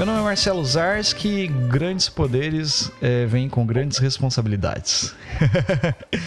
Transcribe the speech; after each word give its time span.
Meu 0.00 0.06
nome 0.06 0.20
é 0.20 0.22
Marcelo 0.22 0.64
Zarski, 0.64 1.46
grandes 1.46 2.08
poderes 2.08 2.90
é, 3.02 3.26
vêm 3.26 3.50
com 3.50 3.66
grandes 3.66 3.98
responsabilidades. 3.98 5.14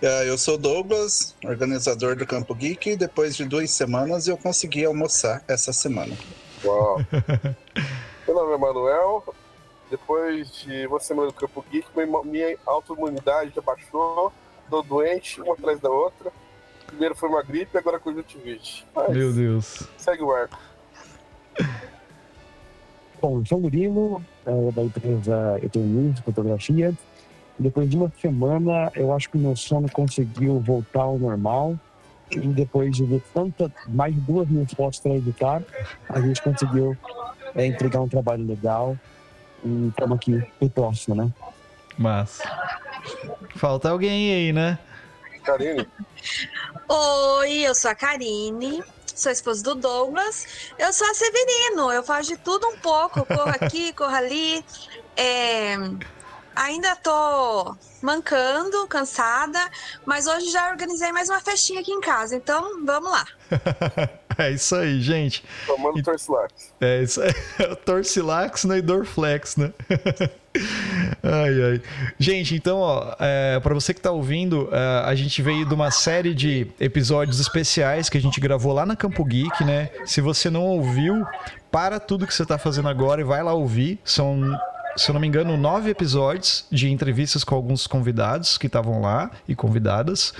É, 0.00 0.30
eu 0.30 0.38
sou 0.38 0.56
Douglas, 0.56 1.34
organizador 1.44 2.14
do 2.14 2.24
Campo 2.24 2.54
Geek, 2.54 2.90
e 2.90 2.96
depois 2.96 3.34
de 3.34 3.44
duas 3.44 3.72
semanas 3.72 4.28
eu 4.28 4.38
consegui 4.38 4.84
almoçar 4.84 5.42
essa 5.48 5.72
semana. 5.72 6.16
Uau! 6.64 6.98
Meu 8.28 8.36
nome 8.36 8.54
é 8.54 8.56
Manuel, 8.56 9.34
depois 9.90 10.52
de 10.52 10.86
uma 10.86 11.00
semana 11.00 11.26
do 11.26 11.34
Campo 11.34 11.64
Geek, 11.68 11.88
minha 12.24 12.56
autoimunidade 12.64 13.52
já 13.56 13.60
baixou, 13.60 14.32
tô 14.70 14.82
doente, 14.82 15.40
uma 15.40 15.54
atrás 15.54 15.80
da 15.80 15.90
outra. 15.90 16.30
Primeiro 16.86 17.16
foi 17.16 17.28
uma 17.28 17.42
gripe, 17.42 17.76
agora 17.76 17.98
conjuntivite. 17.98 18.86
Mas 18.94 19.10
Meu 19.10 19.32
Deus. 19.32 19.82
Segue 19.96 20.22
o 20.22 20.32
arco. 20.32 20.67
Bom, 23.20 23.44
sou 23.44 23.60
Murilo, 23.60 24.22
é, 24.46 24.72
da 24.72 24.82
empresa 24.82 25.58
Eu 25.62 25.68
Tenho 25.68 26.12
de 26.12 26.22
Fotografia. 26.22 26.94
Depois 27.58 27.90
de 27.90 27.96
uma 27.96 28.12
semana, 28.20 28.92
eu 28.94 29.12
acho 29.12 29.28
que 29.28 29.36
o 29.36 29.40
meu 29.40 29.56
sono 29.56 29.90
conseguiu 29.90 30.60
voltar 30.60 31.02
ao 31.02 31.18
normal. 31.18 31.76
E 32.30 32.38
depois 32.38 32.94
de 32.94 33.04
ver 33.04 33.22
tanta, 33.34 33.72
mais 33.88 34.14
de 34.14 34.20
duas 34.20 34.46
mil 34.48 34.66
fotos 34.66 35.00
para 35.00 35.14
editar, 35.14 35.62
a 36.08 36.20
gente 36.20 36.42
conseguiu 36.42 36.96
é, 37.54 37.66
entregar 37.66 38.00
um 38.00 38.08
trabalho 38.08 38.46
legal. 38.46 38.96
E 39.64 39.88
estamos 39.88 40.16
aqui 40.16 40.42
no 40.60 40.70
próximo, 40.70 41.16
né? 41.16 41.32
Mas. 41.96 42.40
Falta 43.56 43.90
alguém 43.90 44.32
aí, 44.32 44.52
né? 44.52 44.78
Karine. 45.42 45.88
Oi, 46.88 47.66
eu 47.66 47.74
sou 47.74 47.90
a 47.90 47.94
Karine 47.94 48.84
sou 49.18 49.32
esposa 49.32 49.62
do 49.62 49.74
Douglas. 49.74 50.46
Eu 50.78 50.92
sou 50.92 51.06
a 51.08 51.14
Severino, 51.14 51.92
eu 51.92 52.02
faço 52.02 52.28
de 52.28 52.36
tudo 52.36 52.68
um 52.68 52.78
pouco, 52.78 53.26
corro 53.26 53.50
aqui, 53.50 53.92
corro 53.94 54.14
ali. 54.14 54.64
É, 55.16 55.76
ainda 56.54 56.94
tô 56.96 57.76
mancando, 58.00 58.86
cansada, 58.86 59.58
mas 60.06 60.26
hoje 60.26 60.50
já 60.50 60.70
organizei 60.70 61.10
mais 61.10 61.28
uma 61.28 61.40
festinha 61.40 61.80
aqui 61.80 61.92
em 61.92 62.00
casa, 62.00 62.36
então 62.36 62.84
vamos 62.84 63.10
lá. 63.10 63.26
é 64.46 64.52
isso 64.52 64.76
aí, 64.76 65.00
gente. 65.00 65.44
Tomando 65.66 66.02
Torcilax. 66.02 66.72
É 66.80 67.02
isso 67.02 67.20
aí. 67.20 67.32
Torcilax 67.84 68.64
né, 68.64 68.78
e 68.78 68.82
Dorflex, 68.82 69.56
né? 69.56 69.72
ai, 71.22 71.62
ai. 71.62 71.82
Gente, 72.18 72.54
então, 72.54 72.78
ó, 72.78 73.14
é, 73.18 73.58
para 73.60 73.74
você 73.74 73.92
que 73.92 74.00
tá 74.00 74.10
ouvindo, 74.12 74.68
é, 74.72 75.02
a 75.04 75.14
gente 75.14 75.42
veio 75.42 75.66
de 75.66 75.74
uma 75.74 75.90
série 75.90 76.34
de 76.34 76.68
episódios 76.78 77.40
especiais 77.40 78.08
que 78.08 78.16
a 78.16 78.20
gente 78.20 78.40
gravou 78.40 78.72
lá 78.72 78.86
na 78.86 78.94
Campo 78.94 79.24
Geek, 79.24 79.64
né? 79.64 79.90
Se 80.06 80.20
você 80.20 80.48
não 80.48 80.62
ouviu, 80.62 81.26
para 81.70 81.98
tudo 81.98 82.26
que 82.26 82.34
você 82.34 82.46
tá 82.46 82.58
fazendo 82.58 82.88
agora 82.88 83.20
e 83.20 83.24
vai 83.24 83.42
lá 83.42 83.52
ouvir. 83.52 83.98
São 84.04 84.56
se 84.96 85.10
eu 85.10 85.12
não 85.12 85.20
me 85.20 85.28
engano, 85.28 85.56
nove 85.56 85.90
episódios 85.90 86.66
de 86.72 86.90
entrevistas 86.90 87.44
com 87.44 87.54
alguns 87.54 87.86
convidados 87.86 88.58
que 88.58 88.66
estavam 88.66 89.00
lá 89.00 89.30
e 89.46 89.54
convidadas. 89.54 90.34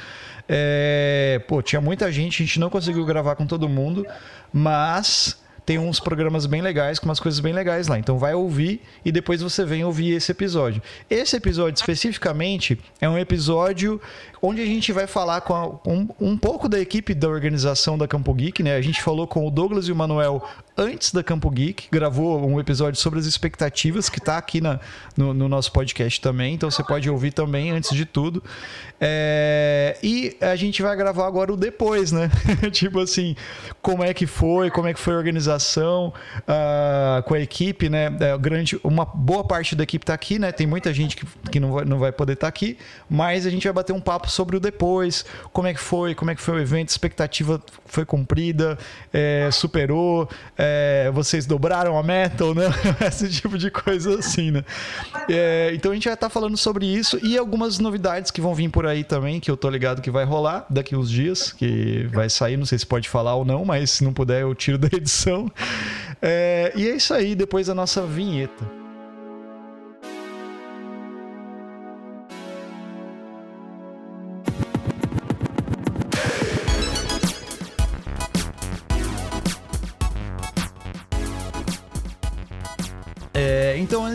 É, 0.49 1.41
pô, 1.47 1.61
tinha 1.61 1.81
muita 1.81 2.11
gente, 2.11 2.43
a 2.43 2.47
gente 2.47 2.59
não 2.59 2.71
conseguiu 2.71 3.05
gravar 3.05 3.37
com 3.37 3.47
todo 3.47 3.69
mundo, 3.69 4.07
mas 4.53 5.39
tem 5.69 5.79
uns 5.79 6.01
programas 6.01 6.47
bem 6.47 6.63
legais, 6.63 6.99
com 6.99 7.05
umas 7.05 7.21
coisas 7.21 7.41
bem 7.41 7.53
legais 7.53 7.89
lá. 7.89 7.99
Então 7.99 8.17
vai 8.17 8.33
ouvir 8.33 8.81
e 9.05 9.13
depois 9.13 9.43
você 9.43 9.67
vem 9.67 9.85
ouvir 9.85 10.13
esse 10.13 10.33
episódio. 10.33 10.81
Esse 11.11 11.37
episódio 11.37 11.79
especificamente 11.79 12.81
é 13.03 13.07
um 13.07 13.19
episódio 13.19 14.01
onde 14.41 14.63
a 14.63 14.65
gente 14.65 14.91
vai 14.93 15.07
falar 15.07 15.43
com, 15.43 15.55
a, 15.55 15.67
um, 15.87 16.09
um 16.19 16.39
pouco 16.39 16.71
da 16.71 16.81
equipe 16.81 17.13
da 17.13 17.29
organização 17.29 17.99
da 17.99 18.09
Campo 18.09 18.33
Geek, 18.33 18.63
né? 18.63 18.77
A 18.77 18.81
gente 18.81 19.03
falou 19.03 19.27
com 19.27 19.47
o 19.47 19.51
Douglas 19.51 19.89
e 19.89 19.93
o 19.93 19.97
Manuel 19.97 20.43
antes 20.79 21.13
da 21.13 21.25
Campo 21.25 21.51
Geek, 21.51 21.89
gravou 21.91 22.49
um 22.49 22.61
episódio 22.61 23.01
sobre 23.01 23.19
as 23.19 23.27
expectativas 23.27 24.09
que 24.09 24.21
está 24.21 24.39
aqui 24.39 24.61
na, 24.61 24.79
no, 25.17 25.35
no, 25.35 25.49
nosso 25.49 25.73
podcast 25.73 26.21
também, 26.21 26.55
então 26.55 26.71
você 26.71 26.85
pode 26.85 27.11
ouvir 27.11 27.33
também 27.33 27.73
antes 27.73 27.91
de 27.91 28.05
tudo. 28.05 28.43
É, 29.01 29.99
e 30.01 30.37
a 30.41 30.55
gente 30.55 30.81
vai 30.81 30.97
gravar 30.97 31.27
agora 31.27 31.53
o 31.53 31.57
depois, 31.57 32.13
né? 32.13 32.31
tipo 32.71 33.01
assim, 33.01 33.35
como 33.83 34.05
é 34.05 34.15
que 34.15 34.25
foi, 34.25 34.71
como 34.71 34.87
é 34.87 34.95
que 34.95 35.01
foi 35.01 35.15
a 35.15 35.17
organização 35.17 36.13
uh, 36.41 37.23
com 37.25 37.35
a 37.35 37.41
equipe, 37.41 37.89
né? 37.89 38.07
É, 38.21 38.39
grande, 38.39 38.79
uma 38.85 39.05
boa 39.05 39.43
parte 39.43 39.75
da 39.75 39.83
equipe 39.83 40.05
está 40.05 40.15
aqui, 40.15 40.39
né? 40.39 40.53
Tem 40.53 40.67
muita 40.67 40.95
gente 40.95 41.17
que, 41.17 41.27
que 41.51 41.59
não, 41.59 41.73
vai, 41.73 41.85
não 41.85 41.99
vai 41.99 42.13
poder 42.13 42.35
estar 42.35 42.47
tá 42.47 42.49
aqui, 42.49 42.79
mas 43.11 43.47
a 43.47 43.51
gente 43.51 43.65
vai 43.65 43.73
bater 43.73 43.93
um 43.93 44.01
papo 44.01 44.31
sobre 44.31 44.57
o 44.57 44.61
depois, 44.61 45.25
como 45.53 45.67
é 45.67 45.75
que 45.75 45.81
foi, 45.81 46.15
como 46.15 46.31
é 46.31 46.37
que 46.37 46.41
foi 46.41 46.55
o 46.55 46.61
evento, 46.61 46.91
expectativa 46.91 47.61
foi 47.85 48.05
cumprida, 48.05 48.79
é, 49.13 49.49
superou. 49.51 50.29
É, 50.57 50.68
é, 50.69 51.11
vocês 51.11 51.47
dobraram 51.47 51.99
a 51.99 52.03
meta 52.03 52.45
ou 52.45 52.55
não? 52.55 52.71
Esse 53.07 53.29
tipo 53.29 53.57
de 53.57 53.71
coisa 53.71 54.19
assim, 54.19 54.51
né? 54.51 54.65
É, 55.29 55.73
então 55.75 55.93
a 55.93 55.95
gente 55.95 56.05
vai 56.05 56.15
estar 56.15 56.29
tá 56.29 56.31
falando 56.31 56.57
sobre 56.57 56.87
isso 56.87 57.19
e 57.23 57.39
algumas 57.39 57.79
novidades 57.79 58.31
que 58.31 58.41
vão 58.41 58.55
vir 58.55 58.69
por 58.69 58.87
aí 58.87 59.05
também, 59.05 59.41
que 59.41 59.51
eu 59.51 59.57
tô 59.57 59.71
ligado 59.71 60.03
que 60.03 60.11
vai 60.11 60.25
rolar 60.25 60.67
daqui 60.69 60.95
uns 60.95 61.11
dias, 61.11 61.53
que 61.53 62.09
vai 62.13 62.29
sair, 62.29 62.57
não 62.57 62.67
sei 62.67 62.79
se 62.79 62.87
pode 62.87 63.09
falar 63.09 63.35
ou 63.35 63.45
não, 63.45 63.65
mas 63.65 63.91
se 63.91 64.05
não 64.05 64.13
puder 64.13 64.43
eu 64.43 64.55
tiro 64.55 64.79
da 64.79 64.89
edição. 64.95 65.51
É, 66.21 66.73
e 66.75 66.89
é 66.89 66.97
isso 66.97 67.15
aí, 67.15 67.35
depois 67.35 67.69
a 67.69 67.75
nossa 67.75 68.03
vinheta. 68.03 68.78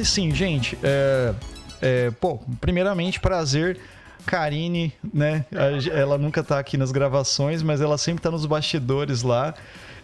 Assim, 0.03 0.33
gente, 0.33 0.77
é, 0.83 1.33
é, 1.81 2.11
pô, 2.11 2.39
primeiramente, 2.61 3.19
prazer. 3.19 3.79
Karine, 4.25 4.93
né? 5.13 5.45
Ela 5.91 6.17
nunca 6.17 6.41
tá 6.41 6.57
aqui 6.57 6.77
nas 6.77 6.93
gravações, 6.93 7.61
mas 7.61 7.81
ela 7.81 7.97
sempre 7.97 8.23
tá 8.23 8.31
nos 8.31 8.45
bastidores 8.45 9.21
lá. 9.21 9.53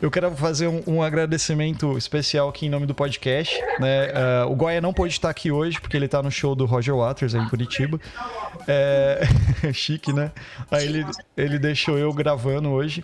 Eu 0.01 0.09
quero 0.09 0.33
fazer 0.35 0.67
um, 0.67 0.81
um 0.87 1.03
agradecimento 1.03 1.97
especial 1.97 2.47
aqui 2.47 2.65
em 2.65 2.69
nome 2.69 2.85
do 2.85 2.95
podcast. 2.95 3.57
Né? 3.79 4.07
Uh, 4.07 4.51
o 4.51 4.55
Goya 4.55 4.79
não 4.79 4.93
pôde 4.93 5.13
estar 5.13 5.29
aqui 5.29 5.51
hoje, 5.51 5.79
porque 5.79 5.97
ele 5.97 6.07
tá 6.07 6.23
no 6.23 6.31
show 6.31 6.55
do 6.55 6.65
Roger 6.65 6.95
Waters 6.95 7.35
aí 7.35 7.41
em 7.41 7.49
Curitiba. 7.49 7.99
É... 8.67 9.21
Chique, 9.73 10.13
né? 10.13 10.31
Aí 10.71 10.85
ele, 10.85 11.05
ele 11.35 11.59
deixou 11.59 11.97
eu 11.97 12.13
gravando 12.13 12.69
hoje. 12.69 13.03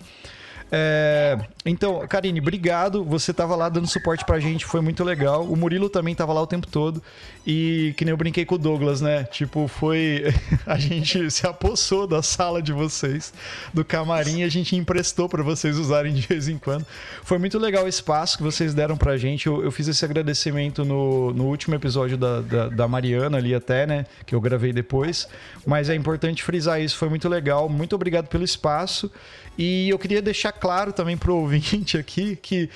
É, 0.71 1.37
então, 1.65 2.05
Karine, 2.07 2.39
obrigado. 2.39 3.03
Você 3.05 3.31
estava 3.31 3.55
lá 3.55 3.69
dando 3.69 3.87
suporte 3.87 4.25
pra 4.25 4.39
gente, 4.39 4.65
foi 4.65 4.81
muito 4.81 5.03
legal. 5.03 5.43
O 5.43 5.55
Murilo 5.55 5.89
também 5.89 6.11
estava 6.11 6.33
lá 6.33 6.41
o 6.41 6.47
tempo 6.47 6.67
todo. 6.67 7.01
E 7.45 7.93
que 7.97 8.03
nem 8.03 8.11
eu 8.11 8.17
brinquei 8.17 8.45
com 8.45 8.55
o 8.55 8.57
Douglas, 8.57 9.01
né? 9.01 9.23
Tipo, 9.25 9.67
foi. 9.67 10.23
A 10.65 10.77
gente 10.77 11.29
se 11.29 11.45
apossou 11.45 12.07
da 12.07 12.21
sala 12.21 12.61
de 12.61 12.73
vocês, 12.73 13.33
do 13.73 13.85
camarim, 13.85 14.43
a 14.43 14.49
gente 14.49 14.75
emprestou 14.75 15.29
para 15.29 15.43
vocês 15.43 15.77
usarem 15.77 16.13
de 16.13 16.25
vez 16.27 16.47
em 16.47 16.57
quando. 16.57 16.85
Foi 17.23 17.37
muito 17.37 17.59
legal 17.59 17.85
o 17.85 17.87
espaço 17.87 18.37
que 18.37 18.43
vocês 18.43 18.73
deram 18.73 18.97
pra 18.97 19.15
gente. 19.17 19.47
Eu, 19.47 19.63
eu 19.63 19.71
fiz 19.71 19.87
esse 19.87 20.03
agradecimento 20.03 20.83
no, 20.83 21.31
no 21.33 21.45
último 21.45 21.75
episódio 21.75 22.17
da, 22.17 22.41
da, 22.41 22.67
da 22.69 22.87
Mariana 22.87 23.37
ali, 23.37 23.53
até, 23.53 23.85
né? 23.85 24.05
Que 24.25 24.33
eu 24.33 24.41
gravei 24.41 24.73
depois. 24.73 25.27
Mas 25.65 25.89
é 25.89 25.95
importante 25.95 26.43
frisar 26.43 26.81
isso, 26.81 26.97
foi 26.97 27.09
muito 27.09 27.29
legal. 27.29 27.69
Muito 27.69 27.95
obrigado 27.95 28.27
pelo 28.27 28.43
espaço. 28.43 29.11
E 29.57 29.89
eu 29.89 29.97
queria 29.97 30.21
deixar 30.21 30.51
claro 30.51 30.91
também 30.91 31.15
pro 31.15 31.35
ouvinte 31.35 31.97
aqui 31.97 32.35
que 32.35 32.69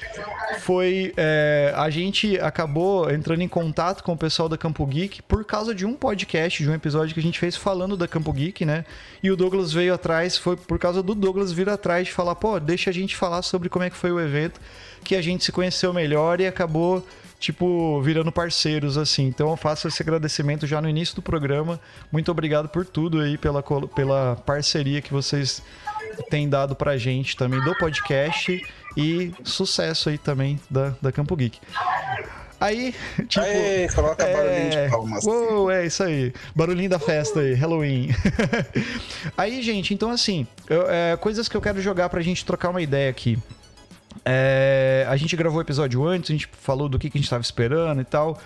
foi. 0.62 1.14
É, 1.18 1.74
a 1.76 1.90
gente 1.90 2.40
acabou 2.40 3.12
entrando 3.12 3.42
em 3.42 3.48
contato 3.48 4.04
com 4.04 4.14
o 4.14 4.18
pessoal 4.18 4.48
da 4.48 4.58
Campo 4.58 4.86
Geek 4.86 5.22
por 5.24 5.44
causa 5.44 5.76
de 5.76 5.86
um 5.86 5.94
podcast, 5.94 6.64
de 6.64 6.70
um 6.70 6.74
episódio 6.74 7.14
que 7.14 7.20
a 7.20 7.24
gente 7.24 7.40
fez 7.40 7.56
falando 7.56 7.98
da 7.98 8.08
Campo 8.08 8.32
Geek, 8.32 8.66
né? 8.66 8.86
E 9.22 9.30
o 9.30 9.36
Douglas 9.36 9.74
veio 9.74 9.94
atrás, 9.94 10.38
foi 10.38 10.56
por 10.56 10.80
causa 10.80 11.04
do 11.04 11.14
Douglas 11.14 11.52
vir 11.52 11.70
atrás 11.70 12.08
de 12.08 12.14
falar, 12.14 12.36
pô, 12.36 12.60
deixa 12.60 12.90
a 12.90 12.94
gente 12.94 13.16
falar 13.16 13.42
sobre 13.42 13.68
como 13.68 13.84
é 13.84 13.90
que 13.90 13.98
foi 13.98 14.12
o 14.12 14.20
evento, 14.20 14.62
que 15.04 15.16
a 15.16 15.22
gente 15.22 15.44
se 15.44 15.52
conheceu 15.52 15.94
melhor 15.94 16.40
e 16.40 16.48
acabou 16.48 17.06
tipo, 17.40 18.02
virando 18.02 18.32
parceiros, 18.32 18.98
assim. 18.98 19.26
Então 19.28 19.50
eu 19.50 19.58
faço 19.58 19.88
esse 19.88 20.02
agradecimento 20.02 20.68
já 20.68 20.82
no 20.82 20.90
início 20.90 21.16
do 21.16 21.22
programa. 21.22 21.80
Muito 22.12 22.30
obrigado 22.30 22.68
por 22.68 22.86
tudo 22.86 23.22
aí, 23.22 23.38
pela, 23.38 23.64
pela 23.64 24.36
parceria 24.46 25.02
que 25.02 25.14
vocês 25.14 25.64
têm 26.30 26.50
dado 26.50 26.76
pra 26.76 26.98
gente 26.98 27.36
também 27.36 27.62
do 27.64 27.76
podcast 27.76 28.66
e 28.96 29.32
sucesso 29.44 30.10
aí 30.10 30.18
também 30.18 30.60
da, 30.70 30.94
da 31.02 31.12
Campo 31.12 31.36
Geek. 31.36 31.60
Aí, 32.60 32.94
tipo. 33.28 33.46
Aê, 33.46 33.88
coloca 33.94 34.24
é... 34.24 34.34
barulhinho 34.34 34.70
de 34.70 34.90
palmas. 34.90 35.26
Uou, 35.26 35.72
é 35.72 35.86
isso 35.86 36.04
aí. 36.04 36.34
Barulhinho 36.54 36.90
da 36.90 37.00
festa 37.00 37.40
aí, 37.40 37.54
Halloween. 37.54 38.10
aí, 39.38 39.62
gente, 39.62 39.94
então 39.94 40.12
assim, 40.12 40.46
eu, 40.70 40.90
é, 40.90 41.16
coisas 41.16 41.48
que 41.48 41.56
eu 41.56 41.62
quero 41.62 41.82
jogar 41.82 42.10
pra 42.10 42.22
gente 42.22 42.44
trocar 42.44 42.70
uma 42.70 42.82
ideia 42.82 43.10
aqui. 43.10 43.40
É, 44.26 45.06
a 45.08 45.16
gente 45.16 45.36
gravou 45.38 45.60
o 45.60 45.62
episódio 45.62 46.06
antes, 46.06 46.30
a 46.30 46.34
gente 46.34 46.50
falou 46.52 46.90
do 46.90 47.00
que, 47.00 47.10
que 47.10 47.18
a 47.18 47.20
gente 47.20 47.28
estava 47.28 47.42
esperando 47.42 48.02
e 48.02 48.06
tal. 48.06 48.38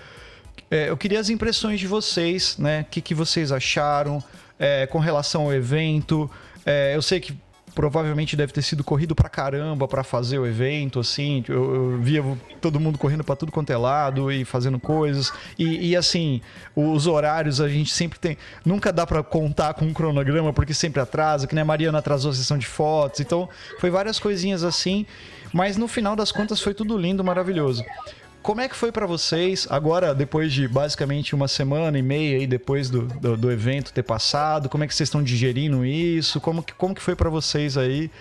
É, 0.70 0.90
eu 0.90 0.98
queria 0.98 1.20
as 1.20 1.30
impressões 1.30 1.80
de 1.80 1.88
vocês, 1.88 2.58
né? 2.58 2.82
O 2.82 2.86
que, 2.92 3.02
que 3.02 3.16
vocês 3.16 3.52
acharam 3.52 4.24
é, 4.60 4.86
com 4.86 5.00
relação 5.00 5.44
ao 5.44 5.54
evento. 5.54 6.30
É, 6.66 6.96
eu 6.96 7.02
sei 7.02 7.20
que 7.20 7.36
provavelmente 7.74 8.36
deve 8.36 8.54
ter 8.54 8.62
sido 8.62 8.84
corrido 8.84 9.16
pra 9.16 9.28
caramba 9.28 9.88
para 9.88 10.04
fazer 10.04 10.40
o 10.40 10.46
evento, 10.46 11.00
assim. 11.00 11.44
Eu, 11.48 11.76
eu, 11.76 11.98
via 12.00 12.24
todo 12.62 12.80
mundo 12.80 12.98
correndo 12.98 13.24
para 13.24 13.36
tudo 13.36 13.52
quanto 13.52 13.72
é 13.72 13.78
lado 13.78 14.32
e 14.32 14.46
fazendo 14.46 14.80
coisas. 14.80 15.32
E, 15.58 15.92
e, 15.92 15.96
assim, 15.96 16.42
os 16.76 17.08
horários 17.08 17.60
a 17.60 17.68
gente 17.68 17.92
sempre 17.92 18.20
tem. 18.20 18.38
Nunca 18.66 18.92
dá 18.94 19.06
para 19.06 19.22
contar 19.24 19.74
com 19.74 19.86
um 19.86 19.94
cronograma, 19.94 20.54
porque 20.54 20.74
sempre 20.74 21.02
atrasa, 21.02 21.48
que 21.48 21.56
nem 21.56 21.62
a 21.62 21.66
Mariana 21.66 22.00
atrasou 22.00 22.32
a 22.32 22.34
sessão 22.34 22.58
de 22.58 22.68
fotos. 22.68 23.20
Então, 23.20 23.50
foi 23.80 23.90
várias 23.90 24.20
coisinhas 24.20 24.64
assim. 24.64 25.06
Mas 25.52 25.78
no 25.78 25.88
final 25.88 26.16
das 26.16 26.32
contas 26.32 26.60
foi 26.60 26.74
tudo 26.74 26.98
lindo, 26.98 27.24
maravilhoso. 27.24 27.84
Como 28.44 28.60
é 28.60 28.68
que 28.68 28.76
foi 28.76 28.92
para 28.92 29.06
vocês, 29.06 29.66
agora, 29.70 30.14
depois 30.14 30.52
de 30.52 30.68
basicamente 30.68 31.34
uma 31.34 31.48
semana 31.48 31.98
e 31.98 32.02
meia 32.02 32.38
aí 32.40 32.46
depois 32.46 32.90
do, 32.90 33.04
do, 33.04 33.38
do, 33.38 33.50
evento 33.50 33.94
ter 33.94 34.04
passado, 34.04 34.68
como 34.68 34.84
é 34.84 34.88
que 34.88 34.94
vocês 34.94 35.08
estão 35.08 35.24
digerindo 35.24 35.86
isso? 35.86 36.42
Como 36.42 36.62
que, 36.62 36.74
como 36.74 36.94
que 36.94 37.02
foi 37.02 37.16
para 37.16 37.30
vocês 37.30 37.78
aí? 37.78 38.12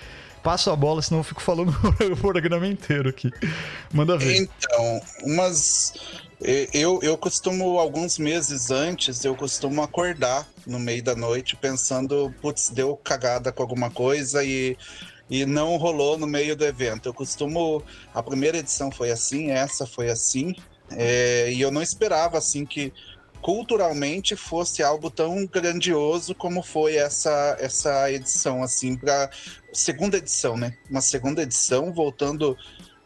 Passo 0.40 0.70
a 0.70 0.76
bola, 0.76 1.02
senão 1.02 1.20
eu 1.20 1.24
fico 1.24 1.42
falando 1.42 1.70
o 2.12 2.16
programa 2.16 2.68
inteiro 2.68 3.08
aqui. 3.08 3.32
Manda 3.92 4.16
ver. 4.16 4.36
Então, 4.36 5.00
umas. 5.24 5.92
Eu, 6.72 7.00
eu 7.02 7.16
costumo, 7.16 7.78
alguns 7.78 8.18
meses 8.18 8.70
antes, 8.70 9.24
eu 9.24 9.34
costumo 9.34 9.82
acordar 9.82 10.48
no 10.66 10.78
meio 10.78 11.02
da 11.02 11.14
noite 11.16 11.56
pensando, 11.56 12.32
putz, 12.40 12.70
deu 12.70 12.96
cagada 12.96 13.52
com 13.52 13.62
alguma 13.62 13.90
coisa 13.90 14.44
e 14.44 14.76
e 15.32 15.46
não 15.46 15.78
rolou 15.78 16.18
no 16.18 16.26
meio 16.26 16.54
do 16.54 16.62
evento. 16.62 17.08
Eu 17.08 17.14
costumo. 17.14 17.82
A 18.12 18.22
primeira 18.22 18.58
edição 18.58 18.90
foi 18.90 19.10
assim, 19.10 19.50
essa 19.50 19.86
foi 19.86 20.10
assim, 20.10 20.54
é, 20.90 21.50
e 21.50 21.58
eu 21.58 21.70
não 21.70 21.80
esperava 21.80 22.36
assim 22.36 22.66
que 22.66 22.92
culturalmente 23.40 24.36
fosse 24.36 24.82
algo 24.82 25.10
tão 25.10 25.46
grandioso 25.46 26.32
como 26.32 26.62
foi 26.62 26.96
essa 26.96 27.56
essa 27.58 28.12
edição 28.12 28.62
assim 28.62 28.94
para 28.94 29.28
segunda 29.72 30.18
edição 30.18 30.56
né 30.56 30.76
uma 30.88 31.00
segunda 31.00 31.42
edição 31.42 31.92
voltando 31.92 32.56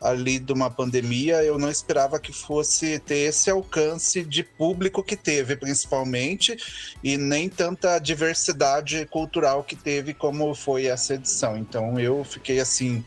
ali 0.08 0.38
de 0.38 0.52
uma 0.52 0.70
pandemia, 0.70 1.42
eu 1.42 1.58
não 1.58 1.70
esperava 1.70 2.18
que 2.18 2.32
fosse 2.32 2.98
ter 3.00 3.18
esse 3.18 3.50
alcance 3.50 4.24
de 4.24 4.42
público 4.42 5.02
que 5.02 5.16
teve, 5.16 5.56
principalmente, 5.56 6.56
e 7.02 7.16
nem 7.16 7.48
tanta 7.48 7.98
diversidade 7.98 9.06
cultural 9.06 9.64
que 9.64 9.74
teve 9.74 10.14
como 10.14 10.54
foi 10.54 10.86
essa 10.86 11.14
edição. 11.14 11.56
Então 11.56 11.98
eu 11.98 12.22
fiquei 12.24 12.60
assim, 12.60 13.04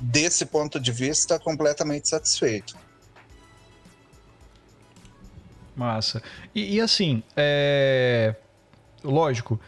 desse 0.00 0.46
ponto 0.46 0.80
de 0.80 0.90
vista, 0.90 1.38
completamente 1.38 2.08
satisfeito. 2.08 2.76
Massa. 5.76 6.22
E, 6.54 6.76
e 6.76 6.80
assim, 6.80 7.22
é... 7.36 8.34
lógico, 9.02 9.60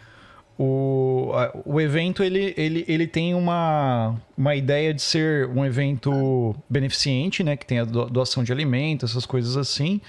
o, 0.65 1.33
o 1.67 1.81
evento 1.81 2.23
ele, 2.23 2.55
ele, 2.57 2.85
ele 2.87 3.07
tem 3.09 3.35
uma, 3.35 4.15
uma 4.39 4.55
ideia 4.55 4.95
de 4.95 5.03
ser 5.03 5.49
um 5.49 5.65
evento 5.65 6.55
beneficente, 6.71 7.43
né? 7.43 7.57
Que 7.57 7.67
tem 7.67 7.81
a 7.81 7.85
doação 7.85 8.45
de 8.45 8.53
alimentos, 8.53 9.11
essas 9.11 9.27
coisas 9.27 9.57
assim. 9.57 10.01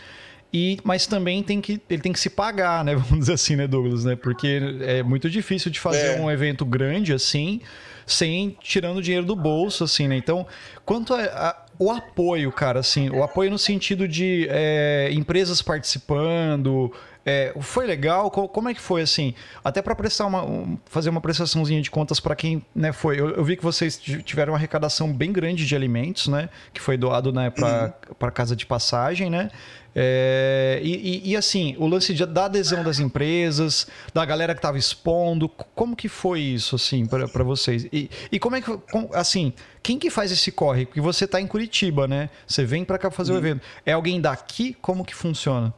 E, 0.54 0.78
mas 0.84 1.08
também 1.08 1.42
tem 1.42 1.60
que, 1.60 1.82
ele 1.90 2.02
tem 2.04 2.14
que 2.14 2.20
se 2.20 2.30
pagar, 2.30 2.86
né? 2.86 2.94
Vamos 2.96 3.18
dizer 3.18 3.34
assim, 3.34 3.56
né, 3.56 3.66
Douglas? 3.66 4.06
Né? 4.06 4.16
Porque 4.16 4.62
é 4.82 5.02
muito 5.02 5.28
difícil 5.28 5.72
de 5.72 5.80
fazer 5.80 6.20
é. 6.20 6.22
um 6.22 6.30
evento 6.30 6.64
grande 6.64 7.14
assim, 7.14 7.60
sem 8.06 8.56
tirando 8.62 9.02
dinheiro 9.02 9.26
do 9.26 9.36
bolso, 9.36 9.84
assim, 9.84 10.08
né? 10.08 10.16
Então, 10.16 10.46
quanto 10.86 11.16
a, 11.16 11.24
a 11.24 11.64
o 11.80 11.90
apoio, 11.90 12.52
cara, 12.52 12.80
assim, 12.80 13.10
o 13.10 13.24
apoio 13.24 13.50
no 13.50 13.58
sentido 13.58 14.08
de 14.08 14.48
é, 14.50 15.10
empresas 15.12 15.62
participando, 15.62 16.94
é, 17.26 17.54
foi 17.62 17.86
legal? 17.86 18.30
Como 18.30 18.68
é 18.68 18.74
que 18.74 18.82
foi 18.82 19.02
assim? 19.02 19.34
Até 19.64 19.82
para 19.82 19.96
prestar 19.96 20.26
uma, 20.26 20.44
um, 20.44 20.78
fazer 20.86 21.10
uma 21.10 21.22
prestaçãozinha 21.22 21.82
de 21.82 21.90
contas 21.90 22.20
para 22.20 22.36
quem 22.36 22.64
né, 22.76 22.92
foi. 22.92 23.20
Eu, 23.20 23.30
eu, 23.30 23.44
vi 23.44 23.56
que 23.56 23.64
vocês 23.64 23.98
tiveram 23.98 24.52
uma 24.52 24.58
arrecadação 24.58 25.12
bem 25.14 25.32
grande 25.32 25.66
de 25.66 25.76
alimentos, 25.76 26.28
né? 26.28 26.50
Que 26.74 26.82
foi 26.82 26.98
doado 26.98 27.32
né, 27.32 27.50
para 27.50 27.94
uhum. 28.10 28.32
casa 28.32 28.56
de 28.56 28.66
passagem, 28.66 29.30
né? 29.30 29.50
É, 29.96 30.80
e, 30.84 31.22
e, 31.28 31.32
e, 31.32 31.38
assim, 31.38 31.76
o 31.78 31.88
lance 31.88 32.14
de, 32.14 32.26
da 32.26 32.46
adesão 32.46 32.84
das 32.84 33.00
empresas, 33.00 33.88
da 34.14 34.26
galera 34.26 34.54
que 34.54 34.60
estava 34.60 34.78
expondo, 34.78 35.48
como 35.48 35.96
que 35.96 36.10
foi 36.10 36.42
isso, 36.42 36.76
assim, 36.76 37.06
para 37.06 37.44
vocês? 37.44 37.88
E, 37.94 38.10
e, 38.32 38.40
como 38.40 38.56
é 38.56 38.62
que, 38.62 38.72
assim, 39.14 39.54
quem 39.84 40.00
que 40.00 40.10
faz 40.10 40.32
esse 40.32 40.52
corre? 40.52 40.88
Porque 40.88 41.00
você 41.00 41.26
está 41.26 41.40
em 41.40 41.48
Curitiba, 41.48 42.08
né? 42.08 42.30
Você 42.48 42.66
vem 42.66 42.84
para 42.84 42.98
cá 42.98 43.12
fazer 43.12 43.32
uhum. 43.32 43.38
o 43.38 43.42
evento. 43.42 43.62
É 43.86 43.94
alguém 43.94 44.20
daqui? 44.20 44.76
Como 44.82 45.06
que 45.06 45.14
funciona? 45.14 45.74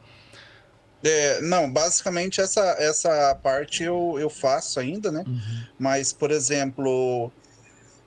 É, 1.04 1.40
não, 1.40 1.70
basicamente 1.70 2.40
essa, 2.40 2.76
essa 2.78 3.34
parte 3.36 3.82
eu, 3.82 4.16
eu 4.18 4.30
faço 4.30 4.80
ainda, 4.80 5.12
né? 5.12 5.24
Uhum. 5.26 5.64
Mas, 5.78 6.12
por 6.12 6.30
exemplo, 6.30 7.30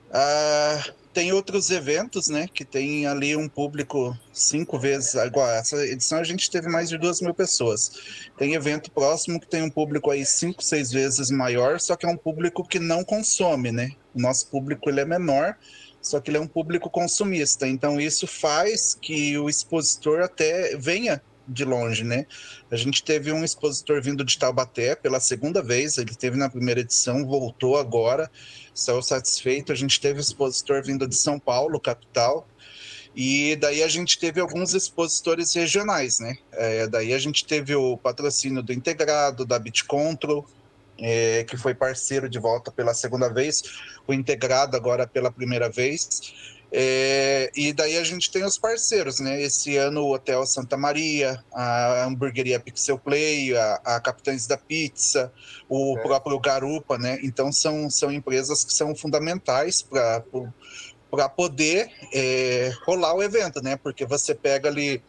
uh, 0.09 0.93
tem 1.13 1.31
outros 1.31 1.69
eventos, 1.69 2.29
né? 2.29 2.47
Que 2.53 2.65
tem 2.65 3.05
ali 3.05 3.35
um 3.35 3.47
público 3.47 4.17
cinco 4.33 4.77
vezes 4.79 5.15
igual. 5.15 5.49
Essa 5.49 5.77
edição 5.85 6.19
a 6.19 6.23
gente 6.23 6.49
teve 6.49 6.67
mais 6.67 6.89
de 6.89 6.97
duas 6.97 7.21
mil 7.21 7.33
pessoas. 7.33 7.91
Tem 8.37 8.53
evento 8.53 8.91
próximo 8.91 9.39
que 9.39 9.47
tem 9.47 9.61
um 9.61 9.69
público 9.69 10.11
aí 10.11 10.25
cinco, 10.25 10.63
seis 10.63 10.91
vezes 10.91 11.29
maior, 11.29 11.79
só 11.79 11.95
que 11.95 12.05
é 12.05 12.09
um 12.09 12.17
público 12.17 12.67
que 12.67 12.79
não 12.79 13.03
consome, 13.03 13.71
né? 13.71 13.91
O 14.13 14.21
nosso 14.21 14.47
público 14.47 14.89
ele 14.89 15.01
é 15.01 15.05
menor, 15.05 15.55
só 16.01 16.19
que 16.19 16.29
ele 16.29 16.37
é 16.37 16.41
um 16.41 16.47
público 16.47 16.89
consumista. 16.89 17.67
Então 17.67 17.99
isso 17.99 18.25
faz 18.27 18.93
que 18.93 19.37
o 19.37 19.49
expositor 19.49 20.21
até 20.21 20.75
venha 20.77 21.21
de 21.49 21.65
longe, 21.65 22.03
né? 22.03 22.25
A 22.69 22.75
gente 22.75 23.03
teve 23.03 23.31
um 23.31 23.43
expositor 23.43 24.01
vindo 24.01 24.23
de 24.23 24.37
Taubaté 24.37 24.95
pela 24.95 25.19
segunda 25.19 25.61
vez, 25.61 25.97
ele 25.97 26.15
teve 26.15 26.37
na 26.37 26.49
primeira 26.49 26.81
edição, 26.81 27.25
voltou 27.25 27.77
agora, 27.77 28.29
saiu 28.73 29.01
satisfeito. 29.01 29.71
A 29.71 29.75
gente 29.75 29.99
teve 29.99 30.19
expositor 30.19 30.83
vindo 30.83 31.07
de 31.07 31.15
São 31.15 31.39
Paulo, 31.39 31.79
capital, 31.79 32.47
e 33.15 33.55
daí 33.57 33.83
a 33.83 33.87
gente 33.87 34.19
teve 34.19 34.39
alguns 34.39 34.73
expositores 34.73 35.53
regionais, 35.53 36.19
né? 36.19 36.37
É, 36.53 36.87
daí 36.87 37.13
a 37.13 37.19
gente 37.19 37.43
teve 37.45 37.75
o 37.75 37.97
patrocínio 37.97 38.61
do 38.61 38.71
Integrado, 38.71 39.45
da 39.45 39.57
Bitcontrol, 39.57 40.45
é, 41.01 41.43
que 41.43 41.57
foi 41.57 41.73
parceiro 41.73 42.29
de 42.29 42.39
volta 42.39 42.71
pela 42.71 42.93
segunda 42.93 43.29
vez, 43.29 43.63
o 44.07 44.13
Integrado 44.13 44.75
agora 44.75 45.07
pela 45.07 45.31
primeira 45.31 45.69
vez. 45.69 46.57
É, 46.71 47.51
e 47.55 47.73
daí 47.73 47.97
a 47.97 48.03
gente 48.03 48.29
tem 48.29 48.43
os 48.43 48.57
parceiros, 48.57 49.19
né? 49.19 49.41
Esse 49.41 49.75
ano 49.75 50.01
o 50.01 50.13
Hotel 50.13 50.45
Santa 50.45 50.77
Maria, 50.77 51.43
a 51.51 52.03
hamburgueria 52.03 52.59
Pixel 52.59 52.99
Play, 52.99 53.57
a, 53.57 53.81
a 53.83 53.99
Capitães 53.99 54.45
da 54.45 54.55
Pizza, 54.55 55.33
o 55.67 55.97
é. 55.97 56.01
próprio 56.01 56.39
Garupa, 56.39 56.97
né? 56.97 57.17
Então 57.23 57.51
são, 57.51 57.89
são 57.89 58.11
empresas 58.11 58.63
que 58.63 58.71
são 58.71 58.95
fundamentais 58.95 59.81
para 59.81 60.21
poder 61.29 61.89
é, 62.13 62.71
rolar 62.85 63.15
o 63.15 63.23
evento, 63.23 63.63
né? 63.63 63.75
Porque 63.75 64.05
você 64.05 64.35
pega 64.35 64.69
ali 64.69 65.01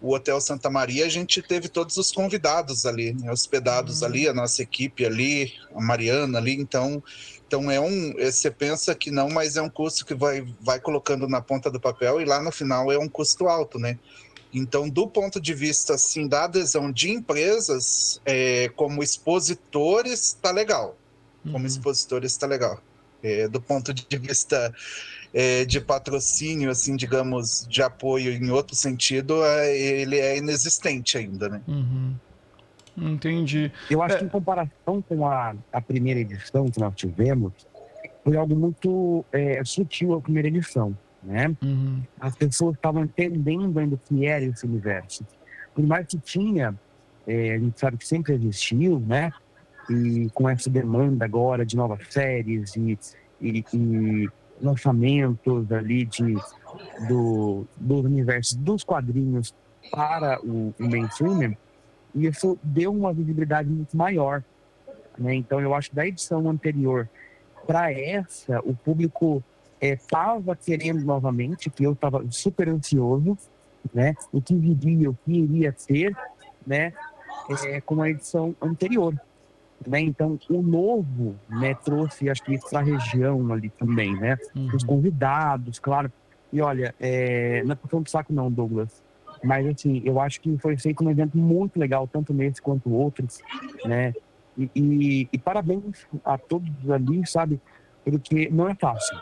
o 0.00 0.14
Hotel 0.14 0.40
Santa 0.40 0.70
Maria, 0.70 1.06
a 1.06 1.08
gente 1.08 1.42
teve 1.42 1.68
todos 1.68 1.96
os 1.96 2.10
convidados 2.10 2.86
ali, 2.86 3.12
né? 3.12 3.30
hospedados 3.30 4.00
uhum. 4.00 4.08
ali, 4.08 4.28
a 4.28 4.32
nossa 4.32 4.62
equipe 4.62 5.04
ali, 5.04 5.52
a 5.74 5.80
Mariana 5.80 6.38
ali, 6.38 6.54
então 6.54 7.02
então 7.46 7.68
é 7.68 7.80
um, 7.80 8.14
é, 8.16 8.30
você 8.30 8.48
pensa 8.48 8.94
que 8.94 9.10
não, 9.10 9.28
mas 9.28 9.56
é 9.56 9.62
um 9.62 9.68
custo 9.68 10.06
que 10.06 10.14
vai, 10.14 10.46
vai 10.60 10.78
colocando 10.78 11.26
na 11.26 11.40
ponta 11.40 11.68
do 11.68 11.80
papel 11.80 12.20
e 12.20 12.24
lá 12.24 12.40
no 12.40 12.52
final 12.52 12.92
é 12.92 12.96
um 12.96 13.08
custo 13.08 13.48
alto, 13.48 13.76
né? 13.76 13.98
Então, 14.54 14.88
do 14.88 15.06
ponto 15.08 15.40
de 15.40 15.52
vista 15.52 15.94
assim 15.94 16.28
da 16.28 16.44
adesão 16.44 16.92
de 16.92 17.10
empresas, 17.10 18.20
é, 18.24 18.68
como 18.76 19.02
expositores, 19.02 20.26
está 20.26 20.52
legal. 20.52 20.96
Como 21.42 21.58
uhum. 21.58 21.66
expositores 21.66 22.30
está 22.30 22.46
legal. 22.46 22.80
É, 23.20 23.48
do 23.48 23.60
ponto 23.60 23.92
de 23.92 24.16
vista 24.16 24.72
é, 25.32 25.64
de 25.64 25.80
patrocínio, 25.80 26.70
assim, 26.70 26.96
digamos, 26.96 27.66
de 27.68 27.82
apoio 27.82 28.32
em 28.32 28.50
outro 28.50 28.74
sentido, 28.74 29.44
é, 29.44 29.76
ele 29.76 30.18
é 30.18 30.36
inexistente 30.36 31.16
ainda, 31.18 31.48
né? 31.48 31.62
Uhum. 31.68 32.14
Entendi. 32.96 33.72
Eu 33.88 34.02
acho 34.02 34.16
é... 34.16 34.18
que 34.18 34.24
em 34.24 34.28
comparação 34.28 35.02
com 35.02 35.26
a, 35.26 35.54
a 35.72 35.80
primeira 35.80 36.20
edição 36.20 36.68
que 36.68 36.80
nós 36.80 36.94
tivemos, 36.94 37.52
foi 38.24 38.36
algo 38.36 38.54
muito 38.54 39.24
é, 39.32 39.62
sutil 39.64 40.14
a 40.14 40.20
primeira 40.20 40.48
edição, 40.48 40.96
né? 41.22 41.54
Uhum. 41.62 42.02
As 42.20 42.36
pessoas 42.36 42.74
estavam 42.74 43.04
entendendo 43.04 43.78
ainda 43.78 43.94
o 43.94 43.98
que 43.98 44.26
era 44.26 44.44
esse 44.44 44.66
universo. 44.66 45.24
Por 45.74 45.86
mais 45.86 46.06
que 46.06 46.18
tinha, 46.18 46.74
é, 47.26 47.54
a 47.54 47.58
gente 47.58 47.78
sabe 47.78 47.96
que 47.96 48.06
sempre 48.06 48.34
existiu, 48.34 49.00
né? 49.00 49.32
E 49.88 50.28
com 50.34 50.48
essa 50.48 50.68
demanda 50.68 51.24
agora 51.24 51.64
de 51.64 51.76
novas 51.76 52.00
séries 52.10 52.76
e, 52.76 52.98
e, 53.40 53.64
e 53.72 54.28
lançamentos 54.60 55.70
ali 55.72 56.04
de, 56.04 56.34
do, 57.08 57.66
do 57.76 57.96
universo 58.00 58.58
dos 58.58 58.84
quadrinhos 58.84 59.54
para 59.90 60.40
o, 60.44 60.74
o 60.78 60.88
mainstream, 60.88 61.56
e 62.14 62.26
isso 62.26 62.58
deu 62.62 62.92
uma 62.92 63.12
visibilidade 63.12 63.68
muito 63.68 63.96
maior. 63.96 64.42
Né? 65.18 65.34
Então, 65.34 65.60
eu 65.60 65.74
acho 65.74 65.90
que 65.90 65.96
da 65.96 66.06
edição 66.06 66.48
anterior 66.48 67.08
para 67.66 67.92
essa, 67.92 68.60
o 68.60 68.74
público 68.74 69.42
estava 69.80 70.52
é, 70.52 70.56
querendo 70.56 71.04
novamente, 71.04 71.70
que 71.70 71.84
eu 71.84 71.92
estava 71.92 72.24
super 72.30 72.68
ansioso, 72.68 73.36
né? 73.94 74.14
o 74.32 74.40
que 74.40 74.54
viria, 74.54 75.10
o 75.10 75.14
que 75.24 75.32
iria 75.32 75.72
ter, 75.72 76.16
né? 76.66 76.92
É, 77.64 77.80
com 77.80 78.00
a 78.02 78.10
edição 78.10 78.54
anterior. 78.60 79.18
Né? 79.86 80.00
Então, 80.00 80.38
o 80.48 80.62
novo, 80.62 81.36
né, 81.48 81.74
trouxe, 81.74 82.28
acho 82.28 82.42
que 82.42 82.58
para 82.70 82.80
a 82.80 82.82
região 82.82 83.52
ali 83.52 83.70
também, 83.70 84.14
né? 84.14 84.36
Uhum. 84.54 84.70
Os 84.74 84.84
convidados, 84.84 85.78
claro. 85.78 86.12
E 86.52 86.60
olha, 86.60 86.94
é, 87.00 87.62
não 87.64 87.72
é 87.72 87.74
puxão 87.74 88.02
de 88.02 88.10
saco 88.10 88.32
não, 88.32 88.50
Douglas. 88.50 89.02
Mas, 89.42 89.66
assim, 89.66 90.02
eu 90.04 90.20
acho 90.20 90.40
que 90.40 90.56
foi 90.58 90.76
feito 90.76 91.02
um 91.02 91.10
evento 91.10 91.38
muito 91.38 91.78
legal, 91.78 92.06
tanto 92.06 92.34
nesse 92.34 92.60
quanto 92.60 92.92
outros, 92.92 93.40
né? 93.84 94.12
E, 94.58 94.70
e, 94.74 95.28
e 95.32 95.38
parabéns 95.38 96.06
a 96.24 96.36
todos 96.36 96.90
ali, 96.90 97.26
sabe? 97.26 97.60
Porque 98.04 98.50
não 98.50 98.68
é 98.68 98.74
fácil, 98.74 99.16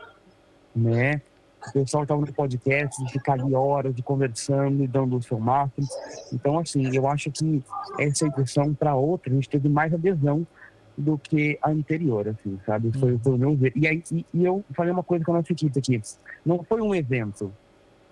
né? 0.74 1.20
O 1.66 1.72
pessoal 1.72 2.04
estava 2.04 2.20
no 2.20 2.32
podcast, 2.32 3.04
de 3.04 3.12
ficar 3.12 3.34
ali 3.34 3.54
horas 3.54 3.94
de 3.94 4.02
conversando 4.02 4.82
e 4.82 4.86
dando 4.86 5.16
o 5.16 5.22
seu 5.22 5.38
máximo. 5.38 5.86
Então, 6.32 6.58
assim, 6.58 6.94
eu 6.94 7.08
acho 7.08 7.30
que 7.30 7.62
essa 7.98 8.26
edição 8.26 8.72
para 8.72 8.94
outra, 8.94 9.32
a 9.32 9.34
gente 9.34 9.48
teve 9.48 9.68
mais 9.68 9.92
adesão 9.92 10.46
do 10.96 11.16
que 11.16 11.58
a 11.62 11.70
anterior, 11.70 12.28
assim, 12.28 12.58
sabe? 12.66 12.90
Foi, 12.98 13.18
foi 13.18 13.32
o 13.32 13.38
meu 13.38 13.56
ver. 13.56 13.72
E, 13.76 13.86
aí, 13.86 14.02
e, 14.10 14.26
e 14.34 14.44
eu 14.44 14.64
falei 14.74 14.92
uma 14.92 15.02
coisa 15.02 15.24
com 15.24 15.32
a 15.32 15.38
nossa 15.38 15.52
equipe 15.52 15.78
aqui. 15.78 16.00
Não 16.44 16.62
foi 16.64 16.80
um 16.80 16.94
evento, 16.94 17.52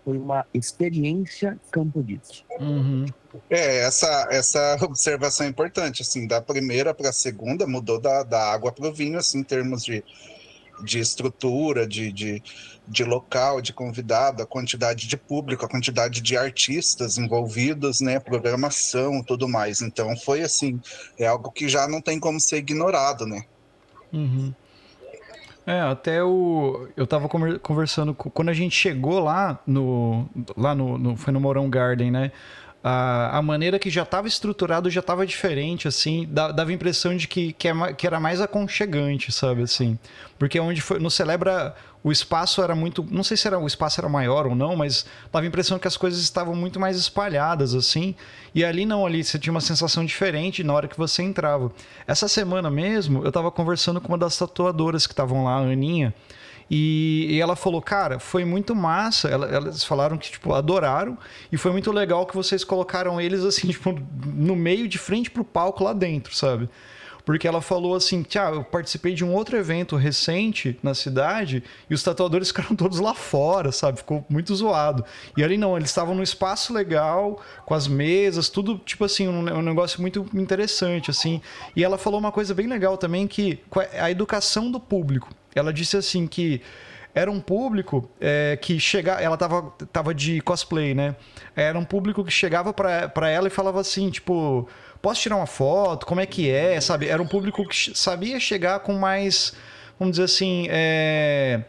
foi 0.04 0.16
uma 0.16 0.46
experiência 0.54 1.58
Campo 1.70 2.00
Dito. 2.00 2.44
Uhum. 2.60 3.06
É, 3.50 3.78
essa, 3.78 4.28
essa 4.30 4.78
observação 4.82 5.46
é 5.46 5.48
importante, 5.48 6.02
assim, 6.02 6.26
da 6.26 6.40
primeira 6.40 6.94
para 6.94 7.08
a 7.08 7.12
segunda 7.12 7.66
mudou 7.66 8.00
da, 8.00 8.22
da 8.22 8.52
água 8.52 8.70
para 8.70 8.88
o 8.88 8.92
vinho, 8.92 9.18
assim, 9.18 9.40
em 9.40 9.42
termos 9.42 9.84
de, 9.84 10.04
de 10.82 10.98
estrutura, 10.98 11.86
de, 11.86 12.12
de, 12.12 12.42
de 12.86 13.04
local, 13.04 13.60
de 13.60 13.72
convidado, 13.72 14.42
a 14.42 14.46
quantidade 14.46 15.06
de 15.06 15.16
público, 15.16 15.64
a 15.64 15.68
quantidade 15.68 16.20
de 16.20 16.36
artistas 16.36 17.18
envolvidos, 17.18 18.00
né, 18.00 18.18
programação, 18.18 19.22
tudo 19.22 19.48
mais. 19.48 19.80
Então 19.80 20.16
foi 20.16 20.42
assim, 20.42 20.80
é 21.18 21.26
algo 21.26 21.50
que 21.50 21.68
já 21.68 21.88
não 21.88 22.00
tem 22.00 22.20
como 22.20 22.40
ser 22.40 22.58
ignorado, 22.58 23.26
né? 23.26 23.44
Uhum. 24.12 24.54
É, 25.66 25.80
até 25.80 26.22
o. 26.22 26.86
Eu 26.96 27.08
tava 27.08 27.28
conversando. 27.28 28.14
Quando 28.14 28.50
a 28.50 28.52
gente 28.52 28.76
chegou 28.76 29.18
lá 29.18 29.58
no. 29.66 30.28
Lá 30.56 30.76
no. 30.76 30.96
no 30.96 31.16
foi 31.16 31.32
no 31.32 31.40
Morão 31.40 31.68
Garden, 31.68 32.12
né? 32.12 32.30
A, 32.88 33.38
a 33.38 33.42
maneira 33.42 33.80
que 33.80 33.90
já 33.90 34.04
estava 34.04 34.28
estruturado 34.28 34.88
já 34.88 35.00
estava 35.00 35.26
diferente, 35.26 35.88
assim. 35.88 36.24
Dava 36.30 36.70
a 36.70 36.72
impressão 36.72 37.16
de 37.16 37.26
que, 37.26 37.52
que, 37.52 37.66
é, 37.66 37.92
que 37.92 38.06
era 38.06 38.20
mais 38.20 38.40
aconchegante, 38.40 39.32
sabe? 39.32 39.62
Assim. 39.62 39.98
Porque 40.38 40.60
onde 40.60 40.80
foi. 40.80 41.00
No 41.00 41.10
Celebra 41.10 41.74
o 42.04 42.12
espaço 42.12 42.62
era 42.62 42.76
muito. 42.76 43.04
Não 43.10 43.24
sei 43.24 43.36
se 43.36 43.48
era, 43.48 43.58
o 43.58 43.66
espaço 43.66 44.00
era 44.00 44.08
maior 44.08 44.46
ou 44.46 44.54
não, 44.54 44.76
mas 44.76 45.04
dava 45.32 45.44
a 45.44 45.48
impressão 45.48 45.80
que 45.80 45.88
as 45.88 45.96
coisas 45.96 46.20
estavam 46.20 46.54
muito 46.54 46.78
mais 46.78 46.96
espalhadas, 46.96 47.74
assim. 47.74 48.14
E 48.54 48.64
ali 48.64 48.86
não, 48.86 49.04
ali 49.04 49.24
você 49.24 49.36
tinha 49.36 49.50
uma 49.50 49.60
sensação 49.60 50.04
diferente 50.04 50.62
na 50.62 50.72
hora 50.72 50.86
que 50.86 50.96
você 50.96 51.24
entrava. 51.24 51.72
Essa 52.06 52.28
semana 52.28 52.70
mesmo, 52.70 53.24
eu 53.24 53.28
estava 53.30 53.50
conversando 53.50 54.00
com 54.00 54.12
uma 54.12 54.18
das 54.18 54.38
tatuadoras 54.38 55.08
que 55.08 55.12
estavam 55.12 55.42
lá, 55.42 55.56
a 55.56 55.62
Aninha. 55.62 56.14
E, 56.70 57.28
e, 57.30 57.40
ela 57.40 57.54
falou, 57.54 57.80
cara, 57.80 58.18
foi 58.18 58.44
muito 58.44 58.74
massa. 58.74 59.28
Ela, 59.28 59.46
elas 59.46 59.84
falaram 59.84 60.18
que, 60.18 60.30
tipo, 60.30 60.52
adoraram. 60.52 61.16
E 61.50 61.56
foi 61.56 61.70
muito 61.70 61.92
legal 61.92 62.26
que 62.26 62.34
vocês 62.34 62.64
colocaram 62.64 63.20
eles, 63.20 63.44
assim, 63.44 63.68
tipo, 63.70 63.92
no 64.26 64.56
meio, 64.56 64.88
de 64.88 64.98
frente 64.98 65.30
pro 65.30 65.44
palco 65.44 65.84
lá 65.84 65.92
dentro, 65.92 66.34
sabe? 66.34 66.68
Porque 67.26 67.46
ela 67.48 67.60
falou 67.60 67.96
assim: 67.96 68.22
Tia, 68.22 68.42
eu 68.44 68.62
participei 68.62 69.12
de 69.12 69.24
um 69.24 69.34
outro 69.34 69.56
evento 69.56 69.96
recente 69.96 70.78
na 70.80 70.94
cidade 70.94 71.62
e 71.90 71.92
os 71.92 72.02
tatuadores 72.02 72.48
ficaram 72.54 72.76
todos 72.76 73.00
lá 73.00 73.12
fora, 73.12 73.72
sabe? 73.72 73.98
Ficou 73.98 74.24
muito 74.30 74.54
zoado. 74.54 75.04
E 75.36 75.42
ali 75.42 75.58
não, 75.58 75.76
eles 75.76 75.90
estavam 75.90 76.14
num 76.14 76.22
espaço 76.22 76.72
legal, 76.72 77.42
com 77.66 77.74
as 77.74 77.88
mesas, 77.88 78.48
tudo 78.48 78.78
tipo 78.78 79.04
assim, 79.04 79.26
um, 79.26 79.40
um 79.58 79.62
negócio 79.62 80.00
muito 80.00 80.24
interessante, 80.32 81.10
assim. 81.10 81.42
E 81.74 81.82
ela 81.82 81.98
falou 81.98 82.20
uma 82.20 82.30
coisa 82.30 82.54
bem 82.54 82.68
legal 82.68 82.96
também, 82.96 83.26
que 83.26 83.58
a 83.98 84.08
educação 84.08 84.70
do 84.70 84.78
público. 84.78 85.28
Ela 85.52 85.72
disse 85.72 85.96
assim 85.96 86.28
que 86.28 86.62
era 87.12 87.30
um 87.30 87.40
público 87.40 88.08
é, 88.20 88.56
que 88.60 88.78
chegava. 88.78 89.20
Ela 89.20 89.36
tava, 89.36 89.74
tava 89.90 90.14
de 90.14 90.40
cosplay, 90.42 90.94
né? 90.94 91.16
Era 91.56 91.76
um 91.76 91.84
público 91.84 92.22
que 92.22 92.30
chegava 92.30 92.72
para 92.72 93.28
ela 93.28 93.48
e 93.48 93.50
falava 93.50 93.80
assim, 93.80 94.10
tipo 94.10 94.68
posso 95.06 95.20
tirar 95.20 95.36
uma 95.36 95.46
foto? 95.46 96.04
Como 96.04 96.20
é 96.20 96.26
que 96.26 96.50
é? 96.50 96.80
Sabe? 96.80 97.06
Era 97.06 97.22
um 97.22 97.28
público 97.28 97.64
que 97.68 97.96
sabia 97.96 98.40
chegar 98.40 98.80
com 98.80 98.92
mais, 98.94 99.52
vamos 100.00 100.14
dizer 100.16 100.24
assim, 100.24 100.66
é, 100.68 101.60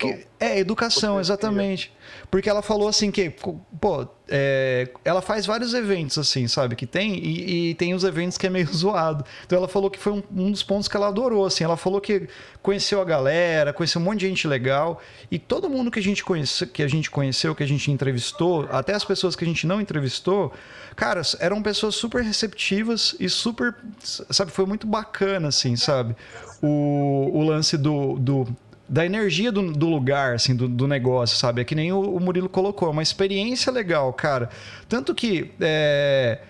que, 0.00 0.26
é 0.40 0.58
educação, 0.58 1.20
exatamente. 1.20 1.92
Porque 2.30 2.48
ela 2.48 2.62
falou 2.62 2.88
assim 2.88 3.10
que, 3.10 3.28
pô, 3.28 4.08
é, 4.26 4.88
ela 5.04 5.20
faz 5.20 5.44
vários 5.44 5.74
eventos 5.74 6.16
assim, 6.16 6.48
sabe? 6.48 6.74
Que 6.74 6.86
tem, 6.86 7.14
e, 7.18 7.70
e, 7.70 7.74
tem 7.74 7.92
os 7.92 8.04
eventos 8.04 8.38
que 8.38 8.46
é 8.46 8.50
meio 8.50 8.66
zoado. 8.72 9.22
Então 9.44 9.58
ela 9.58 9.68
falou 9.68 9.90
que 9.90 9.98
foi 9.98 10.14
um, 10.14 10.22
um, 10.34 10.50
dos 10.50 10.62
pontos 10.62 10.88
que 10.88 10.96
ela 10.96 11.08
adorou, 11.08 11.44
assim. 11.44 11.62
Ela 11.62 11.76
falou 11.76 12.00
que 12.00 12.26
conheceu 12.62 13.02
a 13.02 13.04
galera, 13.04 13.72
conheceu 13.72 14.00
um 14.00 14.04
monte 14.04 14.20
de 14.20 14.28
gente 14.28 14.48
legal. 14.48 15.00
E 15.30 15.38
todo 15.38 15.68
mundo 15.68 15.90
que 15.90 15.98
a 15.98 16.02
gente, 16.02 16.24
conhece, 16.24 16.66
que 16.66 16.82
a 16.82 16.88
gente 16.88 17.10
conheceu, 17.10 17.54
que 17.54 17.62
a 17.62 17.68
gente 17.68 17.90
entrevistou, 17.90 18.66
até 18.70 18.94
as 18.94 19.04
pessoas 19.04 19.36
que 19.36 19.44
a 19.44 19.46
gente 19.46 19.66
não 19.66 19.78
entrevistou, 19.78 20.52
cara, 20.96 21.20
eram 21.38 21.62
pessoas 21.62 21.94
super 21.94 22.22
receptivas 22.22 23.14
e 23.20 23.28
super, 23.28 23.74
sabe? 24.02 24.50
Foi 24.50 24.64
muito 24.64 24.86
bacana, 24.86 25.48
assim, 25.48 25.76
sabe? 25.76 26.16
O, 26.62 27.30
o 27.34 27.42
lance 27.44 27.76
do, 27.76 28.18
do 28.18 28.46
da 28.90 29.06
energia 29.06 29.52
do, 29.52 29.70
do 29.70 29.88
lugar, 29.88 30.34
assim, 30.34 30.54
do, 30.54 30.66
do, 30.66 30.88
negócio, 30.88 31.36
sabe? 31.36 31.60
É 31.60 31.64
que 31.64 31.76
nem 31.76 31.92
o, 31.92 32.00
o, 32.00 32.18
Murilo 32.18 32.48
colocou, 32.48 32.88
é 32.88 32.90
uma 32.90 33.04
experiência 33.04 33.70
legal, 33.70 34.12
cara. 34.12 34.50
Tanto 34.88 35.14
que. 35.14 35.52
É, 35.60 36.40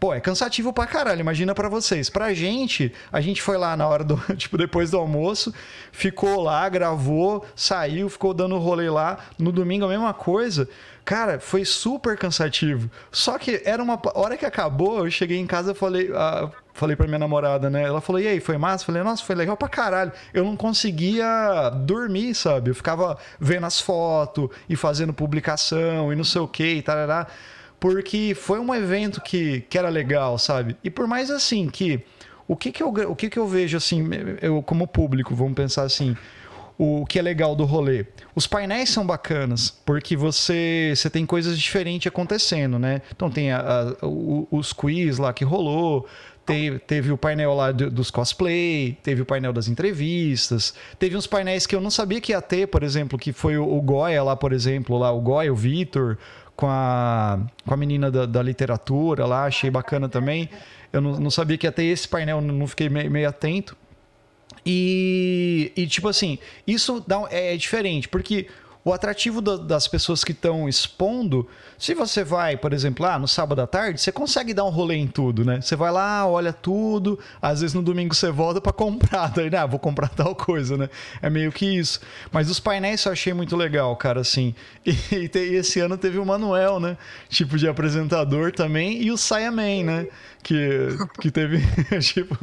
pô, 0.00 0.14
é 0.14 0.20
cansativo 0.20 0.72
pra 0.72 0.86
caralho, 0.86 1.20
imagina 1.20 1.54
para 1.54 1.68
vocês. 1.68 2.08
Pra 2.08 2.32
gente, 2.32 2.90
a 3.12 3.20
gente 3.20 3.42
foi 3.42 3.58
lá 3.58 3.76
na 3.76 3.86
hora 3.86 4.02
do. 4.02 4.16
Tipo, 4.34 4.56
depois 4.56 4.90
do 4.90 4.96
almoço, 4.96 5.52
ficou 5.92 6.40
lá, 6.42 6.66
gravou, 6.70 7.44
saiu, 7.54 8.08
ficou 8.08 8.32
dando 8.32 8.56
rolê 8.56 8.88
lá. 8.88 9.18
No 9.38 9.52
domingo 9.52 9.84
a 9.84 9.88
mesma 9.88 10.14
coisa. 10.14 10.66
Cara, 11.04 11.38
foi 11.38 11.66
super 11.66 12.16
cansativo. 12.16 12.90
Só 13.12 13.38
que 13.38 13.60
era 13.62 13.82
uma. 13.82 14.00
hora 14.14 14.38
que 14.38 14.46
acabou, 14.46 15.04
eu 15.04 15.10
cheguei 15.10 15.38
em 15.38 15.46
casa 15.46 15.72
e 15.72 15.74
falei. 15.74 16.10
Uh, 16.10 16.50
falei 16.78 16.96
pra 16.96 17.06
minha 17.06 17.18
namorada, 17.18 17.68
né? 17.68 17.82
Ela 17.82 18.00
falou, 18.00 18.20
e 18.20 18.26
aí, 18.26 18.40
foi 18.40 18.56
massa? 18.56 18.82
Eu 18.82 18.86
falei, 18.86 19.02
nossa, 19.02 19.24
foi 19.24 19.34
legal 19.34 19.56
pra 19.56 19.68
caralho. 19.68 20.12
Eu 20.32 20.44
não 20.44 20.56
conseguia 20.56 21.70
dormir, 21.70 22.34
sabe? 22.34 22.70
Eu 22.70 22.74
ficava 22.74 23.18
vendo 23.38 23.66
as 23.66 23.80
fotos 23.80 24.48
e 24.68 24.76
fazendo 24.76 25.12
publicação 25.12 26.12
e 26.12 26.16
não 26.16 26.24
sei 26.24 26.40
o 26.40 26.48
que 26.48 26.74
e 26.74 26.82
tarará. 26.82 27.26
Porque 27.80 28.34
foi 28.34 28.58
um 28.58 28.74
evento 28.74 29.20
que, 29.20 29.60
que 29.62 29.78
era 29.78 29.88
legal, 29.88 30.38
sabe? 30.38 30.76
E 30.82 30.90
por 30.90 31.06
mais 31.06 31.30
assim, 31.30 31.68
que. 31.68 32.00
O 32.46 32.56
que 32.56 32.72
que 32.72 32.82
eu, 32.82 32.88
o 32.88 33.14
que 33.14 33.28
que 33.28 33.38
eu 33.38 33.46
vejo, 33.46 33.76
assim, 33.76 34.08
eu 34.40 34.62
como 34.62 34.86
público, 34.86 35.34
vamos 35.34 35.52
pensar 35.52 35.82
assim 35.82 36.16
o 36.78 37.04
que 37.04 37.18
é 37.18 37.22
legal 37.22 37.56
do 37.56 37.64
rolê. 37.64 38.06
Os 38.36 38.46
painéis 38.46 38.90
são 38.90 39.04
bacanas, 39.04 39.68
porque 39.84 40.16
você, 40.16 40.94
você 40.94 41.10
tem 41.10 41.26
coisas 41.26 41.58
diferentes 41.58 42.06
acontecendo, 42.06 42.78
né? 42.78 43.02
Então 43.14 43.28
tem 43.28 43.50
a, 43.50 43.58
a, 44.00 44.06
o, 44.06 44.46
os 44.50 44.72
quiz 44.72 45.18
lá 45.18 45.32
que 45.32 45.44
rolou, 45.44 46.06
teve, 46.48 46.78
teve 46.78 47.12
o 47.12 47.18
painel 47.18 47.54
lá 47.54 47.70
do, 47.70 47.90
dos 47.90 48.10
cosplay, 48.10 48.96
teve 49.02 49.22
o 49.22 49.26
painel 49.26 49.52
das 49.52 49.68
entrevistas, 49.68 50.74
teve 50.98 51.16
uns 51.16 51.26
painéis 51.26 51.66
que 51.66 51.76
eu 51.76 51.80
não 51.80 51.90
sabia 51.90 52.20
que 52.20 52.32
ia 52.32 52.40
ter, 52.40 52.66
por 52.66 52.82
exemplo, 52.82 53.18
que 53.18 53.32
foi 53.32 53.58
o, 53.58 53.68
o 53.68 53.80
Goya 53.82 54.22
lá, 54.22 54.34
por 54.34 54.52
exemplo, 54.52 54.96
lá, 54.96 55.12
o 55.12 55.20
Goya, 55.20 55.52
o 55.52 55.56
Vitor, 55.56 56.16
com 56.56 56.66
a, 56.66 57.38
com 57.66 57.74
a 57.74 57.76
menina 57.76 58.10
da, 58.10 58.24
da 58.24 58.42
literatura 58.42 59.26
lá, 59.26 59.44
achei 59.44 59.70
bacana 59.70 60.08
também. 60.08 60.48
Eu 60.90 61.02
não, 61.02 61.20
não 61.20 61.30
sabia 61.30 61.58
que 61.58 61.66
ia 61.66 61.72
ter 61.72 61.84
esse 61.84 62.08
painel, 62.08 62.40
não 62.40 62.66
fiquei 62.66 62.88
meio, 62.88 63.10
meio 63.10 63.28
atento. 63.28 63.76
E, 64.64 65.70
e 65.76 65.86
tipo 65.86 66.08
assim, 66.08 66.38
isso 66.66 67.04
dá, 67.06 67.26
é, 67.30 67.54
é 67.54 67.56
diferente, 67.56 68.08
porque 68.08 68.48
o 68.84 68.92
atrativo 68.92 69.40
do, 69.40 69.58
das 69.58 69.86
pessoas 69.86 70.24
que 70.24 70.32
estão 70.32 70.68
expondo, 70.68 71.46
se 71.76 71.94
você 71.94 72.24
vai, 72.24 72.56
por 72.56 72.72
exemplo, 72.72 73.04
lá 73.04 73.18
no 73.18 73.28
sábado 73.28 73.60
à 73.60 73.66
tarde, 73.66 74.00
você 74.00 74.10
consegue 74.10 74.54
dar 74.54 74.64
um 74.64 74.70
rolê 74.70 74.96
em 74.96 75.06
tudo, 75.06 75.44
né? 75.44 75.60
Você 75.60 75.76
vai 75.76 75.90
lá, 75.90 76.26
olha 76.26 76.52
tudo, 76.52 77.18
às 77.40 77.60
vezes 77.60 77.74
no 77.74 77.82
domingo 77.82 78.14
você 78.14 78.30
volta 78.30 78.60
para 78.60 78.72
comprar, 78.72 79.28
daí, 79.34 79.54
ah, 79.54 79.66
vou 79.66 79.78
comprar 79.78 80.08
tal 80.08 80.34
coisa, 80.34 80.76
né? 80.76 80.88
É 81.20 81.28
meio 81.28 81.52
que 81.52 81.66
isso. 81.66 82.00
Mas 82.32 82.50
os 82.50 82.58
painéis 82.58 83.04
eu 83.04 83.12
achei 83.12 83.32
muito 83.32 83.56
legal, 83.56 83.94
cara, 83.96 84.20
assim. 84.20 84.54
E, 84.88 85.14
e, 85.14 85.28
te, 85.28 85.38
e 85.38 85.56
esse 85.56 85.80
ano 85.80 85.98
teve 85.98 86.18
o 86.18 86.24
Manuel, 86.24 86.80
né? 86.80 86.96
Tipo 87.28 87.58
de 87.58 87.68
apresentador 87.68 88.52
também, 88.52 89.02
e 89.02 89.10
o 89.10 89.18
Saia 89.18 89.50
Man, 89.50 89.84
né? 89.84 90.06
que, 90.42 90.88
que 91.20 91.30
teve 91.30 91.58
tipo, 92.00 92.36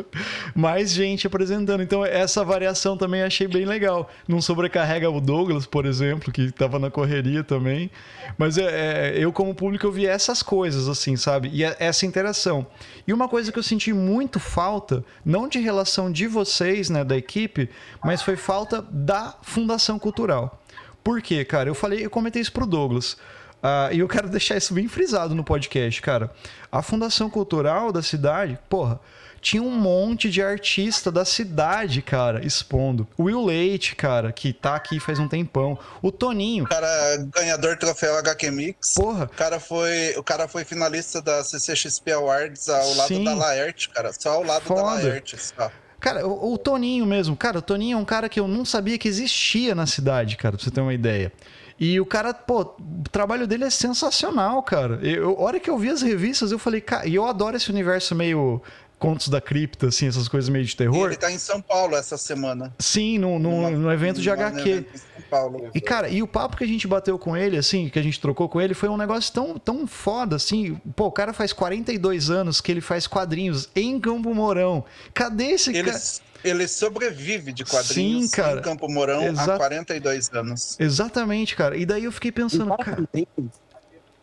mais 0.54 0.92
gente 0.92 1.26
apresentando. 1.26 1.82
Então, 1.82 2.06
essa 2.06 2.44
variação 2.44 2.98
também 2.98 3.24
achei 3.24 3.48
bem 3.48 3.66
legal. 3.66 4.10
Não 4.28 4.42
sobrecarrega 4.42 5.10
o 5.10 5.20
Douglas, 5.20 5.66
por 5.66 5.86
exemplo, 5.86 6.25
que 6.32 6.44
estava 6.44 6.80
na 6.80 6.90
correria 6.90 7.44
também. 7.44 7.90
Mas 8.38 8.58
é, 8.58 8.64
é, 8.64 9.18
eu, 9.18 9.32
como 9.32 9.54
público, 9.56 9.86
eu 9.86 9.92
vi 9.92 10.06
essas 10.06 10.42
coisas, 10.42 10.88
assim, 10.88 11.16
sabe? 11.16 11.50
E 11.54 11.64
é, 11.64 11.76
essa 11.80 12.06
interação. 12.06 12.66
E 13.08 13.14
uma 13.14 13.28
coisa 13.28 13.52
que 13.52 13.60
eu 13.60 13.64
senti 13.64 13.94
muito 13.94 14.40
falta, 14.40 15.04
não 15.24 15.48
de 15.48 15.60
relação 15.60 16.12
de 16.12 16.28
vocês, 16.28 16.90
né, 16.90 17.04
da 17.04 17.18
equipe, 17.18 17.70
mas 18.04 18.22
foi 18.22 18.36
falta 18.36 18.82
da 18.90 19.36
Fundação 19.42 20.00
Cultural. 20.00 20.62
Por 21.04 21.22
quê, 21.22 21.46
cara? 21.46 21.70
Eu 21.70 21.76
falei, 21.76 22.06
eu 22.06 22.10
comentei 22.10 22.42
isso 22.42 22.52
pro 22.52 22.66
Douglas. 22.66 23.14
Uh, 23.14 23.94
e 23.94 24.00
eu 24.00 24.08
quero 24.08 24.30
deixar 24.30 24.58
isso 24.58 24.74
bem 24.74 24.88
frisado 24.88 25.34
no 25.34 25.44
podcast, 25.44 26.02
cara. 26.02 26.32
A 26.72 26.82
Fundação 26.82 27.30
Cultural 27.30 27.92
da 27.92 28.02
cidade, 28.02 28.60
porra, 28.70 29.00
tinha 29.46 29.62
um 29.62 29.70
monte 29.70 30.28
de 30.28 30.42
artista 30.42 31.12
da 31.12 31.24
cidade, 31.24 32.02
cara, 32.02 32.44
expondo. 32.44 33.08
Will 33.18 33.46
Leite, 33.46 33.96
cara, 33.96 34.32
que 34.32 34.52
tá 34.52 34.74
aqui 34.76 35.00
faz 35.00 35.20
um 35.20 35.28
tempão. 35.28 35.78
O 36.02 36.12
Toninho. 36.12 36.64
O 36.64 36.68
cara 36.68 36.88
ganhador 37.32 37.78
troféu 37.78 38.18
HQ 38.18 38.50
Mix. 38.50 38.96
Porra. 38.96 39.26
O 39.26 39.38
cara 39.38 39.60
foi, 39.60 40.16
o 40.18 40.24
cara 40.24 40.48
foi 40.48 40.66
finalista 40.66 41.22
da 41.22 41.44
CCXP 41.44 42.14
Awards 42.14 42.68
ao 42.70 42.96
lado 42.96 43.08
Sim. 43.08 43.24
da 43.24 43.36
Laerte, 43.36 43.90
cara. 43.90 44.12
Só 44.12 44.32
ao 44.32 44.44
lado 44.44 44.64
Foda. 44.64 44.82
da 44.82 44.88
Laerte. 44.88 45.38
Só. 45.38 45.72
Cara, 46.00 46.26
o, 46.28 46.54
o 46.54 46.58
Toninho 46.58 47.06
mesmo. 47.06 47.38
Cara, 47.38 47.60
o 47.60 47.62
Toninho 47.62 48.00
é 48.00 48.02
um 48.02 48.06
cara 48.06 48.28
que 48.28 48.40
eu 48.40 48.48
não 48.48 48.66
sabia 48.66 48.98
que 48.98 49.08
existia 49.08 49.76
na 49.76 49.86
cidade, 49.86 50.38
cara, 50.38 50.58
pra 50.58 50.66
você 50.66 50.72
ter 50.72 50.82
uma 50.82 50.94
ideia. 50.94 51.32
E 51.80 52.00
o 52.00 52.06
cara, 52.06 52.34
pô, 52.34 52.62
o 52.62 53.10
trabalho 53.12 53.46
dele 53.46 53.66
é 53.66 53.70
sensacional, 53.70 54.64
cara. 54.64 55.00
Eu, 55.04 55.38
a 55.38 55.42
hora 55.42 55.60
que 55.60 55.70
eu 55.70 55.78
vi 55.78 55.90
as 55.90 56.02
revistas, 56.02 56.52
eu 56.52 56.58
falei, 56.58 56.80
cara, 56.80 57.06
e 57.06 57.16
eu 57.16 57.26
adoro 57.26 57.58
esse 57.58 57.70
universo 57.70 58.16
meio 58.16 58.62
contos 59.00 59.28
da 59.30 59.40
cripta, 59.42 59.88
assim, 59.88 60.08
essas 60.08 60.28
coisas 60.28 60.50
meio 60.50 60.64
de 60.66 60.74
E 60.74 60.76
terror. 60.78 61.08
ele 61.08 61.16
tá 61.18 61.32
em 61.32 61.38
São 61.38 61.62
Paulo 61.62 61.96
essa 61.96 62.18
semana. 62.18 62.74
Sim, 62.80 63.18
no, 63.18 63.38
no, 63.40 63.52
Numa- 63.52 63.70
no 63.72 63.92
evento 63.92 64.22
de 64.22 64.30
numa- 64.30 64.46
HQ. 64.48 64.70
evento 64.70 64.90
em 64.94 64.98
São 64.98 65.08
Paulo. 65.30 65.70
E, 65.74 65.82
cara, 65.82 66.08
e 66.10 66.24
o 66.24 66.28
papo 66.28 66.56
que 66.58 66.64
a 66.64 66.68
gente 66.68 66.88
bateu 66.88 67.18
com 67.20 67.36
ele, 67.36 67.58
assim, 67.58 67.90
que 67.90 68.00
a 68.00 68.02
gente 68.02 68.20
trocou 68.20 68.48
com 68.50 68.60
ele, 68.62 68.74
foi 68.74 68.90
um 68.90 68.98
negócio 68.98 69.34
tão, 69.34 69.58
tão 69.58 69.86
foda, 69.86 70.36
assim. 70.36 70.76
Pô, 70.96 71.08
o 71.08 71.12
cara 71.12 71.34
faz 71.34 71.52
42 71.54 72.30
anos 72.30 72.62
que 72.62 72.72
ele 72.72 72.82
faz 72.82 73.06
quadrinhos 73.08 73.70
em 73.76 74.00
Campo 74.00 74.34
Mourão. 74.34 74.84
Cadê 75.14 75.46
esse 75.52 75.70
Ele, 75.72 75.84
cara? 75.92 76.02
ele 76.44 76.68
sobrevive 76.68 77.52
de 77.52 77.66
quadrinhos 77.66 78.26
Sim, 78.26 78.32
cara. 78.32 78.60
em 78.60 78.62
Campo 78.64 78.88
Mourão 78.90 79.24
Exa- 79.28 79.56
há 79.56 79.58
42 79.58 80.30
anos. 80.34 80.76
Exatamente, 80.80 81.56
cara. 81.56 81.76
E 81.76 81.86
daí 81.86 82.04
eu 82.06 82.12
fiquei 82.12 82.32
pensando, 82.32 82.76
cara 82.78 83.04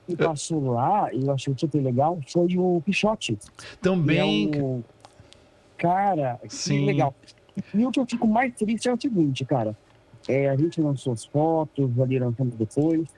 que 0.06 0.16
passou 0.16 0.72
lá, 0.72 1.12
e 1.12 1.24
eu 1.24 1.32
achei 1.32 1.54
super 1.56 1.82
legal, 1.82 2.18
foi 2.28 2.56
o 2.56 2.82
Pichote. 2.84 3.38
também. 3.80 4.50
É 4.54 4.62
um... 4.62 4.82
Cara, 5.78 6.38
que 6.42 6.54
Sim. 6.54 6.86
legal. 6.86 7.14
E 7.74 7.84
o 7.84 7.90
que 7.90 8.00
eu 8.00 8.06
fico 8.06 8.26
mais 8.26 8.54
triste 8.54 8.88
é 8.88 8.92
o 8.92 9.00
seguinte, 9.00 9.44
cara. 9.44 9.76
É, 10.28 10.48
a 10.48 10.56
gente 10.56 10.80
lançou 10.80 11.12
as 11.12 11.24
fotos, 11.24 11.98
ali 12.00 12.18
lançamos 12.18 12.54
depois. 12.54 13.08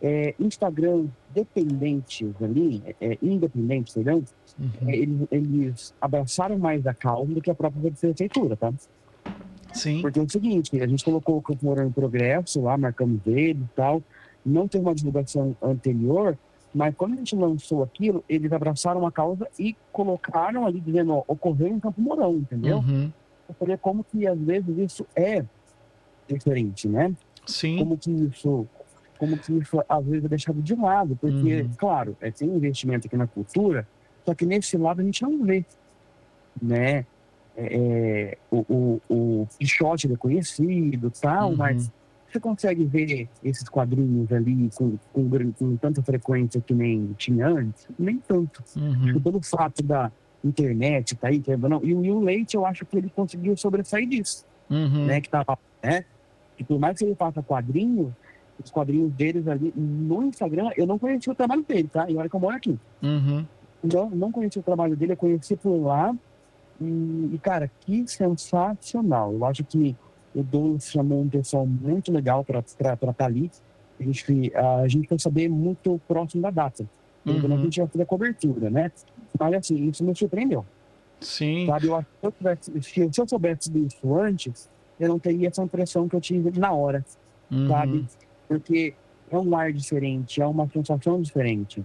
É, 0.00 0.34
Instagram 0.38 1.06
dependentes 1.32 2.32
ali, 2.42 2.82
é, 3.00 3.16
independentes, 3.22 3.96
entendeu? 3.96 4.24
Uhum. 4.58 4.88
É, 4.88 4.96
eles, 4.96 5.28
eles 5.30 5.94
abraçaram 6.00 6.58
mais 6.58 6.86
a 6.86 6.94
causa 6.94 7.32
do 7.32 7.40
que 7.40 7.50
a 7.50 7.54
própria 7.54 7.92
prefeitura, 7.92 8.56
tá? 8.56 8.72
Sim. 9.72 10.02
Porque 10.02 10.18
é 10.18 10.22
o 10.22 10.28
seguinte, 10.28 10.80
a 10.80 10.86
gente 10.86 11.04
colocou 11.04 11.38
o 11.38 11.42
Campo 11.42 11.80
em 11.80 11.90
progresso 11.90 12.60
lá, 12.60 12.76
marcamos 12.76 13.20
ele 13.26 13.60
e 13.60 13.76
tal. 13.76 14.02
Não 14.44 14.66
teve 14.68 14.84
uma 14.84 14.94
divulgação 14.94 15.56
anterior, 15.62 16.36
mas 16.74 16.94
quando 16.94 17.14
a 17.14 17.16
gente 17.16 17.36
lançou 17.36 17.82
aquilo, 17.82 18.24
eles 18.28 18.50
abraçaram 18.52 19.06
a 19.06 19.12
causa 19.12 19.46
e 19.58 19.76
colocaram 19.92 20.66
ali 20.66 20.80
dizendo, 20.80 21.12
ó, 21.14 21.24
ocorreu 21.28 21.68
em 21.68 21.78
Campo 21.78 22.00
Mourão, 22.00 22.36
entendeu? 22.36 22.78
Uhum. 22.78 23.12
Eu 23.48 23.54
falei 23.54 23.76
como 23.76 24.02
que 24.04 24.26
às 24.26 24.38
vezes 24.38 24.76
isso 24.78 25.06
é 25.14 25.44
diferente, 26.26 26.88
né? 26.88 27.12
Sim. 27.46 27.78
Como 27.78 27.98
que 27.98 28.10
isso, 28.10 28.66
como 29.18 29.36
que 29.36 29.52
isso 29.58 29.82
às 29.88 30.04
vezes 30.04 30.24
é 30.24 30.28
deixado 30.28 30.62
de 30.62 30.74
lado, 30.74 31.16
porque, 31.20 31.62
Uhum. 31.62 31.70
claro, 31.76 32.16
é, 32.20 32.30
tem 32.30 32.48
investimento 32.48 33.06
aqui 33.06 33.16
na 33.16 33.26
cultura, 33.26 33.86
só 34.24 34.34
que 34.34 34.46
nesse 34.46 34.76
lado 34.76 35.00
a 35.00 35.04
gente 35.04 35.22
não 35.22 35.44
vê, 35.44 35.64
né? 36.60 37.04
É, 37.54 37.66
é, 38.34 38.38
o, 38.50 38.64
o, 38.68 39.00
o 39.42 39.48
Pichote 39.58 40.10
é 40.10 40.16
conhecido 40.16 41.10
tal, 41.10 41.50
Uhum. 41.50 41.56
mas 41.56 41.90
você 42.32 42.40
consegue 42.40 42.84
ver 42.84 43.28
esses 43.44 43.68
quadrinhos 43.68 44.32
ali 44.32 44.70
com, 44.74 44.96
com, 45.12 45.52
com 45.52 45.76
tanta 45.76 46.02
frequência 46.02 46.60
que 46.60 46.72
nem 46.74 47.12
tinha 47.18 47.48
antes? 47.48 47.86
Nem 47.98 48.18
tanto. 48.18 48.62
Uhum. 48.76 49.06
Tipo, 49.06 49.20
pelo 49.20 49.42
fato 49.42 49.82
da 49.82 50.10
internet 50.44 51.14
tá 51.16 51.28
aí, 51.28 51.38
querendo 51.40 51.64
ou 51.64 51.70
não. 51.70 51.84
E 51.84 51.94
o 51.94 52.00
Will 52.00 52.20
Leite, 52.20 52.56
eu 52.56 52.66
acho 52.66 52.84
que 52.86 52.96
ele 52.96 53.10
conseguiu 53.14 53.56
sobressair 53.56 54.08
disso, 54.08 54.44
Uhum. 54.70 55.06
né? 55.06 55.20
Que 55.20 55.28
tava, 55.28 55.58
né? 55.82 56.04
E 56.58 56.64
por 56.64 56.78
mais 56.78 56.98
que 56.98 57.04
ele 57.04 57.14
faça 57.14 57.42
quadrinho, 57.42 58.14
os 58.62 58.70
quadrinhos 58.70 59.12
deles 59.12 59.46
ali 59.48 59.72
no 59.76 60.22
Instagram, 60.24 60.70
eu 60.76 60.86
não 60.86 60.98
conhecia 60.98 61.32
o 61.32 61.36
trabalho 61.36 61.62
dele, 61.62 61.88
tá? 61.92 62.08
E 62.08 62.16
olha 62.16 62.28
que 62.28 62.36
eu 62.36 62.40
moro 62.40 62.56
aqui. 62.56 62.78
Uhum. 63.02 63.44
Então, 63.84 64.10
não 64.10 64.30
conheci 64.30 64.58
o 64.58 64.62
trabalho 64.62 64.96
dele, 64.96 65.12
eu 65.12 65.16
conheci 65.16 65.56
por 65.56 65.76
lá. 65.76 66.14
E, 66.80 67.30
e, 67.32 67.38
cara, 67.42 67.70
que 67.80 68.06
sensacional. 68.06 69.32
Eu 69.32 69.44
acho 69.44 69.64
que 69.64 69.96
o 70.34 70.42
Douglas 70.42 70.90
chamou 70.90 71.20
um 71.22 71.28
pessoal 71.28 71.66
muito 71.66 72.12
legal 72.12 72.44
para 72.44 72.60
estar 72.60 72.98
ali. 73.20 73.50
A 74.00 74.02
gente, 74.04 74.52
a 74.56 74.88
gente 74.88 75.06
quer 75.06 75.20
saber 75.20 75.48
muito 75.48 76.00
próximo 76.08 76.42
da 76.42 76.50
data. 76.50 76.84
Então, 77.24 77.50
a 77.50 77.54
Uhum. 77.54 77.62
gente 77.62 77.78
vai 77.80 77.88
fazer 77.88 78.02
a 78.02 78.06
cobertura, 78.06 78.70
né? 78.70 78.90
Mas, 79.38 79.54
assim, 79.54 79.88
isso 79.88 80.02
me 80.04 80.14
surpreendeu. 80.16 80.64
Sim. 81.20 81.66
Sabe? 81.66 81.86
Eu, 81.86 81.94
acho 81.96 82.06
que 82.06 82.16
se, 82.20 82.26
eu 82.26 82.32
tivesse, 82.32 82.82
se, 82.82 83.12
se 83.12 83.20
eu 83.20 83.28
soubesse 83.28 83.70
disso 83.70 84.16
antes, 84.18 84.68
eu 84.98 85.08
não 85.08 85.18
teria 85.18 85.48
essa 85.48 85.62
impressão 85.62 86.08
que 86.08 86.16
eu 86.16 86.20
tive 86.20 86.58
na 86.58 86.72
hora, 86.72 87.04
Uhum. 87.50 87.68
sabe? 87.68 88.04
Porque 88.48 88.94
é 89.30 89.38
um 89.38 89.56
ar 89.56 89.72
diferente, 89.72 90.42
é 90.42 90.46
uma 90.46 90.68
sensação 90.68 91.22
diferente. 91.22 91.82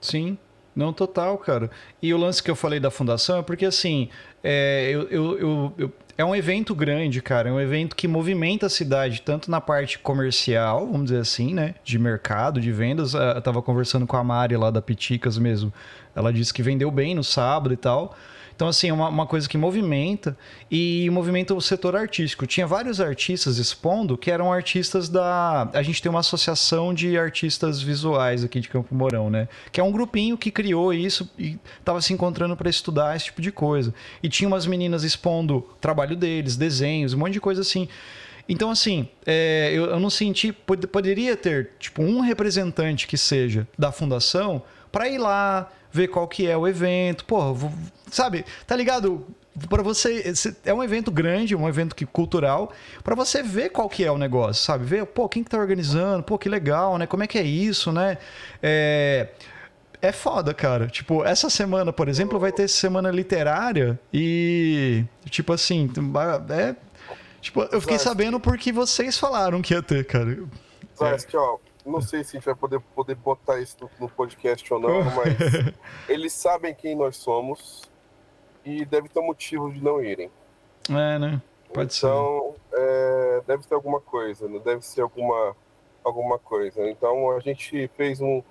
Sim. 0.00 0.36
Não, 0.74 0.92
total, 0.92 1.38
cara. 1.38 1.70
E 2.02 2.12
o 2.12 2.18
lance 2.18 2.42
que 2.42 2.50
eu 2.50 2.56
falei 2.56 2.78
da 2.78 2.90
fundação 2.90 3.38
é 3.38 3.42
porque, 3.42 3.64
assim, 3.64 4.10
é, 4.44 4.90
eu, 4.92 5.02
eu, 5.08 5.38
eu- 5.38 5.72
eu- 5.78 5.92
é 6.18 6.24
um 6.24 6.34
evento 6.34 6.74
grande, 6.74 7.20
cara. 7.20 7.48
É 7.48 7.52
um 7.52 7.60
evento 7.60 7.94
que 7.94 8.08
movimenta 8.08 8.66
a 8.66 8.70
cidade, 8.70 9.22
tanto 9.22 9.50
na 9.50 9.60
parte 9.60 9.98
comercial, 9.98 10.86
vamos 10.86 11.04
dizer 11.06 11.20
assim, 11.20 11.52
né? 11.52 11.74
De 11.84 11.98
mercado, 11.98 12.60
de 12.60 12.72
vendas. 12.72 13.14
Ah, 13.14 13.34
Eu 13.36 13.42
tava 13.42 13.60
conversando 13.60 14.06
com 14.06 14.16
a 14.16 14.24
Mari 14.24 14.56
lá 14.56 14.70
da 14.70 14.80
Piticas 14.80 15.36
mesmo. 15.38 15.72
Ela 16.14 16.32
disse 16.32 16.54
que 16.54 16.62
vendeu 16.62 16.90
bem 16.90 17.14
no 17.14 17.22
sábado 17.22 17.74
e 17.74 17.76
tal. 17.76 18.16
Então, 18.56 18.68
assim, 18.68 18.88
é 18.88 18.92
uma, 18.92 19.10
uma 19.10 19.26
coisa 19.26 19.46
que 19.46 19.58
movimenta 19.58 20.34
e 20.70 21.10
movimenta 21.10 21.54
o 21.54 21.60
setor 21.60 21.94
artístico. 21.94 22.46
Tinha 22.46 22.66
vários 22.66 23.02
artistas 23.02 23.58
expondo 23.58 24.16
que 24.16 24.30
eram 24.30 24.50
artistas 24.50 25.10
da. 25.10 25.68
A 25.74 25.82
gente 25.82 26.00
tem 26.00 26.08
uma 26.08 26.20
associação 26.20 26.94
de 26.94 27.18
artistas 27.18 27.82
visuais 27.82 28.42
aqui 28.42 28.58
de 28.58 28.68
Campo 28.70 28.94
Mourão, 28.94 29.28
né? 29.28 29.46
Que 29.70 29.78
é 29.78 29.84
um 29.84 29.92
grupinho 29.92 30.38
que 30.38 30.50
criou 30.50 30.92
isso 30.94 31.30
e 31.38 31.58
estava 31.78 32.00
se 32.00 32.14
encontrando 32.14 32.56
para 32.56 32.70
estudar 32.70 33.14
esse 33.14 33.26
tipo 33.26 33.42
de 33.42 33.52
coisa. 33.52 33.92
E 34.22 34.28
tinha 34.28 34.48
umas 34.48 34.64
meninas 34.66 35.04
expondo 35.04 35.60
trabalho 35.78 36.16
deles, 36.16 36.56
desenhos, 36.56 37.12
um 37.12 37.18
monte 37.18 37.34
de 37.34 37.40
coisa 37.40 37.60
assim. 37.60 37.86
Então, 38.48 38.70
assim, 38.70 39.06
é, 39.26 39.70
eu, 39.74 39.84
eu 39.86 40.00
não 40.00 40.08
senti. 40.08 40.50
pod- 40.50 40.86
Poderia 40.86 41.36
ter, 41.36 41.72
tipo, 41.78 42.00
um 42.02 42.20
representante 42.20 43.06
que 43.06 43.18
seja 43.18 43.68
da 43.78 43.92
fundação 43.92 44.62
para 44.90 45.08
ir 45.08 45.18
lá, 45.18 45.70
ver 45.92 46.08
qual 46.08 46.26
que 46.28 46.46
é 46.46 46.56
o 46.56 46.66
evento. 46.66 47.24
Porra, 47.24 47.52
vou- 47.52 47.72
sabe? 48.10 48.44
Tá 48.66 48.74
ligado? 48.76 49.26
Para 49.70 49.82
você. 49.82 50.32
É 50.64 50.74
um 50.74 50.82
evento 50.84 51.10
grande, 51.10 51.56
um 51.56 51.66
evento 51.68 51.94
que, 51.96 52.04
cultural, 52.04 52.70
para 53.02 53.14
você 53.14 53.42
ver 53.42 53.70
qual 53.70 53.88
que 53.88 54.04
é 54.04 54.10
o 54.12 54.18
negócio, 54.18 54.62
sabe? 54.62 54.84
Ver, 54.84 55.06
pô, 55.06 55.28
quem 55.28 55.42
que 55.42 55.48
tá 55.50 55.56
organizando, 55.58 56.22
pô, 56.22 56.36
que 56.38 56.48
legal, 56.48 56.98
né? 56.98 57.06
Como 57.06 57.22
é 57.22 57.26
que 57.26 57.38
é 57.38 57.42
isso, 57.42 57.90
né? 57.92 58.18
É. 58.62 59.28
É 60.02 60.12
foda, 60.12 60.52
cara. 60.52 60.88
Tipo, 60.88 61.24
essa 61.24 61.48
semana, 61.48 61.90
por 61.90 62.06
exemplo, 62.06 62.38
vai 62.38 62.52
ter 62.52 62.68
semana 62.68 63.10
literária 63.10 63.98
e. 64.12 65.04
Tipo 65.30 65.54
assim, 65.54 65.90
é. 66.50 66.76
Tipo, 67.40 67.62
eu 67.72 67.80
fiquei 67.80 67.98
sabendo 67.98 68.38
porque 68.38 68.70
vocês 68.72 69.16
falaram 69.18 69.62
que 69.62 69.72
ia 69.72 69.82
ter, 69.82 70.04
cara. 70.04 70.38
Mas 71.00 71.24
que, 71.24 71.34
ó, 71.36 71.56
não 71.86 72.00
sei 72.00 72.24
se 72.24 72.36
a 72.36 72.40
gente 72.40 72.46
vai 72.46 72.54
poder, 72.54 72.80
poder 72.94 73.14
botar 73.14 73.60
isso 73.60 73.76
no, 73.80 73.90
no 74.00 74.08
podcast 74.08 74.72
ou 74.74 74.80
não, 74.80 75.04
mas 75.04 75.36
eles 76.08 76.32
sabem 76.32 76.74
quem 76.74 76.96
nós 76.96 77.16
somos 77.16 77.82
e 78.64 78.84
deve 78.84 79.08
ter 79.08 79.20
um 79.20 79.26
motivo 79.26 79.72
de 79.72 79.82
não 79.82 80.02
irem. 80.02 80.30
É, 80.90 81.18
né? 81.18 81.40
Pode 81.72 81.94
ser. 81.94 82.06
então, 82.06 82.54
é, 82.72 83.42
deve 83.46 83.64
ter 83.64 83.74
alguma 83.74 84.00
coisa, 84.00 84.48
né? 84.48 84.60
deve 84.64 84.84
ser 84.84 85.02
alguma, 85.02 85.56
alguma 86.02 86.38
coisa. 86.38 86.88
Então, 86.90 87.30
a 87.30 87.40
gente 87.40 87.88
fez 87.96 88.20
um, 88.20 88.42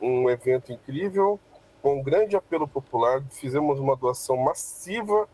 um 0.00 0.28
evento 0.28 0.72
incrível, 0.72 1.40
com 1.80 1.98
um 1.98 2.02
grande 2.02 2.36
apelo 2.36 2.68
popular, 2.68 3.22
fizemos 3.30 3.78
uma 3.78 3.96
doação 3.96 4.36
massiva 4.36 5.28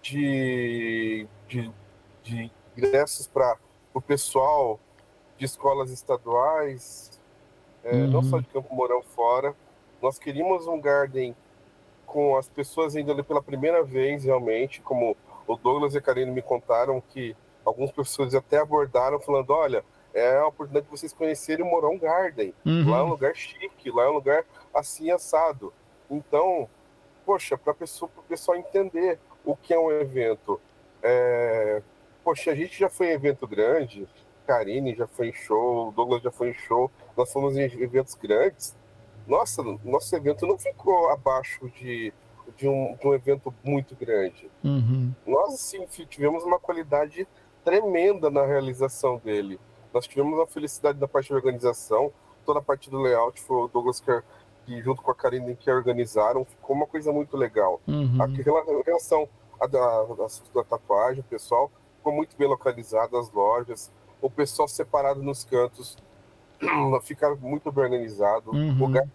de, 0.00 1.26
de, 1.46 1.70
de 2.22 2.50
ingressos 2.76 3.26
para 3.26 3.56
o 3.92 4.00
pessoal 4.00 4.78
de 5.40 5.46
escolas 5.46 5.90
estaduais, 5.90 7.18
é, 7.82 7.92
Uhum. 8.02 8.06
não 8.08 8.22
só 8.22 8.38
de 8.38 8.46
Campo 8.48 8.74
Mourão 8.74 9.02
fora. 9.02 9.56
Nós 10.02 10.18
queríamos 10.18 10.66
um 10.66 10.78
garden 10.78 11.34
com 12.06 12.36
as 12.36 12.46
pessoas 12.48 12.94
indo 12.94 13.10
ali 13.10 13.22
pela 13.22 13.42
primeira 13.42 13.82
vez, 13.82 14.24
realmente, 14.24 14.82
como 14.82 15.16
o 15.46 15.56
Douglas 15.56 15.94
e 15.94 15.98
a 15.98 16.00
Karine 16.02 16.30
me 16.30 16.42
contaram 16.42 17.00
que 17.00 17.34
alguns 17.64 17.90
professores 17.90 18.34
até 18.34 18.58
abordaram, 18.58 19.18
falando: 19.18 19.50
olha, 19.50 19.82
é 20.12 20.36
a 20.36 20.46
oportunidade 20.46 20.84
de 20.84 20.90
vocês 20.90 21.12
conhecerem 21.12 21.64
o 21.64 21.68
Mourão 21.70 21.96
Garden. 21.96 22.52
Lá 22.66 22.98
é 22.98 23.00
um 23.00 23.04
Uhum. 23.04 23.08
lugar 23.10 23.34
chique, 23.34 23.90
lá 23.90 24.04
é 24.04 24.08
um 24.10 24.14
lugar 24.14 24.44
assim 24.74 25.10
assado. 25.10 25.72
Então, 26.10 26.68
poxa, 27.24 27.56
para 27.56 27.72
o 27.72 28.22
pessoal 28.28 28.58
entender 28.58 29.18
o 29.44 29.56
que 29.56 29.72
é 29.72 29.78
um 29.78 29.90
evento. 29.90 30.60
É, 31.02 31.80
poxa, 32.22 32.50
a 32.50 32.54
gente 32.54 32.78
já 32.78 32.90
foi 32.90 33.06
em 33.06 33.12
evento 33.12 33.46
grande, 33.46 34.06
Karine 34.50 34.96
já 34.96 35.06
foi 35.06 35.28
em 35.28 35.32
show, 35.32 35.88
o 35.88 35.92
Douglas 35.92 36.22
já 36.22 36.32
foi 36.32 36.50
em 36.50 36.54
show, 36.54 36.90
nós 37.16 37.32
fomos 37.32 37.56
em 37.56 37.62
eventos 37.62 38.16
grandes. 38.16 38.76
Nossa, 39.24 39.62
nosso 39.84 40.16
evento 40.16 40.44
não 40.44 40.58
ficou 40.58 41.08
abaixo 41.08 41.70
de, 41.70 42.12
de, 42.56 42.66
um, 42.66 42.96
de 42.96 43.06
um 43.06 43.14
evento 43.14 43.54
muito 43.62 43.94
grande. 43.94 44.50
Uhum. 44.64 45.14
Nós, 45.24 45.60
sim, 45.60 45.86
tivemos 46.08 46.42
uma 46.42 46.58
qualidade 46.58 47.28
tremenda 47.64 48.28
na 48.28 48.44
realização 48.44 49.18
dele. 49.18 49.60
Nós 49.94 50.08
tivemos 50.08 50.36
a 50.40 50.46
felicidade 50.48 50.98
da 50.98 51.06
parte 51.06 51.30
da 51.30 51.36
organização, 51.36 52.12
toda 52.44 52.58
a 52.58 52.62
parte 52.62 52.90
do 52.90 52.98
layout 52.98 53.40
foi 53.40 53.56
o 53.56 53.68
Douglas 53.68 54.00
que, 54.00 54.22
que 54.66 54.82
junto 54.82 55.00
com 55.00 55.12
a 55.12 55.14
Karine 55.14 55.54
que 55.54 55.70
organizaram, 55.70 56.44
ficou 56.44 56.74
uma 56.74 56.86
coisa 56.86 57.12
muito 57.12 57.36
legal. 57.36 57.80
Uhum. 57.86 58.18
A 58.20 58.26
relação 58.84 59.28
da, 59.60 60.26
da 60.54 60.64
tatuagem, 60.64 61.20
o 61.20 61.24
pessoal 61.24 61.70
ficou 61.98 62.12
muito 62.12 62.36
bem 62.36 62.48
localizado, 62.48 63.16
as 63.16 63.30
lojas, 63.30 63.92
o 64.20 64.30
pessoal 64.30 64.68
separado 64.68 65.22
nos 65.22 65.44
cantos, 65.44 65.96
fica 67.02 67.34
muito 67.36 67.70
bem 67.72 67.84
organizado. 67.84 68.50
Uhum. 68.50 68.72
O 68.72 68.86
lugar 68.86 69.06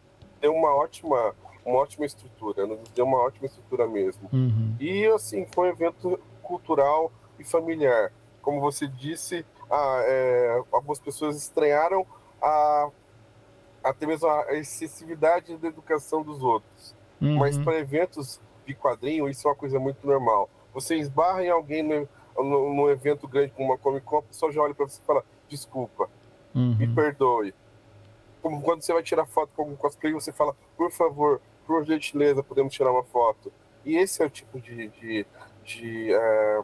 deu 0.42 0.54
uma 0.54 0.74
ótima, 0.76 1.36
uma 1.66 1.80
ótima 1.80 2.06
estrutura, 2.06 2.68
deu 2.94 3.06
uma 3.06 3.20
ótima 3.20 3.46
estrutura 3.46 3.88
mesmo. 3.88 4.30
Uhum. 4.32 4.76
E 4.80 5.06
assim, 5.08 5.46
foi 5.54 5.70
um 5.70 5.72
evento 5.72 6.20
cultural 6.42 7.12
e 7.40 7.44
familiar. 7.44 8.12
Como 8.42 8.60
você 8.62 8.88
disse, 8.88 9.46
a, 9.70 10.02
é, 10.06 10.64
algumas 10.72 11.00
pessoas 11.00 11.36
estranharam 11.38 12.06
a, 12.42 12.90
até 13.84 14.06
mesmo 14.06 14.28
a 14.28 14.54
excessividade 14.54 15.58
da 15.58 15.68
educação 15.68 16.24
dos 16.24 16.42
outros. 16.44 16.96
Uhum. 17.22 17.38
Mas 17.38 17.58
para 17.58 17.78
eventos 17.80 18.40
de 18.66 18.74
quadrinho, 18.74 19.30
isso 19.30 19.48
é 19.48 19.52
uma 19.52 19.58
coisa 19.58 19.80
muito 19.80 20.06
normal. 20.06 20.50
Você 20.74 20.96
esbarra 20.96 21.44
em 21.44 21.50
alguém 21.50 21.82
no, 21.82 22.08
num 22.38 22.90
evento 22.90 23.28
grande 23.28 23.52
como 23.54 23.70
uma 23.70 23.78
Comic 23.78 24.06
Con, 24.06 24.18
a 24.18 24.24
pessoa 24.24 24.52
já 24.52 24.62
olha 24.62 24.74
para 24.74 24.88
você 24.88 25.02
e 25.02 25.06
fala: 25.06 25.24
desculpa, 25.48 26.10
uhum. 26.54 26.76
me 26.78 26.88
perdoe. 26.88 27.54
Como 28.42 28.62
quando 28.62 28.82
você 28.82 28.94
vai 28.94 29.04
tirar 29.04 29.26
foto 29.26 29.52
com 29.56 29.64
algum 29.64 29.76
cosplay, 29.76 30.14
você 30.14 30.32
fala: 30.32 30.56
por 30.78 30.92
favor, 30.92 31.42
por 31.66 31.84
gentileza, 31.86 32.44
podemos 32.44 32.74
tirar 32.74 32.92
uma 32.92 33.04
foto. 33.04 33.52
E 33.86 33.96
esse 33.98 34.22
é 34.22 34.26
o 34.26 34.30
tipo 34.30 34.60
de, 34.60 34.88
de, 34.90 35.26
de, 35.64 36.14
é, 36.14 36.62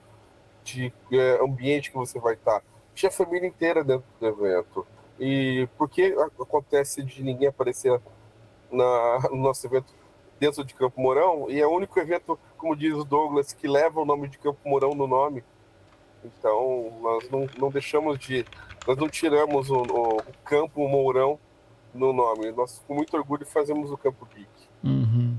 de 0.63 0.93
é, 1.11 1.43
ambiente 1.43 1.91
que 1.91 1.97
você 1.97 2.19
vai 2.19 2.33
estar. 2.33 2.63
Tinha 2.93 3.09
a 3.09 3.13
família 3.13 3.47
inteira 3.47 3.83
dentro 3.83 4.05
do 4.19 4.27
evento. 4.27 4.87
E 5.19 5.67
por 5.77 5.87
que 5.87 6.15
acontece 6.39 7.03
de 7.03 7.23
ninguém 7.23 7.47
aparecer 7.47 8.01
na, 8.71 9.29
no 9.29 9.37
nosso 9.37 9.65
evento 9.67 9.93
dentro 10.39 10.63
de 10.63 10.73
Campo 10.73 10.99
Mourão? 10.99 11.45
E 11.47 11.61
é 11.61 11.67
o 11.67 11.71
único 11.71 11.99
evento, 11.99 12.39
como 12.57 12.75
diz 12.75 12.93
o 12.95 13.03
Douglas, 13.03 13.53
que 13.53 13.67
leva 13.67 14.01
o 14.01 14.05
nome 14.05 14.27
de 14.27 14.39
Campo 14.39 14.59
Mourão 14.65 14.95
no 14.95 15.05
nome. 15.05 15.43
Então, 16.23 16.93
nós 17.01 17.29
não, 17.29 17.47
não 17.57 17.69
deixamos 17.69 18.19
de. 18.19 18.45
Nós 18.87 18.97
não 18.97 19.09
tiramos 19.09 19.69
o, 19.69 19.81
o 19.81 20.17
Campo 20.43 20.87
Mourão 20.87 21.39
no 21.93 22.13
nome. 22.13 22.51
Nós, 22.51 22.83
com 22.87 22.95
muito 22.95 23.15
orgulho, 23.15 23.45
fazemos 23.45 23.91
o 23.91 23.97
Campo 23.97 24.27
Geek. 24.33 24.49
Uhum. 24.83 25.37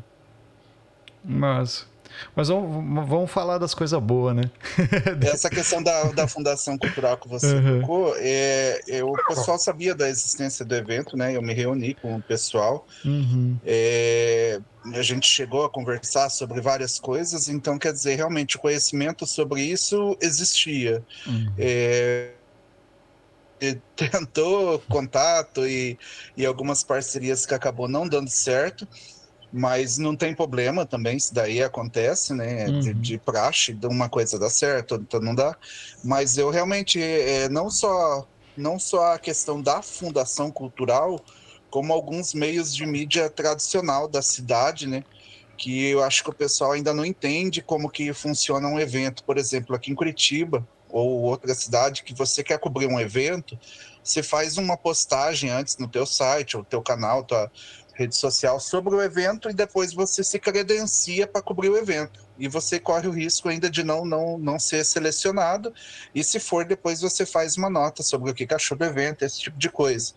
Mas. 1.24 1.88
Mas 2.34 2.48
vamos, 2.48 3.08
vamos 3.08 3.30
falar 3.30 3.58
das 3.58 3.74
coisas 3.74 4.00
boas, 4.00 4.34
né? 4.36 4.42
Essa 5.22 5.50
questão 5.50 5.82
da, 5.82 6.04
da 6.12 6.26
Fundação 6.28 6.78
Cultural 6.78 7.16
que 7.16 7.28
você 7.28 7.46
Uhum. 7.54 7.80
tocou, 7.80 8.14
é, 8.18 8.80
eu, 8.86 9.08
o 9.08 9.26
pessoal 9.26 9.58
sabia 9.58 9.94
da 9.94 10.08
existência 10.08 10.64
do 10.64 10.74
evento, 10.74 11.16
né? 11.16 11.36
Eu 11.36 11.42
me 11.42 11.52
reuni 11.52 11.94
com 11.94 12.16
o 12.16 12.22
pessoal. 12.22 12.86
Uhum. 13.04 13.56
É, 13.64 14.60
a 14.94 15.02
gente 15.02 15.28
chegou 15.28 15.64
a 15.64 15.70
conversar 15.70 16.28
sobre 16.30 16.60
várias 16.60 16.98
coisas, 16.98 17.48
então 17.48 17.78
quer 17.78 17.92
dizer, 17.92 18.16
realmente 18.16 18.56
o 18.56 18.60
conhecimento 18.60 19.26
sobre 19.26 19.62
isso 19.62 20.16
existia. 20.20 21.02
Uhum. 21.26 21.52
É, 21.58 22.32
tentou 23.94 24.80
contato 24.88 25.66
e, 25.66 25.98
e 26.36 26.44
algumas 26.44 26.82
parcerias 26.82 27.46
que 27.46 27.54
acabou 27.54 27.88
não 27.88 28.08
dando 28.08 28.28
certo, 28.28 28.86
mas 29.52 29.98
não 29.98 30.16
tem 30.16 30.34
problema 30.34 30.86
também, 30.86 31.16
isso 31.16 31.34
daí 31.34 31.62
acontece, 31.62 32.34
né? 32.34 32.70
De, 32.72 32.90
Uhum. 32.90 33.00
de 33.00 33.18
praxe, 33.18 33.74
de 33.74 33.86
uma 33.86 34.08
coisa 34.08 34.38
dá 34.38 34.48
certo, 34.50 34.92
outra 34.92 35.20
não 35.20 35.34
dá. 35.34 35.56
Mas 36.02 36.38
eu 36.38 36.50
realmente, 36.50 37.00
é, 37.00 37.48
não 37.48 37.70
só 37.70 38.26
não 38.56 38.78
só 38.78 39.14
a 39.14 39.18
questão 39.18 39.62
da 39.62 39.82
fundação 39.82 40.50
cultural, 40.50 41.24
como 41.70 41.92
alguns 41.92 42.34
meios 42.34 42.74
de 42.74 42.84
mídia 42.86 43.30
tradicional 43.30 44.08
da 44.08 44.20
cidade, 44.22 44.86
né? 44.86 45.04
Que 45.56 45.86
eu 45.86 46.02
acho 46.02 46.22
que 46.24 46.30
o 46.30 46.34
pessoal 46.34 46.72
ainda 46.72 46.92
não 46.92 47.04
entende 47.04 47.62
como 47.62 47.90
que 47.90 48.12
funciona 48.12 48.68
um 48.68 48.78
evento. 48.80 49.24
Por 49.24 49.38
exemplo, 49.38 49.74
aqui 49.74 49.90
em 49.90 49.94
Curitiba, 49.94 50.66
ou 50.88 51.22
outra 51.22 51.54
cidade, 51.54 52.02
que 52.04 52.14
você 52.14 52.44
quer 52.44 52.58
cobrir 52.58 52.86
um 52.86 53.00
evento, 53.00 53.58
você 54.04 54.22
faz 54.22 54.58
uma 54.58 54.76
postagem 54.76 55.48
antes 55.50 55.78
no 55.78 55.88
teu 55.88 56.04
site, 56.04 56.56
ou 56.56 56.64
teu 56.64 56.82
canal, 56.82 57.24
tua 57.24 57.50
rede 58.02 58.16
social 58.16 58.60
sobre 58.60 58.94
o 58.94 59.02
evento 59.02 59.48
e 59.50 59.54
depois 59.54 59.92
você 59.92 60.22
se 60.22 60.38
credencia 60.38 61.26
para 61.26 61.42
cobrir 61.42 61.68
o 61.68 61.76
evento. 61.76 62.20
E 62.38 62.48
você 62.48 62.78
corre 62.78 63.08
o 63.08 63.10
risco 63.10 63.48
ainda 63.48 63.70
de 63.70 63.82
não, 63.82 64.04
não, 64.04 64.38
não 64.38 64.58
ser 64.58 64.84
selecionado. 64.84 65.72
E 66.14 66.22
se 66.22 66.38
for, 66.38 66.64
depois 66.64 67.00
você 67.00 67.24
faz 67.24 67.56
uma 67.56 67.70
nota 67.70 68.02
sobre 68.02 68.30
o 68.30 68.34
que 68.34 68.46
achou 68.52 68.76
do 68.76 68.84
evento, 68.84 69.24
esse 69.24 69.40
tipo 69.40 69.58
de 69.58 69.70
coisa. 69.70 70.12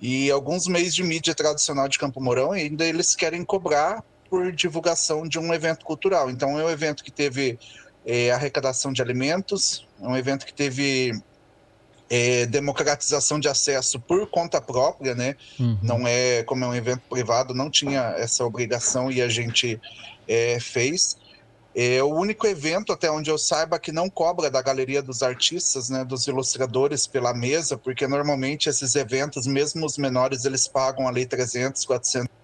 E 0.00 0.30
alguns 0.30 0.66
meios 0.66 0.94
de 0.94 1.02
mídia 1.02 1.34
tradicional 1.34 1.88
de 1.88 1.98
Campo 1.98 2.20
Mourão 2.20 2.52
ainda 2.52 2.84
eles 2.84 3.14
querem 3.14 3.44
cobrar 3.44 4.02
por 4.28 4.52
divulgação 4.52 5.26
de 5.26 5.38
um 5.38 5.52
evento 5.52 5.84
cultural. 5.84 6.30
Então 6.30 6.58
é 6.58 6.64
um 6.64 6.70
evento 6.70 7.04
que 7.04 7.10
teve 7.10 7.58
é, 8.06 8.30
arrecadação 8.30 8.92
de 8.92 9.02
alimentos, 9.02 9.86
é 10.00 10.06
um 10.06 10.16
evento 10.16 10.46
que 10.46 10.54
teve 10.54 11.12
é, 12.10 12.44
democratização 12.44 13.38
de 13.38 13.48
acesso 13.48 14.00
por 14.00 14.26
conta 14.26 14.60
própria, 14.60 15.14
né? 15.14 15.36
Uhum. 15.58 15.78
Não 15.80 16.08
é 16.08 16.42
como 16.42 16.64
é 16.64 16.68
um 16.68 16.74
evento 16.74 17.02
privado, 17.08 17.54
não 17.54 17.70
tinha 17.70 18.14
essa 18.18 18.44
obrigação 18.44 19.12
e 19.12 19.22
a 19.22 19.28
gente 19.28 19.80
é, 20.26 20.58
fez. 20.58 21.16
É 21.72 22.02
o 22.02 22.08
único 22.08 22.48
evento, 22.48 22.92
até 22.92 23.08
onde 23.08 23.30
eu 23.30 23.38
saiba, 23.38 23.78
que 23.78 23.92
não 23.92 24.10
cobra 24.10 24.50
da 24.50 24.60
galeria 24.60 25.00
dos 25.00 25.22
artistas, 25.22 25.88
né, 25.88 26.04
dos 26.04 26.26
ilustradores 26.26 27.06
pela 27.06 27.32
mesa, 27.32 27.78
porque 27.78 28.08
normalmente 28.08 28.68
esses 28.68 28.96
eventos, 28.96 29.46
mesmo 29.46 29.86
os 29.86 29.96
menores, 29.96 30.44
eles 30.44 30.66
pagam 30.66 31.06
ali 31.06 31.24
300, 31.24 31.84
400 31.84 32.39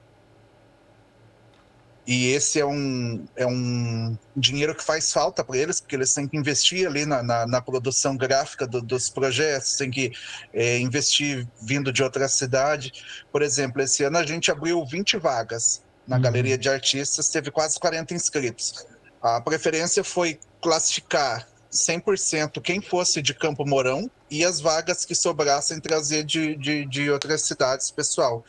e 2.07 2.33
esse 2.33 2.61
é 2.61 2.65
um, 2.65 3.27
é 3.35 3.47
um 3.47 4.17
dinheiro 4.37 4.75
que 4.75 4.85
faz 4.85 5.13
falta 5.13 5.43
para 5.43 5.59
eles, 5.59 5.81
porque 5.81 5.97
eles 5.97 6.15
têm 6.15 6.29
que 6.29 6.37
investir 6.37 6.87
ali 6.87 7.05
na, 7.05 7.23
na, 7.23 7.47
na 7.47 7.61
produção 7.61 8.17
gráfica 8.17 8.67
do, 8.67 8.81
dos 8.81 9.11
projetos, 9.11 9.77
têm 9.77 9.91
que 9.91 10.13
é, 10.53 10.79
investir 10.79 11.47
vindo 11.61 11.93
de 11.93 12.03
outra 12.03 12.29
cidade. 12.29 12.93
Por 13.33 13.43
exemplo, 13.43 13.83
esse 13.83 14.05
ano 14.05 14.19
a 14.19 14.25
gente 14.25 14.51
abriu 14.51 14.85
20 14.87 15.17
vagas 15.17 15.85
na 16.07 16.17
Uhum. 16.17 16.23
galeria 16.23 16.57
de 16.57 16.69
artistas, 16.69 17.29
teve 17.29 17.51
quase 17.51 17.79
40 17.79 18.15
inscritos. 18.15 18.87
A 19.21 19.41
preferência 19.41 20.05
foi 20.05 20.39
classificar 20.61 21.47
100% 21.73 22.61
quem 22.63 22.81
fosse 22.81 23.21
de 23.21 23.35
Campo 23.35 23.67
Mourão 23.67 24.11
e 24.31 24.45
as 24.45 24.61
vagas 24.61 25.05
que 25.05 25.15
sobrassem 25.15 25.81
trazer 25.81 26.25
de, 26.25 26.57
de, 26.57 26.87
de 26.87 27.11
outras 27.11 27.43
cidades, 27.43 27.91
pessoal. 27.91 28.45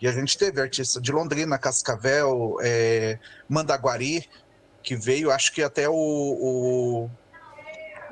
E 0.00 0.08
a 0.08 0.12
gente 0.12 0.36
teve 0.38 0.60
artista 0.60 1.00
de 1.00 1.12
Londrina, 1.12 1.58
Cascavel, 1.58 2.56
é, 2.62 3.18
Mandaguari, 3.48 4.24
que 4.82 4.96
veio, 4.96 5.30
acho 5.30 5.52
que 5.52 5.62
até 5.62 5.88
o, 5.88 5.94
o, 5.94 7.10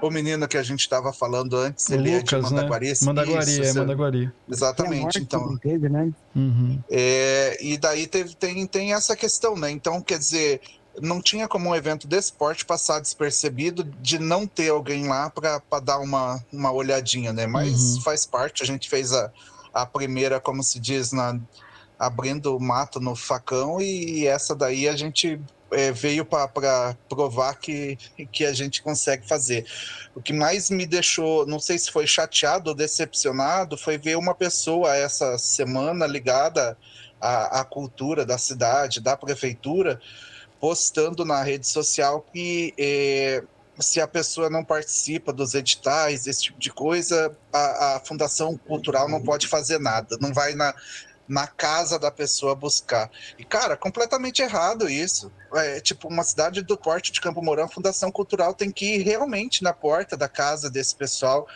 o 0.03 0.11
menino 0.11 0.47
que 0.47 0.59
a 0.59 0.63
gente 0.63 0.81
estava 0.81 1.13
falando 1.13 1.57
antes, 1.57 1.89
O 1.89 1.95
ele 1.95 2.11
é 2.11 2.19
de 2.23 2.35
Lucas, 2.35 2.43
Mandaguari. 2.43 2.87
né? 2.87 2.93
esse- 2.93 3.05
Mandaguari, 3.07 3.51
isso, 3.51 3.63
é 3.63 3.65
esse- 3.65 3.79
Mandaguari. 3.79 4.31
Exatamente, 4.51 5.19
então. 5.19 5.57
teve, 5.59 5.89
né? 5.89 6.11
Uhum. 6.37 6.81
É, 6.91 7.57
e 7.65 7.79
daí 7.79 8.07
teve, 8.07 8.35
tem, 8.37 8.67
tem 8.67 8.93
essa 8.93 9.17
questão, 9.17 9.57
né? 9.57 9.71
Então, 9.71 10.03
quer 10.03 10.19
dizer, 10.19 10.61
não 11.01 11.23
tinha 11.23 11.49
como 11.49 11.71
um 11.71 11.75
evento 11.75 12.07
desse 12.07 12.33
porte 12.37 12.65
passar 12.67 13.01
despercebido 13.01 13.83
de 13.85 14.19
não 14.19 14.47
ter 14.47 14.69
alguém 14.71 15.07
lá 15.09 15.31
para 15.31 15.81
dar 15.83 15.99
uma, 16.01 16.39
uma 16.53 16.71
olhadinha, 16.71 17.33
né? 17.33 17.47
Mas 17.47 17.97
Uhum. 17.97 18.01
faz 18.03 18.27
parte, 18.27 18.63
a 18.63 18.67
gente 18.67 18.89
fez 18.91 19.13
a, 19.13 19.31
a 19.73 19.87
primeira, 19.87 20.39
como 20.41 20.63
se 20.63 20.79
diz, 20.81 21.13
na, 21.13 21.39
abrindo 21.99 22.57
o 22.57 22.61
mato 22.61 23.01
no 23.01 23.17
facão, 23.17 23.81
e 23.81 24.27
essa 24.27 24.55
daí 24.55 24.89
a 24.89 24.97
gente 24.97 25.41
é, 25.71 25.93
veio 25.93 26.25
para 26.25 26.97
provar 27.09 27.55
que, 27.57 27.99
que 28.31 28.45
a 28.45 28.53
gente 28.53 28.83
consegue 28.83 29.27
fazer. 29.27 29.67
O 30.15 30.23
que 30.23 30.33
mais 30.33 30.71
me 30.71 30.87
deixou, 30.87 31.47
não 31.47 31.59
sei 31.59 31.79
se 31.79 31.91
foi 31.91 32.07
chateado 32.07 32.71
ou 32.71 32.77
decepcionado, 32.77 33.77
foi 33.77 33.99
ver 33.99 34.17
uma 34.17 34.35
pessoa 34.35 34.95
essa 34.97 35.37
semana 35.39 36.07
ligada 36.07 36.77
à, 37.21 37.61
à 37.61 37.65
cultura 37.65 38.25
da 38.25 38.39
cidade, 38.39 39.01
da 39.01 39.17
prefeitura, 39.17 40.01
postando 40.61 41.25
na 41.25 41.43
rede 41.43 41.67
social 41.67 42.25
que 42.33 42.75
eh, 42.79 43.43
se 43.79 44.01
a 44.01 44.09
pessoa 44.09 44.51
não 44.51 44.65
participa 44.65 45.33
dos 45.33 45.55
editais, 45.55 46.27
esse 46.27 46.45
tipo 46.45 46.59
de 46.59 46.71
coisa, 46.71 47.37
a, 47.53 47.97
a 47.97 48.01
Fundação 48.01 48.57
Cultural 48.57 49.09
não 49.09 49.23
pode 49.23 49.47
fazer 49.47 49.79
nada, 49.79 50.19
não 50.21 50.33
vai 50.33 50.55
na, 50.55 50.75
na 51.29 51.47
casa 51.47 51.99
da 51.99 52.11
pessoa 52.11 52.55
buscar. 52.55 53.11
E, 53.39 53.45
cara, 53.45 53.77
completamente 53.77 54.41
errado 54.41 54.89
isso. 54.89 55.31
É, 55.55 55.81
tipo, 55.81 56.09
uma 56.09 56.25
cidade 56.25 56.63
do 56.63 56.77
porte 56.77 57.13
de 57.13 57.21
Campo 57.21 57.43
Mourão, 57.43 57.69
Fundação 57.69 58.11
Cultural 58.11 58.55
tem 58.55 58.71
que 58.71 58.97
ir 58.97 59.03
realmente 59.03 59.63
na 59.63 59.73
porta 59.73 60.17
da 60.17 60.29
casa 60.29 60.71
desse 60.71 60.95
pessoal 60.95 61.47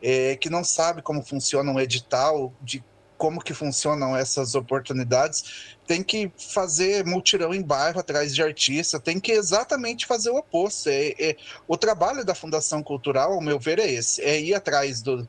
é, 0.00 0.36
que 0.36 0.48
não 0.48 0.62
sabe 0.62 1.02
como 1.02 1.22
funciona 1.22 1.70
um 1.70 1.80
edital, 1.80 2.52
de 2.62 2.84
como 3.16 3.40
que 3.40 3.54
funcionam 3.54 4.16
essas 4.16 4.54
oportunidades, 4.54 5.76
tem 5.86 6.02
que 6.02 6.30
fazer 6.36 7.04
multirão 7.04 7.54
em 7.54 7.62
bairro 7.62 7.98
atrás 7.98 8.34
de 8.34 8.42
artista, 8.42 9.00
tem 9.00 9.18
que 9.18 9.32
exatamente 9.32 10.06
fazer 10.06 10.30
o 10.30 10.36
oposto. 10.36 10.88
É, 10.88 11.14
é, 11.18 11.36
o 11.66 11.76
trabalho 11.76 12.24
da 12.24 12.34
Fundação 12.34 12.82
Cultural, 12.82 13.32
ao 13.32 13.40
meu 13.40 13.58
ver, 13.58 13.78
é 13.78 13.90
esse: 13.90 14.20
é 14.22 14.38
ir 14.38 14.54
atrás 14.54 15.00
do, 15.00 15.26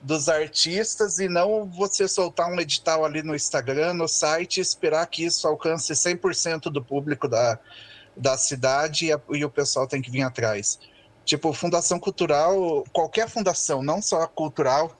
dos 0.00 0.28
artistas 0.28 1.18
e 1.18 1.28
não 1.28 1.64
você 1.66 2.06
soltar 2.06 2.50
um 2.50 2.60
edital 2.60 3.04
ali 3.04 3.22
no 3.22 3.34
Instagram, 3.34 3.94
no 3.94 4.06
site, 4.06 4.58
e 4.58 4.60
esperar 4.60 5.06
que 5.06 5.24
isso 5.24 5.46
alcance 5.46 5.92
100% 5.92 6.70
do 6.70 6.82
público 6.82 7.28
da, 7.28 7.58
da 8.16 8.36
cidade 8.38 9.06
e, 9.06 9.12
a, 9.12 9.20
e 9.30 9.44
o 9.44 9.50
pessoal 9.50 9.86
tem 9.86 10.00
que 10.00 10.10
vir 10.10 10.22
atrás. 10.22 10.78
Tipo, 11.24 11.52
fundação 11.52 11.98
cultural, 11.98 12.84
qualquer 12.92 13.28
fundação, 13.28 13.82
não 13.82 14.00
só 14.00 14.26
cultural, 14.26 14.96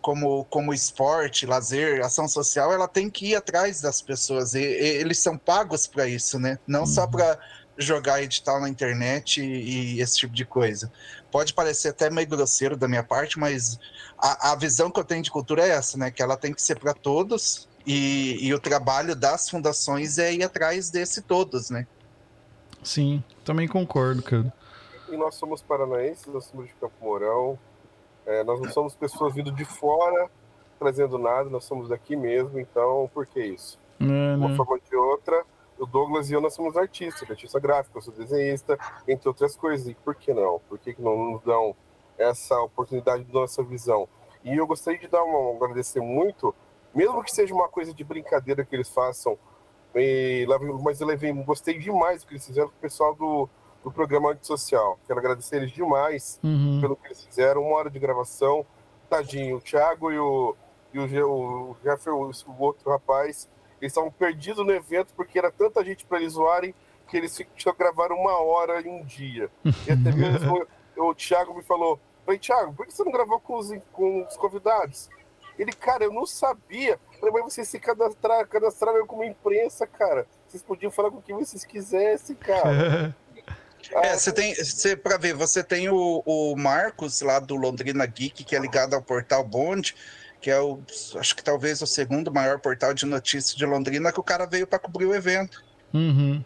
como, 0.00 0.44
como 0.46 0.74
esporte, 0.74 1.46
lazer, 1.46 2.04
ação 2.04 2.26
social, 2.26 2.72
ela 2.72 2.88
tem 2.88 3.08
que 3.08 3.28
ir 3.28 3.36
atrás 3.36 3.80
das 3.80 4.00
pessoas. 4.00 4.54
E, 4.54 4.60
e 4.60 4.96
eles 4.96 5.18
são 5.18 5.38
pagos 5.38 5.86
para 5.86 6.06
isso, 6.06 6.38
né? 6.38 6.58
Não 6.66 6.80
uhum. 6.80 6.86
só 6.86 7.06
para 7.06 7.38
jogar 7.78 8.22
edital 8.22 8.60
na 8.60 8.68
internet 8.68 9.40
e, 9.40 9.96
e, 9.96 10.00
esse 10.00 10.18
tipo 10.18 10.34
de 10.34 10.44
coisa. 10.44 10.92
Pode 11.30 11.54
parecer 11.54 11.88
até 11.88 12.10
meio 12.10 12.26
grosseiro 12.28 12.76
da 12.76 12.88
minha 12.88 13.02
parte, 13.02 13.38
mas 13.38 13.78
a, 14.18 14.52
a 14.52 14.56
visão 14.56 14.90
que 14.90 14.98
eu 14.98 15.04
tenho 15.04 15.22
de 15.22 15.30
cultura 15.30 15.62
é 15.62 15.70
essa, 15.70 15.96
né? 15.96 16.10
Que 16.10 16.22
ela 16.22 16.36
tem 16.36 16.52
que 16.52 16.62
ser 16.62 16.78
para 16.78 16.92
todos 16.92 17.68
e, 17.86 18.46
e, 18.46 18.52
o 18.52 18.60
trabalho 18.60 19.16
das 19.16 19.48
fundações 19.48 20.18
é 20.18 20.32
ir 20.32 20.42
atrás 20.42 20.90
desse 20.90 21.22
todos, 21.22 21.70
né? 21.70 21.86
Sim, 22.82 23.22
também 23.44 23.66
concordo, 23.66 24.22
cara. 24.22 24.52
E 25.08 25.16
nós 25.16 25.34
somos 25.34 25.62
paranaenses, 25.62 26.26
nós 26.26 26.44
somos 26.44 26.66
de 26.66 26.74
Campo 26.74 26.94
Mourão, 27.00 27.58
é, 28.26 28.44
nós 28.44 28.60
não 28.60 28.70
somos 28.70 28.94
pessoas 28.94 29.34
vindo 29.34 29.50
de 29.50 29.64
fora 29.64 30.30
trazendo 30.80 31.18
nada, 31.18 31.50
nós 31.50 31.64
somos 31.64 31.90
daqui 31.90 32.16
mesmo, 32.16 32.58
então 32.58 33.08
por 33.12 33.26
que 33.26 33.38
isso? 33.44 33.78
É, 34.00 34.04
né? 34.04 34.34
Uma 34.34 34.56
forma 34.56 34.72
ou 34.72 34.80
de 34.80 34.96
outra, 34.96 35.44
o 35.80 35.86
Douglas 35.86 36.30
e 36.30 36.34
eu 36.34 36.40
nós 36.40 36.54
somos 36.54 36.76
artistas, 36.76 37.28
artista 37.28 37.58
gráfico, 37.58 37.96
eu 37.98 38.02
sou 38.02 38.12
desenhista, 38.12 38.78
entre 39.08 39.28
outras 39.28 39.56
coisas. 39.56 39.88
E 39.88 39.94
por 39.94 40.14
que 40.14 40.32
não? 40.32 40.60
Por 40.68 40.78
que, 40.78 40.94
que 40.94 41.02
não 41.02 41.32
nos 41.32 41.42
dão 41.42 41.74
essa 42.18 42.60
oportunidade 42.60 43.24
de 43.24 43.32
nossa 43.32 43.62
visão? 43.62 44.08
E 44.44 44.56
eu 44.56 44.66
gostaria 44.66 45.00
de 45.00 45.08
dar 45.08 45.24
um 45.24 45.56
agradecer 45.62 46.00
muito, 46.00 46.54
mesmo 46.94 47.22
que 47.24 47.32
seja 47.32 47.54
uma 47.54 47.68
coisa 47.68 47.94
de 47.94 48.04
brincadeira 48.04 48.64
que 48.64 48.74
eles 48.74 48.88
façam, 48.88 49.38
e, 49.94 50.46
mas 50.82 51.00
eu 51.00 51.06
levei, 51.06 51.32
gostei 51.32 51.78
demais 51.78 52.22
do 52.22 52.28
que 52.28 52.34
eles 52.34 52.46
fizeram 52.46 52.68
com 52.68 52.76
o 52.76 52.80
pessoal 52.80 53.14
do, 53.14 53.48
do 53.82 53.90
programa 53.90 54.30
antissocial. 54.30 54.98
Quero 55.06 55.18
agradecer 55.18 55.56
eles 55.56 55.72
demais 55.72 56.38
uhum. 56.44 56.78
pelo 56.80 56.96
que 56.96 57.08
eles 57.08 57.24
fizeram. 57.24 57.62
Uma 57.62 57.76
hora 57.76 57.90
de 57.90 57.98
gravação, 57.98 58.64
tadinho, 59.08 59.56
o 59.56 59.60
Thiago 59.60 60.12
e 60.12 60.18
o, 60.18 60.56
e 60.92 60.98
o, 60.98 61.72
o 61.72 61.76
o, 61.76 62.30
o 62.30 62.62
outro 62.62 62.90
rapaz, 62.90 63.48
eles 63.80 63.92
estavam 63.92 64.10
perdidos 64.10 64.64
no 64.64 64.72
evento 64.72 65.12
porque 65.14 65.38
era 65.38 65.50
tanta 65.50 65.84
gente 65.84 66.04
para 66.04 66.20
eles 66.20 66.34
zoarem 66.34 66.74
que 67.08 67.16
eles 67.16 67.40
só 67.58 67.72
gravaram 67.72 68.16
uma 68.16 68.40
hora 68.40 68.80
em 68.80 68.88
um 68.88 69.04
dia. 69.04 69.50
E 69.64 69.92
até 69.92 70.12
mesmo 70.14 70.66
o 70.96 71.14
Thiago 71.14 71.54
me 71.54 71.62
falou: 71.62 71.98
Falei, 72.24 72.38
Thiago, 72.38 72.72
por 72.72 72.86
que 72.86 72.92
você 72.92 73.02
não 73.02 73.12
gravou 73.12 73.40
com 73.40 73.56
os, 73.56 73.70
com 73.92 74.24
os 74.24 74.36
convidados? 74.36 75.08
Ele, 75.58 75.72
cara, 75.72 76.04
eu 76.04 76.12
não 76.12 76.24
sabia. 76.24 76.98
Falei, 77.18 77.34
mas 77.34 77.52
vocês 77.52 77.68
se 77.68 77.78
cadastraram, 77.78 78.48
cadastraram 78.48 79.06
como 79.06 79.24
imprensa, 79.24 79.86
cara. 79.86 80.26
Vocês 80.46 80.62
podiam 80.62 80.90
falar 80.90 81.10
com 81.10 81.18
o 81.18 81.22
que 81.22 81.34
vocês 81.34 81.64
quisessem, 81.64 82.36
cara. 82.36 83.14
É, 83.92 84.14
você 84.14 84.30
tem, 84.30 84.54
você, 84.54 84.94
pra 84.94 85.16
ver, 85.16 85.32
você 85.32 85.64
tem 85.64 85.88
o, 85.88 86.22
o 86.26 86.54
Marcos 86.54 87.22
lá 87.22 87.40
do 87.40 87.56
Londrina 87.56 88.04
Geek, 88.04 88.44
que 88.44 88.54
é 88.54 88.58
ligado 88.58 88.94
ao 88.94 89.00
portal 89.00 89.42
Bond, 89.42 89.96
que 90.40 90.50
é 90.50 90.58
o, 90.58 90.80
acho 91.16 91.36
que 91.36 91.44
talvez 91.44 91.82
o 91.82 91.86
segundo 91.86 92.32
maior 92.32 92.58
portal 92.58 92.94
de 92.94 93.06
notícias 93.06 93.54
de 93.54 93.66
Londrina, 93.66 94.12
que 94.12 94.20
o 94.20 94.24
cara 94.24 94.46
veio 94.46 94.66
para 94.66 94.78
cobrir 94.78 95.06
o 95.06 95.14
evento. 95.14 95.62
Uhum. 95.92 96.42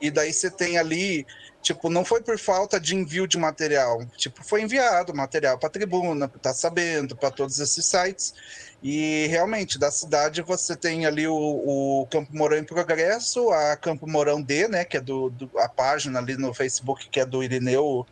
E 0.00 0.10
daí 0.10 0.32
você 0.32 0.50
tem 0.50 0.76
ali, 0.76 1.26
tipo, 1.62 1.88
não 1.88 2.04
foi 2.04 2.20
por 2.20 2.38
falta 2.38 2.78
de 2.78 2.94
envio 2.94 3.26
de 3.26 3.38
material, 3.38 4.04
tipo, 4.16 4.44
foi 4.44 4.62
enviado 4.62 5.14
material 5.14 5.58
para 5.58 5.70
tribuna, 5.70 6.28
tá 6.28 6.52
sabendo, 6.52 7.16
para 7.16 7.30
todos 7.30 7.58
esses 7.58 7.86
sites. 7.86 8.34
E 8.82 9.26
realmente, 9.28 9.78
da 9.78 9.90
cidade 9.90 10.42
você 10.42 10.76
tem 10.76 11.06
ali 11.06 11.26
o, 11.26 11.34
o, 11.34 12.06
Campo 12.10 12.36
Mourão 12.36 12.58
em 12.58 12.64
Progresso, 12.64 13.50
a 13.50 13.76
Campo 13.78 14.06
Mourão 14.06 14.42
D, 14.42 14.68
né, 14.68 14.84
que 14.84 14.98
é 14.98 15.00
do, 15.00 15.30
do, 15.30 15.50
a 15.58 15.68
página 15.70 16.18
ali 16.18 16.36
no 16.36 16.52
Facebook, 16.52 17.08
que 17.08 17.18
é 17.18 17.24
do 17.24 17.42
Irineu, 17.42 18.06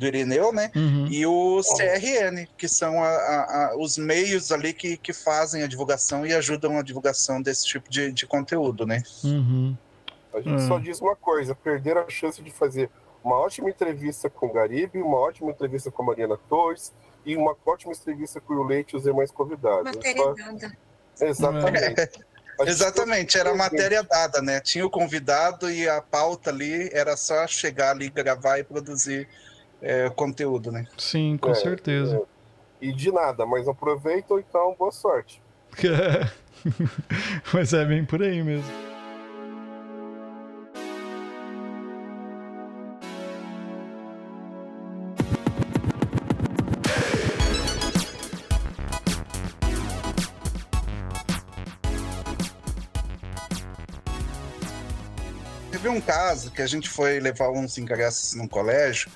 do 0.00 0.06
Irineu, 0.06 0.52
né, 0.52 0.72
uhum. 0.74 1.06
e 1.08 1.26
o 1.26 1.60
CRN, 1.60 2.48
que 2.56 2.66
são 2.66 3.02
a, 3.02 3.08
a, 3.08 3.66
a, 3.66 3.76
os 3.76 3.98
meios 3.98 4.50
ali 4.50 4.72
que, 4.72 4.96
que 4.96 5.12
fazem 5.12 5.62
a 5.62 5.66
divulgação 5.66 6.26
e 6.26 6.34
ajudam 6.34 6.78
a 6.78 6.82
divulgação 6.82 7.40
desse 7.40 7.66
tipo 7.66 7.88
de, 7.90 8.10
de 8.10 8.26
conteúdo, 8.26 8.86
né. 8.86 9.02
Uhum. 9.22 9.76
A 10.32 10.40
gente 10.40 10.62
só 10.62 10.78
diz 10.78 11.00
uma 11.00 11.14
coisa, 11.14 11.54
perderam 11.54 12.02
a 12.02 12.08
chance 12.08 12.40
de 12.42 12.50
fazer 12.50 12.88
uma 13.22 13.36
ótima 13.36 13.68
entrevista 13.68 14.30
com 14.30 14.46
o 14.46 14.52
Garibe, 14.52 15.02
uma 15.02 15.18
ótima 15.18 15.50
entrevista 15.50 15.90
com 15.90 16.02
a 16.02 16.06
Mariana 16.06 16.38
Torres, 16.48 16.92
e 17.24 17.36
uma 17.36 17.54
ótima 17.66 17.92
entrevista 17.92 18.40
com 18.40 18.54
o 18.54 18.64
Leite 18.64 18.94
e 18.94 18.96
os 18.96 19.02
demais 19.02 19.30
convidados. 19.30 19.84
Matéria 19.84 20.22
Só... 20.22 20.34
dada. 20.34 20.78
Exatamente. 21.20 22.00
É. 22.00 22.10
Exatamente, 22.66 23.38
era 23.38 23.54
matéria 23.54 24.02
dada, 24.02 24.42
né? 24.42 24.60
Tinha 24.60 24.84
o 24.84 24.90
convidado 24.90 25.70
e 25.70 25.88
a 25.88 26.02
pauta 26.02 26.50
ali 26.50 26.90
era 26.92 27.16
só 27.16 27.46
chegar 27.46 27.92
ali, 27.92 28.10
gravar 28.10 28.58
e 28.58 28.64
produzir 28.64 29.26
é, 29.82 30.08
conteúdo, 30.10 30.70
né? 30.70 30.86
Sim, 30.96 31.36
com 31.36 31.50
é, 31.50 31.54
certeza. 31.54 32.16
É. 32.16 32.86
E 32.86 32.92
de 32.92 33.12
nada, 33.12 33.44
mas 33.44 33.68
aproveitam 33.68 34.38
então, 34.38 34.74
boa 34.78 34.92
sorte. 34.92 35.42
mas 37.52 37.72
é 37.72 37.84
bem 37.84 38.04
por 38.04 38.22
aí 38.22 38.42
mesmo. 38.42 38.90
um 55.90 56.00
caso 56.00 56.50
que 56.50 56.62
a 56.62 56.66
gente 56.66 56.88
foi 56.88 57.20
levar 57.20 57.50
uns 57.50 57.76
ingressos 57.76 58.34
num 58.34 58.48
colégio 58.48 59.10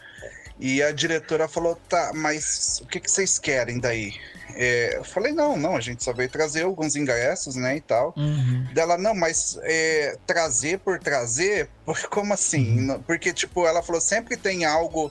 e 0.59 0.83
a 0.83 0.93
diretora 0.93 1.49
falou: 1.49 1.77
tá, 1.88 2.12
mas 2.14 2.81
o 2.83 2.87
que, 2.87 3.01
que 3.01 3.11
vocês 3.11 3.38
querem 3.38 3.79
daí? 3.79 4.14
É, 4.55 4.97
eu 4.97 5.05
falei: 5.05 5.33
não, 5.33 5.57
não, 5.57 5.77
a 5.77 5.81
gente 5.81 6.05
só 6.05 6.12
veio 6.12 6.29
trazer 6.29 6.62
alguns 6.62 6.95
ingressos, 6.97 7.57
né, 7.57 7.77
e 7.77 7.81
tal. 7.81 8.14
Uhum. 8.17 8.67
Dela, 8.73 8.97
não, 8.97 9.14
mas 9.14 9.59
é, 9.62 10.17
trazer 10.27 10.79
por 10.79 10.99
trazer? 10.99 11.69
Como 12.11 12.33
assim? 12.33 12.90
Uhum. 12.90 13.03
Porque, 13.03 13.33
tipo, 13.33 13.67
ela 13.67 13.83
falou: 13.83 14.01
sempre 14.01 14.37
tem 14.37 14.64
algo 14.64 15.11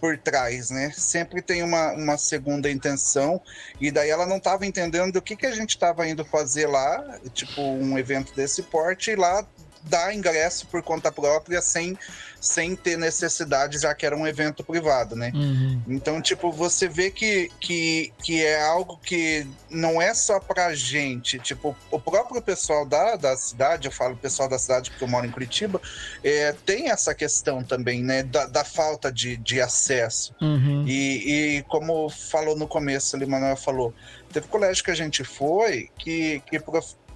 por 0.00 0.16
trás, 0.18 0.70
né? 0.70 0.92
Sempre 0.96 1.42
tem 1.42 1.62
uma, 1.62 1.92
uma 1.92 2.18
segunda 2.18 2.70
intenção. 2.70 3.40
E 3.80 3.90
daí 3.90 4.10
ela 4.10 4.26
não 4.26 4.36
estava 4.36 4.66
entendendo 4.66 5.12
do 5.12 5.22
que, 5.22 5.34
que 5.34 5.46
a 5.46 5.52
gente 5.52 5.70
estava 5.70 6.06
indo 6.06 6.24
fazer 6.24 6.66
lá, 6.66 7.18
tipo, 7.32 7.60
um 7.60 7.98
evento 7.98 8.34
desse 8.34 8.62
porte, 8.62 9.10
e 9.10 9.16
lá 9.16 9.44
dar 9.84 10.14
ingresso 10.14 10.66
por 10.66 10.82
conta 10.82 11.12
própria 11.12 11.60
sem, 11.60 11.96
sem 12.40 12.74
ter 12.74 12.96
necessidade, 12.96 13.78
já 13.78 13.94
que 13.94 14.06
era 14.06 14.16
um 14.16 14.26
evento 14.26 14.64
privado, 14.64 15.14
né? 15.14 15.30
Uhum. 15.34 15.82
Então, 15.88 16.20
tipo, 16.20 16.50
você 16.50 16.88
vê 16.88 17.10
que, 17.10 17.50
que, 17.60 18.12
que 18.22 18.44
é 18.44 18.62
algo 18.62 18.98
que 19.02 19.46
não 19.70 20.00
é 20.00 20.14
só 20.14 20.40
pra 20.40 20.74
gente. 20.74 21.38
Tipo, 21.38 21.76
o 21.90 22.00
próprio 22.00 22.40
pessoal 22.40 22.86
da, 22.86 23.16
da 23.16 23.36
cidade, 23.36 23.86
eu 23.86 23.92
falo 23.92 24.16
pessoal 24.16 24.48
da 24.48 24.58
cidade 24.58 24.90
porque 24.90 25.04
eu 25.04 25.08
moro 25.08 25.26
em 25.26 25.30
Curitiba, 25.30 25.80
é, 26.22 26.54
tem 26.64 26.90
essa 26.90 27.14
questão 27.14 27.62
também, 27.62 28.02
né? 28.02 28.22
Da, 28.22 28.46
da 28.46 28.64
falta 28.64 29.12
de, 29.12 29.36
de 29.36 29.60
acesso. 29.60 30.34
Uhum. 30.40 30.84
E, 30.86 31.58
e 31.58 31.62
como 31.64 32.08
falou 32.08 32.56
no 32.56 32.66
começo 32.66 33.16
ali, 33.16 33.26
Manuel 33.26 33.56
falou, 33.56 33.94
teve 34.32 34.48
colégio 34.48 34.82
que 34.82 34.90
a 34.90 34.96
gente 34.96 35.22
foi 35.22 35.90
que, 35.98 36.42
que 36.46 36.58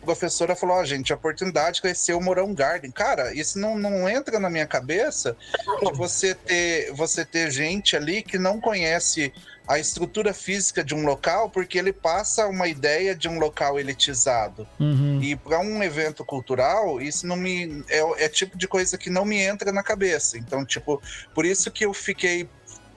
professora 0.08 0.56
falou: 0.56 0.76
Ó, 0.76 0.80
oh, 0.80 0.84
gente, 0.84 1.12
a 1.12 1.16
oportunidade 1.16 1.76
de 1.76 1.82
conhecer 1.82 2.14
o 2.14 2.20
Morão 2.20 2.54
Garden. 2.54 2.90
Cara, 2.90 3.34
isso 3.34 3.58
não, 3.58 3.76
não 3.76 4.08
entra 4.08 4.40
na 4.40 4.48
minha 4.48 4.66
cabeça 4.66 5.36
de 5.82 5.92
você 5.92 6.34
ter, 6.34 6.90
você 6.92 7.26
ter 7.26 7.50
gente 7.50 7.94
ali 7.94 8.22
que 8.22 8.38
não 8.38 8.58
conhece 8.58 9.32
a 9.66 9.78
estrutura 9.78 10.32
física 10.32 10.82
de 10.82 10.94
um 10.94 11.04
local, 11.04 11.50
porque 11.50 11.78
ele 11.78 11.92
passa 11.92 12.46
uma 12.46 12.66
ideia 12.66 13.14
de 13.14 13.28
um 13.28 13.38
local 13.38 13.78
elitizado. 13.78 14.66
Uhum. 14.80 15.20
E 15.22 15.36
para 15.36 15.60
um 15.60 15.82
evento 15.82 16.24
cultural, 16.24 17.02
isso 17.02 17.26
não 17.26 17.36
me. 17.36 17.84
É, 17.90 18.24
é 18.24 18.28
tipo 18.30 18.56
de 18.56 18.66
coisa 18.66 18.96
que 18.96 19.10
não 19.10 19.26
me 19.26 19.38
entra 19.42 19.70
na 19.70 19.82
cabeça. 19.82 20.38
Então, 20.38 20.64
tipo, 20.64 21.02
por 21.34 21.44
isso 21.44 21.70
que 21.70 21.84
eu 21.84 21.92
fiquei 21.92 22.48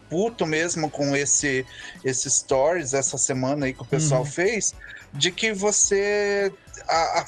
puto 0.09 0.45
mesmo 0.45 0.89
com 0.89 1.15
esse, 1.15 1.65
esse 2.03 2.29
stories 2.29 2.93
essa 2.93 3.17
semana 3.17 3.65
aí 3.65 3.73
que 3.73 3.81
o 3.81 3.85
pessoal 3.85 4.21
uhum. 4.21 4.27
fez, 4.27 4.73
de 5.13 5.31
que 5.31 5.53
você 5.53 6.51
a, 6.87 7.21
a 7.21 7.25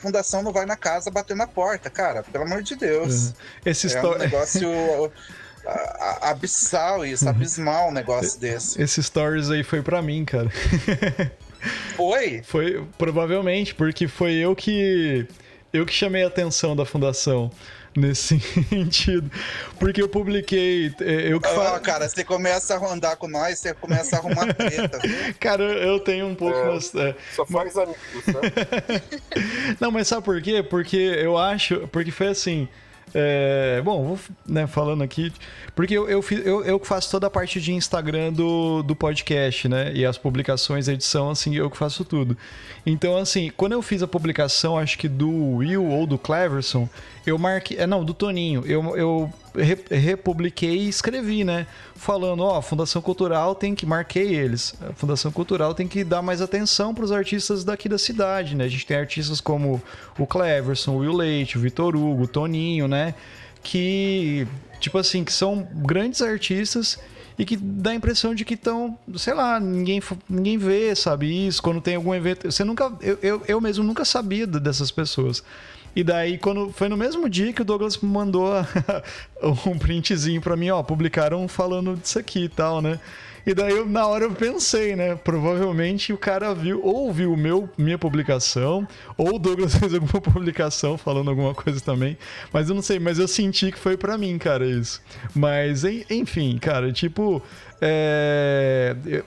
fundação 0.00 0.42
não 0.42 0.52
vai 0.52 0.66
na 0.66 0.76
casa 0.76 1.10
bater 1.10 1.36
na 1.36 1.46
porta, 1.46 1.88
cara. 1.90 2.22
Pelo 2.22 2.44
amor 2.44 2.62
de 2.62 2.76
Deus. 2.76 3.28
Uhum. 3.28 3.32
Esse 3.66 3.96
é 3.96 4.02
um 4.02 4.18
negócio. 4.18 5.12
a- 5.66 6.30
abissal 6.30 7.04
isso, 7.04 7.28
abismal 7.28 7.88
um 7.88 7.92
negócio 7.92 8.38
desse. 8.38 8.80
Esse 8.80 9.02
stories 9.02 9.50
aí 9.50 9.62
foi 9.62 9.82
pra 9.82 10.02
mim, 10.02 10.24
cara. 10.24 10.50
Foi? 11.96 12.42
Foi 12.44 12.86
provavelmente 12.98 13.74
porque 13.74 14.06
foi 14.06 14.34
eu 14.34 14.54
que 14.54 15.26
eu 15.72 15.86
que 15.86 15.94
chamei 15.94 16.22
a 16.22 16.26
atenção 16.26 16.76
da 16.76 16.84
fundação 16.84 17.50
nesse 17.96 18.40
sentido, 18.68 19.30
porque 19.78 20.02
eu 20.02 20.08
publiquei, 20.08 20.92
eh, 21.00 21.32
eu 21.32 21.40
que 21.40 21.48
Ó, 21.48 21.54
fa... 21.54 21.80
cara, 21.80 22.08
você 22.08 22.24
começa 22.24 22.76
a 22.76 22.92
andar 22.92 23.16
com 23.16 23.28
nós, 23.28 23.58
você 23.58 23.72
começa 23.74 24.16
a 24.16 24.18
arrumar 24.18 24.52
treta, 24.52 24.98
viu? 24.98 25.16
cara, 25.38 25.62
eu 25.62 26.00
tenho 26.00 26.26
um 26.26 26.34
pouco 26.34 26.56
É. 26.56 26.72
mas, 26.72 26.94
é, 26.94 27.16
Só 27.34 27.46
faz 27.46 27.76
amigos, 27.76 28.26
né? 28.26 29.02
Não, 29.80 29.90
mas 29.90 30.08
sabe 30.08 30.24
por 30.24 30.40
quê? 30.42 30.62
Porque 30.62 30.96
eu 30.96 31.38
acho. 31.38 31.88
Porque 31.88 32.10
foi 32.10 32.28
assim. 32.28 32.68
é, 33.14 33.80
bom, 33.84 34.04
vou 34.04 34.18
né, 34.46 34.66
falando 34.66 35.02
aqui. 35.02 35.32
Porque 35.74 35.94
eu, 35.94 36.08
eu, 36.08 36.24
eu, 36.44 36.64
eu 36.64 36.80
que 36.80 36.86
faço 36.86 37.10
toda 37.10 37.26
a 37.26 37.30
parte 37.30 37.60
de 37.60 37.72
Instagram 37.72 38.32
do, 38.32 38.82
do 38.82 38.94
podcast, 38.94 39.68
né? 39.68 39.92
E 39.94 40.04
as 40.04 40.18
publicações, 40.18 40.88
a 40.88 40.92
edição, 40.92 41.30
assim, 41.30 41.56
eu 41.56 41.70
que 41.70 41.76
faço 41.76 42.04
tudo. 42.04 42.36
Então, 42.86 43.16
assim, 43.16 43.50
quando 43.56 43.72
eu 43.72 43.82
fiz 43.82 44.02
a 44.02 44.06
publicação, 44.06 44.78
acho 44.78 44.98
que 44.98 45.08
do 45.08 45.56
Will 45.56 45.84
ou 45.84 46.06
do 46.06 46.18
Cleverson, 46.18 46.88
eu 47.26 47.38
marquei. 47.38 47.78
É, 47.78 47.86
não, 47.86 48.04
do 48.04 48.12
Toninho. 48.12 48.64
Eu, 48.66 48.96
eu 48.96 49.32
re- 49.54 49.84
republiquei 49.90 50.76
e 50.76 50.88
escrevi, 50.88 51.44
né? 51.44 51.66
Falando, 51.94 52.42
ó, 52.42 52.58
a 52.58 52.62
Fundação 52.62 53.00
Cultural 53.00 53.54
tem 53.54 53.74
que. 53.74 53.86
Marquei 53.86 54.34
eles. 54.34 54.74
A 54.88 54.92
Fundação 54.92 55.32
Cultural 55.32 55.74
tem 55.74 55.88
que 55.88 56.04
dar 56.04 56.22
mais 56.22 56.40
atenção 56.40 56.94
para 56.94 57.04
os 57.04 57.12
artistas 57.12 57.64
daqui 57.64 57.88
da 57.88 57.98
cidade, 57.98 58.54
né? 58.54 58.64
A 58.64 58.68
gente 58.68 58.86
tem 58.86 58.96
artistas 58.96 59.40
como 59.40 59.82
o 60.18 60.26
Cleverson, 60.26 60.92
o 60.92 60.98
Will 60.98 61.12
Leite, 61.16 61.56
o 61.56 61.60
Vitor 61.60 61.96
Hugo, 61.96 62.24
o 62.24 62.28
Toninho, 62.28 62.86
né? 62.86 63.14
Que, 63.62 64.46
tipo 64.78 64.98
assim, 64.98 65.24
que 65.24 65.32
são 65.32 65.66
grandes 65.72 66.20
artistas 66.20 66.98
e 67.38 67.44
que 67.44 67.56
dá 67.56 67.90
a 67.90 67.94
impressão 67.94 68.34
de 68.34 68.44
que 68.44 68.54
estão, 68.54 68.98
sei 69.16 69.34
lá, 69.34 69.58
ninguém, 69.58 70.00
ninguém 70.28 70.56
vê, 70.56 70.94
sabe? 70.94 71.46
Isso, 71.46 71.62
quando 71.62 71.80
tem 71.80 71.96
algum 71.96 72.14
evento. 72.14 72.50
Você 72.50 72.62
nunca. 72.62 72.92
Eu, 73.00 73.18
eu, 73.22 73.42
eu 73.48 73.60
mesmo 73.60 73.82
nunca 73.82 74.04
sabia 74.04 74.46
dessas 74.46 74.90
pessoas. 74.90 75.42
E 75.96 76.02
daí, 76.02 76.38
quando 76.38 76.72
foi 76.72 76.88
no 76.88 76.96
mesmo 76.96 77.28
dia 77.28 77.52
que 77.52 77.62
o 77.62 77.64
Douglas 77.64 77.98
mandou 77.98 78.50
um 79.66 79.78
printzinho 79.78 80.40
pra 80.40 80.56
mim, 80.56 80.70
ó, 80.70 80.82
publicaram 80.82 81.46
falando 81.46 81.96
disso 81.96 82.18
aqui 82.18 82.44
e 82.44 82.48
tal, 82.48 82.82
né? 82.82 82.98
E 83.46 83.52
daí, 83.52 83.84
na 83.84 84.06
hora 84.06 84.24
eu 84.24 84.32
pensei, 84.32 84.96
né? 84.96 85.14
Provavelmente 85.16 86.12
o 86.12 86.18
cara 86.18 86.54
viu, 86.54 86.80
ou 86.82 87.12
viu 87.12 87.36
meu, 87.36 87.68
minha 87.76 87.98
publicação, 87.98 88.88
ou 89.18 89.36
o 89.36 89.38
Douglas 89.38 89.74
fez 89.76 89.92
alguma 89.92 90.20
publicação 90.20 90.96
falando 90.96 91.28
alguma 91.28 91.54
coisa 91.54 91.78
também. 91.80 92.16
Mas 92.52 92.68
eu 92.70 92.74
não 92.74 92.80
sei, 92.82 92.98
mas 92.98 93.18
eu 93.18 93.28
senti 93.28 93.70
que 93.70 93.78
foi 93.78 93.96
pra 93.98 94.16
mim, 94.16 94.38
cara, 94.38 94.66
isso. 94.66 95.02
Mas, 95.34 95.84
en- 95.84 96.04
enfim, 96.08 96.56
cara, 96.58 96.90
tipo. 96.90 97.42
é, 97.82 98.96
eu, 99.06 99.24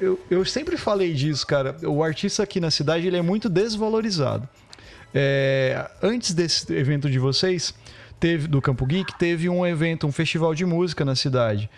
eu, 0.00 0.20
eu 0.30 0.44
sempre 0.44 0.76
falei 0.76 1.12
disso, 1.14 1.46
cara. 1.46 1.76
O 1.84 2.02
artista 2.02 2.42
aqui 2.42 2.58
na 2.58 2.70
cidade 2.72 3.06
ele 3.06 3.16
é 3.16 3.22
muito 3.22 3.48
desvalorizado. 3.48 4.48
É, 5.14 5.88
antes 6.02 6.34
desse 6.34 6.72
evento 6.74 7.08
de 7.08 7.20
vocês, 7.20 7.72
teve 8.18 8.48
do 8.48 8.60
Campo 8.60 8.84
Geek, 8.84 9.16
teve 9.16 9.48
um 9.48 9.64
evento, 9.64 10.08
um 10.08 10.12
festival 10.12 10.54
de 10.56 10.66
música 10.66 11.04
na 11.04 11.14
cidade. 11.14 11.70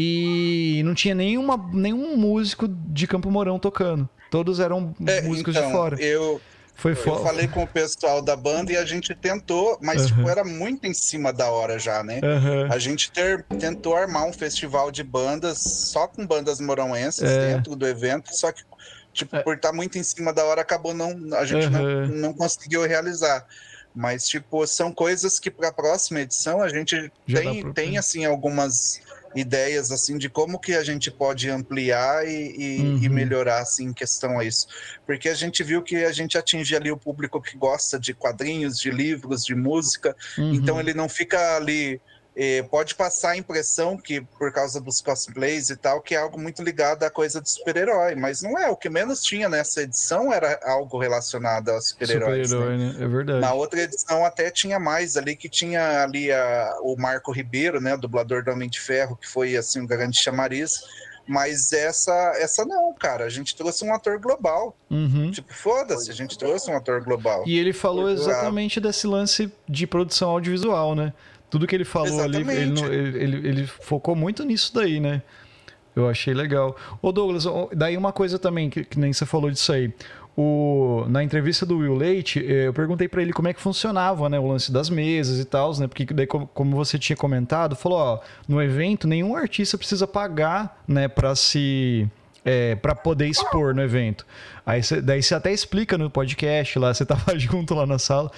E 0.00 0.80
não 0.84 0.94
tinha 0.94 1.12
nenhuma, 1.12 1.56
nenhum 1.72 2.16
músico 2.16 2.68
de 2.68 3.04
Campo 3.08 3.30
Mourão 3.32 3.58
tocando. 3.58 4.08
Todos 4.30 4.60
eram 4.60 4.94
É, 5.04 5.22
músicos 5.22 5.56
então, 5.56 5.66
de 5.66 5.72
fora. 5.74 6.00
Eu, 6.00 6.40
Foi 6.72 6.92
eu 6.92 6.96
foda. 6.96 7.24
falei 7.24 7.48
com 7.48 7.64
o 7.64 7.66
pessoal 7.66 8.22
da 8.22 8.36
banda 8.36 8.70
e 8.70 8.76
a 8.76 8.84
gente 8.84 9.12
tentou, 9.16 9.76
mas 9.82 10.02
Aham. 10.02 10.06
tipo, 10.06 10.28
era 10.28 10.44
muito 10.44 10.86
em 10.86 10.94
cima 10.94 11.32
da 11.32 11.50
hora 11.50 11.80
já, 11.80 12.04
né? 12.04 12.20
Aham. 12.22 12.68
A 12.70 12.78
gente 12.78 13.10
ter- 13.10 13.44
tentou 13.58 13.96
armar 13.96 14.24
um 14.24 14.32
festival 14.32 14.92
de 14.92 15.02
bandas 15.02 15.58
só 15.58 16.06
com 16.06 16.24
bandas 16.24 16.60
moronenses 16.60 17.22
É. 17.28 17.54
dentro 17.54 17.74
do 17.74 17.84
evento, 17.84 18.28
só 18.36 18.52
que, 18.52 18.62
tipo, 19.12 19.34
É. 19.34 19.42
por 19.42 19.56
estar 19.56 19.72
muito 19.72 19.98
em 19.98 20.02
cima 20.04 20.32
da 20.32 20.44
hora, 20.44 20.60
acabou 20.60 20.94
não. 20.94 21.10
A 21.36 21.44
gente 21.44 21.66
Aham. 21.66 22.06
não, 22.06 22.16
não 22.28 22.32
conseguiu 22.34 22.86
realizar. 22.86 23.44
Mas, 23.92 24.28
tipo, 24.28 24.64
são 24.64 24.92
coisas 24.92 25.40
que 25.40 25.50
para 25.50 25.70
a 25.70 25.72
próxima 25.72 26.20
edição 26.20 26.62
a 26.62 26.68
gente 26.68 27.10
Já 27.26 27.40
tem, 27.40 27.62
pra- 27.62 27.72
tem 27.72 27.98
assim, 27.98 28.24
algumas 28.24 29.00
ideias 29.38 29.90
assim 29.90 30.18
de 30.18 30.28
como 30.28 30.58
que 30.58 30.74
a 30.74 30.82
gente 30.84 31.10
pode 31.10 31.48
ampliar 31.50 32.26
e, 32.26 32.30
e- 32.30 33.04
e 33.04 33.08
Uhum. 33.08 33.14
melhorar 33.14 33.60
assim 33.60 33.86
em 33.86 33.92
questão 33.92 34.38
a 34.38 34.44
isso 34.44 34.66
porque 35.06 35.28
a 35.28 35.34
gente 35.34 35.62
viu 35.62 35.82
que 35.82 35.96
a 36.04 36.12
gente 36.12 36.36
atinge 36.36 36.74
ali 36.76 36.90
o 36.90 36.96
público 36.96 37.40
que 37.40 37.56
gosta 37.56 37.98
de 37.98 38.12
quadrinhos 38.14 38.78
de 38.78 38.90
livros 38.90 39.44
de 39.44 39.54
música 39.54 40.16
Uhum. 40.36 40.54
então 40.54 40.78
ele 40.80 40.94
não 40.94 41.08
fica 41.08 41.56
ali. 41.56 42.00
Pode 42.70 42.94
passar 42.94 43.30
a 43.30 43.36
impressão 43.36 43.96
que, 43.96 44.20
por 44.38 44.52
causa 44.52 44.80
dos 44.80 45.00
cosplays 45.00 45.70
e 45.70 45.76
tal, 45.76 46.00
que 46.00 46.14
é 46.14 46.18
algo 46.18 46.38
muito 46.38 46.62
ligado 46.62 47.02
à 47.02 47.10
coisa 47.10 47.40
de 47.40 47.50
super-herói, 47.50 48.14
mas 48.14 48.42
não 48.42 48.56
é. 48.56 48.68
O 48.70 48.76
que 48.76 48.88
menos 48.88 49.22
tinha 49.22 49.48
nessa 49.48 49.82
edição 49.82 50.32
era 50.32 50.60
algo 50.64 50.98
relacionado 50.98 51.70
a 51.70 51.80
super-heróis. 51.80 52.50
né? 52.52 52.56
Super-herói, 52.56 52.76
né? 52.78 52.96
É 53.04 53.08
verdade. 53.08 53.40
Na 53.40 53.52
outra 53.54 53.80
edição 53.82 54.24
até 54.24 54.50
tinha 54.50 54.78
mais 54.78 55.16
ali, 55.16 55.34
que 55.34 55.48
tinha 55.48 56.02
ali 56.04 56.30
a- 56.30 56.76
o 56.82 56.94
Marco 56.96 57.32
Ribeiro, 57.32 57.80
né, 57.80 57.96
dublador 57.96 58.44
do 58.44 58.52
Homem 58.52 58.68
de 58.68 58.80
Ferro, 58.80 59.16
que 59.16 59.26
foi 59.28 59.56
assim 59.56 59.80
um 59.80 59.86
grande 59.86 60.18
chamariz. 60.18 60.80
Mas 61.30 61.74
essa, 61.74 62.12
essa 62.38 62.64
não, 62.64 62.94
cara. 62.94 63.24
A 63.24 63.28
gente 63.28 63.54
trouxe 63.54 63.84
um 63.84 63.92
ator 63.92 64.18
global. 64.18 64.74
Uhum. 64.90 65.30
Tipo, 65.30 65.52
foda-se, 65.52 66.10
a 66.10 66.14
gente 66.14 66.38
trouxe 66.38 66.70
um 66.70 66.76
ator 66.76 67.02
global. 67.04 67.44
E 67.46 67.58
ele 67.58 67.74
falou 67.74 68.08
exatamente 68.08 68.80
desse 68.80 69.06
lance 69.06 69.52
de 69.68 69.86
produção 69.86 70.30
audiovisual, 70.30 70.94
né? 70.94 71.12
Tudo 71.50 71.66
que 71.66 71.74
ele 71.74 71.84
falou 71.84 72.20
ali, 72.20 72.38
ele, 72.38 72.50
Exatamente. 72.52 72.82
não- 72.82 72.92
ele, 72.92 73.22
ele- 73.22 73.48
ele 73.48 73.66
focou 73.66 74.14
muito 74.14 74.44
nisso 74.44 74.72
daí, 74.74 75.00
né? 75.00 75.22
Eu 75.96 76.08
achei 76.08 76.32
legal. 76.34 76.76
Ô 77.02 77.10
Douglas, 77.10 77.44
daí 77.74 77.96
uma 77.96 78.12
coisa 78.12 78.38
também, 78.38 78.70
que, 78.70 78.84
que 78.84 78.98
nem 79.00 79.12
você 79.12 79.26
falou 79.26 79.50
disso 79.50 79.72
aí. 79.72 79.92
O, 80.36 81.04
na 81.08 81.24
entrevista 81.24 81.66
do 81.66 81.78
Will 81.78 81.96
Leite, 81.96 82.38
eh, 82.38 82.68
eu 82.68 82.72
perguntei 82.72 83.08
pra 83.08 83.20
ele 83.20 83.32
como 83.32 83.48
é 83.48 83.52
que 83.52 83.60
funcionava, 83.60 84.28
né? 84.28 84.38
O 84.38 84.46
lance 84.46 84.70
das 84.70 84.88
mesas 84.88 85.40
e 85.40 85.44
tal, 85.44 85.76
né? 85.80 85.88
Porque 85.88 86.04
daí, 86.14 86.28
como, 86.28 86.76
você 86.76 86.96
tinha 86.96 87.16
comentado, 87.16 87.74
falou, 87.74 87.98
ó, 87.98 88.20
no 88.46 88.62
evento 88.62 89.08
nenhum 89.08 89.34
artista 89.34 89.76
precisa 89.76 90.06
pagar, 90.06 90.80
né, 90.86 91.08
pra 91.08 91.34
se 91.34 92.06
é, 92.48 92.74
para 92.76 92.94
poder 92.94 93.26
expor 93.26 93.74
no 93.74 93.82
evento. 93.82 94.24
Aí 94.64 94.82
cê- 94.82 95.02
daí 95.02 95.22
você 95.22 95.34
até 95.34 95.52
explica 95.52 95.98
no 95.98 96.08
podcast 96.08 96.78
lá, 96.78 96.94
você 96.94 97.04
tava 97.06 97.38
junto 97.38 97.74
lá 97.74 97.86
na 97.86 97.98
sala. 97.98 98.30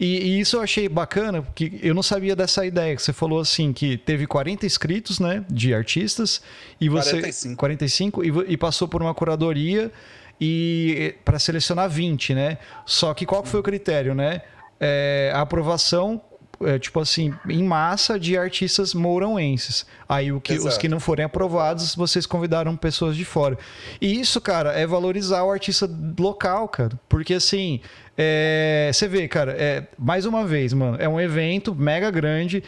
E, 0.00 0.06
e 0.06 0.40
isso 0.40 0.56
eu 0.56 0.62
achei 0.62 0.88
bacana, 0.88 1.42
porque 1.42 1.78
eu 1.82 1.94
não 1.94 2.02
sabia 2.02 2.34
dessa 2.34 2.64
ideia, 2.64 2.96
que 2.96 3.02
você 3.02 3.12
falou 3.12 3.40
assim, 3.40 3.72
que 3.74 3.98
teve 3.98 4.26
40 4.26 4.64
inscritos, 4.64 5.20
né, 5.20 5.44
de 5.50 5.74
artistas, 5.74 6.40
e 6.80 6.88
você... 6.88 7.10
45. 7.10 7.56
45, 7.56 8.24
e, 8.24 8.52
e 8.54 8.56
passou 8.56 8.88
por 8.88 9.02
uma 9.02 9.12
curadoria 9.12 9.92
e 10.40 11.14
para 11.24 11.38
selecionar 11.38 11.90
20, 11.90 12.34
né? 12.34 12.58
Só 12.86 13.12
que 13.12 13.26
qual 13.26 13.42
que 13.42 13.48
foi 13.48 13.60
o 13.60 13.62
critério, 13.62 14.14
né? 14.14 14.40
É, 14.80 15.30
a 15.34 15.42
aprovação 15.42 16.20
é, 16.66 16.78
tipo 16.78 17.00
assim, 17.00 17.34
em 17.48 17.62
massa 17.62 18.18
de 18.18 18.36
artistas 18.36 18.94
mourãoenses. 18.94 19.86
Aí 20.08 20.32
o 20.32 20.40
que, 20.40 20.54
os 20.54 20.76
que 20.76 20.88
não 20.88 21.00
forem 21.00 21.24
aprovados, 21.24 21.94
vocês 21.94 22.26
convidaram 22.26 22.76
pessoas 22.76 23.16
de 23.16 23.24
fora. 23.24 23.58
E 24.00 24.20
isso, 24.20 24.40
cara, 24.40 24.72
é 24.72 24.86
valorizar 24.86 25.42
o 25.44 25.50
artista 25.50 25.88
local, 26.18 26.68
cara. 26.68 26.98
Porque 27.08 27.34
assim, 27.34 27.80
é, 28.16 28.90
você 28.92 29.08
vê, 29.08 29.26
cara, 29.26 29.52
é, 29.58 29.86
mais 29.98 30.26
uma 30.26 30.44
vez, 30.44 30.72
mano, 30.72 30.96
é 31.00 31.08
um 31.08 31.20
evento 31.20 31.74
mega 31.74 32.10
grande 32.10 32.62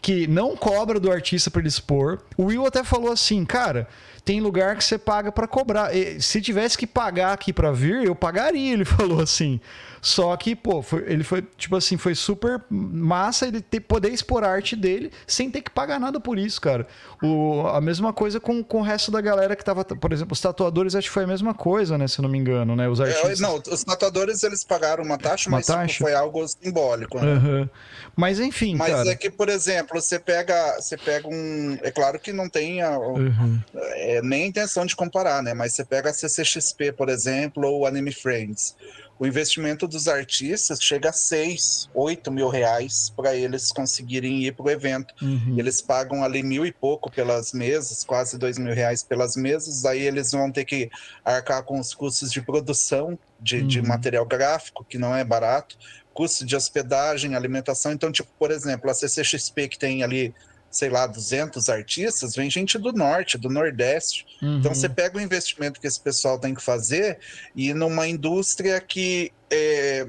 que 0.00 0.26
não 0.26 0.56
cobra 0.56 0.98
do 1.00 1.10
artista 1.10 1.50
para 1.50 1.60
ele 1.60 1.68
expor. 1.68 2.20
O 2.36 2.44
Will 2.44 2.64
até 2.66 2.84
falou 2.84 3.10
assim, 3.12 3.44
cara, 3.44 3.88
tem 4.24 4.40
lugar 4.40 4.76
que 4.76 4.84
você 4.84 4.98
paga 4.98 5.32
para 5.32 5.46
cobrar. 5.46 5.94
E 5.94 6.20
Se 6.20 6.40
tivesse 6.40 6.76
que 6.78 6.86
pagar 6.86 7.32
aqui 7.32 7.52
para 7.52 7.72
vir, 7.72 8.04
eu 8.04 8.14
pagaria, 8.14 8.72
ele 8.72 8.84
falou 8.86 9.20
assim. 9.20 9.60
Só 10.00 10.36
que, 10.36 10.54
pô, 10.54 10.80
foi- 10.80 11.04
ele 11.08 11.24
foi, 11.24 11.42
tipo 11.56 11.74
assim, 11.74 11.96
foi 11.96 12.14
super 12.14 12.62
massa 12.70 13.48
ele 13.48 13.60
ter, 13.60 13.80
poder 13.80 14.10
expor 14.10 14.44
a 14.44 14.48
arte 14.48 14.76
dele 14.76 15.10
sem 15.26 15.50
ter 15.50 15.60
que 15.60 15.70
pagar 15.70 15.98
nada 15.98 16.20
por 16.20 16.38
isso, 16.38 16.60
cara. 16.60 16.86
O, 17.20 17.66
a 17.66 17.80
mesma 17.80 18.12
coisa 18.12 18.38
com, 18.38 18.62
com 18.62 18.78
o 18.78 18.82
resto 18.82 19.10
da 19.10 19.20
galera 19.20 19.56
que 19.56 19.64
tava, 19.64 19.84
por 19.84 20.12
exemplo, 20.12 20.32
os 20.34 20.40
tatuadores, 20.40 20.94
acho 20.94 21.08
que 21.08 21.12
foi 21.14 21.24
a 21.24 21.26
mesma 21.26 21.52
coisa, 21.52 21.98
né, 21.98 22.06
se 22.06 22.20
eu 22.20 22.22
não 22.22 22.28
me 22.30 22.38
engano, 22.38 22.76
né, 22.76 22.88
os 22.88 23.00
É, 23.00 23.04
artistas. 23.06 23.40
não, 23.40 23.56
os 23.56 23.82
tatuadores 23.82 24.44
eles 24.44 24.62
pagaram 24.62 25.02
uma 25.02 25.18
taxa, 25.18 25.48
Uma 25.48 25.56
mas 25.58 25.66
tipo, 25.66 25.78
taxa? 25.78 25.98
foi 26.04 26.14
algo 26.14 26.46
simbólico. 26.46 27.18
né? 27.18 27.32
Aham. 27.32 27.70
Mas 28.14 28.38
enfim, 28.38 28.76
Mas 28.76 28.90
cara. 28.92 29.10
é 29.10 29.16
que, 29.16 29.30
por 29.30 29.48
exemplo, 29.48 29.87
você 29.94 30.18
pega, 30.18 30.74
você 30.80 30.96
pega 30.96 31.28
um. 31.28 31.78
É 31.82 31.90
claro 31.90 32.18
que 32.20 32.32
não 32.32 32.48
tem 32.48 32.82
a- 32.82 32.98
Uhum. 32.98 33.60
é, 33.74 34.20
nem 34.22 34.44
a 34.44 34.46
intenção 34.46 34.84
de 34.86 34.94
comparar, 34.96 35.42
né? 35.42 35.54
Mas 35.54 35.74
você 35.74 35.84
pega 35.84 36.10
a 36.10 36.12
CCXP, 36.14 36.92
por 36.92 37.08
exemplo, 37.08 37.66
ou 37.66 37.80
o 37.80 37.86
Anime 37.86 38.12
Friends. 38.12 38.74
O 39.20 39.26
investimento 39.26 39.88
dos 39.88 40.06
artistas 40.06 40.78
chega 40.80 41.10
a 41.10 41.12
6, 41.12 41.88
8 41.92 42.30
mil 42.30 42.48
reais 42.48 43.10
para 43.16 43.34
eles 43.34 43.72
conseguirem 43.72 44.44
ir 44.44 44.54
para 44.54 44.66
o 44.66 44.70
evento. 44.70 45.12
Uhum. 45.20 45.56
Eles 45.58 45.82
pagam 45.82 46.22
ali 46.22 46.40
mil 46.42 46.64
e 46.64 46.72
pouco 46.72 47.10
pelas 47.10 47.52
mesas, 47.52 48.04
quase 48.04 48.38
dois 48.38 48.58
mil 48.58 48.72
reais 48.72 49.02
pelas 49.02 49.34
mesas. 49.34 49.84
Aí 49.84 50.02
eles 50.02 50.30
vão 50.30 50.52
ter 50.52 50.64
que 50.64 50.88
arcar 51.24 51.64
com 51.64 51.80
os 51.80 51.92
custos 51.92 52.30
de 52.30 52.40
produção 52.40 53.18
de, 53.40 53.60
de 53.62 53.80
Uhum. 53.80 53.86
material 53.88 54.24
gráfico, 54.24 54.84
que 54.88 54.98
não 54.98 55.14
é 55.14 55.24
barato, 55.24 55.74
custo 56.18 56.44
de 56.44 56.56
hospedagem, 56.56 57.36
alimentação. 57.36 57.92
Então, 57.92 58.10
tipo, 58.10 58.28
por 58.36 58.50
exemplo, 58.50 58.90
a 58.90 58.94
CCXP 58.94 59.68
que 59.68 59.78
tem 59.78 60.02
ali 60.02 60.34
sei 60.70 60.90
lá, 60.90 61.06
200 61.06 61.70
artistas, 61.70 62.34
vem 62.34 62.50
gente 62.50 62.76
do 62.76 62.92
norte, 62.92 63.38
do 63.38 63.48
nordeste. 63.48 64.26
Uhum. 64.42 64.58
Então 64.58 64.74
você 64.74 64.86
pega 64.86 65.16
o 65.16 65.20
investimento 65.20 65.80
que 65.80 65.86
esse 65.86 65.98
pessoal 65.98 66.38
tem 66.38 66.52
que 66.52 66.60
fazer 66.60 67.18
e 67.56 67.72
numa 67.72 68.06
indústria 68.06 68.78
que 68.78 69.32
é, 69.50 70.06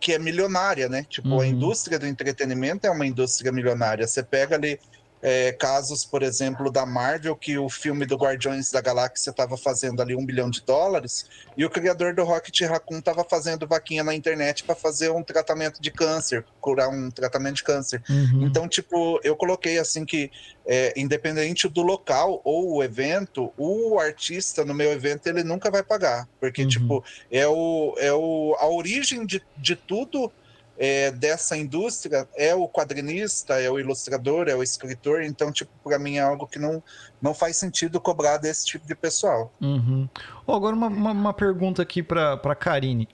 que 0.00 0.12
é 0.12 0.18
milionária, 0.18 0.88
né? 0.88 1.06
Tipo, 1.08 1.28
Uhum. 1.28 1.40
a 1.40 1.46
indústria 1.46 2.00
do 2.00 2.06
entretenimento 2.06 2.84
é 2.84 2.90
uma 2.90 3.06
indústria 3.06 3.52
milionária. 3.52 4.04
Você 4.04 4.24
pega 4.24 4.56
ali 4.56 4.80
é, 5.22 5.52
casos, 5.52 6.04
por 6.04 6.22
exemplo, 6.22 6.70
da 6.70 6.84
Marvel, 6.84 7.36
que 7.36 7.56
o 7.56 7.68
filme 7.68 8.04
do 8.04 8.16
Guardiões 8.16 8.72
da 8.72 8.80
Galáxia 8.80 9.30
estava 9.30 9.56
fazendo 9.56 10.02
ali 10.02 10.16
um 10.16 10.26
bilhão 10.26 10.50
de 10.50 10.60
dólares, 10.62 11.26
e 11.56 11.64
o 11.64 11.70
criador 11.70 12.14
do 12.14 12.24
Rocket 12.24 12.62
Raccoon 12.62 12.98
estava 12.98 13.24
fazendo 13.24 13.66
vaquinha 13.66 14.02
na 14.02 14.14
internet 14.14 14.64
para 14.64 14.74
fazer 14.74 15.10
um 15.10 15.22
tratamento 15.22 15.80
de 15.80 15.90
câncer, 15.90 16.44
curar 16.60 16.88
um 16.88 17.10
tratamento 17.10 17.56
de 17.56 17.62
câncer. 17.62 18.02
Uhum. 18.10 18.46
Então, 18.46 18.66
tipo, 18.66 19.20
eu 19.22 19.36
coloquei 19.36 19.78
assim 19.78 20.04
que, 20.04 20.30
é, 20.66 20.92
independente 20.96 21.68
do 21.68 21.82
local 21.82 22.40
ou 22.44 22.76
o 22.76 22.82
evento, 22.82 23.52
o 23.56 24.00
artista 24.00 24.64
no 24.64 24.74
meu 24.74 24.90
evento 24.90 25.26
ele 25.28 25.44
nunca 25.44 25.70
vai 25.70 25.82
pagar, 25.82 26.28
porque 26.40 26.62
Uhum. 26.62 26.68
tipo 26.68 27.04
é 27.30 27.46
o 27.46 27.94
é 27.98 28.12
o 28.12 28.56
a 28.58 28.66
origem 28.68 29.26
de, 29.26 29.42
de 29.56 29.76
tudo 29.76 30.32
é, 30.78 31.10
dessa 31.10 31.56
indústria 31.56 32.28
é 32.36 32.54
o 32.54 32.68
quadrinista, 32.68 33.60
é 33.60 33.70
o 33.70 33.78
ilustrador, 33.78 34.48
é 34.48 34.54
o 34.54 34.62
escritor. 34.62 35.22
Então, 35.22 35.52
tipo, 35.52 35.70
para 35.84 35.98
mim 35.98 36.16
é 36.16 36.20
algo 36.20 36.46
que 36.46 36.58
não 36.58 36.82
não 37.22 37.32
faz 37.32 37.56
sentido 37.56 38.00
cobrar 38.00 38.36
desse 38.38 38.66
tipo 38.66 38.84
de 38.84 38.96
pessoal. 38.96 39.52
Uhum. 39.60 40.08
Ó, 40.44 40.56
agora 40.56 40.74
uma, 40.74 40.88
uma, 40.88 41.12
uma 41.12 41.32
pergunta 41.32 41.80
aqui 41.80 42.02
pra, 42.02 42.36
pra 42.36 42.56
Karine. 42.56 43.08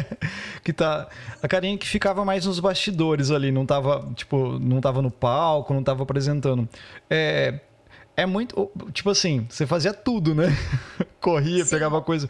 que 0.64 0.72
tá. 0.72 1.06
A 1.42 1.46
Karine 1.46 1.76
que 1.76 1.86
ficava 1.86 2.24
mais 2.24 2.46
nos 2.46 2.58
bastidores 2.58 3.30
ali, 3.30 3.52
não 3.52 3.66
tava, 3.66 4.10
tipo, 4.14 4.58
não 4.58 4.80
tava 4.80 5.02
no 5.02 5.10
palco, 5.10 5.74
não 5.74 5.82
tava 5.82 6.02
apresentando. 6.02 6.66
É. 7.10 7.60
É 8.14 8.26
muito. 8.26 8.70
Tipo 8.92 9.10
assim, 9.10 9.46
você 9.48 9.66
fazia 9.66 9.92
tudo, 9.92 10.34
né? 10.34 10.46
Corria, 11.20 11.64
Sim. 11.64 11.70
pegava 11.70 12.00
coisa. 12.02 12.28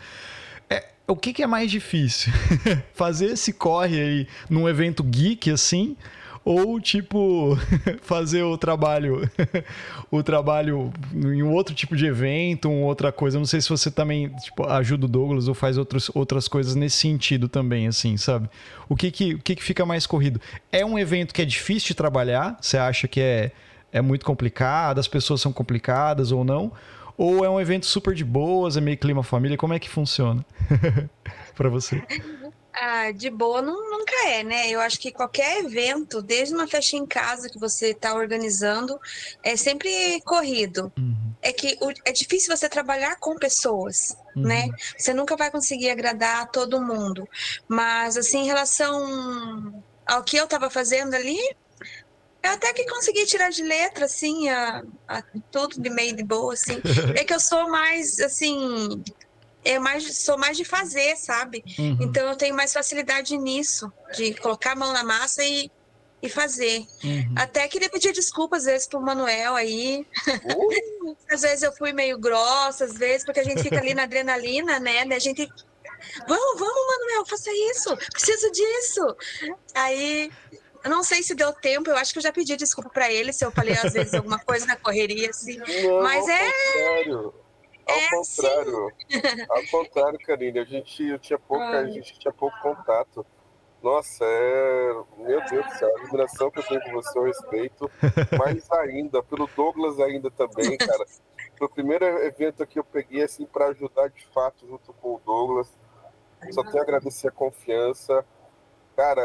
O 1.06 1.16
que, 1.16 1.32
que 1.32 1.42
é 1.42 1.46
mais 1.46 1.70
difícil? 1.70 2.32
fazer 2.94 3.26
esse 3.26 3.52
corre 3.52 4.00
aí 4.00 4.28
num 4.48 4.68
evento 4.68 5.02
geek 5.02 5.50
assim? 5.50 5.96
Ou, 6.44 6.80
tipo, 6.80 7.56
fazer 8.02 8.42
o 8.42 8.58
trabalho 8.58 9.30
o 10.10 10.22
trabalho 10.22 10.92
em 11.14 11.42
um 11.42 11.52
outro 11.52 11.74
tipo 11.74 11.96
de 11.96 12.06
evento, 12.06 12.68
uma 12.68 12.86
outra 12.86 13.12
coisa. 13.12 13.38
Não 13.38 13.46
sei 13.46 13.60
se 13.60 13.68
você 13.68 13.90
também 13.90 14.28
tipo, 14.36 14.66
ajuda 14.66 15.06
o 15.06 15.08
Douglas 15.08 15.48
ou 15.48 15.54
faz 15.54 15.78
outros, 15.78 16.10
outras 16.14 16.48
coisas 16.48 16.74
nesse 16.74 16.96
sentido 16.96 17.48
também, 17.48 17.86
assim, 17.86 18.16
sabe? 18.16 18.48
O 18.88 18.96
que 18.96 19.10
que, 19.10 19.34
o 19.34 19.38
que 19.38 19.54
que 19.54 19.62
fica 19.62 19.86
mais 19.86 20.06
corrido? 20.06 20.40
É 20.70 20.84
um 20.84 20.98
evento 20.98 21.32
que 21.32 21.42
é 21.42 21.44
difícil 21.44 21.88
de 21.88 21.94
trabalhar? 21.94 22.58
Você 22.60 22.76
acha 22.76 23.06
que 23.06 23.20
é, 23.20 23.52
é 23.92 24.00
muito 24.00 24.24
complicado, 24.26 24.98
as 24.98 25.08
pessoas 25.08 25.40
são 25.40 25.52
complicadas 25.52 26.32
ou 26.32 26.44
não? 26.44 26.72
Ou 27.22 27.44
é 27.44 27.48
um 27.48 27.60
evento 27.60 27.86
super 27.86 28.14
de 28.14 28.24
boas, 28.24 28.76
é 28.76 28.80
meio 28.80 28.98
clima 28.98 29.22
família? 29.22 29.56
Como 29.56 29.72
é 29.72 29.78
que 29.78 29.88
funciona 29.88 30.44
para 31.54 31.68
você? 31.68 32.02
Ah, 32.74 33.12
de 33.12 33.30
boa 33.30 33.60
nu- 33.62 33.90
nunca 33.90 34.28
é, 34.28 34.42
né? 34.42 34.68
Eu 34.70 34.80
acho 34.80 34.98
que 34.98 35.12
qualquer 35.12 35.62
evento, 35.64 36.20
desde 36.22 36.54
uma 36.54 36.66
festa 36.66 36.96
em 36.96 37.06
casa 37.06 37.48
que 37.48 37.58
você 37.60 37.90
está 37.90 38.14
organizando, 38.14 38.98
é 39.44 39.56
sempre 39.56 40.20
corrido. 40.24 40.90
Uhum, 40.98 41.32
É 41.42 41.52
que 41.52 41.76
o- 41.80 41.92
é 42.04 42.12
difícil 42.12 42.56
você 42.56 42.68
trabalhar 42.68 43.16
com 43.20 43.36
pessoas, 43.36 44.16
uhum, 44.34 44.42
né? 44.44 44.68
Você 44.96 45.12
nunca 45.12 45.36
vai 45.36 45.50
conseguir 45.50 45.90
agradar 45.90 46.42
a 46.42 46.46
todo 46.46 46.80
mundo. 46.80 47.28
Mas, 47.68 48.16
assim, 48.16 48.38
em 48.40 48.46
relação 48.46 49.82
ao 50.06 50.22
que 50.24 50.36
eu 50.36 50.44
estava 50.44 50.70
fazendo 50.70 51.14
ali, 51.14 51.38
eu 52.42 52.50
até 52.52 52.72
que 52.72 52.84
consegui 52.86 53.24
tirar 53.26 53.50
de 53.50 53.62
letra, 53.62 54.06
assim, 54.06 54.48
a, 54.48 54.82
a- 55.08 55.22
tudo 55.50 55.80
de 55.80 55.88
meio 55.90 56.14
de 56.16 56.22
boa, 56.24 56.54
assim. 56.54 56.80
É 57.16 57.24
que 57.24 57.32
eu 57.34 57.40
sou 57.40 57.68
mais, 57.70 58.18
assim, 58.20 59.02
é 59.64 59.78
mais, 59.78 60.18
sou 60.18 60.36
mais 60.38 60.56
de 60.56 60.64
fazer, 60.64 61.16
sabe? 61.16 61.62
uhum. 61.78 61.98
Então 62.00 62.28
eu 62.28 62.36
tenho 62.36 62.54
mais 62.54 62.72
facilidade 62.72 63.36
nisso, 63.38 63.92
de 64.16 64.34
colocar 64.34 64.72
a 64.72 64.76
mão 64.76 64.92
na 64.92 65.04
massa 65.04 65.44
e, 65.44 65.70
e 66.20 66.28
fazer. 66.28 66.84
Uhum. 67.04 67.34
Até 67.36 67.68
queria 67.68 67.88
pedir 67.88 68.12
desculpa 68.12 68.56
às 68.56 68.64
vezes 68.64 68.86
pro 68.88 69.00
Manuel 69.00 69.54
aí. 69.54 70.06
Uh, 70.44 71.12
Às 71.30 71.42
vezes 71.42 71.62
eu 71.62 71.72
fui 71.72 71.92
meio 71.92 72.18
grossa, 72.18 72.84
às 72.84 72.94
vezes, 72.96 73.24
porque 73.24 73.40
a 73.40 73.44
gente 73.44 73.62
fica 73.62 73.78
ali 73.78 73.94
na 73.94 74.02
adrenalina, 74.04 74.78
né? 74.78 75.00
A 75.02 75.18
gente. 75.18 75.48
Vamos, 76.28 76.58
vamos, 76.58 76.86
Manuel, 76.86 77.26
faça 77.26 77.50
isso, 77.70 77.96
preciso 78.12 78.50
disso. 78.52 79.16
Aí. 79.74 80.30
Eu 80.84 80.90
não 80.90 81.02
sei 81.02 81.22
se 81.22 81.34
deu 81.34 81.52
tempo, 81.52 81.90
eu 81.90 81.96
acho 81.96 82.12
que 82.12 82.18
eu 82.18 82.22
já 82.22 82.32
pedi 82.32 82.56
desculpa 82.56 82.90
pra 82.90 83.10
ele 83.10 83.32
se 83.32 83.44
eu 83.44 83.50
falei 83.52 83.74
às 83.74 83.92
vezes 83.92 84.14
alguma 84.14 84.38
coisa 84.38 84.66
na 84.66 84.76
correria, 84.76 85.30
assim. 85.30 85.56
não, 85.56 86.02
Mas 86.02 86.22
ao 86.28 86.30
é- 86.30 86.52
contrário. 86.52 87.34
Ao 87.88 87.96
é 87.96 88.08
contrário. 88.10 88.92
Ao 89.50 89.62
contrário, 89.70 90.18
Karine. 90.26 90.58
A 90.60 90.64
gente 90.64 91.02
eu 91.08 91.18
tinha 91.18 91.38
pouca, 91.38 91.64
a 91.64 91.78
Ai. 91.80 91.90
gente 91.92 92.18
tinha 92.18 92.32
pouco 92.32 92.56
contato. 92.60 93.24
Nossa, 93.82 94.24
é. 94.24 94.92
Meu 95.18 95.44
Deus 95.50 95.66
do 95.66 95.74
céu, 95.76 95.90
a 95.96 96.00
admiração 96.02 96.50
que 96.52 96.60
eu 96.60 96.62
tenho 96.62 96.80
por 96.84 96.92
você, 96.92 97.18
eu 97.18 97.24
respeito. 97.24 97.90
Mais 98.38 98.70
ainda, 98.70 99.20
pelo 99.24 99.48
Douglas 99.56 99.98
ainda 99.98 100.30
também, 100.30 100.76
cara. 100.78 101.04
Foi 101.58 101.66
o 101.66 101.70
primeiro 101.70 102.04
evento 102.24 102.64
que 102.66 102.78
eu 102.78 102.84
peguei, 102.84 103.22
assim, 103.24 103.44
para 103.44 103.66
ajudar 103.66 104.08
de 104.08 104.24
fato 104.28 104.66
junto 104.68 104.92
com 104.94 105.14
o 105.16 105.20
Douglas. 105.24 105.68
Só 106.52 106.62
tenho 106.62 106.78
a 106.78 106.82
agradecer 106.82 107.28
a 107.28 107.32
confiança. 107.32 108.24
Cara, 108.96 109.20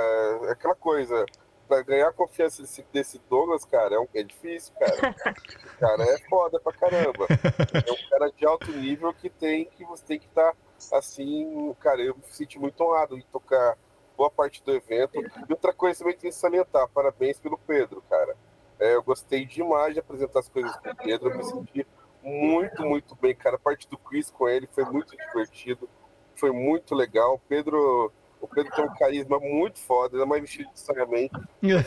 é 0.46 0.52
aquela 0.52 0.76
coisa. 0.76 1.24
Pra 1.68 1.82
ganhar 1.82 2.08
a 2.08 2.14
confiança 2.14 2.62
desse, 2.62 2.86
desse 2.94 3.20
Douglas, 3.30 3.66
cara, 3.66 3.96
é, 3.96 4.00
um, 4.00 4.08
é 4.14 4.24
difícil, 4.24 4.74
cara. 4.76 5.16
O 5.78 5.80
cara 5.80 6.04
é 6.04 6.18
foda 6.28 6.60
pra 6.60 6.74
caramba. 6.74 7.28
É 7.30 7.92
um 7.92 8.10
cara 8.10 8.32
de 8.32 8.46
alto 8.48 8.72
nível 8.72 9.14
que 9.14 9.30
tem 9.30 9.66
que 9.66 9.86
você 9.86 10.04
tem 10.04 10.20
que 10.20 10.26
estar 10.26 10.56
assim, 10.92 11.76
cara, 11.80 12.02
eu 12.02 12.16
me 12.16 12.24
senti 12.32 12.58
muito 12.58 12.82
honrado 12.84 13.16
em 13.16 13.22
tocar 13.32 13.78
boa 14.18 14.32
parte 14.32 14.64
do 14.64 14.74
evento. 14.74 15.20
E 15.20 15.54
outra 15.54 15.72
coisa 15.72 16.00
também 16.00 16.18
tem 16.18 16.32
que 16.32 16.36
salientar, 16.36 16.88
parabéns 16.90 17.40
pelo 17.40 17.58
Pedro, 17.60 18.02
cara. 18.10 18.36
É, 18.80 18.96
eu 18.96 19.04
gostei 19.04 19.46
demais 19.46 19.94
de 19.94 20.00
apresentar 20.00 20.40
as 20.40 20.50
coisas 20.50 20.76
com 20.78 20.90
o 20.90 20.96
Pedro, 20.96 21.30
eu 21.30 21.38
me 21.38 21.44
senti 21.44 21.88
muito, 22.24 22.84
muito 22.84 23.16
bem, 23.16 23.36
cara. 23.36 23.56
A 23.56 23.60
parte 23.60 23.88
do 23.88 23.98
quiz 23.98 24.30
com 24.32 24.48
ele 24.50 24.68
foi 24.68 24.84
muito 24.86 25.16
divertido, 25.16 25.90
foi 26.36 26.52
muito 26.52 26.94
legal. 26.94 27.40
Pedro, 27.48 28.12
o 28.50 28.56
Pedro 28.56 28.72
tem 28.76 28.86
um 28.86 28.96
carisma 28.96 29.40
muito 29.40 29.80
foda, 29.80 30.16
ainda 30.16 30.26
mais 30.26 30.42
vestido 30.42 30.70
de 30.74 30.80
saneamento, 30.80 31.40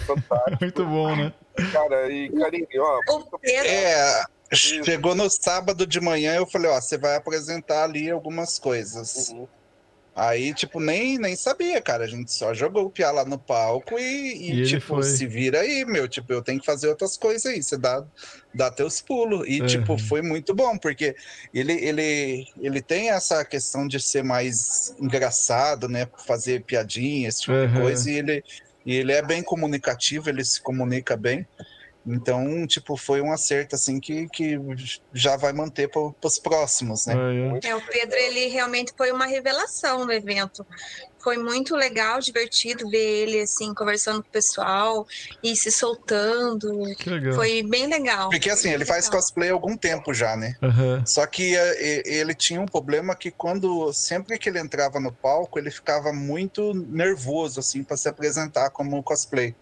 fantástico. 0.07 0.59
Muito 0.61 0.85
bom, 0.85 1.17
né? 1.17 1.33
Cara, 1.73 2.11
e 2.11 2.31
Karine, 2.31 2.67
ó, 2.79 3.01
O 3.09 3.39
Pedro, 3.39 3.69
É, 3.69 4.25
chegou 4.53 5.15
no 5.15 5.29
sábado 5.29 5.87
de 5.87 6.01
manhã, 6.01 6.37
eu 6.37 6.47
falei, 6.47 6.71
ó, 6.71 6.81
você 6.81 6.97
vai 6.99 7.17
apresentar 7.17 7.85
ali 7.85 8.11
algumas 8.11 8.59
coisas. 8.59 9.31
uhum. 9.31 9.49
Aí, 10.21 10.53
tipo, 10.53 10.79
nem, 10.79 11.17
nem 11.19 11.35
sabia, 11.35 11.81
cara. 11.81 12.05
A 12.05 12.07
gente 12.07 12.31
só 12.31 12.53
jogou 12.53 12.85
o 12.85 12.91
Piá 12.91 13.11
lá 13.11 13.25
no 13.25 13.39
palco 13.39 13.99
e, 13.99 14.03
e, 14.51 14.61
E 14.61 14.67
tipo, 14.67 14.87
foi. 14.89 15.03
se 15.03 15.27
vira 15.27 15.61
aí, 15.61 15.83
meu. 15.87 16.07
Tipo, 16.07 16.31
eu 16.35 16.43
tenho 16.43 16.61
que 16.61 16.67
fazer 16.67 16.89
outras 16.89 17.17
coisas 17.17 17.47
aí. 17.47 17.63
Você 17.63 17.79
dá, 17.79 18.05
dá 18.55 18.71
teus 18.71 19.01
pulos. 19.01 19.49
E, 19.49 19.61
Uhum. 19.61 19.67
tipo, 19.67 19.97
foi 19.97 20.21
muito 20.21 20.55
bom, 20.55 20.77
porque 20.77 21.17
ele, 21.55 21.73
ele, 21.73 22.45
ele 22.59 22.83
tem 22.83 23.09
essa 23.09 23.43
questão 23.47 23.89
de 23.89 23.99
ser 23.99 24.23
mais 24.23 24.95
engraçado, 25.01 25.89
né? 25.89 26.07
Fazer 26.27 26.65
piadinha, 26.65 27.27
esse 27.27 27.41
tipo 27.41 27.53
Uhum. 27.55 27.67
de 27.69 27.81
coisa. 27.81 28.11
E 28.11 28.15
ele, 28.17 28.45
e 28.85 28.95
ele 28.97 29.13
é 29.13 29.23
bem 29.23 29.43
comunicativo, 29.43 30.29
ele 30.29 30.45
se 30.45 30.61
comunica 30.61 31.17
bem. 31.17 31.47
Então, 32.07 32.67
tipo, 32.67 32.97
foi 32.97 33.21
um 33.21 33.33
acerto, 33.33 33.75
assim, 33.77 34.01
que, 34.01 34.27
que 34.33 34.57
já 35.13 35.37
vai 35.37 35.53
manter 35.53 35.89
para 35.91 36.01
os 36.25 36.39
próximos, 36.39 37.07
né? 37.07 37.15
É, 37.15 37.67
é. 37.67 37.71
É, 37.71 37.77
o 37.77 37.81
Pedro, 37.87 38.17
ele 38.17 38.47
realmente 38.47 38.93
foi 38.97 39.13
uma 39.13 39.27
revelação 39.27 40.07
no 40.07 40.13
evento. 40.13 40.65
Foi 41.23 41.37
muito 41.37 41.77
legal, 41.77 42.19
divertido 42.21 42.89
ver 42.89 43.29
ele, 43.29 43.41
assim, 43.43 43.75
conversando 43.75 44.23
com 44.23 44.29
o 44.29 44.33
pessoal 44.33 45.05
e 45.43 45.55
se 45.55 45.71
soltando. 45.71 46.69
Que 46.99 47.11
legal. 47.11 47.35
Foi 47.35 47.63
bem 47.65 47.87
legal. 47.87 48.31
Porque, 48.31 48.49
assim, 48.49 48.71
ele 48.71 48.85
faz 48.87 49.09
cosplay 49.09 49.51
há 49.51 49.53
algum 49.53 49.77
tempo 49.77 50.15
já, 50.15 50.37
né? 50.37 50.53
Aham. 50.63 51.05
Só 51.07 51.27
que 51.27 51.55
e- 51.55 52.03
ele 52.07 52.35
tinha 52.35 52.61
um 52.61 52.67
problema 52.67 53.15
que 53.15 53.31
quando 53.31 53.93
sempre 53.93 54.39
que 54.39 54.49
ele 54.49 54.59
entrava 54.59 54.99
no 54.99 55.13
palco, 55.13 55.59
ele 55.59 55.71
ficava 55.71 56.13
muito 56.13 56.73
nervoso 56.75 57.61
assim 57.61 57.85
para 57.85 57.97
se 57.97 58.09
apresentar 58.09 58.71
como 58.71 59.03
cosplay. 59.03 59.55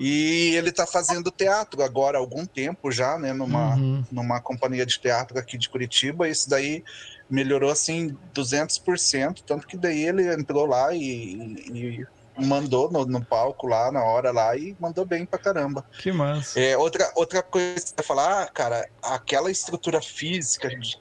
E 0.00 0.56
ele 0.56 0.72
tá 0.72 0.86
fazendo 0.86 1.30
teatro 1.30 1.82
agora 1.82 2.16
há 2.16 2.20
algum 2.20 2.46
tempo 2.46 2.90
já, 2.90 3.18
né, 3.18 3.34
numa 3.34 3.76
Uhum. 3.76 4.04
numa 4.10 4.40
companhia 4.40 4.86
de 4.86 4.98
teatro 4.98 5.38
aqui 5.38 5.58
de 5.58 5.68
Curitiba. 5.68 6.26
Isso 6.26 6.48
daí 6.48 6.82
melhorou 7.28 7.70
assim 7.70 8.16
200%, 8.34 9.42
tanto 9.46 9.66
que 9.66 9.76
daí 9.76 10.04
ele 10.06 10.26
entrou 10.32 10.66
lá 10.66 10.94
e, 10.94 11.54
e 11.72 12.06
mandou 12.38 12.90
no, 12.90 13.04
no 13.04 13.24
palco 13.24 13.66
lá 13.66 13.92
na 13.92 14.02
hora 14.02 14.32
lá 14.32 14.56
e 14.56 14.74
mandou 14.80 15.04
bem 15.04 15.26
pra 15.26 15.38
caramba. 15.38 15.84
Que 15.98 16.10
massa. 16.10 16.58
É, 16.58 16.76
outra, 16.76 17.12
outra 17.14 17.42
coisa 17.42 17.80
que 17.80 18.00
ia 18.00 18.04
falar, 18.04 18.42
ah, 18.42 18.48
cara, 18.48 18.88
aquela 19.02 19.50
estrutura 19.50 20.00
física 20.00 20.68
de, 20.68 20.96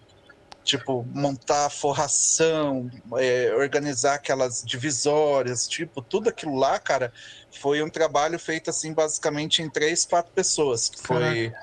tipo, 0.69 1.03
montar 1.13 1.69
forração, 1.71 2.89
é, 3.17 3.51
organizar 3.55 4.15
aquelas 4.15 4.63
divisórias, 4.63 5.67
tipo, 5.67 5.99
tudo 5.99 6.29
aquilo 6.29 6.55
lá, 6.55 6.77
cara, 6.77 7.11
foi 7.59 7.81
um 7.81 7.89
trabalho 7.89 8.37
feito 8.37 8.69
assim, 8.69 8.93
basicamente 8.93 9.63
em 9.63 9.69
três, 9.69 10.05
quatro 10.05 10.31
pessoas. 10.31 10.89
Que 10.89 11.01
foi. 11.01 11.53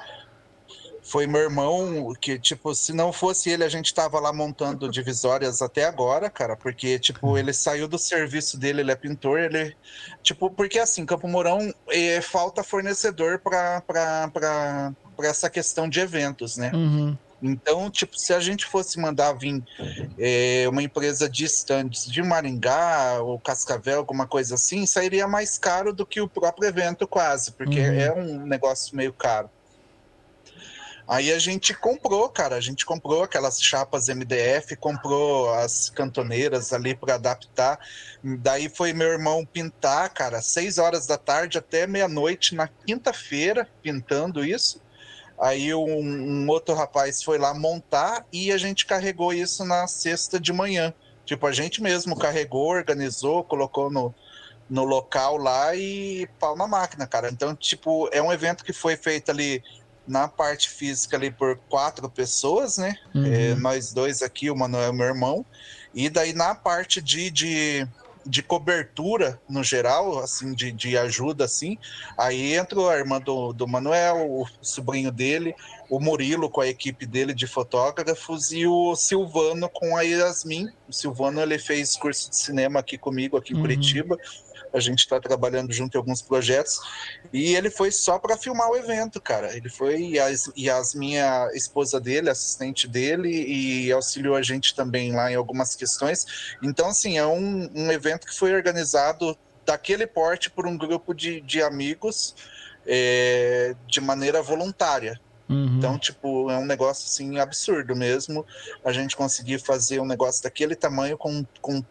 Foi 1.09 1.24
meu 1.24 1.40
irmão, 1.40 2.12
que, 2.20 2.36
tipo, 2.36 2.74
se 2.74 2.92
não 2.92 3.12
fosse 3.12 3.48
ele, 3.48 3.62
a 3.62 3.68
gente 3.68 3.94
tava 3.94 4.18
lá 4.18 4.32
montando 4.32 4.90
divisórias 4.90 5.62
até 5.62 5.84
agora, 5.84 6.28
cara, 6.28 6.57
porque, 6.57 6.98
tipo, 6.98 7.38
ele 7.38 7.52
saiu 7.52 7.86
do 7.86 7.96
serviço 7.96 8.59
dele, 8.59 8.80
ele 8.80 8.90
é 8.90 8.96
pintor, 8.96 9.38
ele. 9.38 9.76
Tipo, 10.20 10.50
porque 10.50 10.80
assim, 10.80 11.07
Campo 11.07 11.28
Mourão 11.28 11.72
é, 11.90 12.20
falta 12.20 12.64
fornecedor 12.64 13.38
para 13.38 14.92
essa 15.20 15.48
questão 15.48 15.88
de 15.88 16.00
eventos, 16.00 16.57
né? 16.57 16.72
Uhum. 16.74 17.16
Então, 17.43 17.91
tipo, 17.91 18.16
se 18.16 18.32
a 18.32 18.41
gente 18.41 18.64
fosse 18.64 18.99
mandar 18.99 19.32
vir 19.34 19.62
é, 20.18 20.66
uma 20.68 20.82
empresa 20.82 21.28
distante 21.28 22.11
de 22.11 22.22
Maringá 22.22 23.20
ou 23.22 23.39
Cascavel, 23.41 23.99
alguma 23.99 24.26
coisa 24.26 24.55
assim, 24.55 24.87
sairia 24.87 25.28
mais 25.28 25.59
caro 25.59 25.93
do 25.93 26.07
que 26.07 26.20
o 26.20 26.28
próprio 26.28 26.68
evento, 26.68 27.07
quase, 27.07 27.53
porque 27.53 27.80
Uhum. 27.80 28.01
é 28.01 28.12
um 28.14 28.47
negócio 28.47 28.97
meio 28.97 29.12
caro. 29.12 29.51
Aí 31.09 31.32
a 31.32 31.39
gente 31.39 31.72
comprou, 31.72 32.28
cara, 32.28 32.57
a 32.57 32.61
gente 32.61 32.84
comprou 32.84 33.22
aquelas 33.22 33.61
chapas 33.61 34.09
MDF, 34.09 34.76
comprou 34.76 35.53
as 35.55 35.89
cantoneiras 35.89 36.72
ali 36.72 36.97
para 36.97 37.14
adaptar. 37.14 37.78
Daí 38.41 38.68
foi 38.68 38.93
meu 38.93 39.09
irmão 39.09 39.47
pintar, 39.47 40.12
cara, 40.12 40.43
seis 40.43 40.78
horas 40.78 41.07
da 41.07 41.16
tarde 41.16 41.59
até 41.59 41.87
meia-noite 41.87 42.57
na 42.57 42.68
quinta-feira, 42.84 43.68
pintando 43.80 44.45
isso. 44.45 44.80
Aí 45.39 45.74
um, 45.74 46.01
um 46.01 46.49
outro 46.49 46.74
rapaz 46.74 47.22
foi 47.22 47.39
lá 47.39 47.53
montar 47.53 48.24
e 48.32 48.51
a 48.51 48.59
gente 48.59 48.87
carregou 48.87 49.32
isso 49.32 49.64
na 49.64 49.87
sexta 49.87 50.41
de 50.41 50.53
manhã. 50.53 50.95
Tipo, 51.24 51.47
a 51.47 51.53
gente 51.53 51.82
mesmo 51.82 52.16
carregou, 52.16 52.68
organizou, 52.68 53.45
colocou 53.45 53.91
no, 53.91 54.14
no 54.70 54.84
local 54.84 55.37
lá 55.37 55.74
e 55.74 56.28
pau 56.39 56.57
na 56.57 56.66
máquina, 56.66 57.07
cara. 57.07 57.28
Então, 57.28 57.55
tipo, 57.55 58.09
é 58.12 58.22
um 58.22 58.32
evento 58.32 58.64
que 58.64 58.72
foi 58.72 58.97
feito 58.97 59.30
ali 59.30 59.62
na 60.07 60.28
parte 60.28 60.70
física 60.70 61.16
ali 61.16 61.30
por 61.30 61.59
quatro 61.68 62.09
pessoas, 62.09 62.76
né? 62.78 62.95
Uhum. 63.14 63.26
É, 63.26 63.55
nós 63.57 63.93
dois 63.93 64.22
aqui, 64.22 64.51
o 64.51 64.57
Manuel 64.57 64.93
e 64.93 64.97
meu 64.97 65.07
irmão. 65.07 65.45
E 65.93 66.09
daí 66.09 66.32
na 66.32 66.55
parte 66.55 67.03
de, 67.03 67.30
de, 67.30 67.89
de 68.27 68.43
cobertura, 68.43 69.41
no 69.49 69.62
geral, 69.62 70.18
assim, 70.18 70.53
de, 70.53 70.72
de 70.72 70.99
ajuda, 70.99 71.45
assim, 71.45 71.79
aí 72.18 72.55
entra 72.55 72.81
a 72.91 72.99
irmã 72.99 73.20
do, 73.20 73.53
do 73.53 73.66
Manuel, 73.68 74.29
o 74.29 74.47
sobrinho 74.61 75.12
dele, 75.12 75.55
o 75.89 76.01
Murilo 76.01 76.51
com 76.51 76.61
a 76.61 76.66
equipe 76.66 77.07
dele 77.07 77.33
de 77.33 77.47
fotógrafos 77.47 78.51
e 78.51 78.66
o 78.66 78.97
Silvano 78.97 79.68
com 79.72 79.97
a 79.97 80.03
Yasmin. 80.03 80.68
O 80.89 80.93
Silvano, 80.93 81.41
ele 81.41 81.59
fez 81.59 81.97
curso 81.97 82.29
de 82.29 82.37
cinema 82.37 82.81
aqui 82.81 82.99
comigo, 82.99 83.37
aqui 83.37 83.53
em 83.53 83.57
Uhum. 83.57 83.62
Curitiba. 83.62 84.18
A 84.77 84.81
gente 84.81 85.01
está 85.01 85.18
trabalhando 85.18 85.72
junto 85.72 85.95
em 85.95 85.99
alguns 85.99 86.20
projetos. 86.20 86.79
E 87.33 87.55
ele 87.55 87.70
foi 87.70 87.91
só 87.91 88.18
para 88.18 88.37
filmar 88.37 88.68
o 88.70 88.77
evento, 88.77 89.20
cara. 89.20 89.57
Ele 89.57 89.68
foi 89.68 90.01
e 90.01 90.18
a 90.18 90.29
Yasmin, 90.57 91.18
a 91.18 91.51
esposa 91.55 92.01
dele, 92.01 92.29
assistente 92.29 92.87
dele, 92.87 93.31
e 93.31 93.91
auxiliou 93.91 94.37
a 94.37 94.43
gente 94.43 94.74
também 94.74 95.12
lá 95.12 95.33
em 95.33 95.35
algumas 95.35 95.74
questões. 95.74 96.57
Então, 96.62 96.89
assim, 96.89 97.18
é 97.18 97.27
um, 97.27 97.70
um 97.74 97.91
evento 97.91 98.27
que 98.27 98.35
foi 98.35 98.55
organizado 98.55 99.37
daquele 99.64 100.07
porte 100.07 100.51
por 100.51 100.66
um 100.66 100.77
grupo 100.77 101.12
de, 101.12 101.41
de 101.41 101.62
amigos 101.62 102.35
é, 102.87 103.74
de 103.87 104.01
maneira 104.01 104.43
voluntária. 104.43 105.20
Uhum. 105.49 105.77
Então, 105.79 105.99
tipo, 105.99 106.51
é 106.51 106.59
um 106.59 106.64
negócio 106.64 107.07
assim 107.07 107.39
absurdo 107.39 107.95
mesmo. 107.95 108.45
A 108.85 108.93
gente 108.93 109.16
conseguir 109.16 109.59
fazer 109.59 110.01
um 110.01 110.07
negócio 110.07 110.43
daquele 110.43 110.74
tamanho 110.74 111.16
com, 111.16 111.45
com 111.61 111.85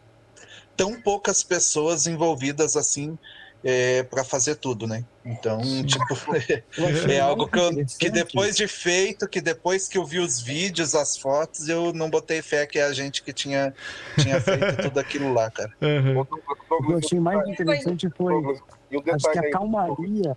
tão 0.76 1.00
poucas 1.02 1.44
pessoas 1.44 2.08
envolvidas 2.08 2.76
assim 2.76 3.18
é, 3.64 4.04
para 4.04 4.24
fazer 4.24 4.56
tudo, 4.56 4.86
né? 4.86 5.04
Então, 5.26 5.60
tipo, 5.84 6.14
achei 6.86 7.16
é 7.16 7.20
algo 7.20 7.48
que, 7.48 7.58
eu- 7.58 7.72
que 8.00 8.12
depois 8.12 8.56
de 8.56 8.68
feito, 8.68 9.28
que 9.28 9.42
depois 9.42 9.88
que 9.88 9.98
eu 9.98 10.06
vi 10.06 10.20
os 10.20 10.40
vídeos, 10.40 10.94
as 10.94 11.18
fotos, 11.18 11.68
eu 11.68 11.92
não 11.92 12.08
botei 12.08 12.44
fé 12.44 12.68
que 12.68 12.78
é 12.78 12.84
a 12.84 12.94
gente 12.94 13.24
que 13.24 13.34
tinha, 13.34 13.74
tinha 14.20 14.40
feito 14.40 14.78
tudo 14.84 15.00
aquilo 15.00 15.34
lá, 15.34 15.50
cara. 15.50 15.72
Uhum. 15.82 16.20
O 16.20 16.26
que 16.26 16.92
eu 16.92 16.98
achei 16.98 17.20
mais 17.20 17.48
interessante 17.48 18.08
foi 18.16 18.34
acho 19.14 19.32
que 19.32 19.40
a 19.40 19.50
calmaria 19.50 20.36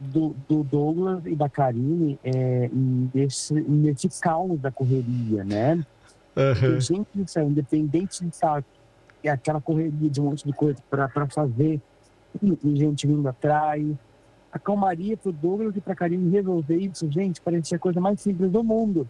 do, 0.00 0.34
do 0.48 0.62
Douglas 0.64 1.26
e 1.26 1.34
da 1.34 1.50
Karine 1.50 2.18
é, 2.24 2.70
nesse, 3.14 3.52
nesse 3.52 4.08
caos 4.20 4.58
da 4.58 4.70
correria, 4.70 5.44
né? 5.44 5.74
Uhum. 5.74 6.54
Porque, 6.54 6.80
gente, 6.80 7.08
independente 7.38 8.22
de 8.22 8.28
estar 8.30 8.64
é 9.22 9.30
aquela 9.30 9.60
correria 9.60 10.10
de 10.10 10.20
um 10.20 10.24
monte 10.24 10.44
de 10.44 10.52
coisa 10.52 10.78
para 10.88 11.26
fazer, 11.26 11.80
e 12.42 12.76
gente 12.76 13.06
vindo 13.06 13.26
atrás. 13.28 13.84
A 14.52 14.58
calmaria 14.58 15.16
pro 15.16 15.32
Douglas 15.32 15.76
e 15.76 15.80
pra 15.80 15.94
Karine 15.94 16.30
resolver 16.30 16.76
isso, 16.76 17.10
gente, 17.10 17.40
parecia 17.40 17.76
a 17.76 17.80
coisa 17.80 18.00
mais 18.00 18.20
simples 18.20 18.50
do 18.50 18.64
mundo. 18.64 19.08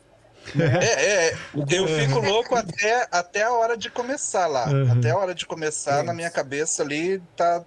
É, 0.59 1.31
é, 1.31 1.37
eu 1.71 1.89
fico 1.89 2.21
louco 2.21 2.55
até, 2.55 3.09
até 3.11 3.43
a 3.43 3.53
hora 3.53 3.77
de 3.77 3.91
começar 3.91 4.47
lá. 4.47 4.69
Uhum. 4.69 4.93
Até 4.93 5.11
a 5.11 5.17
hora 5.17 5.35
de 5.35 5.47
começar, 5.47 5.99
na 5.99 6.05
Isso. 6.05 6.15
minha 6.15 6.31
cabeça 6.31 6.83
ali, 6.83 7.21
tá. 7.37 7.65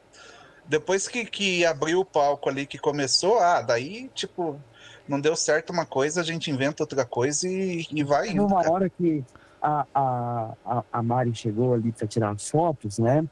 Depois 0.65 1.07
que, 1.07 1.25
que 1.25 1.65
abriu 1.65 1.99
o 1.99 2.05
palco 2.05 2.47
ali, 2.47 2.65
que 2.65 2.77
começou, 2.77 3.39
ah, 3.39 3.61
daí, 3.61 4.09
tipo, 4.13 4.59
não 5.07 5.19
deu 5.19 5.35
certo 5.35 5.71
uma 5.71 5.85
coisa, 5.85 6.21
a 6.21 6.23
gente 6.23 6.51
inventa 6.51 6.83
outra 6.83 7.03
coisa 7.03 7.47
e, 7.47 7.87
e 7.91 8.03
vai 8.03 8.29
indo. 8.29 8.45
uma 8.45 8.61
cara. 8.61 8.71
hora 8.71 8.89
que 8.89 9.23
a, 9.61 9.85
a, 9.93 10.53
a, 10.65 10.83
a 10.91 11.03
Mari 11.03 11.33
chegou 11.35 11.73
ali 11.73 11.91
para 11.91 12.07
tirar 12.07 12.31
as 12.31 12.47
fotos, 12.47 12.97
né? 12.99 13.23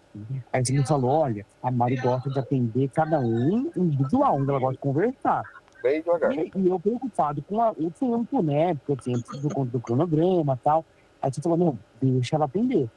Aí 0.52 0.66
você 0.66 0.74
me 0.74 0.86
falou, 0.86 1.12
olha, 1.12 1.46
a 1.62 1.72
Mari 1.72 1.96
gosta 1.98 2.30
de 2.30 2.40
atender 2.40 2.90
cada 2.90 3.20
um 3.20 3.72
individual, 3.76 4.38
onde 4.38 4.50
ela 4.50 4.60
gosta 4.60 4.74
de 4.74 4.80
conversar. 4.80 5.44
bem 5.82 6.02
devagar. 6.02 6.34
E, 6.34 6.52
e 6.56 6.68
eu 6.68 6.80
preocupado 6.80 7.42
com 7.44 7.62
a- 7.62 7.72
o 7.72 7.92
tempo, 7.92 8.42
né? 8.44 8.74
Porque 8.76 8.92
o 8.94 8.98
tempo 8.98 9.38
do, 9.38 9.66
do 9.66 9.80
cronograma 9.80 10.54
e 10.56 10.64
tal. 10.64 10.86
Aí 11.22 11.32
você 11.34 11.42
falou, 11.42 11.58
não, 11.58 11.80
deixa 12.02 12.36
ela 12.36 12.46
atender. 12.46 12.88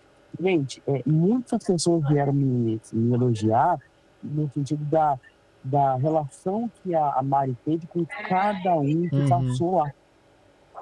Gente, 0.41 0.83
é, 0.87 1.03
muitas 1.07 1.63
pessoas 1.65 2.07
vieram 2.09 2.33
me, 2.33 2.81
me 2.93 3.15
elogiar 3.15 3.79
no 4.23 4.51
sentido 4.53 4.85
da, 4.85 5.17
da 5.65 5.97
relação 5.97 6.71
que 6.83 6.95
a, 6.95 7.15
a 7.15 7.23
Mari 7.23 7.57
teve 7.65 7.87
com 7.87 8.05
cada 8.29 8.75
um 8.75 9.09
que 9.09 9.17
Uhum. 9.17 9.29
passou 9.29 9.77
lá. 9.77 9.91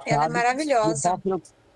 Ela 0.06 0.24
é 0.24 0.28
eu 0.28 0.32
maravilhosa. 0.32 1.20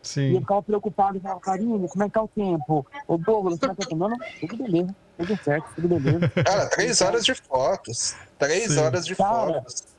Ficava 0.02 0.10
preocup- 0.10 0.18
e 0.18 0.20
eu 0.30 0.34
Sim. 0.34 0.40
ficava 0.40 0.62
preocupado, 0.62 1.20
falava, 1.20 1.40
Karine, 1.40 1.88
como 1.88 2.04
é 2.04 2.06
que 2.06 2.12
tá 2.12 2.22
o 2.22 2.28
tempo? 2.28 2.86
Ô 3.08 3.16
Douglas, 3.16 3.58
como 3.58 3.72
é 3.72 3.74
que 3.74 3.82
tá 3.82 3.82
o 3.82 3.88
tempo? 3.88 3.96
Não, 3.96 4.08
não, 4.08 4.18
tudo 4.40 4.56
beleza, 4.56 4.96
tudo 5.16 5.38
certo, 5.42 5.66
tudo 5.74 5.88
beleza. 5.88 6.28
Cara, 6.44 6.68
três 6.70 7.00
horas 7.00 7.24
de 7.24 7.34
fotos. 7.34 8.14
Três 8.38 8.72
Sim. 8.72 8.80
horas 8.80 9.06
de 9.06 9.16
Cara, 9.16 9.54
fotos. 9.54 9.92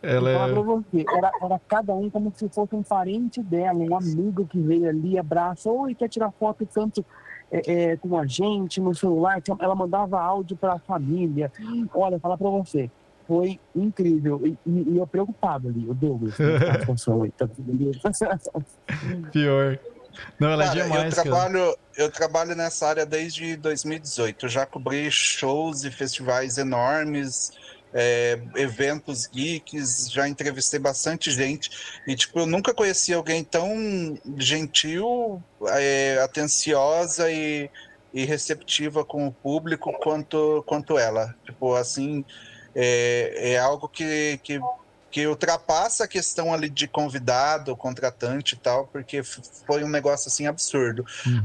Ela 0.00 0.30
Vou 0.30 0.40
falar 0.40 0.52
pra 0.52 0.60
é. 0.60 0.64
você, 0.64 1.04
era, 1.16 1.32
era 1.42 1.60
cada 1.66 1.94
um 1.94 2.08
como 2.08 2.32
se 2.34 2.48
fosse 2.50 2.74
um 2.74 2.82
parente 2.84 3.42
dela, 3.42 3.78
um 3.78 3.96
amigo 3.96 4.46
que 4.46 4.60
veio 4.60 4.88
ali, 4.88 5.18
abraça, 5.18 5.70
oi, 5.70 5.94
quer 5.94 6.08
tirar 6.08 6.30
foto 6.38 6.64
tanto 6.72 7.04
é, 7.50 7.72
é, 7.92 7.96
com 7.96 8.16
a 8.16 8.24
gente 8.26 8.80
no 8.80 8.94
celular, 8.94 9.38
Então, 9.38 9.56
ela 9.60 9.74
mandava 9.74 10.20
áudio 10.20 10.56
para 10.56 10.74
a 10.74 10.78
família. 10.78 11.50
Olha, 11.92 12.20
falar 12.20 12.38
pra 12.38 12.48
você, 12.50 12.88
foi 13.28 13.60
incrível. 13.76 14.40
E, 14.44 14.58
e- 14.66 14.92
e 14.94 14.96
eu 14.96 15.06
preocupado 15.06 15.68
ali, 15.68 15.86
o 15.86 15.92
Douglas, 15.94 16.34
como 16.34 16.48
tá? 17.36 17.46
Pior. 19.30 19.78
Não, 20.40 20.50
ela 20.50 20.64
é 20.64 20.66
Cara, 20.68 20.78
eu 20.80 20.84
demais, 20.84 21.14
cara. 21.14 21.28
trabalho, 21.28 21.76
eu 21.96 22.10
trabalho 22.10 22.56
nessa 22.56 22.88
área 22.88 23.06
desde 23.06 23.54
2018. 23.56 24.46
Eu 24.46 24.48
já 24.48 24.66
cobri 24.66 25.08
shows 25.10 25.84
e 25.84 25.90
festivais 25.90 26.56
enormes, 26.58 27.50
é, 27.94 28.42
eventos 28.56 29.26
geeks, 29.26 30.10
já 30.10 30.26
entrevistei 30.26 30.80
bastante 30.80 31.30
gente. 31.30 31.68
E, 32.06 32.16
tipo, 32.16 32.40
eu 32.40 32.46
nunca 32.46 32.74
conheci 32.74 33.12
alguém 33.12 33.44
tão 33.44 33.68
gentil, 34.38 35.40
é, 35.68 36.18
atenciosa 36.22 37.30
e, 37.30 37.70
e 38.12 38.24
receptiva 38.24 39.04
com 39.04 39.26
o 39.28 39.32
público 39.34 39.92
quanto, 40.00 40.64
quanto 40.66 40.98
ela. 40.98 41.32
Tipo, 41.44 41.74
assim, 41.74 42.24
é, 42.74 43.52
é 43.52 43.58
algo 43.58 43.88
que, 43.88 44.38
que 44.42 44.60
que 45.10 45.26
ultrapassa 45.26 46.04
a 46.04 46.08
questão 46.08 46.52
ali 46.52 46.68
de 46.68 46.86
convidado, 46.86 47.74
contratante 47.76 48.54
e 48.54 48.58
tal, 48.58 48.86
porque 48.86 49.22
foi 49.22 49.82
um 49.82 49.88
negócio 49.88 50.28
assim 50.28 50.46
absurdo. 50.46 51.04
Uhum. 51.26 51.42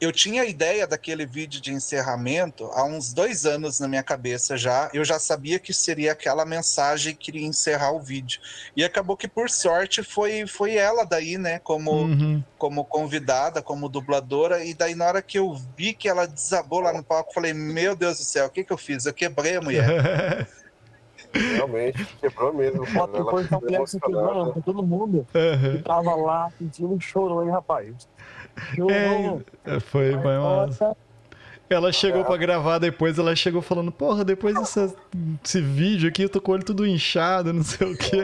Eu 0.00 0.10
tinha 0.10 0.42
a 0.42 0.46
ideia 0.46 0.86
daquele 0.86 1.24
vídeo 1.24 1.60
de 1.60 1.72
encerramento 1.72 2.64
há 2.72 2.84
uns 2.84 3.12
dois 3.12 3.46
anos 3.46 3.78
na 3.78 3.86
minha 3.86 4.02
cabeça 4.02 4.56
já. 4.56 4.90
Eu 4.92 5.04
já 5.04 5.18
sabia 5.18 5.58
que 5.58 5.72
seria 5.72 6.12
aquela 6.12 6.44
mensagem 6.44 7.14
que 7.14 7.30
iria 7.30 7.46
encerrar 7.46 7.92
o 7.92 8.00
vídeo. 8.00 8.40
E 8.76 8.82
acabou 8.82 9.16
que, 9.16 9.28
por 9.28 9.48
sorte, 9.48 10.02
foi, 10.02 10.46
foi 10.46 10.74
ela 10.74 11.04
daí, 11.04 11.38
né? 11.38 11.58
Como, 11.60 11.92
Uhum. 11.92 12.42
como 12.56 12.84
convidada, 12.84 13.62
como 13.62 13.88
dubladora, 13.88 14.64
e 14.64 14.74
daí 14.74 14.94
na 14.94 15.06
hora 15.06 15.22
que 15.22 15.38
eu 15.38 15.54
vi 15.76 15.94
que 15.94 16.08
ela 16.08 16.26
desabou 16.26 16.80
lá 16.80 16.92
no 16.92 17.04
palco, 17.04 17.30
eu 17.30 17.34
falei, 17.34 17.52
meu 17.52 17.94
Deus 17.94 18.18
do 18.18 18.24
céu, 18.24 18.46
o 18.46 18.50
que 18.50 18.64
que 18.64 18.72
eu 18.72 18.78
fiz? 18.78 19.06
Eu 19.06 19.14
quebrei 19.14 19.56
a 19.56 19.60
mulher. 19.60 19.88
Realmente, 21.34 22.06
quebrou 22.20 22.52
mesmo. 22.52 22.86
Ela 22.94 23.06
da 23.06 23.58
mulher 23.60 23.86
se 23.86 23.96
emocionada. 23.96 24.28
quebrando, 24.28 24.62
todo 24.62 24.82
mundo 24.82 25.26
que 25.32 25.38
Aham. 25.38 25.82
tava 25.82 26.14
lá 26.14 26.46
assistindo 26.46 26.98
chorou, 27.00 27.44
hein, 27.44 27.50
rapaz? 27.50 28.08
Chorou. 28.74 29.42
É, 29.64 29.80
foi, 29.80 30.12
foi 30.12 30.38
massa. 30.38 30.84
Nossa, 30.88 30.96
Ela 31.70 31.92
chegou 31.92 32.24
pra 32.24 32.36
gravar 32.38 32.78
depois, 32.78 33.18
ela 33.18 33.36
chegou 33.36 33.60
falando, 33.60 33.92
porra, 33.92 34.24
depois 34.24 34.54
dessa, 34.54 34.94
desse 35.12 35.60
vídeo 35.60 36.08
aqui 36.08 36.22
eu 36.22 36.28
tô 36.30 36.40
com 36.40 36.52
o 36.52 36.54
olho 36.54 36.64
tudo 36.64 36.86
inchado, 36.86 37.52
não 37.52 37.62
sei 37.62 37.92
o 37.92 37.96
quê. 37.96 38.22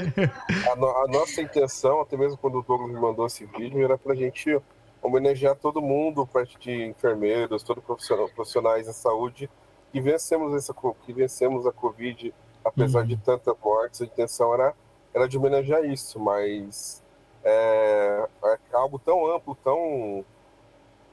A, 0.72 0.76
no- 0.76 0.88
a 0.88 1.06
nossa 1.08 1.42
intenção, 1.42 2.00
até 2.00 2.16
mesmo 2.16 2.38
quando 2.38 2.58
o 2.58 2.62
Douglas 2.62 2.90
me 2.90 2.98
mandou 2.98 3.26
esse 3.26 3.44
vídeo, 3.44 3.84
era 3.84 3.98
pra 3.98 4.14
gente 4.14 4.58
homenagear 5.02 5.54
todo 5.56 5.82
mundo, 5.82 6.26
parte 6.26 6.58
de 6.58 6.86
enfermeiros, 6.86 7.62
todos 7.62 7.84
profissional- 7.84 8.30
profissionais 8.34 8.86
da 8.86 8.94
saúde, 8.94 9.50
que 9.92 10.00
vencemos, 10.00 10.54
essa, 10.54 10.74
que 11.04 11.12
vencemos 11.12 11.66
a 11.66 11.72
Covid, 11.72 12.32
apesar 12.64 13.00
Uhum. 13.00 13.06
de 13.08 13.16
tantas 13.18 13.54
mortes, 13.62 14.00
a 14.00 14.06
intenção 14.06 14.54
era, 14.54 14.72
era 15.12 15.28
de 15.28 15.36
homenagear 15.36 15.84
isso, 15.84 16.18
mas 16.18 17.03
é, 17.44 18.26
é 18.72 18.76
algo 18.76 18.98
tão 18.98 19.26
amplo, 19.26 19.54
tão, 19.62 20.24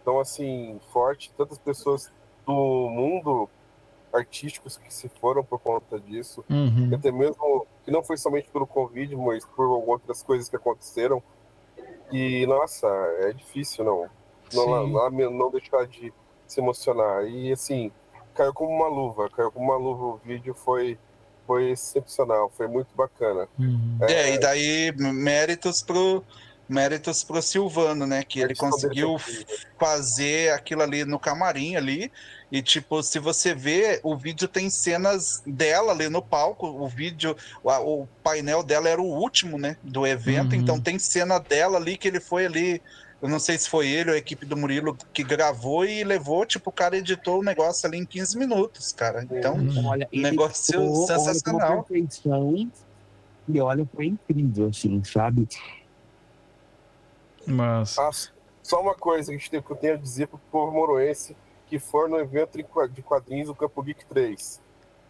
tão 0.05 0.19
assim, 0.19 0.79
forte, 0.91 1.31
tantas 1.37 1.57
pessoas 1.57 2.11
do 2.45 2.53
mundo 2.53 3.49
artísticos 4.13 4.77
que 4.77 4.93
se 4.93 5.07
foram 5.07 5.43
por 5.43 5.59
conta 5.59 5.99
disso, 5.99 6.43
Uhum. 6.49 6.91
até 6.93 7.11
mesmo 7.11 7.65
que 7.83 7.91
não 7.91 8.03
foi 8.03 8.17
somente 8.17 8.49
pelo 8.49 8.67
Covid, 8.67 9.15
mas 9.15 9.45
por 9.45 9.65
outras 9.67 10.21
coisas 10.23 10.49
que 10.49 10.55
aconteceram. 10.55 11.23
E, 12.11 12.45
nossa, 12.45 12.87
é 13.19 13.31
difícil 13.31 13.85
não, 13.85 14.09
não, 14.53 14.87
não, 14.87 15.31
não 15.31 15.49
deixar 15.51 15.87
de 15.87 16.13
se 16.45 16.59
emocionar. 16.59 17.23
E, 17.25 17.53
assim, 17.53 17.89
caiu 18.33 18.53
como 18.53 18.69
uma 18.69 18.89
luva, 18.89 19.29
caiu 19.29 19.49
como 19.49 19.65
uma 19.65 19.77
luva. 19.77 20.05
O 20.05 20.17
vídeo 20.17 20.53
foi, 20.53 20.99
foi 21.51 21.71
excepcional, 21.71 22.49
foi 22.55 22.65
muito 22.65 22.95
bacana. 22.95 23.45
Uhum. 23.59 23.97
É, 24.03 24.35
e 24.35 24.39
daí 24.39 24.93
méritos 24.95 25.83
pro 25.83 26.23
méritos 26.69 27.21
pro 27.25 27.41
Silvano, 27.41 28.07
né, 28.07 28.23
que 28.23 28.39
ele 28.39 28.55
conseguiu 28.55 29.17
fazer 29.77 30.53
aquilo 30.53 30.81
ali 30.81 31.03
no 31.03 31.19
camarim 31.19 31.75
ali. 31.75 32.09
E 32.49 32.61
tipo, 32.61 33.03
se 33.03 33.19
você 33.19 33.53
vê, 33.53 33.99
o 34.01 34.15
vídeo 34.15 34.47
tem 34.47 34.69
cenas 34.69 35.43
dela 35.45 35.91
ali 35.91 36.07
no 36.07 36.21
palco, 36.21 36.67
o 36.67 36.87
vídeo, 36.87 37.35
o 37.61 38.07
painel 38.23 38.63
dela 38.63 38.87
era 38.87 39.01
o 39.01 39.05
último, 39.05 39.57
né, 39.57 39.75
do 39.83 40.07
evento, 40.07 40.55
Uhum. 40.55 40.61
então 40.61 40.79
tem 40.79 40.97
cena 40.97 41.37
dela 41.39 41.77
ali 41.77 41.97
que 41.97 42.07
ele 42.07 42.21
foi 42.21 42.45
ali 42.45 42.81
eu 43.21 43.29
não 43.29 43.39
sei 43.39 43.57
se 43.57 43.69
foi 43.69 43.87
ele 43.87 44.09
ou 44.09 44.15
a 44.15 44.19
equipe 44.19 44.45
do 44.45 44.57
Murilo 44.57 44.97
que 45.13 45.23
gravou 45.23 45.85
e 45.85 46.03
levou, 46.03 46.45
tipo, 46.45 46.69
o 46.69 46.73
cara 46.73 46.97
editou 46.97 47.39
o 47.39 47.43
negócio 47.43 47.87
ali 47.87 47.97
em 47.99 48.05
15 48.05 48.37
minutos, 48.37 48.91
cara. 48.91 49.23
Então, 49.29 49.55
Uhum. 49.55 49.85
olha, 49.85 50.09
Negócio 50.11 50.79
olha, 50.79 50.89
uma 50.89 51.07
sensacional. 51.07 51.83
perfeição. 51.83 52.71
E 53.47 53.59
olha, 53.61 53.85
foi 53.93 54.07
incrível, 54.07 54.69
assim, 54.69 55.03
sabe? 55.03 55.47
Mas. 57.45 57.97
Ah, 57.97 58.09
só 58.63 58.81
uma 58.81 58.95
coisa 58.95 59.35
que, 59.35 59.55
eu 59.55 59.61
tenho 59.75 59.93
a 59.93 59.97
dizer 59.97 60.27
pro 60.27 60.39
povo 60.51 60.71
moroense 60.71 61.35
que 61.67 61.79
for 61.79 62.09
no 62.09 62.17
evento 62.19 62.57
de 62.57 63.01
quadrinhos 63.03 63.47
do 63.47 63.55
Campo 63.55 63.81
Geek 63.81 64.05
3. 64.05 64.61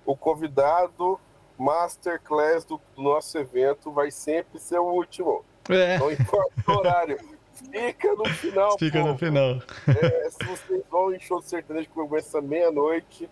O 0.05 0.15
convidado 0.15 1.19
masterclass 1.57 2.65
do, 2.65 2.79
do 2.95 3.01
nosso 3.01 3.37
evento 3.37 3.91
vai 3.91 4.11
sempre 4.11 4.59
ser 4.59 4.79
o 4.79 4.85
último. 4.85 5.43
É, 5.69 5.97
Não 5.97 6.11
importa 6.11 6.53
o 6.67 6.71
horário. 6.71 7.19
Fica 7.71 8.13
no 8.13 8.25
final, 8.25 8.77
fica 8.77 8.99
no 8.99 9.05
povo. 9.07 9.17
final. 9.17 9.61
É, 9.87 10.29
se 10.29 10.43
vocês 10.45 10.81
vão 10.89 11.13
em 11.13 11.19
show 11.19 11.39
de 11.39 11.47
sertanejo 11.47 11.87
que 11.87 11.93
começa 11.93 12.41
meia-noite, 12.41 13.29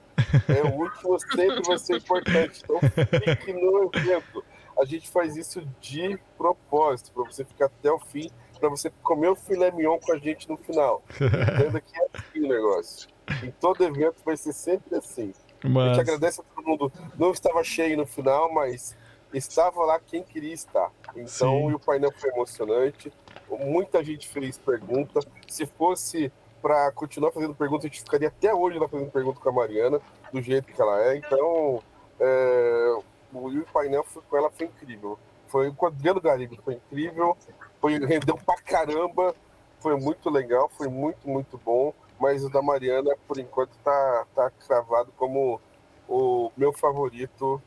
é, 0.48 0.62
o 0.68 0.74
último 0.74 1.20
sempre 1.20 1.62
vai 1.62 1.78
ser 1.78 1.98
importante. 1.98 2.62
Então 2.64 2.80
fique 2.80 3.54
no 3.54 3.90
evento. 3.94 4.44
A 4.80 4.86
gente 4.86 5.10
faz 5.10 5.36
isso 5.36 5.62
de 5.82 6.18
propósito, 6.38 7.12
para 7.12 7.24
você 7.24 7.44
ficar 7.44 7.66
até 7.66 7.92
o 7.92 8.00
fim, 8.00 8.30
para 8.60 8.70
você 8.70 8.90
comer 9.04 9.30
o 9.30 9.36
filé 9.36 9.72
mignon 9.72 9.98
com 10.00 10.14
a 10.14 10.18
gente 10.18 10.50
no 10.50 10.58
final. 10.58 11.04
Entenda 11.16 11.82
que 11.82 12.00
é 12.00 12.08
assim 12.14 12.46
o 12.46 12.48
negócio. 12.48 13.10
Em 13.44 13.52
todo 13.52 13.84
evento 13.84 14.22
vai 14.26 14.38
ser 14.38 14.54
sempre 14.54 14.98
assim. 14.98 15.34
A 15.62 15.68
gente 15.68 15.74
Mas. 15.74 16.00
agradece 16.00 16.42
a 16.42 16.44
todo 16.44 16.66
mundo. 16.66 16.92
Não 17.18 17.32
estava 17.32 17.64
cheio 17.64 17.98
no 17.98 18.06
final, 18.06 18.54
mas 18.54 18.96
estava 19.34 19.84
lá 19.86 20.00
quem 20.00 20.24
queria 20.24 20.54
estar. 20.54 20.92
Então, 21.16 21.28
Sim. 21.28 21.74
o 21.74 21.80
painel 21.80 22.12
foi 22.18 22.30
emocionante. 22.30 23.12
Muita 23.50 24.04
gente 24.04 24.28
fez 24.28 24.58
pergunta. 24.58 25.20
Se 25.48 25.66
fosse 25.66 26.32
para 26.62 26.92
continuar 26.92 27.32
fazendo 27.32 27.56
pergunta, 27.56 27.86
a 27.86 27.90
gente 27.90 28.02
ficaria 28.02 28.28
até 28.28 28.54
hoje 28.54 28.78
lá 28.78 28.88
fazendo 28.88 29.12
pergunta 29.12 29.40
com 29.40 29.50
a 29.50 29.52
Mariana, 29.52 30.02
do 30.32 30.42
jeito 30.42 30.72
que 30.72 30.82
ela 30.82 31.02
é. 31.06 31.18
Então, 31.18 31.82
é, 32.20 32.96
o, 33.34 33.48
o 33.48 33.66
painel 33.72 34.04
foi- 34.04 34.22
com 34.30 34.38
ela 34.38 34.50
foi 34.52 34.68
incrível. 34.68 35.18
Foi 35.48 35.72
com 35.72 35.86
o 35.86 35.88
Adriano 35.88 36.22
Garigo, 36.22 36.62
foi 36.64 36.76
incrível. 36.76 37.36
Foi, 37.82 37.98
rendeu 37.98 38.38
pra 38.38 38.56
caramba. 38.62 39.34
Foi 39.80 39.96
muito 39.96 40.30
legal, 40.30 40.70
foi 40.78 40.88
muito, 40.90 41.28
muito 41.28 41.58
bom. 41.58 41.94
Mas 42.20 42.44
o 42.44 42.50
da 42.50 42.62
Mariana, 42.62 43.16
por 43.28 43.40
enquanto, 43.40 43.72
tá, 43.84 44.28
tá 44.36 44.52
cravado 44.68 45.12
como 45.18 45.60
o 46.08 46.52
meu 46.58 46.74
favorito 46.74 47.62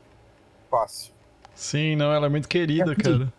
fácil. 0.69 1.12
Sim, 1.55 1.95
não, 1.95 2.11
ela 2.11 2.25
é 2.25 2.29
muito 2.29 2.47
querida, 2.47 2.95
cara. 2.95 3.31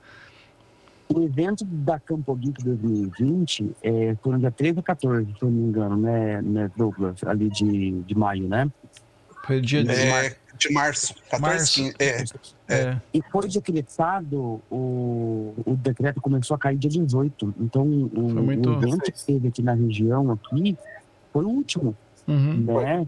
O 1.08 1.20
evento 1.22 1.64
da 1.64 2.00
Campo 2.00 2.34
Geek 2.34 2.62
2020 2.64 3.72
é, 3.82 4.16
foi 4.22 4.32
no 4.32 4.38
dia 4.38 4.50
13 4.50 4.78
ou 4.78 4.82
14, 4.82 5.26
se 5.26 5.32
eu 5.42 5.50
não 5.50 5.50
me 5.50 5.68
engano, 5.68 5.96
né, 5.96 6.40
né 6.42 6.70
Douglas? 6.76 7.22
Ali 7.24 7.50
de, 7.50 7.90
de 8.02 8.14
maio, 8.16 8.48
né? 8.48 8.70
Foi 9.46 9.60
dia 9.60 9.84
de. 9.84 9.90
é, 9.90 10.34
de 10.58 10.72
março, 10.72 11.14
14, 11.30 11.42
Março. 11.42 11.74
15, 11.82 11.94
é, 11.98 12.24
É. 12.68 13.00
E 13.12 13.20
foi 13.30 13.48
decretado, 13.48 14.62
o, 14.70 15.52
o 15.66 15.76
decreto 15.76 16.20
começou 16.20 16.54
a 16.54 16.58
cair 16.58 16.78
dia 16.78 16.88
18. 16.90 17.54
Então, 17.60 17.82
o, 17.86 18.30
Foi 18.32 18.42
muito- 18.42 18.70
o 18.70 18.72
evento 18.82 19.12
que 19.12 19.24
teve 19.26 19.48
aqui 19.48 19.62
na 19.62 19.74
região, 19.74 20.30
aqui, 20.32 20.76
foi 21.32 21.44
o 21.44 21.48
último, 21.48 21.94
Uhum. 22.26 22.54
né? 22.80 23.06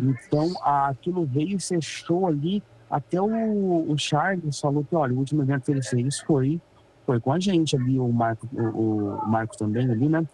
Então, 0.00 0.50
a- 0.62 0.88
aquilo 0.88 1.26
veio 1.26 1.56
e 1.56 1.60
fechou 1.60 2.26
ali. 2.26 2.62
Até 2.96 3.20
o, 3.20 3.90
o 3.90 3.98
Charles 3.98 4.60
falou 4.60 4.84
que, 4.84 4.94
olha, 4.94 5.12
o 5.12 5.18
último 5.18 5.42
evento 5.42 5.64
que 5.64 5.72
ele 5.72 5.82
fez 5.82 6.20
foi, 6.20 6.60
foi 7.04 7.18
com 7.18 7.32
a 7.32 7.40
gente 7.40 7.74
ali, 7.74 7.98
o 7.98 8.06
Marco, 8.08 8.48
o, 8.52 9.16
o 9.24 9.28
Marco 9.28 9.56
também 9.56 9.90
ali, 9.90 10.08
né? 10.08 10.24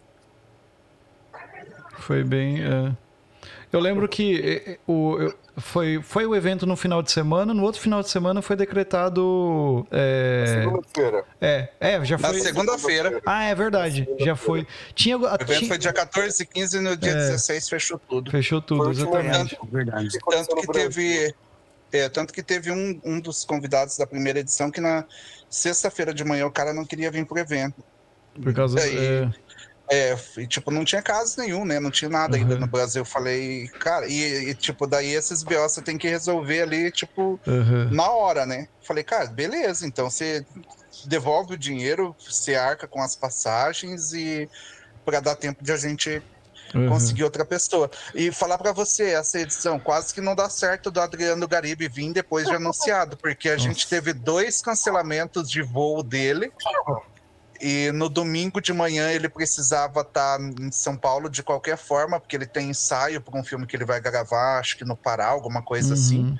Foi 1.99 2.23
bem. 2.23 2.61
é. 2.63 2.91
Eu 3.73 3.79
lembro 3.79 4.05
que 4.07 4.77
o, 4.85 5.31
foi, 5.57 6.01
foi 6.03 6.25
o 6.25 6.35
evento 6.35 6.65
no 6.67 6.75
final 6.75 7.01
de 7.01 7.09
semana, 7.09 7.53
no 7.53 7.63
outro 7.63 7.79
final 7.79 8.01
de 8.01 8.09
semana 8.09 8.41
foi 8.41 8.55
decretado. 8.57 9.87
É, 9.89 10.43
Segunda-feira. 10.61 11.23
é, 11.39 11.69
é, 11.79 12.03
já 12.05 12.17
na 12.17 12.27
foi. 12.27 12.39
segunda-feira. 12.41 13.21
Ah, 13.25 13.43
é 13.45 13.55
verdade. 13.55 14.07
Já 14.19 14.35
foi. 14.35 14.67
Tinha. 14.93 15.17
O 15.17 15.25
evento 15.25 15.45
tinha- 15.45 15.67
foi 15.69 15.77
dia 15.77 15.93
14 15.93 16.43
e 16.43 16.45
15 16.45 16.77
e 16.77 16.81
no 16.81 16.97
dia 16.97 17.11
É. 17.11 17.15
16 17.15 17.69
fechou 17.69 17.97
tudo. 17.97 18.29
Fechou 18.29 18.61
tudo, 18.61 18.77
Foi 18.83 18.87
o 18.87 18.89
último 18.89 19.17
exatamente. 19.17 19.57
Verdade. 19.71 20.09
Tanto 20.19 20.55
que 20.57 20.67
Brasil. 20.67 20.89
teve. 20.89 21.35
É, 21.91 22.07
tanto 22.09 22.33
que 22.33 22.43
teve 22.43 22.71
um, 22.71 22.99
um 23.03 23.19
dos 23.19 23.43
convidados 23.43 23.97
da 23.97 24.07
primeira 24.07 24.39
edição 24.39 24.71
que 24.71 24.79
na 24.79 25.05
sexta-feira 25.49 26.13
de 26.13 26.23
manhã 26.23 26.45
o 26.45 26.51
cara 26.51 26.73
não 26.73 26.85
queria 26.85 27.11
vir 27.11 27.25
pro 27.25 27.37
evento. 27.39 27.83
Por 28.41 28.53
causa. 28.53 28.79
Aí, 28.81 28.97
é, 28.97 29.29
É, 29.93 30.15
e, 30.37 30.47
tipo, 30.47 30.71
não 30.71 30.85
tinha 30.85 31.01
caso 31.01 31.35
nenhum, 31.37 31.65
né? 31.65 31.77
Não 31.77 31.91
tinha 31.91 32.09
nada 32.09 32.37
ainda 32.37 32.53
Uhum. 32.53 32.61
no 32.61 32.67
Brasil. 32.67 33.01
Eu 33.01 33.05
falei, 33.05 33.67
cara, 33.81 34.07
e, 34.07 34.51
e, 34.51 34.55
tipo, 34.55 34.87
daí 34.87 35.09
esses 35.09 35.43
BO 35.43 35.67
você 35.67 35.81
tem 35.81 35.97
que 35.97 36.07
resolver 36.07 36.61
ali, 36.61 36.89
tipo, 36.91 37.37
aham. 37.45 37.89
na 37.91 38.09
hora, 38.09 38.45
né? 38.45 38.67
Falei, 38.87 39.03
cara, 39.03 39.25
beleza, 39.27 39.85
então 39.85 40.09
você 40.09 40.45
devolve 41.07 41.55
o 41.55 41.57
dinheiro, 41.57 42.15
você 42.25 42.55
arca 42.55 42.87
com 42.87 43.01
as 43.01 43.17
passagens 43.17 44.13
e 44.13 44.49
para 45.03 45.19
dar 45.19 45.35
tempo 45.35 45.61
de 45.61 45.71
a 45.73 45.77
gente 45.77 46.21
aham. 46.75 46.89
conseguir 46.89 47.23
outra 47.23 47.45
pessoa. 47.45 47.89
E 48.13 48.31
falar 48.31 48.57
pra 48.57 48.71
você, 48.71 49.11
essa 49.11 49.39
edição 49.39 49.79
quase 49.79 50.13
que 50.13 50.21
não 50.21 50.35
dá 50.35 50.49
certo 50.49 50.91
do 50.91 50.99
Adriano 51.01 51.47
Garibe 51.47 51.87
vir 51.87 52.11
depois 52.13 52.47
de 52.47 52.55
anunciado, 52.55 53.17
porque 53.17 53.49
a 53.49 53.57
gente 53.57 53.83
Nossa. 53.83 53.89
teve 53.89 54.13
dois 54.13 54.61
cancelamentos 54.61 55.49
de 55.49 55.61
voo 55.61 56.03
dele. 56.03 56.51
E 57.61 57.91
no 57.91 58.09
domingo 58.09 58.59
de 58.59 58.73
manhã 58.73 59.11
ele 59.11 59.29
precisava 59.29 60.01
estar 60.01 60.39
em 60.39 60.71
São 60.71 60.97
Paulo 60.97 61.29
de 61.29 61.43
qualquer 61.43 61.77
forma, 61.77 62.19
porque 62.19 62.35
ele 62.35 62.47
tem 62.47 62.71
ensaio 62.71 63.21
para 63.21 63.39
um 63.39 63.43
filme 63.43 63.67
que 63.67 63.75
ele 63.75 63.85
vai 63.85 64.01
gravar, 64.01 64.57
acho 64.57 64.75
que 64.75 64.83
no 64.83 64.97
Pará, 64.97 65.27
alguma 65.27 65.61
coisa 65.61 65.93
assim. 65.93 66.23
Uhum. 66.23 66.37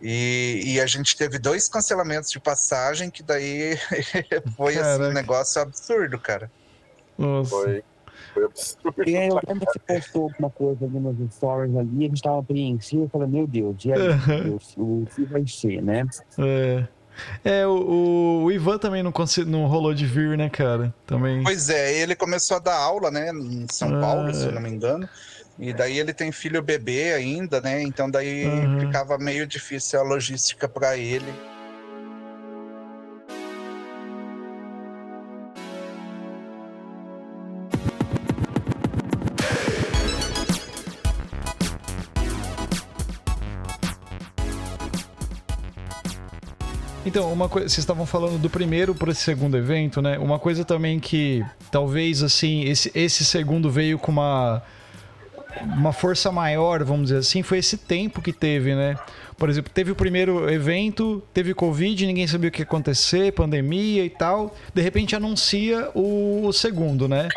E, 0.00 0.62
e 0.64 0.80
a 0.80 0.86
gente 0.86 1.16
teve 1.16 1.38
dois 1.38 1.68
cancelamentos 1.68 2.30
de 2.30 2.38
passagem, 2.38 3.10
que 3.10 3.22
daí 3.22 3.76
foi 4.56 4.76
assim, 4.76 5.02
um 5.02 5.12
negócio 5.12 5.60
absurdo, 5.60 6.20
cara. 6.20 6.50
Nossa. 7.18 7.50
Foi, 7.50 7.82
foi 8.34 8.44
absurdo. 8.44 9.02
É, 9.06 9.28
eu 9.28 9.40
lembro 9.48 9.66
que 9.66 9.72
você 9.78 10.00
postou 10.00 10.22
alguma 10.24 10.50
coisa 10.50 10.84
ali 10.84 10.98
nos 11.00 11.34
stories 11.34 11.76
ali, 11.76 12.04
a 12.04 12.08
gente 12.08 12.22
tava 12.22 12.40
apreensivo, 12.40 13.04
eu 13.04 13.08
falei, 13.08 13.28
meu 13.28 13.46
Deus, 13.46 13.76
e 13.84 13.92
aí, 13.92 13.98
meu 13.98 14.42
Deus, 14.44 14.74
o 14.76 15.06
que 15.14 15.24
vai 15.24 15.46
ser, 15.46 15.80
né? 15.80 16.04
É. 16.38 16.86
É, 17.44 17.64
o, 17.64 18.42
o 18.44 18.50
Ivan 18.50 18.76
também 18.76 19.00
não, 19.00 19.12
consi- 19.12 19.44
não 19.44 19.66
rolou 19.66 19.94
de 19.94 20.04
vir, 20.04 20.36
né, 20.36 20.50
cara? 20.50 20.92
Também. 21.06 21.44
Pois 21.44 21.70
é, 21.70 21.96
ele 22.00 22.16
começou 22.16 22.56
a 22.56 22.60
dar 22.60 22.76
aula, 22.76 23.08
né, 23.08 23.30
em 23.30 23.66
São 23.70 23.96
Ah. 23.96 24.00
Paulo, 24.00 24.34
se 24.34 24.44
eu 24.46 24.50
não 24.52 24.60
me 24.60 24.68
engano. 24.68 25.08
E 25.56 25.72
daí 25.72 25.96
ele 26.00 26.12
tem 26.12 26.32
filho 26.32 26.60
bebê 26.60 27.12
ainda, 27.12 27.60
né? 27.60 27.80
Então 27.82 28.10
daí 28.10 28.44
Uhum. 28.44 28.80
ficava 28.80 29.16
meio 29.16 29.46
difícil 29.46 30.00
a 30.00 30.02
logística 30.02 30.68
para 30.68 30.96
ele. 30.96 31.32
Então, 47.14 47.32
uma 47.32 47.48
coisa, 47.48 47.68
vocês 47.68 47.78
estavam 47.78 48.04
falando 48.04 48.40
do 48.40 48.50
primeiro 48.50 48.92
para 48.92 49.12
esse 49.12 49.20
segundo 49.20 49.56
evento, 49.56 50.02
né? 50.02 50.18
Uma 50.18 50.36
coisa 50.36 50.64
também 50.64 50.98
que 50.98 51.44
talvez 51.70 52.24
assim, 52.24 52.64
esse, 52.64 52.90
esse 52.92 53.24
segundo 53.24 53.70
veio 53.70 54.00
com 54.00 54.10
uma 54.10 54.60
uma 55.62 55.92
força 55.92 56.32
maior, 56.32 56.82
vamos 56.82 57.04
dizer 57.04 57.18
assim, 57.18 57.40
foi 57.40 57.58
esse 57.58 57.76
tempo 57.76 58.20
que 58.20 58.32
teve, 58.32 58.74
né? 58.74 58.98
Por 59.38 59.48
exemplo, 59.48 59.70
teve 59.72 59.92
o 59.92 59.94
primeiro 59.94 60.50
evento, 60.50 61.22
teve 61.32 61.54
Covid, 61.54 62.04
ninguém 62.04 62.26
sabia 62.26 62.48
o 62.48 62.52
que 62.52 62.62
ia 62.62 62.64
acontecer, 62.64 63.32
pandemia 63.32 64.04
e 64.04 64.10
tal. 64.10 64.52
De 64.74 64.82
repente 64.82 65.14
anuncia 65.14 65.92
o, 65.94 66.44
o 66.44 66.52
segundo, 66.52 67.06
né? 67.06 67.28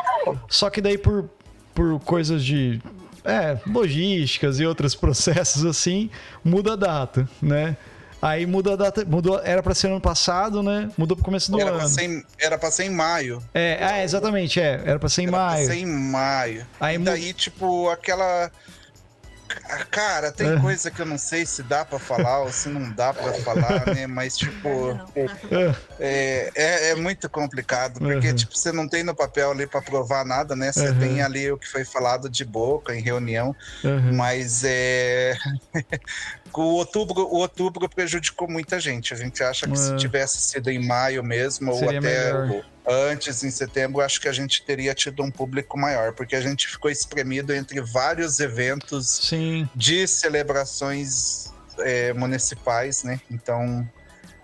Só 0.50 0.72
que 0.72 0.82
daí 0.82 0.98
por, 0.98 1.30
por 1.76 2.00
coisas 2.00 2.44
de 2.44 2.82
é, 3.24 3.60
logísticas 3.68 4.60
e 4.60 4.66
outros 4.66 4.96
processos 4.98 5.64
assim, 5.66 6.10
muda 6.44 6.74
a 6.74 6.76
data, 6.76 7.30
né? 7.40 7.78
Aí 8.22 8.46
muda 8.46 8.74
a 8.74 8.76
data, 8.76 9.06
mudou, 9.06 9.40
era 9.44 9.62
para 9.62 9.76
ser 9.76 9.88
ano 9.88 10.02
passado, 10.02 10.64
né? 10.64 10.90
Mudou 10.98 11.16
pro 11.16 11.24
começo 11.24 11.52
do 11.52 11.60
era 11.60 11.70
ano. 11.70 11.80
Pra 11.80 11.88
ser, 11.88 12.26
era 12.40 12.58
pra 12.58 12.72
ser 12.72 12.86
em 12.86 12.90
maio. 12.90 13.44
É, 13.54 13.78
ah, 13.82 14.04
exatamente, 14.04 14.60
é. 14.60 14.82
Era 14.86 14.98
pra 14.98 15.08
ser 15.08 15.22
em 15.24 15.28
era 15.28 15.38
maio. 15.38 15.66
Pra 15.66 15.76
ser 15.76 15.82
em 15.82 15.86
maio. 15.86 16.68
Aí 16.80 16.96
e 16.96 17.00
daí, 17.00 17.34
tipo, 17.34 17.90
aquela. 17.90 18.52
Cara, 19.92 20.32
tem 20.32 20.50
É. 20.52 20.60
coisa 20.62 20.92
que 20.92 21.02
eu 21.02 21.06
não 21.06 21.18
sei 21.18 21.46
se 21.46 21.64
dá 21.64 21.86
pra 21.86 22.00
falar 22.00 22.44
ou 22.44 22.52
se 22.52 22.70
não 22.70 22.92
dá 22.94 23.14
pra 23.14 23.34
falar, 23.34 23.86
né? 23.94 24.08
Mas, 24.08 24.36
tipo, 24.38 24.94
é, 26.00 26.52
é, 26.56 26.90
é 26.92 26.96
muito 26.96 27.30
complicado, 27.30 28.00
porque, 28.00 28.30
Uhum. 28.30 28.36
tipo, 28.36 28.56
você 28.56 28.72
não 28.72 28.88
tem 28.88 29.04
no 29.04 29.16
papel 29.16 29.52
ali 29.52 29.68
pra 29.68 29.82
provar 29.82 30.26
nada, 30.26 30.56
né? 30.56 30.72
Você 30.72 30.90
Uhum. 30.92 31.00
tem 31.00 31.22
ali 31.22 31.52
o 31.52 31.58
que 31.58 31.68
foi 31.68 31.84
falado 31.86 32.30
de 32.30 32.46
boca 32.46 32.96
em 32.96 33.02
reunião, 33.02 33.56
Uhum. 33.84 34.16
mas 34.16 34.64
é. 34.64 35.34
o, 36.56 36.62
outubro, 36.62 37.22
o 37.24 37.38
outubro 37.38 37.90
prejudicou 37.90 38.50
muita 38.50 38.80
gente. 38.80 39.14
A 39.14 39.18
gente 39.18 39.44
acha 39.44 39.68
que 39.68 39.78
se 39.78 39.94
É. 39.94 39.96
tivesse 39.96 40.42
sido 40.42 40.70
em 40.70 40.86
maio 40.86 41.24
mesmo, 41.24 41.72
ou 41.72 41.80
Seria 41.80 42.00
até 42.00 42.34
melhor. 42.34 42.48
Antes, 42.88 43.44
em 43.44 43.52
setembro, 43.52 44.02
acho 44.02 44.22
que 44.22 44.28
a 44.28 44.32
gente 44.32 44.64
teria 44.64 44.94
tido 44.96 45.22
um 45.22 45.30
público 45.30 45.78
maior, 45.78 46.14
porque 46.14 46.36
a 46.36 46.42
gente 46.42 46.68
ficou 46.68 46.90
espremido 46.90 47.54
entre 47.54 47.82
vários 47.82 48.40
eventos 48.40 49.08
Sim. 49.24 49.70
de 49.76 50.08
celebrações 50.08 51.52
é, 51.80 52.14
municipais, 52.14 53.04
né? 53.04 53.20
Então. 53.30 53.88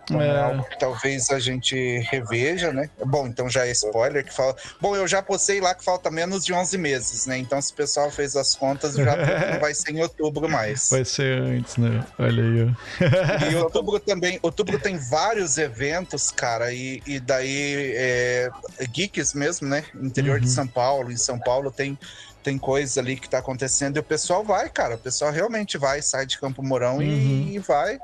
Então 0.04 0.22
é. 0.22 0.28
É. 0.28 0.40
algo 0.40 0.64
que 0.70 0.78
talvez 0.80 1.30
a 1.30 1.40
gente 1.40 1.76
reveja, 2.12 2.72
né? 2.74 2.90
Bom, 3.06 3.28
então 3.28 3.50
já 3.50 3.66
é 3.66 3.72
spoiler 3.72 4.24
que 4.26 4.34
fala. 4.34 4.56
Bom, 4.82 4.96
eu 4.96 5.08
já 5.08 5.22
postei 5.22 5.60
lá 5.62 5.74
que 5.74 5.84
falta 5.84 6.10
menos 6.12 6.44
de 6.46 6.54
11 6.54 6.78
meses, 6.78 7.26
né? 7.26 7.38
Então, 7.38 7.62
se 7.62 7.72
o 7.72 7.76
pessoal 7.76 8.12
fez 8.12 8.36
as 8.36 8.56
contas, 8.56 8.96
já 8.96 9.16
não 9.54 9.60
vai 9.60 9.74
ser 9.74 9.92
em 9.92 10.02
outubro 10.02 10.50
mais. 10.50 10.90
Vai 10.90 11.06
ser 11.06 11.42
antes, 11.42 11.78
né? 11.78 12.06
Olha 12.20 12.44
aí. 12.44 13.52
E 13.52 13.56
outubro 13.56 14.00
também, 14.00 14.40
outubro 14.42 14.78
tem 14.80 14.98
vários 14.98 15.58
eventos, 15.58 16.32
cara, 16.32 16.74
e, 16.74 17.02
e 17.06 17.20
daí 17.20 17.94
é, 17.96 18.50
geeks 18.92 19.34
mesmo, 19.34 19.68
né? 19.68 19.84
Interior 19.96 20.40
de 20.40 20.48
Uhum. 20.48 20.52
São 20.52 20.68
Paulo, 20.68 21.12
em 21.12 21.18
São 21.18 21.40
Paulo 21.40 21.72
tem 21.72 21.98
tem 22.44 22.58
coisa 22.58 23.00
ali 23.00 23.16
que 23.16 23.30
tá 23.30 23.38
acontecendo 23.38 23.96
e 23.96 24.00
o 24.02 24.04
pessoal 24.04 24.44
vai, 24.44 24.68
cara, 24.70 24.96
o 24.96 24.98
pessoal 24.98 25.32
realmente 25.32 25.78
vai, 25.78 26.02
sai 26.02 26.26
de 26.26 26.38
Campo 26.38 26.62
Mourão 26.62 26.98
Uhum. 26.98 27.02
e, 27.02 27.56
e 27.56 27.60
vai. 27.60 27.98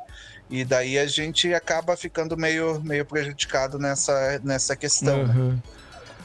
E 0.50 0.66
daí 0.66 0.98
a 0.98 1.06
gente 1.06 1.54
acaba 1.54 1.96
ficando 1.96 2.36
meio, 2.36 2.82
meio 2.82 3.06
prejudicado 3.06 3.78
nessa, 3.78 4.40
nessa 4.44 4.76
questão. 4.76 5.26
né? 5.28 5.34
Uhum. 5.36 5.60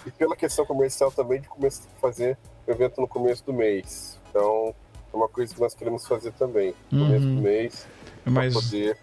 E 0.06 0.10
pela 0.10 0.34
questão 0.36 0.64
comercial 0.66 1.10
também 1.12 1.40
de 1.40 1.48
começar 1.48 1.84
a 1.96 2.00
fazer 2.00 2.36
o 2.66 2.70
evento 2.70 3.00
no 3.00 3.08
começo 3.08 3.44
do 3.44 3.52
mês. 3.52 4.18
Então, 4.30 4.74
é 5.12 5.16
uma 5.16 5.28
coisa 5.28 5.54
que 5.54 5.60
nós 5.60 5.74
queremos 5.74 6.06
fazer 6.06 6.32
também. 6.32 6.74
No 6.90 7.04
começo 7.06 7.26
Uhum. 7.26 7.36
do 7.36 7.42
mês, 7.42 7.86
É 8.26 8.30
mais, 8.30 8.52
para 8.54 8.62
poder. 8.62 8.96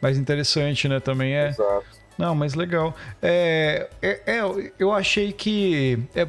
mais 0.00 0.16
interessante, 0.18 0.88
né? 0.88 0.98
Também 1.00 1.34
é. 1.34 1.48
Exato. 1.48 2.02
Não, 2.18 2.34
mas 2.34 2.54
legal. 2.54 2.94
É, 3.22 3.88
é, 4.02 4.20
é, 4.26 4.40
eu 4.78 4.92
achei 4.92 5.32
que. 5.32 5.98
é, 6.14 6.26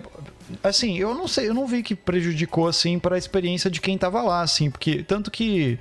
assim, 0.64 0.98
eu 0.98 1.14
não 1.14 1.28
sei, 1.28 1.50
eu 1.50 1.54
não 1.54 1.68
vi 1.68 1.84
que 1.84 1.94
prejudicou, 1.96 2.68
assim, 2.68 2.98
para 3.00 3.16
a 3.16 3.18
experiência 3.18 3.70
de 3.70 3.80
quem 3.82 3.98
tava 3.98 4.22
lá, 4.22 4.42
assim, 4.42 4.70
porque. 4.72 5.04
Tanto 5.04 5.30
que 5.30 5.78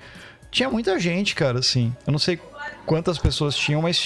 tinha 0.53 0.68
muita 0.68 1.00
gente, 1.00 1.34
cara, 1.34 1.59
assim. 1.59 1.96
Eu 2.07 2.12
não 2.12 2.18
sei 2.18 2.38
quantas 2.84 3.18
pessoas 3.18 3.57
tinham, 3.57 3.80
mas 3.80 3.98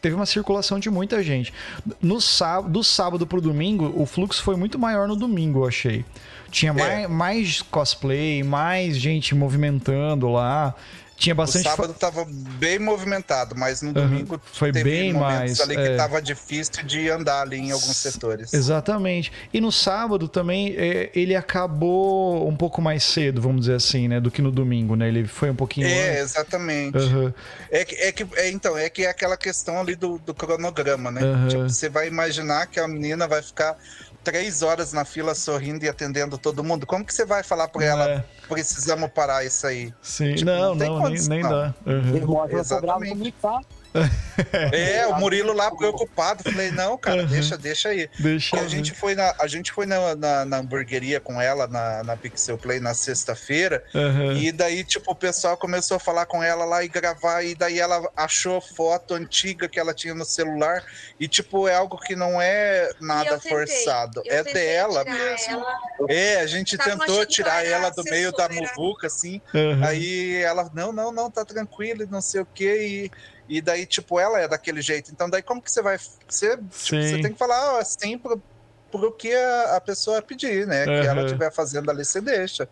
teve 0.00 0.14
uma 0.14 0.24
circulação 0.24 0.78
de 0.78 0.88
muita 0.88 1.22
gente. 1.22 1.52
No 2.00 2.20
sábado, 2.20 2.70
do 2.70 2.84
sábado 2.84 3.26
pro 3.26 3.40
domingo, 3.40 3.92
o 4.00 4.06
fluxo 4.06 4.40
foi 4.40 4.54
muito 4.54 4.78
maior 4.78 5.08
no 5.08 5.16
domingo, 5.16 5.60
eu 5.60 5.66
achei. 5.66 6.04
Tinha 6.48 6.72
mais, 6.72 7.10
mais 7.10 7.62
cosplay, 7.62 8.44
mais 8.44 8.96
gente 8.96 9.34
movimentando 9.34 10.30
lá. 10.30 10.72
Tinha 11.16 11.32
O 11.32 11.36
bastante. 11.36 11.62
fa- 11.64 11.70
sábado 11.70 11.94
tava 11.94 12.26
bem 12.28 12.78
movimentado, 12.78 13.54
mas 13.56 13.80
no 13.82 13.88
Uhum. 13.88 13.94
domingo 13.94 14.40
Foi 14.52 14.72
bem 14.72 15.12
momentos 15.12 15.58
mais, 15.58 15.60
ali 15.60 15.76
é. 15.76 15.90
que 15.90 15.96
tava 15.96 16.20
difícil 16.20 16.84
de 16.84 17.08
andar 17.08 17.42
ali 17.42 17.56
em 17.58 17.70
alguns 17.70 17.96
setores. 17.96 18.52
Exatamente. 18.52 19.32
E 19.52 19.60
no 19.60 19.70
sábado 19.70 20.26
também 20.28 20.74
é, 20.76 21.10
ele 21.14 21.36
acabou 21.36 22.48
um 22.48 22.56
pouco 22.56 22.82
mais 22.82 23.04
cedo, 23.04 23.40
vamos 23.40 23.62
dizer 23.62 23.74
assim, 23.76 24.08
né? 24.08 24.20
Do 24.20 24.30
que 24.30 24.42
no 24.42 24.50
domingo, 24.50 24.96
né? 24.96 25.08
Ele 25.08 25.26
foi 25.26 25.50
um 25.50 25.54
pouquinho. 25.54 25.86
É, 25.86 26.20
exatamente. 26.20 26.98
Aham. 26.98 27.32
É 27.70 27.84
que, 27.84 27.94
é 27.96 28.12
que 28.12 28.26
é, 28.36 28.50
então, 28.50 28.76
é 28.76 28.88
que 28.90 29.04
é 29.04 29.08
aquela 29.08 29.36
questão 29.36 29.80
ali 29.80 29.94
do, 29.94 30.18
do 30.18 30.34
cronograma, 30.34 31.10
né? 31.10 31.22
Aham. 31.22 31.48
Tipo, 31.48 31.62
você 31.68 31.88
vai 31.88 32.08
imaginar 32.08 32.66
que 32.66 32.80
a 32.80 32.88
menina 32.88 33.26
vai 33.28 33.40
ficar 33.42 33.76
três 34.24 34.62
horas 34.62 34.92
na 34.92 35.04
fila 35.04 35.34
sorrindo 35.34 35.84
e 35.84 35.88
atendendo 35.88 36.38
todo 36.38 36.64
mundo. 36.64 36.86
Como 36.86 37.04
que 37.04 37.12
você 37.14 37.24
vai 37.24 37.42
falar 37.42 37.68
pra 37.68 37.84
ela, 37.84 38.10
É, 38.10 38.24
precisamos 38.48 39.10
parar 39.10 39.44
isso 39.44 39.66
aí? 39.66 39.92
sim. 40.02 40.34
tipo, 40.34 40.50
não, 40.50 40.70
não 40.74 40.78
tem 40.78 40.88
não, 40.88 40.96
nem, 40.98 41.06
condição. 41.06 41.28
nem 41.28 41.42
dá. 41.42 41.74
Demora 41.84 42.48
pra 42.48 42.58
cobrar 42.58 42.60
Exatamente. 42.60 43.32
tá. 43.40 43.60
É, 44.72 45.06
o 45.06 45.16
Murilo 45.16 45.52
lá 45.52 45.70
preocupado. 45.70 46.42
Falei, 46.42 46.70
não, 46.72 46.98
cara, 46.98 47.22
Aham. 47.22 47.30
deixa, 47.30 47.56
deixa 47.56 47.88
aí. 47.90 48.08
Deixa 48.18 48.56
E 48.56 48.58
a 48.58 48.66
gente 48.68 48.92
foi 48.94 49.14
na, 49.14 49.32
a 49.40 49.46
gente 49.46 49.72
foi 49.72 49.86
na, 49.86 50.16
na, 50.16 50.44
na 50.44 50.56
hamburgueria 50.58 51.20
com 51.20 51.40
ela, 51.40 51.68
na, 51.68 52.02
na 52.02 52.16
Pixel 52.16 52.58
Play, 52.58 52.80
na 52.80 52.94
sexta-feira. 52.94 53.82
Aham. 53.94 54.32
E 54.34 54.50
daí, 54.50 54.84
tipo, 54.84 55.12
o 55.12 55.16
pessoal 55.16 55.56
começou 55.56 55.96
a 55.96 56.00
falar 56.00 56.26
com 56.26 56.42
ela 56.42 56.64
lá 56.64 56.82
e 56.82 56.88
gravar, 56.88 57.42
e 57.44 57.54
daí 57.54 57.78
ela 57.78 58.02
achou 58.16 58.60
foto 58.60 59.14
antiga 59.14 59.68
que 59.68 59.78
ela 59.78 59.94
tinha 59.94 60.14
no 60.14 60.24
celular, 60.24 60.82
e 61.18 61.28
tipo, 61.28 61.68
é 61.68 61.74
algo 61.74 61.98
que 61.98 62.16
não 62.16 62.40
é 62.40 62.90
nada 63.00 63.38
tentei, 63.38 63.50
forçado, 63.50 64.22
é 64.26 64.42
dela 64.42 65.04
mesmo. 65.04 65.52
ela. 65.52 65.78
É, 66.08 66.40
a 66.40 66.46
gente 66.46 66.76
Tava 66.76 66.90
tentou 66.90 67.24
tirar 67.26 67.64
ela 67.64 67.90
do 67.90 68.02
meio 68.04 68.32
da 68.32 68.48
muvuca, 68.48 69.06
assim, 69.06 69.40
Aham. 69.54 69.84
aí 69.84 70.42
ela, 70.42 70.68
não, 70.74 70.92
não, 70.92 71.12
não, 71.12 71.30
tá 71.30 71.44
tranquilo, 71.44 72.02
e 72.02 72.06
não 72.06 72.20
sei 72.20 72.40
o 72.40 72.48
quê, 72.52 72.86
e, 73.04 73.10
e 73.48 73.60
daí, 73.60 73.86
tipo, 73.86 74.18
ela 74.18 74.40
é 74.40 74.48
daquele 74.48 74.80
jeito, 74.82 75.10
então 75.12 75.28
daí 75.28 75.42
como 75.42 75.62
que 75.62 75.70
você 75.70 75.82
vai, 75.82 75.96
você, 76.28 76.56
tipo, 76.56 76.68
você 76.72 77.20
tem 77.20 77.32
que 77.32 77.38
falar, 77.38 77.78
assim, 77.80 78.18
pro, 78.18 78.42
pro 78.90 79.12
que 79.16 79.32
a, 79.34 79.76
a 79.76 79.80
pessoa 79.80 80.22
pedir, 80.22 80.66
né, 80.66 80.84
que 80.84 81.06
ela 81.06 81.22
estiver 81.24 81.52
fazendo 81.52 81.90
ali, 81.90 82.04
você 82.04 82.20
deixa, 82.20 82.68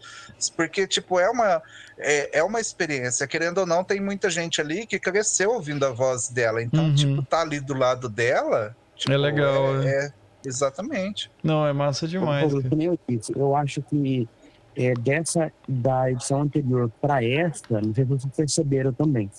porque, 0.56 0.86
tipo, 0.86 1.18
é 1.18 1.28
uma, 1.28 1.60
é, 1.98 2.38
é 2.38 2.42
uma 2.42 2.60
experiência, 2.60 3.26
querendo 3.26 3.58
ou 3.58 3.66
não, 3.66 3.84
tem 3.84 4.00
muita 4.00 4.30
gente 4.30 4.60
ali 4.60 4.86
que 4.86 4.98
cresceu 4.98 5.50
ouvindo 5.52 5.84
a 5.84 5.90
voz 5.90 6.28
dela, 6.28 6.62
então, 6.62 6.84
Uhum. 6.86 6.94
tipo, 6.94 7.22
tá 7.26 7.40
ali 7.42 7.60
do 7.60 7.74
lado 7.74 8.08
dela, 8.08 8.74
tipo, 8.96 9.12
É 9.12 9.16
legal, 9.16 9.82
é, 9.82 10.06
é- 10.06 10.10
exatamente. 10.44 11.30
Não, 11.42 11.66
é 11.66 11.72
massa 11.72 12.06
demais. 12.08 12.52
Nem 12.76 12.86
eu 12.88 12.98
disse, 13.08 13.32
eu 13.36 13.54
acho 13.56 13.82
que 13.82 14.28
é, 14.74 14.94
dessa 14.94 15.52
da 15.68 16.10
edição 16.10 16.40
anterior 16.42 16.90
para 17.00 17.22
esta, 17.22 17.80
não 17.80 17.92
sei 17.94 18.04
se 18.04 18.10
vocês 18.10 18.34
perceberam 18.34 18.92
também, 18.94 19.30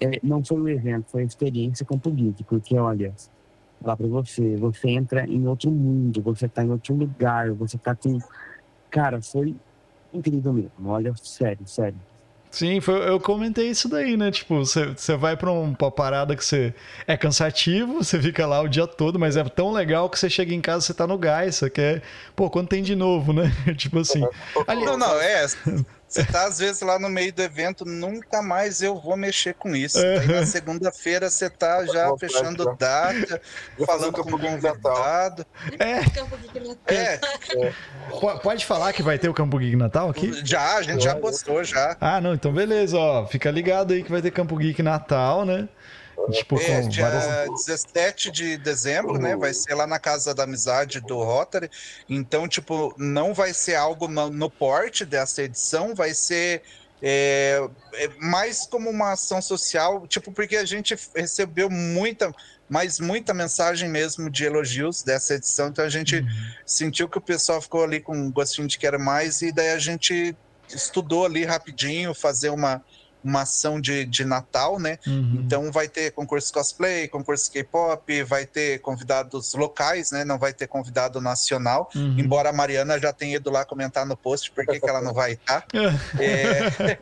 é, 0.00 0.20
não 0.22 0.44
foi 0.44 0.60
o 0.60 0.68
evento, 0.68 1.06
foi 1.10 1.22
a 1.22 1.26
experiência 1.26 1.84
Campo 1.86 2.10
Geek, 2.10 2.44
porque 2.44 2.76
olha, 2.78 3.14
lá 3.84 3.96
para 3.96 4.06
você, 4.06 4.56
você 4.56 4.90
entra 4.90 5.26
em 5.26 5.46
outro 5.46 5.70
mundo, 5.70 6.22
você 6.22 6.48
tá 6.48 6.64
em 6.64 6.70
outro 6.70 6.94
lugar, 6.94 7.50
você 7.52 7.78
tá 7.78 7.94
com. 7.94 8.18
Cara, 8.90 9.20
foi 9.22 9.54
incrível 10.12 10.52
mesmo, 10.52 10.70
olha, 10.88 11.12
sério, 11.22 11.66
sério. 11.66 11.98
Sim, 12.48 12.80
foi- 12.80 13.06
eu 13.06 13.20
comentei 13.20 13.68
isso 13.68 13.86
daí, 13.86 14.16
né? 14.16 14.30
Tipo, 14.30 14.56
você 14.64 14.86
você 14.86 15.14
vai 15.14 15.36
pra, 15.36 15.50
um, 15.52 15.74
pra 15.74 15.86
uma 15.88 15.92
parada 15.92 16.34
que 16.34 16.42
você 16.42 16.72
é 17.06 17.14
cansativo, 17.14 18.02
você 18.02 18.18
fica 18.22 18.46
lá 18.46 18.62
o 18.62 18.68
dia 18.68 18.86
todo, 18.86 19.18
mas 19.18 19.36
é 19.36 19.44
tão 19.44 19.72
legal 19.72 20.08
que 20.08 20.18
você 20.18 20.30
chega 20.30 20.54
em 20.54 20.60
casa, 20.62 20.80
você 20.86 20.94
tá 20.94 21.06
no 21.06 21.18
gás, 21.18 21.56
você 21.56 21.68
quer. 21.68 22.02
Pô, 22.34 22.48
quando 22.48 22.68
tem 22.68 22.82
de 22.82 22.94
novo, 22.94 23.32
né? 23.34 23.50
tipo 23.76 23.98
assim. 23.98 24.24
Ali- 24.66 24.86
Não, 24.86 24.96
não, 24.96 25.20
é. 25.20 25.44
Você 26.08 26.24
tá 26.24 26.46
às 26.46 26.58
vezes 26.58 26.80
lá 26.82 26.98
no 26.98 27.08
meio 27.08 27.32
do 27.32 27.42
evento, 27.42 27.84
nunca 27.84 28.40
mais 28.40 28.80
eu 28.80 28.98
vou 29.00 29.16
mexer 29.16 29.54
com 29.54 29.74
isso. 29.74 30.00
Daí 30.00 30.26
na 30.28 30.46
segunda-feira 30.46 31.28
você 31.28 31.50
tá 31.50 31.84
já 31.86 32.08
vontade, 32.08 32.32
fechando 32.32 32.64
já. 32.64 32.72
data, 32.78 33.40
Já 33.78 33.86
falando 33.86 34.12
com 34.12 34.20
o 34.36 34.38
convidado. 34.40 35.44
É. 35.78 36.00
É, 36.86 37.20
po- 38.10 38.38
pode 38.38 38.64
falar 38.64 38.92
que 38.92 39.02
vai 39.02 39.18
ter 39.18 39.28
o 39.28 39.34
Campo 39.34 39.58
Geek 39.58 39.76
Natal 39.76 40.08
aqui? 40.08 40.32
já, 40.44 40.76
a 40.76 40.82
gente 40.82 41.02
já 41.02 41.14
postou 41.16 41.62
já. 41.64 41.96
Ah, 42.00 42.20
não, 42.20 42.34
então 42.34 42.52
beleza, 42.52 42.96
ó. 42.96 43.26
Fica 43.26 43.50
ligado 43.50 43.92
aí 43.92 44.02
que 44.02 44.10
vai 44.10 44.22
ter 44.22 44.30
Campo 44.30 44.56
Geek 44.56 44.82
Natal, 44.82 45.44
né? 45.44 45.68
Tipo, 46.32 46.58
É, 46.58 46.80
dia 46.82 47.08
várias. 47.08 47.66
17 47.66 48.30
de 48.30 48.56
dezembro, 48.56 49.18
né? 49.18 49.36
Vai 49.36 49.52
ser 49.52 49.74
lá 49.74 49.86
na 49.86 49.98
Casa 49.98 50.34
da 50.34 50.44
Amizade 50.44 51.00
do 51.00 51.22
Rotary. 51.22 51.70
Então, 52.08 52.48
tipo, 52.48 52.94
não 52.96 53.34
vai 53.34 53.52
ser 53.52 53.74
algo 53.74 54.08
no, 54.08 54.30
no 54.30 54.50
porte 54.50 55.04
dessa 55.04 55.42
edição, 55.42 55.94
vai 55.94 56.14
ser 56.14 56.62
é, 57.02 57.68
é 57.94 58.08
mais 58.18 58.66
como 58.66 58.88
uma 58.88 59.12
ação 59.12 59.42
social, 59.42 60.06
tipo, 60.06 60.32
porque 60.32 60.56
a 60.56 60.64
gente 60.64 60.96
recebeu 61.14 61.68
muita, 61.68 62.34
mas 62.68 62.98
muita 62.98 63.34
mensagem 63.34 63.88
mesmo 63.88 64.30
de 64.30 64.44
elogios 64.44 65.02
dessa 65.02 65.34
edição, 65.34 65.68
então 65.68 65.84
a 65.84 65.90
gente 65.90 66.16
uhum. 66.16 66.26
sentiu 66.64 67.08
que 67.08 67.18
o 67.18 67.20
pessoal 67.20 67.60
ficou 67.60 67.84
ali 67.84 68.00
com 68.00 68.16
um 68.16 68.32
gostinho 68.32 68.66
de 68.66 68.78
quero 68.78 68.98
mais, 68.98 69.42
e 69.42 69.52
daí 69.52 69.70
a 69.70 69.78
gente 69.78 70.34
estudou 70.68 71.26
ali 71.26 71.44
rapidinho, 71.44 72.14
fazer 72.14 72.48
uma, 72.48 72.82
uma 73.22 73.42
ação 73.42 73.80
de, 73.80 74.04
de 74.04 74.24
Natal, 74.24 74.78
né? 74.78 74.98
Uhum. 75.06 75.42
Então 75.44 75.72
vai 75.72 75.88
ter 75.88 76.12
concurso 76.12 76.52
cosplay, 76.52 77.08
concurso 77.08 77.50
K-pop, 77.50 78.22
vai 78.22 78.46
ter 78.46 78.80
convidados 78.80 79.54
locais, 79.54 80.12
né? 80.12 80.24
Não 80.24 80.38
vai 80.38 80.52
ter 80.52 80.66
convidado 80.66 81.20
nacional, 81.20 81.90
uhum. 81.94 82.16
embora 82.18 82.50
a 82.50 82.52
Mariana 82.52 82.98
já 82.98 83.12
tenha 83.12 83.36
ido 83.36 83.50
lá 83.50 83.64
comentar 83.64 84.06
no 84.06 84.16
post 84.16 84.50
por 84.52 84.64
que, 84.64 84.80
que 84.80 84.88
ela 84.88 85.00
não 85.00 85.12
vai 85.12 85.32
estar. 85.32 85.64
é, 86.20 86.98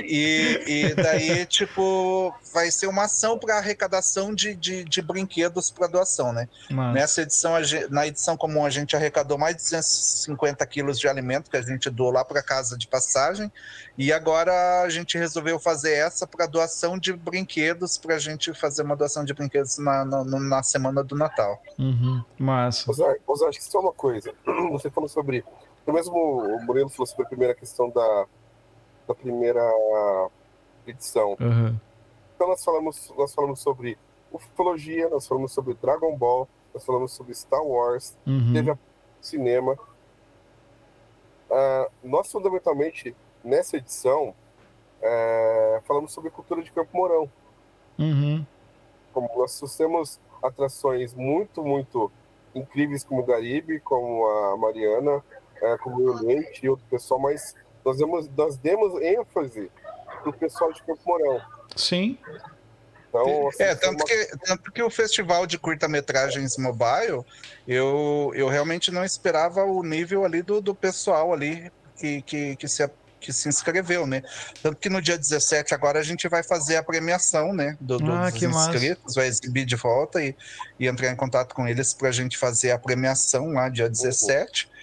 e, 0.00 0.62
e 0.66 0.94
daí, 0.94 1.46
tipo, 1.46 2.34
vai 2.52 2.70
ser 2.70 2.86
uma 2.86 3.04
ação 3.04 3.38
para 3.38 3.58
arrecadação 3.58 4.34
de, 4.34 4.54
de, 4.54 4.84
de 4.84 5.02
brinquedos 5.02 5.70
para 5.70 5.86
doação, 5.86 6.32
né? 6.32 6.48
Mas... 6.70 6.94
Nessa 6.94 7.22
edição, 7.22 7.54
na 7.90 8.06
edição 8.06 8.36
comum, 8.36 8.64
a 8.64 8.70
gente 8.70 8.96
arrecadou 8.96 9.38
mais 9.38 9.56
de 9.56 9.62
250 9.62 10.66
quilos 10.66 10.98
de 10.98 11.08
alimento 11.08 11.50
que 11.50 11.56
a 11.56 11.62
gente 11.62 11.90
doou 11.90 12.10
lá 12.10 12.24
para 12.24 12.42
casa 12.42 12.76
de 12.76 12.86
passagem. 12.86 13.50
E 13.98 14.12
agora 14.12 14.82
a 14.82 14.88
gente 14.88 15.16
resolveu 15.16 15.58
fazer 15.58 15.92
essa 15.92 16.26
para 16.26 16.46
doação 16.46 16.98
de 16.98 17.12
brinquedos, 17.12 17.96
para 17.96 18.16
a 18.16 18.18
gente 18.18 18.52
fazer 18.54 18.82
uma 18.82 18.94
doação 18.96 19.24
de 19.24 19.32
brinquedos 19.32 19.78
na, 19.78 20.04
na, 20.04 20.24
na 20.24 20.62
semana 20.62 21.02
do 21.02 21.16
Natal. 21.16 21.62
Uhum. 21.78 22.22
Massa. 22.38 22.90
Osar, 22.90 23.16
Osar, 23.26 23.48
acho 23.48 23.58
que 23.58 23.64
só 23.64 23.80
uma 23.80 23.92
coisa. 23.92 24.32
Você 24.72 24.90
falou 24.90 25.08
sobre. 25.08 25.44
O 25.86 25.92
mesmo 25.92 26.16
o 26.16 26.64
Murilo 26.64 26.90
falou 26.90 27.06
sobre 27.06 27.24
a 27.24 27.28
primeira 27.28 27.54
questão 27.54 27.88
da 27.90 28.26
da 29.06 29.14
primeira 29.14 29.62
edição. 30.86 31.36
Uhum. 31.40 31.78
Então 32.34 32.48
nós 32.48 32.64
falamos, 32.64 33.12
nós 33.16 33.34
falamos 33.34 33.60
sobre 33.60 33.98
ufologia, 34.32 35.08
nós 35.08 35.26
falamos 35.26 35.52
sobre 35.52 35.74
Dragon 35.74 36.16
Ball, 36.16 36.48
nós 36.74 36.84
falamos 36.84 37.12
sobre 37.12 37.34
Star 37.34 37.62
Wars, 37.62 38.16
uhum. 38.26 38.52
teve 38.52 38.70
a 38.70 38.78
cinema. 39.20 39.72
Uh, 41.48 41.90
nós 42.02 42.30
fundamentalmente 42.30 43.14
nessa 43.42 43.76
edição 43.76 44.34
uh, 45.00 45.80
falamos 45.84 46.12
sobre 46.12 46.30
cultura 46.30 46.62
de 46.62 46.70
Campo 46.72 46.96
Mourão. 46.96 47.30
Uhum. 47.98 48.44
Como 49.12 49.30
nós 49.36 49.58
temos 49.76 50.20
atrações 50.42 51.14
muito, 51.14 51.64
muito 51.64 52.12
incríveis 52.54 53.04
como 53.04 53.22
o 53.22 53.24
Garibe, 53.24 53.80
como 53.80 54.26
a 54.26 54.56
Mariana, 54.56 55.16
uh, 55.16 55.78
como 55.82 56.02
o 56.02 56.22
Leite 56.22 56.66
e 56.66 56.68
outro 56.68 56.84
pessoal, 56.90 57.20
mas 57.20 57.54
nós 57.86 57.98
demos, 57.98 58.28
nós 58.36 58.56
demos 58.56 59.00
ênfase 59.00 59.70
pro 60.22 60.32
pessoal 60.32 60.72
de 60.72 60.82
Campo 60.82 61.00
Mourão. 61.06 61.40
Sim. 61.76 62.18
Então, 63.08 63.48
assim, 63.48 63.62
é, 63.62 63.74
tanto, 63.76 64.02
uma... 64.02 64.04
que, 64.04 64.36
tanto 64.44 64.72
que 64.72 64.82
o 64.82 64.90
festival 64.90 65.46
de 65.46 65.56
curta-metragens 65.56 66.58
mobile, 66.58 67.24
eu, 67.66 68.32
eu 68.34 68.48
realmente 68.48 68.90
não 68.90 69.04
esperava 69.04 69.64
o 69.64 69.84
nível 69.84 70.24
ali 70.24 70.42
do, 70.42 70.60
do 70.60 70.74
pessoal 70.74 71.32
ali 71.32 71.70
que, 71.96 72.22
que, 72.22 72.56
que 72.56 72.68
se 72.68 72.90
que 73.18 73.32
se 73.32 73.48
inscreveu, 73.48 74.06
né? 74.06 74.22
Tanto 74.62 74.76
que 74.76 74.90
no 74.90 75.00
dia 75.00 75.16
17 75.16 75.74
agora 75.74 75.98
a 75.98 76.02
gente 76.02 76.28
vai 76.28 76.42
fazer 76.42 76.76
a 76.76 76.82
premiação, 76.82 77.52
né? 77.52 77.76
Do, 77.80 77.94
ah, 78.12 78.30
dos 78.30 78.42
inscritos, 78.42 79.02
massa. 79.02 79.20
vai 79.20 79.26
exibir 79.26 79.64
de 79.64 79.74
volta 79.74 80.22
e, 80.22 80.36
e 80.78 80.86
entrar 80.86 81.10
em 81.10 81.16
contato 81.16 81.54
com 81.54 81.66
eles 81.66 81.94
para 81.94 82.10
a 82.10 82.12
gente 82.12 82.36
fazer 82.36 82.72
a 82.72 82.78
premiação 82.78 83.52
lá 83.52 83.68
dia 83.68 83.88
17. 83.88 84.66
Uhum 84.66 84.75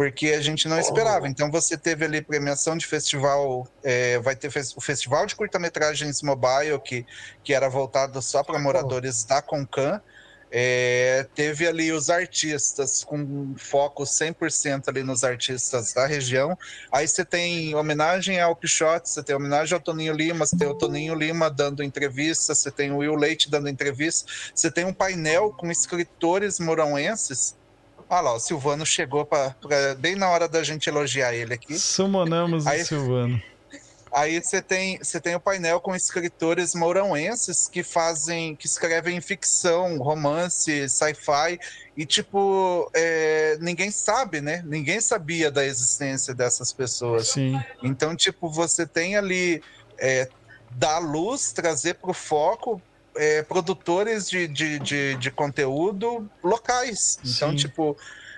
porque 0.00 0.28
a 0.28 0.40
gente 0.40 0.66
não 0.66 0.80
esperava. 0.80 1.28
Então 1.28 1.50
você 1.50 1.76
teve 1.76 2.06
ali 2.06 2.22
premiação 2.22 2.74
de 2.74 2.86
festival, 2.86 3.68
é, 3.82 4.18
vai 4.20 4.34
ter 4.34 4.48
o 4.48 4.80
festival 4.80 5.26
de 5.26 5.36
curta-metragens 5.36 6.22
mobile, 6.22 6.80
que, 6.82 7.04
que 7.44 7.52
era 7.52 7.68
voltado 7.68 8.22
só 8.22 8.42
para 8.42 8.58
moradores 8.58 9.24
da 9.24 9.42
Concan. 9.42 10.00
É, 10.50 11.26
teve 11.34 11.68
ali 11.68 11.92
os 11.92 12.08
artistas 12.08 13.04
com 13.04 13.54
foco 13.58 14.04
100% 14.04 14.88
ali 14.88 15.02
nos 15.02 15.22
artistas 15.22 15.92
da 15.92 16.06
região. 16.06 16.56
Aí 16.90 17.06
você 17.06 17.22
tem 17.22 17.74
homenagem 17.74 18.40
ao 18.40 18.56
Pichote, 18.56 19.10
você 19.10 19.22
tem 19.22 19.36
homenagem 19.36 19.74
ao 19.74 19.82
Toninho 19.82 20.14
Lima, 20.14 20.46
você 20.46 20.56
tem 20.56 20.66
o 20.66 20.74
Toninho 20.74 21.14
Lima 21.14 21.50
dando 21.50 21.84
entrevista, 21.84 22.54
você 22.54 22.70
tem 22.70 22.90
o 22.90 22.96
Will 22.96 23.16
Leite 23.16 23.50
dando 23.50 23.68
entrevista, 23.68 24.32
você 24.54 24.70
tem 24.70 24.86
um 24.86 24.94
painel 24.94 25.52
com 25.52 25.70
escritores 25.70 26.58
morauenses 26.58 27.59
Olha 28.10 28.22
lá, 28.22 28.34
o 28.34 28.40
Silvano 28.40 28.84
chegou 28.84 29.24
pra, 29.24 29.50
pra, 29.50 29.94
bem 29.94 30.16
na 30.16 30.28
hora 30.28 30.48
da 30.48 30.64
gente 30.64 30.88
elogiar 30.88 31.32
ele 31.32 31.54
aqui. 31.54 31.78
Sumonamos 31.78 32.66
aí, 32.66 32.82
o 32.82 32.84
Silvano. 32.84 33.40
Aí 34.12 34.42
você 34.42 34.60
tem, 34.60 34.98
você 34.98 35.20
tem 35.20 35.36
o 35.36 35.40
painel 35.40 35.80
com 35.80 35.94
escritores 35.94 36.74
mourãoenses 36.74 37.68
que 37.68 37.84
fazem, 37.84 38.56
que 38.56 38.66
escrevem 38.66 39.20
ficção, 39.20 39.96
romance, 39.98 40.88
sci-fi, 40.88 41.60
e 41.96 42.04
tipo, 42.04 42.90
é, 42.92 43.56
ninguém 43.60 43.92
sabe, 43.92 44.40
né? 44.40 44.60
Ninguém 44.66 45.00
sabia 45.00 45.48
da 45.48 45.64
existência 45.64 46.34
dessas 46.34 46.72
pessoas. 46.72 47.28
Sim. 47.28 47.62
Então, 47.80 48.16
tipo, 48.16 48.50
você 48.50 48.84
tem 48.84 49.16
ali 49.16 49.62
é, 49.96 50.28
dar 50.72 50.98
luz, 50.98 51.52
trazer 51.52 51.94
para 51.94 52.10
o 52.10 52.14
foco 52.14 52.82
é, 53.16 53.42
produtores 53.42 54.28
de, 54.28 54.46
de, 54.48 54.78
de, 54.78 55.14
de, 55.16 55.30
conteúdo 55.30 56.30
locais. 56.42 57.18
Então, 57.24 57.50
Sim. 57.50 57.56
tipo, 57.56 57.96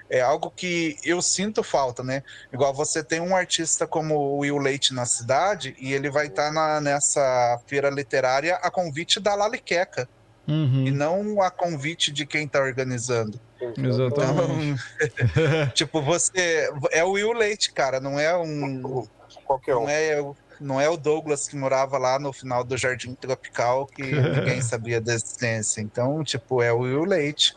é 0.09 0.21
algo 0.21 0.53
que 0.55 0.97
eu 1.05 1.23
sinto 1.23 1.63
falta, 1.63 2.03
né? 2.03 2.23
Igual 2.53 2.75
você 2.75 3.03
tem 3.03 3.21
um 3.21 3.35
artista 3.35 3.87
como 3.87 4.15
o 4.15 4.39
Will 4.39 4.59
Leite 4.59 4.93
na 4.93 5.07
cidade 5.07 5.75
e 5.79 5.93
ele 5.93 6.11
vai 6.11 6.27
estar 6.27 6.53
tá 6.53 6.81
nessa 6.81 7.61
feira 7.67 7.89
literária 7.89 8.57
a 8.57 8.71
convite 8.71 9.19
da 9.19 9.35
Laliqueca. 9.35 10.09
Uhum. 10.47 10.87
E 10.87 10.91
não 10.91 11.41
a 11.41 11.51
convite 11.51 12.11
de 12.11 12.27
quem 12.27 12.47
está 12.47 12.61
organizando. 12.61 13.41
Exatamente. 13.79 14.83
Então, 15.01 15.69
tipo, 15.73 16.03
você. 16.03 16.69
É 16.91 17.05
o 17.05 17.13
Will 17.13 17.33
Leite, 17.33 17.73
cara, 17.73 18.01
não 18.01 18.19
é 18.19 18.37
um. 18.37 19.07
Qualquer 19.45 19.77
um. 19.77 19.83
Não 19.83 19.89
é 19.89 20.21
não 20.63 20.81
é 20.81 20.89
o 20.89 20.97
Douglas 20.97 21.49
que 21.49 21.57
morava 21.57 21.99
lá 21.99 22.19
no 22.19 22.33
final 22.33 22.65
do 22.65 22.77
Jardim 22.77 23.15
Tropical 23.15 23.87
que 23.87 24.03
ninguém 24.13 24.61
sabia 24.61 25.01
da 25.01 25.15
existência. 25.15 25.81
Então, 25.81 26.23
tipo, 26.25 26.63
é 26.63 26.73
o 26.73 26.81
Will 26.81 27.05
Leite. 27.05 27.55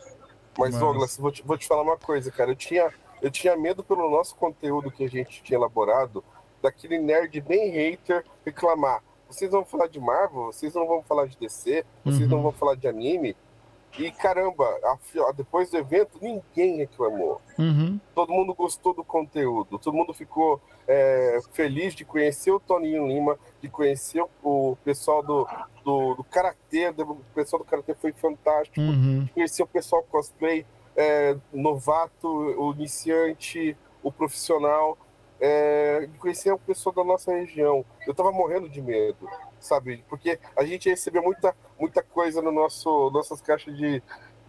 Mas, 0.57 0.71
Mas... 0.71 0.79
Douglas, 0.79 1.17
vou 1.17 1.31
te, 1.31 1.43
vou 1.43 1.57
te 1.57 1.67
falar 1.67 1.83
uma 1.83 1.97
coisa, 1.97 2.31
cara. 2.31 2.51
Eu 2.51 2.55
tinha, 2.55 2.91
eu 3.21 3.29
tinha 3.29 3.55
medo 3.55 3.83
pelo 3.83 4.09
nosso 4.09 4.35
conteúdo 4.35 4.91
que 4.91 5.03
a 5.03 5.09
gente 5.09 5.43
tinha 5.43 5.57
elaborado, 5.57 6.23
daquele 6.61 6.97
nerd 6.97 7.39
bem 7.41 7.69
hater 7.69 8.25
reclamar. 8.45 9.01
Vocês 9.29 9.51
vão 9.51 9.65
falar 9.65 9.87
de 9.87 9.99
Marvel, 9.99 10.45
vocês 10.45 10.73
não 10.73 10.87
vão 10.87 11.01
falar 11.03 11.27
de 11.27 11.37
DC, 11.37 11.85
vocês 12.03 12.21
uhum. 12.21 12.27
não 12.27 12.43
vão 12.43 12.51
falar 12.51 12.75
de 12.75 12.87
anime. 12.87 13.35
E 13.97 14.11
caramba, 14.11 14.65
a, 14.83 15.31
depois 15.31 15.69
do 15.69 15.77
evento, 15.77 16.19
ninguém 16.21 16.77
reclamou. 16.77 17.41
Uhum. 17.57 17.99
Todo 18.13 18.33
mundo 18.33 18.53
gostou 18.53 18.93
do 18.93 19.03
conteúdo, 19.03 19.77
todo 19.79 19.95
mundo 19.95 20.13
ficou 20.13 20.61
é, 20.87 21.39
feliz 21.53 21.93
de 21.93 22.03
conhecer 22.03 22.51
o 22.51 22.59
Toninho 22.59 23.07
Lima, 23.07 23.37
de 23.61 23.69
conhecer 23.69 24.23
o 24.43 24.77
pessoal 24.83 25.23
do, 25.23 25.47
do, 25.83 26.15
do 26.15 26.23
Karatê, 26.25 26.89
o 26.89 27.15
pessoal 27.33 27.63
do 27.63 27.65
Karatê 27.65 27.93
foi 27.95 28.11
fantástico, 28.11 28.79
uhum. 28.81 29.23
de 29.23 29.31
conhecer 29.31 29.63
o 29.63 29.67
pessoal 29.67 30.03
cosplay, 30.03 30.65
é, 30.95 31.37
novato, 31.53 32.27
o 32.27 32.73
iniciante, 32.73 33.77
o 34.03 34.11
profissional, 34.11 34.97
é, 35.39 36.07
de 36.11 36.17
conhecer 36.17 36.51
o 36.51 36.59
pessoal 36.59 36.93
da 36.93 37.03
nossa 37.03 37.31
região. 37.31 37.85
Eu 38.05 38.13
tava 38.13 38.31
morrendo 38.31 38.69
de 38.69 38.81
medo 38.81 39.27
sabe? 39.65 40.03
Porque 40.07 40.39
a 40.55 40.63
gente 40.63 40.89
recebeu 40.89 41.23
muita, 41.23 41.55
muita 41.79 42.01
coisa 42.01 42.41
no 42.41 42.51
nosso 42.51 43.09
nossas 43.11 43.41
caixas 43.41 43.75
de, 43.75 44.01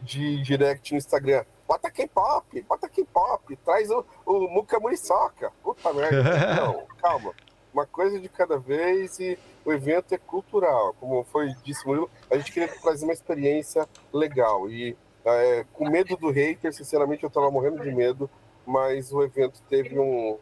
de 0.03 0.43
direct 0.43 0.93
no 0.93 0.99
Instagram. 0.99 1.45
Bota 1.67 1.91
K-pop, 1.91 2.63
bota 2.63 2.89
K-pop, 2.89 3.57
traz 3.65 3.91
o, 3.91 4.05
o 4.25 4.49
Muka 4.49 4.79
Muriçoca. 4.79 5.53
Puta 5.63 5.93
merda. 5.93 6.23
Não, 6.57 6.87
calma. 6.99 7.35
Uma 7.73 7.87
coisa 7.87 8.19
de 8.19 8.29
cada 8.29 8.59
vez 8.59 9.19
e 9.19 9.39
o 9.65 9.73
evento 9.73 10.15
é 10.15 10.19
cultural. 10.19 10.95
Como 10.99 11.25
foi 11.25 11.55
disse 11.63 11.87
Murilo, 11.87 12.09
a 12.31 12.37
gente 12.39 12.53
queria 12.53 12.69
trazer 12.69 13.05
uma 13.05 13.13
experiência 13.13 13.87
legal. 14.13 14.71
E 14.71 14.97
é, 15.25 15.67
com 15.73 15.91
medo 15.91 16.17
do 16.17 16.31
hater, 16.31 16.73
sinceramente, 16.73 17.25
eu 17.25 17.31
tava 17.31 17.51
morrendo 17.51 17.83
de 17.83 17.91
medo, 17.91 18.31
mas 18.65 19.13
o 19.13 19.23
evento 19.23 19.61
teve 19.69 19.99
um, 19.99 20.39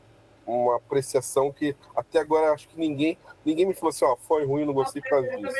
uma 0.46 0.76
apreciação 0.76 1.52
que 1.52 1.74
até 1.96 2.18
agora 2.18 2.52
acho 2.52 2.68
que 2.68 2.78
ninguém 2.78 3.18
ninguém 3.44 3.66
me 3.66 3.74
falou 3.74 3.90
assim, 3.90 4.04
ó, 4.04 4.16
foi 4.16 4.44
ruim, 4.44 4.64
não 4.64 4.72
gostei 4.72 5.02
por 5.02 5.10
causa 5.10 5.28
disso. 5.36 5.56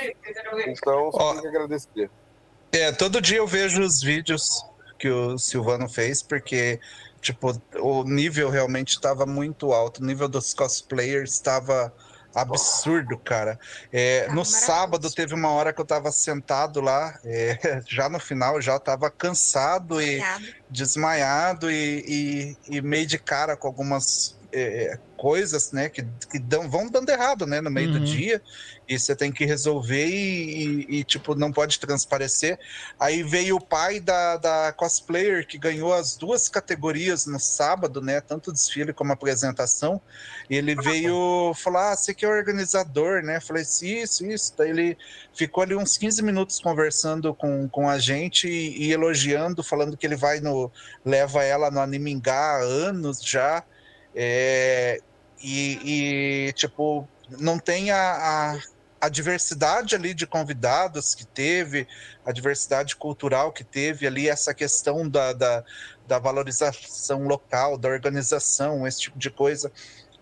Então, 0.67 1.13
só 1.13 1.31
tenho 1.31 1.43
que 1.43 1.49
agradecer. 1.49 2.11
É, 2.73 2.93
todo 2.93 3.21
dia 3.21 3.39
eu 3.39 3.47
vejo 3.47 3.83
os 3.83 4.03
vídeos 4.03 4.65
que 4.99 5.09
o 5.09 5.39
Silvano 5.39 5.89
fez, 5.89 6.23
porque 6.23 6.81
tipo, 7.21 7.59
o 7.81 8.05
nível 8.05 8.51
realmente 8.51 8.91
estava 8.91 9.25
muito 9.25 9.73
alto, 9.73 10.03
o 10.03 10.05
nível 10.05 10.29
dos 10.29 10.53
cosplayers 10.53 11.33
estava 11.33 11.93
absurdo, 12.35 13.17
cara. 13.17 13.59
É, 13.93 14.29
no 14.33 14.45
sábado 14.45 15.11
teve 15.11 15.35
uma 15.35 15.51
hora 15.51 15.73
que 15.73 15.81
eu 15.81 15.85
tava 15.85 16.11
sentado 16.11 16.81
lá, 16.81 17.19
é, 17.25 17.81
já 17.87 18.09
no 18.09 18.19
final 18.19 18.61
já 18.61 18.79
tava 18.79 19.11
cansado 19.11 20.03
e 20.03 20.21
desmaiado 20.69 21.71
e, 21.71 22.57
e, 22.69 22.77
e 22.77 22.83
meio 22.83 23.07
de 23.07 23.19
cara 23.19 23.57
com 23.57 23.69
algumas 23.69 24.37
é, 24.55 24.99
coisas, 25.17 25.73
né, 25.73 25.89
que, 25.89 26.05
que 26.31 26.39
dão, 26.39 26.69
vão 26.69 26.89
dando 26.89 27.09
errado, 27.09 27.47
né, 27.47 27.61
no 27.61 27.71
meio 27.71 27.89
Uhum. 27.89 27.99
do 27.99 28.01
dia, 28.01 28.43
e 28.87 28.99
você 28.99 29.17
tem 29.17 29.33
que 29.33 29.45
resolver 29.45 30.07
e, 30.07 30.87
e, 30.91 30.99
e, 30.99 31.05
tipo, 31.05 31.35
não 31.35 31.51
pode 31.51 31.79
transparecer. 31.79 32.59
Aí 32.99 33.23
veio 33.23 33.57
o 33.57 33.61
pai 33.61 34.01
da, 34.01 34.37
da 34.37 34.73
cosplayer, 34.73 35.47
que 35.47 35.57
ganhou 35.57 35.95
as 35.95 36.17
duas 36.17 36.49
categorias 36.49 37.27
no 37.27 37.41
sábado, 37.41 38.01
né, 38.01 38.21
tanto 38.21 38.53
desfile 38.53 38.93
como 38.93 39.13
apresentação, 39.13 40.01
e 40.49 40.57
ele 40.57 40.75
veio 40.75 41.53
falar, 41.55 41.93
ah, 41.93 41.97
você 41.97 42.13
que 42.13 42.25
é 42.25 42.29
organizador, 42.29 43.23
né, 43.23 43.41
falei, 43.41 43.63
isso, 43.63 44.27
isso, 44.27 44.55
daí 44.57 44.71
ele 44.71 44.99
ficou 45.33 45.63
ali 45.63 45.75
uns 45.75 45.97
15 45.97 46.23
minutos 46.23 46.61
conversando 46.61 47.35
com, 47.35 47.69
com 47.69 47.89
a 47.89 47.99
gente 47.99 48.47
e, 48.49 48.89
e 48.89 48.93
elogiando, 48.93 49.63
falando 49.63 49.97
que 49.97 50.07
ele 50.07 50.17
vai 50.17 50.41
no, 50.41 50.71
leva 51.05 51.43
ela 51.43 51.71
no 51.71 51.81
Animingá 51.81 52.35
há 52.35 52.61
anos 52.61 53.23
já, 53.23 53.65
é, 54.15 55.01
e, 55.43 56.47
e, 56.49 56.53
tipo, 56.53 57.09
não 57.29 57.59
tem 57.59 57.91
a, 57.91 57.99
a, 57.99 58.59
a 59.01 59.09
diversidade 59.09 59.95
ali 59.95 60.15
de 60.15 60.27
convidados 60.27 61.15
que 61.15 61.27
teve, 61.27 61.87
a 62.25 62.33
diversidade 62.33 62.97
cultural 62.97 63.53
que 63.53 63.65
teve 63.65 64.07
ali, 64.07 64.29
essa 64.29 64.55
questão 64.55 65.09
da, 65.09 65.33
da, 65.33 65.65
da 66.07 66.19
valorização 66.19 67.27
local, 67.27 67.77
da 67.77 67.89
organização, 67.89 68.87
esse 68.87 69.01
tipo 69.01 69.19
de 69.19 69.31
coisa. 69.31 69.71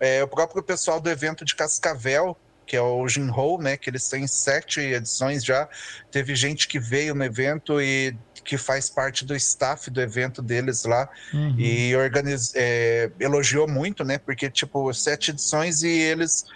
É, 0.01 0.23
o 0.25 0.29
próprio 0.29 0.63
pessoal 0.63 1.01
do 1.01 1.09
evento 1.09 1.45
de 1.45 1.55
Cascavel, 1.55 2.37
que 2.73 2.77
é 2.79 2.81
o 2.81 3.07
Jinho, 3.07 3.59
né, 3.59 3.77
que 3.77 3.91
eles 3.91 4.09
têm 4.09 4.27
sete 4.27 4.81
edições 4.81 5.45
já, 5.45 5.69
teve 6.11 6.35
gente 6.35 6.67
que 6.67 6.81
veio 6.81 7.15
no 7.15 7.23
evento 7.23 7.79
e 7.83 8.17
que 8.43 8.57
faz 8.57 8.89
parte 8.89 9.27
do 9.27 9.37
staff 9.37 9.91
do 9.91 10.01
evento 10.01 10.41
deles 10.41 10.85
lá 10.85 11.07
Uhum. 11.35 11.55
e 11.59 11.95
organiz... 11.95 12.55
é, 12.55 13.11
elogiou 13.21 13.69
muito, 13.69 14.05
né? 14.05 14.17
Porque, 14.17 14.49
tipo, 14.49 14.91
sete 14.95 15.33
edições 15.33 15.83
e 15.83 15.91
eles 15.91 16.47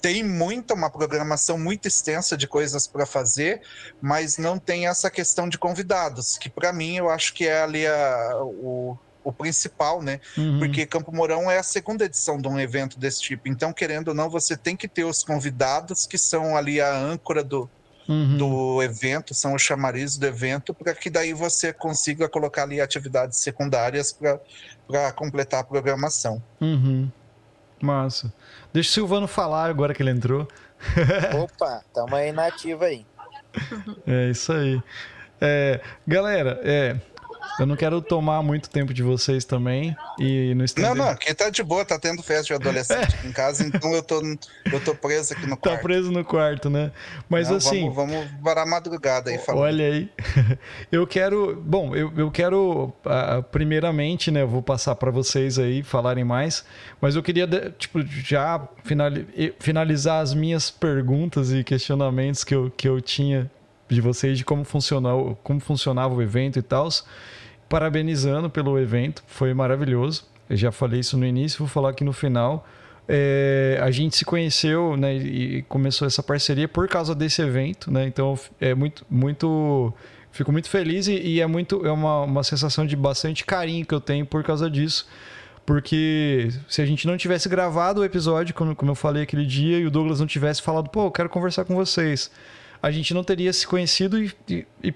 têm 0.00 0.22
muita, 0.22 0.72
uma 0.72 0.88
programação 0.88 1.58
muito 1.58 1.88
extensa 1.88 2.36
de 2.36 2.46
coisas 2.46 2.86
para 2.86 3.04
fazer, 3.04 3.60
mas 4.00 4.38
não 4.38 4.60
tem 4.60 4.86
essa 4.86 5.10
questão 5.10 5.48
de 5.48 5.58
convidados, 5.58 6.38
que 6.38 6.48
para 6.48 6.72
mim 6.72 6.96
eu 6.96 7.10
acho 7.10 7.34
que 7.34 7.44
é 7.44 7.60
ali 7.60 7.84
a, 7.88 8.36
o, 8.40 8.96
o 9.26 9.32
principal, 9.32 10.00
né? 10.00 10.20
Uhum. 10.38 10.60
Porque 10.60 10.86
Campo 10.86 11.12
Mourão 11.12 11.50
é 11.50 11.58
a 11.58 11.62
segunda 11.62 12.04
edição 12.04 12.40
de 12.40 12.46
um 12.46 12.60
evento 12.60 12.96
desse 12.96 13.20
tipo. 13.20 13.48
Então, 13.48 13.72
querendo 13.72 14.08
ou 14.08 14.14
não, 14.14 14.30
você 14.30 14.56
tem 14.56 14.76
que 14.76 14.86
ter 14.86 15.02
os 15.02 15.24
convidados 15.24 16.06
que 16.06 16.16
são 16.16 16.56
ali 16.56 16.80
a 16.80 16.96
âncora 16.96 17.42
do, 17.42 17.68
Uhum. 18.08 18.36
do 18.36 18.82
evento, 18.84 19.34
são 19.34 19.52
os 19.52 19.62
chamarizes 19.62 20.16
do 20.16 20.24
evento, 20.26 20.72
para 20.72 20.94
que 20.94 21.10
daí 21.10 21.32
você 21.32 21.72
consiga 21.72 22.28
colocar 22.28 22.62
ali 22.62 22.80
atividades 22.80 23.40
secundárias 23.40 24.16
para 24.86 25.10
completar 25.10 25.58
a 25.58 25.64
programação. 25.64 26.40
Uhum. 26.60 27.10
Massa. 27.82 28.32
Deixa 28.72 28.90
o 28.90 28.92
Silvano 28.92 29.26
falar 29.26 29.68
agora 29.68 29.92
que 29.92 30.04
ele 30.04 30.10
entrou. 30.12 30.46
Opa, 31.42 31.82
tamo 31.92 32.14
aí 32.14 32.30
na 32.30 32.46
ativa 32.46 32.84
aí. 32.84 33.04
É 34.06 34.30
isso 34.30 34.52
aí. 34.52 34.80
É, 35.40 35.80
galera, 36.06 36.60
é, 36.62 36.96
eu 37.58 37.66
não 37.66 37.76
quero 37.76 38.00
tomar 38.00 38.42
muito 38.42 38.68
tempo 38.70 38.92
de 38.92 39.02
vocês 39.02 39.44
também 39.44 39.96
e 40.18 40.54
não 40.54 40.64
estender... 40.64 40.90
Não, 40.94 41.04
não, 41.04 41.10
aqui 41.10 41.32
tá 41.34 41.48
de 41.50 41.62
boa, 41.62 41.84
tá 41.84 41.98
tendo 41.98 42.22
festa 42.22 42.44
de 42.44 42.54
adolescente 42.54 43.14
aqui 43.16 43.26
em 43.28 43.32
casa, 43.32 43.64
então 43.66 43.92
eu 43.94 44.02
tô, 44.02 44.20
eu 44.72 44.80
tô 44.84 44.94
preso 44.94 45.32
aqui 45.34 45.46
no 45.46 45.56
Tá 45.56 45.70
quarto. 45.70 45.82
preso 45.82 46.12
no 46.12 46.24
quarto, 46.24 46.68
né? 46.70 46.90
Mas 47.28 47.48
Não, 47.48 47.56
assim, 47.56 47.90
Vamos, 47.90 48.14
vamos 48.14 48.30
varar 48.42 48.64
a 48.66 48.70
madrugada 48.70 49.30
aí 49.30 49.38
falando. 49.38 49.62
olha 49.64 49.84
aí. 49.86 50.10
Eu 50.92 51.06
quero, 51.06 51.56
bom, 51.64 51.94
eu, 51.94 52.12
eu 52.16 52.30
quero 52.30 52.92
ah, 53.04 53.42
primeiramente, 53.50 54.30
né, 54.30 54.42
eu 54.42 54.48
vou 54.48 54.62
passar 54.62 54.94
para 54.94 55.10
vocês 55.10 55.58
aí 55.58 55.82
falarem 55.82 56.24
mais, 56.24 56.64
mas 57.00 57.16
eu 57.16 57.22
queria 57.22 57.46
tipo 57.78 58.00
já 58.02 58.66
finali- 58.84 59.54
finalizar 59.58 60.22
as 60.22 60.32
minhas 60.34 60.70
perguntas 60.70 61.52
e 61.52 61.64
questionamentos 61.64 62.44
que 62.44 62.54
eu, 62.54 62.70
que 62.76 62.88
eu 62.88 63.00
tinha 63.00 63.50
de 63.88 64.00
vocês 64.00 64.38
de 64.38 64.44
como 64.44 64.64
funcionou, 64.64 65.38
como 65.42 65.60
funcionava 65.60 66.14
o 66.14 66.22
evento 66.22 66.58
e 66.58 66.62
tal. 66.62 66.88
Parabenizando 67.68 68.48
pelo 68.48 68.78
evento, 68.78 69.22
foi 69.26 69.52
maravilhoso. 69.52 70.24
Eu 70.48 70.56
já 70.56 70.70
falei 70.70 71.00
isso 71.00 71.16
no 71.16 71.26
início, 71.26 71.58
vou 71.58 71.68
falar 71.68 71.90
aqui 71.90 72.04
no 72.04 72.12
final. 72.12 72.66
É, 73.08 73.78
a 73.80 73.90
gente 73.90 74.16
se 74.16 74.24
conheceu 74.24 74.96
né, 74.96 75.16
e 75.16 75.62
começou 75.68 76.06
essa 76.06 76.22
parceria 76.22 76.66
por 76.66 76.88
causa 76.88 77.14
desse 77.14 77.40
evento, 77.40 77.90
né? 77.90 78.06
Então 78.06 78.38
é 78.60 78.74
muito, 78.74 79.06
muito, 79.08 79.92
fico 80.32 80.50
muito 80.50 80.68
feliz 80.68 81.06
e, 81.06 81.14
e 81.14 81.40
é 81.40 81.46
muito, 81.46 81.86
é 81.86 81.92
uma, 81.92 82.22
uma 82.22 82.42
sensação 82.42 82.84
de 82.84 82.96
bastante 82.96 83.44
carinho 83.44 83.86
que 83.86 83.94
eu 83.94 84.00
tenho 84.00 84.26
por 84.26 84.42
causa 84.42 84.68
disso, 84.68 85.06
porque 85.64 86.48
se 86.68 86.82
a 86.82 86.86
gente 86.86 87.06
não 87.06 87.16
tivesse 87.16 87.48
gravado 87.48 88.00
o 88.00 88.04
episódio, 88.04 88.52
como, 88.54 88.74
como 88.74 88.90
eu 88.90 88.96
falei 88.96 89.22
aquele 89.22 89.46
dia, 89.46 89.78
e 89.78 89.86
o 89.86 89.90
Douglas 89.90 90.18
não 90.18 90.26
tivesse 90.26 90.60
falado, 90.60 90.88
pô, 90.90 91.06
eu 91.06 91.10
quero 91.10 91.28
conversar 91.28 91.64
com 91.64 91.76
vocês, 91.76 92.30
a 92.86 92.90
gente 92.92 93.12
não 93.12 93.24
teria 93.24 93.52
se 93.52 93.66
conhecido 93.66 94.22
e, 94.22 94.32
e- 94.48 94.64
e 94.82 94.94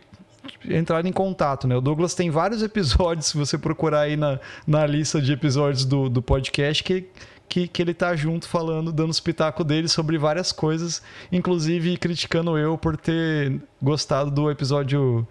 entrado 0.75 1.07
em 1.07 1.13
contato, 1.13 1.67
né? 1.67 1.77
O 1.77 1.81
Douglas 1.81 2.15
tem 2.15 2.31
vários 2.31 2.63
episódios, 2.65 3.27
se 3.27 3.37
você 3.37 3.59
procurar 3.59 4.01
aí 4.03 4.17
na, 4.17 4.39
na 4.67 4.87
lista 4.87 5.21
de 5.21 5.33
episódios 5.33 5.85
do, 5.85 6.09
do 6.09 6.23
podcast, 6.23 6.83
que, 6.85 7.09
que, 7.49 7.67
que 7.69 7.83
ele 7.83 7.93
tá 7.93 8.15
junto 8.17 8.49
falando, 8.49 8.93
dando 8.93 9.11
os 9.11 9.21
pitacos 9.21 9.67
dele 9.67 9.89
sobre 9.89 10.17
várias 10.19 10.53
coisas, 10.53 11.03
inclusive 11.33 11.97
criticando 11.97 12.57
eu 12.57 12.79
por 12.79 12.97
ter 12.97 13.61
gostado 13.83 14.31
do 14.31 14.51
episódio. 14.51 15.27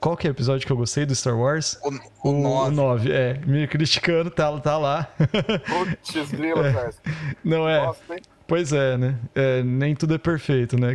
Qual 0.00 0.16
que 0.16 0.26
é 0.26 0.30
o 0.30 0.32
episódio 0.32 0.66
que 0.66 0.72
eu 0.72 0.76
gostei 0.76 1.06
do 1.06 1.14
Star 1.14 1.38
Wars? 1.38 1.78
O, 2.24 2.30
o, 2.30 2.32
nove. 2.32 2.74
9, 2.74 3.12
é. 3.12 3.40
Me 3.46 3.68
criticando, 3.68 4.30
tá, 4.30 4.50
tá 4.58 4.76
lá. 4.76 5.08
Putz, 5.68 6.32
grila, 6.32 6.62
velho. 6.72 6.94
Não 7.44 7.68
é. 7.68 7.86
Nossa, 7.86 8.14
hein? 8.14 8.22
Pois 8.52 8.70
é, 8.70 8.98
né? 8.98 9.18
É, 9.34 9.62
nem 9.62 9.94
tudo 9.94 10.12
é 10.12 10.18
perfeito, 10.18 10.78
né? 10.78 10.94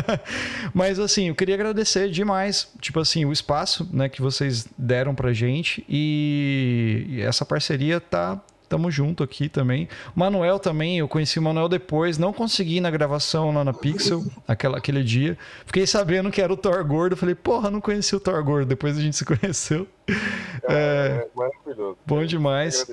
Mas 0.72 0.98
assim, 0.98 1.28
eu 1.28 1.34
queria 1.34 1.54
agradecer 1.54 2.08
demais, 2.08 2.72
tipo 2.80 2.98
assim, 2.98 3.26
o 3.26 3.32
espaço, 3.34 3.86
né, 3.92 4.08
que 4.08 4.22
vocês 4.22 4.66
deram 4.78 5.14
pra 5.14 5.30
gente 5.34 5.84
e, 5.90 7.04
e 7.06 7.20
essa 7.20 7.44
parceria 7.44 8.00
tá 8.00 8.40
Tamo 8.66 8.90
junto 8.90 9.22
aqui 9.22 9.48
também. 9.48 9.88
Manuel 10.14 10.58
também, 10.58 10.98
eu 10.98 11.06
conheci 11.06 11.38
o 11.38 11.42
Manuel 11.42 11.68
depois, 11.68 12.16
não 12.16 12.32
consegui 12.32 12.78
ir 12.78 12.80
na 12.80 12.90
gravação 12.90 13.54
lá 13.54 13.62
na 13.62 13.74
Pixel, 13.74 14.24
aquela, 14.48 14.78
aquele 14.78 15.04
dia. 15.04 15.38
Fiquei 15.66 15.86
sabendo 15.86 16.30
que 16.32 16.40
era 16.40 16.52
o 16.52 16.56
Thor 16.56 16.82
Gordo, 16.84 17.14
falei, 17.14 17.34
porra, 17.34 17.70
não 17.70 17.80
conheci 17.80 18.16
o 18.16 18.18
Thor 18.18 18.42
Gordo, 18.42 18.66
depois 18.66 18.98
a 18.98 19.00
gente 19.00 19.16
se 19.16 19.24
conheceu. 19.24 19.86
É, 20.68 21.28
maravilhoso. 21.36 21.98
Bom 22.04 22.24
demais. 22.24 22.84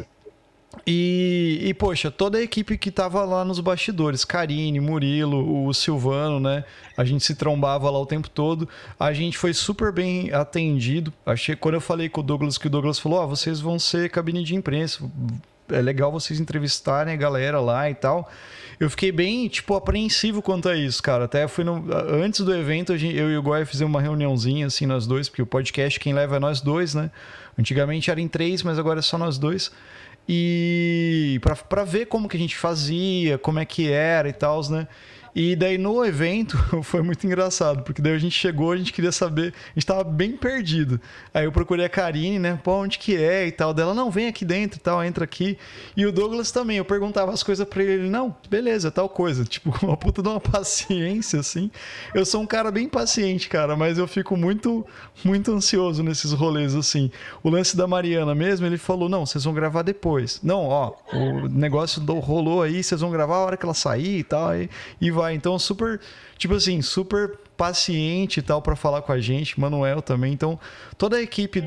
E, 0.85 1.59
e, 1.63 1.73
poxa, 1.73 2.09
toda 2.11 2.37
a 2.37 2.41
equipe 2.41 2.77
que 2.77 2.91
tava 2.91 3.23
lá 3.23 3.45
nos 3.45 3.59
bastidores, 3.59 4.25
Karine, 4.25 4.79
Murilo, 4.79 5.65
o 5.67 5.73
Silvano, 5.73 6.39
né? 6.39 6.65
A 6.97 7.05
gente 7.05 7.23
se 7.23 7.35
trombava 7.35 7.89
lá 7.89 7.99
o 7.99 8.05
tempo 8.05 8.29
todo. 8.29 8.67
A 8.99 9.13
gente 9.13 9.37
foi 9.37 9.53
super 9.53 9.91
bem 9.91 10.31
atendido. 10.33 11.13
Achei 11.25 11.55
quando 11.55 11.75
eu 11.75 11.81
falei 11.81 12.09
com 12.09 12.21
o 12.21 12.23
Douglas, 12.23 12.57
que 12.57 12.67
o 12.67 12.69
Douglas 12.69 12.99
falou: 12.99 13.19
Ó, 13.19 13.27
vocês 13.27 13.59
vão 13.61 13.77
ser 13.79 14.09
cabine 14.09 14.43
de 14.43 14.55
imprensa. 14.55 14.99
É 15.69 15.81
legal 15.81 16.11
vocês 16.11 16.39
entrevistarem 16.39 17.13
a 17.13 17.17
galera 17.17 17.61
lá 17.61 17.89
e 17.89 17.95
tal. 17.95 18.29
Eu 18.79 18.89
fiquei 18.89 19.11
bem, 19.11 19.47
tipo, 19.47 19.75
apreensivo 19.75 20.41
quanto 20.41 20.67
a 20.67 20.75
isso, 20.75 21.01
cara. 21.01 21.23
Até 21.25 21.47
fui 21.47 21.63
no, 21.63 21.85
antes 22.21 22.41
do 22.41 22.53
evento, 22.53 22.97
gente- 22.97 23.15
eu 23.15 23.31
e 23.31 23.37
o 23.37 23.41
Goya 23.41 23.65
fizemos 23.65 23.93
uma 23.93 24.01
reuniãozinha, 24.01 24.65
assim, 24.65 24.85
nós 24.85 25.07
dois, 25.07 25.29
porque 25.29 25.41
o 25.41 25.45
podcast 25.45 25.99
quem 25.99 26.13
leva 26.13 26.35
é 26.35 26.39
nós 26.39 26.59
dois, 26.59 26.93
né? 26.93 27.09
Antigamente 27.57 28.11
era 28.11 28.19
em 28.19 28.27
três, 28.27 28.61
mas 28.63 28.77
agora 28.77 28.99
é 28.99 29.01
só 29.01 29.17
nós 29.17 29.37
dois 29.37 29.71
e 30.27 31.39
pra 31.67 31.83
ver 31.83 32.05
como 32.05 32.29
que 32.29 32.37
a 32.37 32.39
gente 32.39 32.55
fazia, 32.55 33.37
como 33.37 33.59
é 33.59 33.65
que 33.65 33.91
era 33.91 34.29
e 34.29 34.33
tal, 34.33 34.61
né? 34.69 34.87
E 35.35 35.55
daí 35.55 35.77
no 35.77 36.05
evento 36.05 36.57
foi 36.83 37.01
muito 37.01 37.25
engraçado, 37.25 37.83
porque 37.83 38.01
daí 38.01 38.13
a 38.13 38.17
gente 38.19 38.37
chegou, 38.37 38.71
a 38.71 38.77
gente 38.77 38.93
queria 38.93 39.11
saber, 39.11 39.53
a 39.75 39.79
gente 39.79 39.85
tava 39.85 40.03
bem 40.03 40.33
perdido. 40.33 40.99
Aí 41.33 41.45
eu 41.45 41.51
procurei 41.51 41.85
a 41.85 41.89
Karine, 41.89 42.37
né? 42.37 42.59
Pô, 42.63 42.73
onde 42.73 42.99
que 42.99 43.15
é 43.15 43.47
e 43.47 43.51
tal. 43.51 43.73
Dela, 43.73 43.93
não, 43.93 44.11
vem 44.11 44.27
aqui 44.27 44.45
dentro 44.45 44.77
e 44.77 44.81
tal, 44.81 45.03
entra 45.03 45.23
aqui. 45.23 45.57
E 45.97 46.05
o 46.05 46.11
Douglas 46.11 46.51
também, 46.51 46.77
eu 46.77 46.85
perguntava 46.85 47.31
as 47.31 47.41
coisas 47.41 47.67
pra 47.67 47.81
ele, 47.81 47.93
ele, 47.93 48.09
não, 48.09 48.35
beleza, 48.49 48.91
tal 48.91 49.09
coisa. 49.09 49.43
Tipo, 49.53 49.73
uma 49.85 49.95
puta 49.95 50.21
de 50.21 50.27
uma 50.27 50.39
paciência, 50.39 51.39
assim. 51.39 51.69
Eu 52.13 52.25
sou 52.25 52.41
um 52.41 52.45
cara 52.45 52.71
bem 52.71 52.89
paciente, 52.89 53.47
cara, 53.47 53.75
mas 53.75 53.97
eu 53.97 54.07
fico 54.07 54.35
muito, 54.35 54.85
muito 55.23 55.51
ansioso 55.51 56.01
nesses 56.01 56.31
rolês, 56.31 56.75
assim. 56.75 57.11
O 57.43 57.49
lance 57.49 57.77
da 57.77 57.87
Mariana 57.87 58.33
mesmo, 58.33 58.65
ele 58.65 58.77
falou, 58.77 59.07
não, 59.07 59.25
vocês 59.25 59.43
vão 59.43 59.53
gravar 59.53 59.83
depois. 59.83 60.39
Não, 60.41 60.65
ó, 60.67 60.93
o 61.13 61.47
negócio 61.47 62.01
do, 62.01 62.19
rolou 62.19 62.63
aí, 62.63 62.83
vocês 62.83 62.99
vão 62.99 63.11
gravar 63.11 63.35
a 63.35 63.39
hora 63.39 63.57
que 63.57 63.65
ela 63.65 63.73
sair 63.73 64.19
e 64.19 64.23
tal, 64.23 64.55
e, 64.55 64.69
e 64.99 65.11
vai. 65.11 65.22
Então, 65.31 65.59
super, 65.59 66.01
tipo 66.37 66.55
assim, 66.55 66.81
super 66.81 67.37
paciente 67.55 68.39
e 68.39 68.41
tal 68.41 68.61
para 68.61 68.75
falar 68.75 69.03
com 69.03 69.11
a 69.11 69.19
gente, 69.19 69.59
Manuel 69.59 70.01
também. 70.01 70.33
Então, 70.33 70.59
toda 70.97 71.17
a 71.17 71.21
equipe 71.21 71.61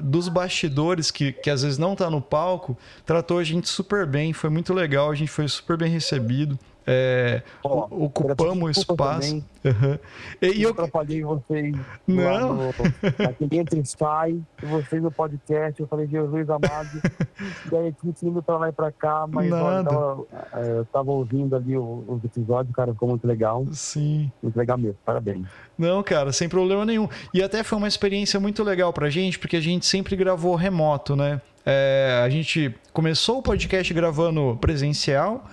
dos 0.00 0.28
bastidores 0.28 1.10
que, 1.10 1.32
que 1.32 1.50
às 1.50 1.62
vezes 1.62 1.78
não 1.78 1.96
tá 1.96 2.08
no 2.08 2.20
palco, 2.20 2.78
tratou 3.04 3.38
a 3.38 3.44
gente 3.44 3.68
super 3.68 4.06
bem, 4.06 4.32
foi 4.32 4.48
muito 4.50 4.72
legal, 4.72 5.10
a 5.10 5.14
gente 5.14 5.30
foi 5.30 5.48
super 5.48 5.76
bem 5.76 5.90
recebido. 5.90 6.58
É, 6.86 7.42
Ó, 7.64 7.86
o- 7.90 8.04
ocupamos 8.06 8.76
espaço. 8.78 9.42
Aham. 9.64 9.98
E, 10.40 10.46
eu 10.46 10.52
eu, 10.62 10.70
atrapalhei 10.70 11.22
vocês 11.22 11.74
Não. 12.06 12.54
no, 12.54 12.74
naquele 13.18 13.60
e 13.80 13.86
Sai, 13.86 14.32
e 14.62 14.66
vocês 14.66 15.00
no 15.02 15.10
podcast, 15.12 15.80
eu 15.80 15.86
falei, 15.86 16.06
Jesus 16.08 16.50
amado, 16.50 16.88
e 17.70 17.76
aí 17.76 17.94
indo 18.26 18.42
pra 18.42 18.56
lá 18.58 18.68
e 18.68 18.72
pra 18.72 18.90
cá, 18.90 19.26
mas 19.28 19.48
eu 19.48 19.56
Nada. 19.56 19.88
tava, 19.88 20.24
eh, 20.54 20.78
eu 20.78 20.84
tava 20.86 21.10
ouvindo 21.12 21.54
ali 21.54 21.76
o- 21.76 22.04
os 22.08 22.24
episódios, 22.24 22.74
cara, 22.74 22.92
ficou 22.92 23.08
muito 23.08 23.26
legal, 23.26 23.64
sim. 23.72 24.30
muito 24.42 24.56
legal 24.56 24.76
mesmo, 24.76 24.96
parabéns. 25.04 25.46
Não, 25.78 26.02
cara, 26.02 26.32
sem 26.32 26.48
problema 26.48 26.84
nenhum. 26.84 27.08
E 27.32 27.40
até 27.42 27.62
foi 27.62 27.78
uma 27.78 27.88
experiência 27.88 28.40
muito 28.40 28.64
legal 28.64 28.92
pra 28.92 29.08
gente, 29.08 29.38
porque 29.38 29.56
a 29.56 29.60
gente 29.60 29.86
sempre 29.86 30.16
gravou 30.16 30.56
remoto, 30.56 31.14
né? 31.14 31.40
É, 31.64 32.20
a 32.24 32.28
gente 32.28 32.74
começou 32.92 33.38
o 33.38 33.42
podcast 33.42 33.94
gravando 33.94 34.58
presencial, 34.60 35.44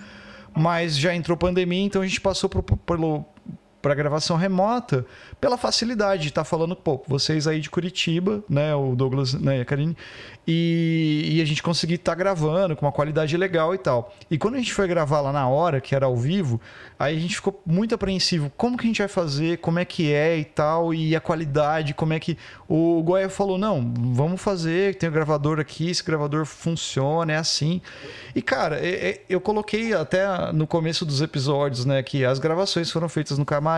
mas 0.56 0.96
já 0.96 1.14
entrou 1.14 1.36
pandemia, 1.36 1.84
então 1.84 2.02
a 2.02 2.06
gente 2.06 2.20
passou 2.20 2.48
pelo, 2.50 3.24
pra 3.80 3.94
gravação 3.94 4.36
remota 4.36 5.06
pela 5.40 5.56
facilidade 5.56 6.22
de 6.22 6.28
estar 6.28 6.44
falando, 6.44 6.76
pô, 6.76 7.02
vocês 7.06 7.46
aí 7.46 7.60
de 7.60 7.70
Curitiba, 7.70 8.42
né? 8.48 8.74
O 8.74 8.94
Douglas 8.94 9.34
né, 9.34 9.58
e 9.58 9.60
a 9.60 9.64
Karine, 9.64 9.96
e, 10.46 11.36
e 11.36 11.40
a 11.40 11.44
gente 11.44 11.62
conseguir 11.62 11.94
estar 11.94 12.14
gravando 12.14 12.74
com 12.74 12.84
uma 12.84 12.92
qualidade 12.92 13.36
legal 13.36 13.74
e 13.74 13.78
tal. 13.78 14.14
E 14.30 14.36
quando 14.36 14.56
a 14.56 14.58
gente 14.58 14.72
foi 14.72 14.88
gravar 14.88 15.20
lá 15.20 15.32
na 15.32 15.48
hora, 15.48 15.80
que 15.80 15.94
era 15.94 16.06
ao 16.06 16.16
vivo, 16.16 16.60
aí 16.98 17.16
a 17.16 17.20
gente 17.20 17.36
ficou 17.36 17.62
muito 17.64 17.94
apreensivo. 17.94 18.50
Como 18.56 18.76
que 18.76 18.84
a 18.84 18.86
gente 18.88 18.98
vai 18.98 19.08
fazer? 19.08 19.58
Como 19.58 19.78
é 19.78 19.84
que 19.84 20.12
é 20.12 20.38
e 20.38 20.44
tal? 20.44 20.92
E 20.92 21.14
a 21.14 21.20
qualidade, 21.20 21.94
como 21.94 22.12
é 22.12 22.20
que. 22.20 22.36
O 22.68 23.02
Goya 23.02 23.28
falou: 23.28 23.58
não, 23.58 23.92
vamos 24.12 24.40
fazer, 24.40 24.96
tem 24.96 25.08
o 25.08 25.12
gravador 25.12 25.60
aqui, 25.60 25.90
esse 25.90 26.02
gravador 26.02 26.44
funciona, 26.44 27.32
é 27.32 27.36
assim. 27.36 27.80
E, 28.34 28.42
cara, 28.42 28.80
eu 29.28 29.40
coloquei 29.40 29.92
até 29.94 30.52
no 30.52 30.66
começo 30.66 31.04
dos 31.04 31.20
episódios, 31.20 31.84
né, 31.84 32.02
que 32.02 32.24
as 32.24 32.38
gravações 32.38 32.90
foram 32.90 33.08
feitas 33.08 33.38
no 33.38 33.44
camarim, 33.44 33.69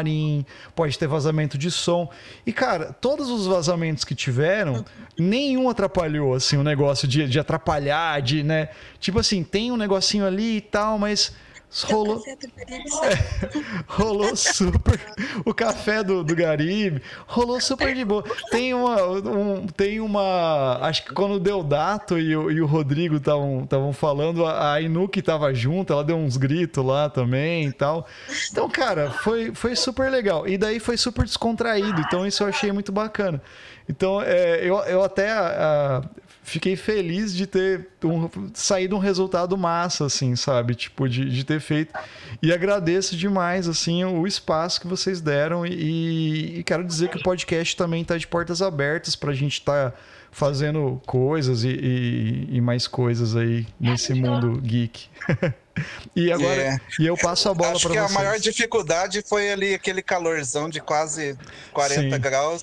pode 0.75 0.99
ter 0.99 1.07
vazamento 1.07 1.59
de 1.59 1.71
som. 1.71 2.11
E, 2.47 2.53
cara, 2.53 2.93
todos 2.93 3.29
os 3.29 3.47
vazamentos 3.47 4.05
que 4.05 4.15
tiveram, 4.15 4.85
nenhum 5.19 5.69
atrapalhou, 5.69 6.35
assim, 6.35 6.57
o 6.57 6.63
negócio 6.63 7.07
de, 7.07 7.29
de 7.29 7.39
atrapalhar, 7.39 8.21
de, 8.23 8.43
né? 8.43 8.69
Tipo 8.99 9.19
assim, 9.19 9.43
tem 9.43 9.73
um 9.73 9.77
negocinho 9.77 10.27
ali 10.27 10.57
e 10.57 10.61
tal, 10.61 10.99
mas 10.99 11.33
rolou, 11.91 12.23
rolou 13.87 14.37
super. 14.37 15.01
O 15.45 15.55
café 15.55 16.03
do, 16.03 16.23
do 16.23 16.35
Garibe 16.37 17.03
rolou 17.27 17.61
super 17.61 17.95
de 17.95 18.05
boa. 18.05 18.23
Tem 18.51 18.75
uma. 18.75 19.03
um- 19.03 19.67
tem 19.67 20.01
uma. 20.01 20.79
Acho 20.83 21.05
que 21.05 21.13
quando 21.15 21.35
o 21.35 21.41
Deodato 21.41 22.19
e 22.19 22.37
o, 22.37 22.51
e 22.51 22.61
o 22.61 22.67
Rodrigo 22.67 23.17
estavam 23.17 23.93
falando, 23.93 24.45
a, 24.45 24.75
a 24.75 24.81
Inuki 24.81 25.23
tava 25.23 25.53
junto, 25.55 25.93
ela 25.93 26.05
deu 26.05 26.17
uns 26.17 26.37
gritos 26.37 26.85
lá 26.85 27.09
também 27.09 27.67
e 27.67 27.73
tal. 27.73 28.07
Então, 28.51 28.69
cara, 28.69 29.11
foi, 29.11 29.55
foi 29.55 29.75
super 29.75 30.11
legal. 30.11 30.47
E 30.47 30.59
daí 30.59 30.79
foi 30.79 30.97
super 30.97 31.25
descontraído. 31.25 32.01
Então, 32.01 32.27
isso 32.27 32.43
eu 32.43 32.49
achei 32.49 32.71
muito 32.73 32.93
bacana. 32.93 33.41
Então, 33.89 34.21
é, 34.23 34.61
eu, 34.65 34.77
eu 34.81 35.03
até 35.03 35.31
ah, 35.31 36.03
fiquei 36.53 36.77
feliz 36.77 37.35
de 37.35 37.47
ter 37.47 37.89
um, 38.05 38.29
saído 38.55 38.95
um 38.95 38.99
resultado 38.99 39.57
massa, 39.57 40.05
assim, 40.07 40.37
sabe? 40.37 40.75
Tipo, 40.75 41.09
de, 41.09 41.25
de 41.29 41.45
ter 41.45 41.61
feito. 41.61 41.93
E 42.43 42.53
agradeço 42.53 43.17
demais, 43.17 43.67
assim, 43.67 44.05
o 44.05 44.27
espaço 44.27 44.81
que 44.81 44.87
vocês 44.87 45.21
deram. 45.21 45.65
E, 45.67 46.59
e 46.59 46.63
quero 46.65 46.85
dizer 46.85 47.09
que 47.09 47.17
o 47.17 47.23
podcast 47.23 47.77
também 47.77 48.03
está 48.03 48.17
de 48.17 48.27
portas 48.27 48.61
abertas 48.63 49.17
para 49.17 49.31
a 49.31 49.35
gente 49.35 49.55
estar 49.55 49.95
fazendo 50.31 51.01
coisas 51.07 51.63
e, 51.65 51.69
e- 51.69 52.49
e 52.57 52.61
mais 52.61 52.87
coisas 52.87 53.37
aí 53.37 53.67
nesse 53.79 54.15
mundo 54.15 54.61
geek. 54.63 55.07
e 56.17 56.33
agora, 56.33 56.63
É. 56.63 56.81
e 56.99 57.07
eu 57.07 57.17
passo 57.17 57.49
a 57.51 57.55
bola 57.55 57.73
Acho 57.73 57.83
para 57.89 57.93
que 57.93 58.01
vocês. 58.01 58.17
a 58.17 58.19
maior 58.19 58.39
dificuldade 58.39 59.23
foi 59.27 59.51
ali 59.53 59.75
aquele 59.75 60.01
calorzão 60.03 60.69
de 60.71 60.81
quase 60.81 61.37
40 61.73 62.17
Sim. 62.17 62.21
graus. 62.23 62.63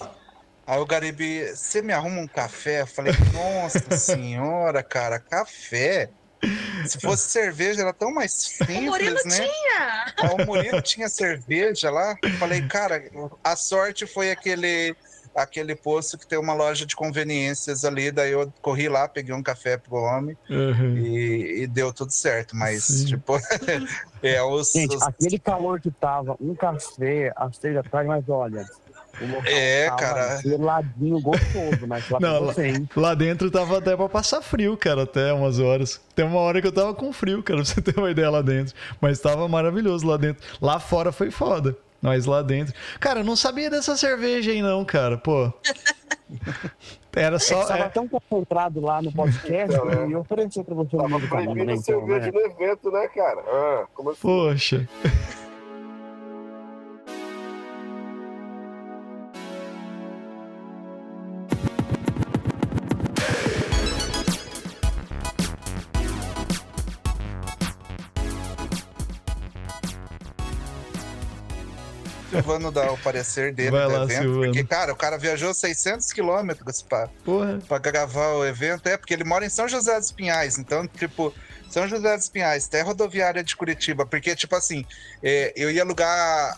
Aí 0.70 0.80
o 0.80 0.86
Garibe, 0.86 1.48
você 1.56 1.82
me 1.82 1.92
arruma 1.92 2.22
um 2.22 2.28
café? 2.28 2.82
Eu 2.82 2.88
falei, 2.88 3.12
nossa 3.34 3.90
senhora, 3.98 4.84
cara, 4.84 5.20
café? 5.20 6.12
Se 6.86 7.00
fosse 7.00 7.30
cerveja, 7.32 7.82
era 7.82 7.92
tão 7.92 8.14
mais 8.14 8.32
Murilo 8.70 9.18
simples, 9.18 9.26
né? 9.26 9.48
tinha! 9.48 10.06
Aí 10.16 10.30
o 10.30 10.46
Murilo 10.46 10.82
tinha 10.84 11.10
cerveja 11.10 11.90
lá. 11.90 12.16
Eu 12.22 12.38
Falei, 12.38 12.62
cara, 12.62 13.02
a 13.44 13.56
sorte 13.56 14.06
foi 14.06 14.30
aquele 14.32 14.96
aquele 15.36 15.76
posto 15.76 16.18
que 16.18 16.28
tem 16.28 16.38
uma 16.40 16.54
loja 16.54 16.86
de 16.86 16.96
conveniências 16.96 17.84
ali. 17.84 18.12
Daí 18.12 18.32
eu 18.32 18.52
corri 18.62 18.88
lá, 18.90 19.08
peguei 19.08 19.34
um 19.34 19.44
café 19.44 19.78
pro 19.78 19.96
homem 19.96 20.38
Uhum. 20.50 20.98
e, 20.98 21.64
e 21.64 21.68
deu 21.68 21.94
tudo 21.94 22.12
certo. 22.12 22.56
Mas, 22.56 22.84
Sim. 22.84 23.06
tipo, 23.08 23.38
é 24.24 24.42
os, 24.44 24.72
Gente, 24.74 24.96
os- 24.96 25.04
aquele 25.04 25.40
calor 25.40 25.80
que 25.82 25.92
tava, 25.92 26.36
um 26.40 26.56
café 26.56 27.32
às 27.36 27.58
três 27.58 27.76
da 27.76 27.84
tarde, 27.84 28.08
mas 28.08 28.28
olha, 28.28 28.62
o 28.62 28.89
É, 29.46 29.86
tava 29.88 29.98
cara. 29.98 30.42
geladinho, 30.42 31.20
gostoso, 31.22 31.88
mas 31.88 32.10
lá 32.10 32.20
Não, 32.20 32.46
lá-? 32.46 32.54
Lá 32.96 33.14
dentro 33.14 33.50
tava 33.52 33.78
até 33.78 33.96
pra 33.96 34.08
passar 34.10 34.42
frio, 34.42 34.76
cara, 34.78 35.04
até 35.04 35.34
umas 35.34 35.60
horas. 35.60 36.02
Tem 36.16 36.26
uma 36.26 36.40
hora 36.40 36.62
que 36.62 36.68
eu 36.68 36.72
tava 36.72 36.94
com 36.94 37.12
frio, 37.12 37.42
cara, 37.44 37.58
pra 37.64 37.66
você 37.66 37.82
ter 37.82 37.98
uma 37.98 38.12
ideia 38.12 38.30
lá 38.30 38.42
dentro. 38.42 38.74
Mas 39.02 39.20
tava 39.20 39.48
maravilhoso 39.48 40.06
lá 40.08 40.18
dentro. 40.18 40.44
Lá 40.62 40.80
fora 40.80 41.12
foi 41.12 41.32
foda. 41.32 41.76
Mas 42.02 42.26
lá 42.26 42.42
dentro. 42.42 42.74
Cara, 43.00 43.20
eu 43.20 43.24
não 43.26 43.36
sabia 43.36 43.70
dessa 43.70 43.98
cerveja 43.98 44.52
aí, 44.52 44.62
não, 44.62 44.86
cara. 44.86 45.18
Pô. 45.18 45.52
Era 47.16 47.38
só. 47.40 47.66
Tava 47.66 47.84
é, 47.86 47.90
tão 47.90 48.08
concentrado 48.08 48.80
lá 48.80 49.02
no 49.02 49.12
podcast 49.12 49.76
Então, 49.76 49.86
né? 49.86 50.08
e 50.08 50.12
eu 50.14 50.20
ofereci 50.22 50.64
pra 50.64 50.76
você 50.76 50.96
Tava 50.96 51.10
meio 51.10 51.22
do 51.22 51.28
caminho, 51.28 51.56
né? 51.56 51.66
proibido 51.66 51.82
Então, 51.82 52.00
cerveja 52.08 52.26
né? 52.28 52.32
no 52.32 52.40
evento, 52.40 52.92
né, 52.92 53.08
cara? 53.10 53.42
Ah, 53.46 53.86
como 53.94 54.12
assim? 54.12 54.20
Poxa. 54.22 54.88
Silvano 72.30 72.72
dar 72.72 72.92
o 72.92 72.98
parecer 72.98 73.54
dele 73.54 73.72
Vai 73.72 73.86
do 73.88 73.92
lá, 73.94 74.04
evento. 74.04 74.22
Silvano. 74.22 74.46
Porque, 74.46 74.64
cara, 74.64 74.94
o 74.94 74.96
cara 74.96 75.18
viajou 75.18 75.54
600 75.54 76.12
quilômetros 76.14 76.82
pra, 76.82 77.08
Porra. 77.24 77.60
pra 77.68 77.78
gravar 77.80 78.34
o 78.36 78.46
evento. 78.46 78.88
É, 78.88 78.98
porque 78.98 79.14
ele 79.14 79.24
mora 79.24 79.46
em 79.46 79.50
São 79.50 79.68
José 79.68 79.98
dos 80.00 80.12
Pinhais. 80.12 80.58
Então, 80.58 80.88
tipo, 80.88 81.34
São 81.70 81.88
José 81.88 82.16
dos 82.16 82.30
Pinhais, 82.30 82.68
até 82.68 82.82
rodoviária 82.82 83.44
de 83.44 83.56
Curitiba. 83.56 84.06
Porque, 84.06 84.36
tipo 84.36 84.56
assim, 84.56 84.86
é, 85.24 85.54
eu 85.56 85.72
ia 85.72 85.82
alugar 85.82 86.10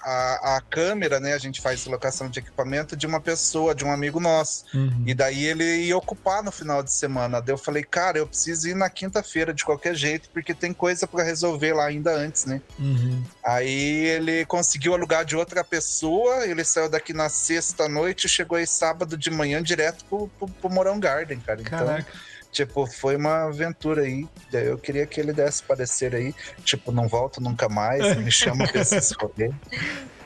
a, 0.03 0.57
a 0.57 0.61
câmera, 0.61 1.19
né? 1.19 1.33
A 1.33 1.37
gente 1.37 1.61
faz 1.61 1.85
locação 1.85 2.29
de 2.29 2.39
equipamento 2.39 2.95
de 2.95 3.05
uma 3.05 3.19
pessoa, 3.19 3.75
de 3.75 3.83
um 3.83 3.91
amigo 3.91 4.19
nosso. 4.19 4.65
Uhum. 4.73 5.03
E 5.05 5.13
daí 5.13 5.45
ele 5.45 5.63
ia 5.83 5.97
ocupar 5.97 6.43
no 6.43 6.51
final 6.51 6.81
de 6.81 6.93
semana. 6.93 7.41
Daí 7.41 7.53
eu 7.53 7.57
falei, 7.57 7.83
cara, 7.83 8.17
eu 8.17 8.27
preciso 8.27 8.69
ir 8.69 8.75
na 8.75 8.89
quinta-feira 8.89 9.53
de 9.53 9.63
qualquer 9.65 9.95
jeito, 9.95 10.29
porque 10.29 10.53
tem 10.53 10.73
coisa 10.73 11.05
pra 11.05 11.23
resolver 11.23 11.73
lá 11.73 11.85
ainda 11.85 12.13
antes, 12.13 12.45
né? 12.45 12.61
Uhum. 12.79 13.23
Aí 13.43 14.05
ele 14.05 14.45
conseguiu 14.45 14.93
alugar 14.93 15.25
de 15.25 15.35
outra 15.35 15.63
pessoa, 15.63 16.45
ele 16.45 16.63
saiu 16.63 16.89
daqui 16.89 17.13
na 17.13 17.29
sexta 17.29 17.89
noite 17.89 18.25
e 18.25 18.29
chegou 18.29 18.57
aí 18.57 18.67
sábado 18.67 19.17
de 19.17 19.29
manhã 19.29 19.61
direto 19.61 20.05
pro, 20.05 20.27
pro, 20.39 20.47
pro 20.47 20.69
Morão 20.69 20.99
Garden, 20.99 21.39
cara. 21.39 21.61
Então, 21.61 21.79
Caraca. 21.79 22.30
Tipo, 22.51 22.85
foi 22.85 23.15
uma 23.15 23.45
aventura 23.45 24.03
aí. 24.03 24.27
Daí 24.51 24.67
eu 24.67 24.77
queria 24.77 25.07
que 25.07 25.19
ele 25.19 25.33
desse 25.33 25.63
parecer 25.63 26.13
aí. 26.13 26.33
Tipo, 26.63 26.91
não 26.91 27.07
volto 27.07 27.41
nunca 27.41 27.69
mais, 27.69 28.15
me 28.17 28.29
chama 28.31 28.67
pra 28.67 28.81
esses 28.81 29.11
rolês. 29.13 29.53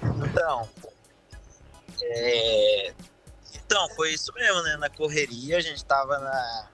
Então. 0.04 0.70
é, 2.02 2.94
Então, 3.54 3.90
foi 3.96 4.14
isso 4.14 4.34
mesmo, 4.34 4.62
né? 4.64 4.78
Na 4.78 4.90
correria, 4.90 5.58
a 5.58 5.62
gente 5.62 5.84
tava 5.86 6.18
na... 6.20 6.70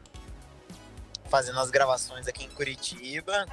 fazendo 1.29 1.59
as 1.59 1.69
gravações 1.69 2.27
aqui 2.27 2.45
em 2.45 2.49
Curitiba. 2.49 3.45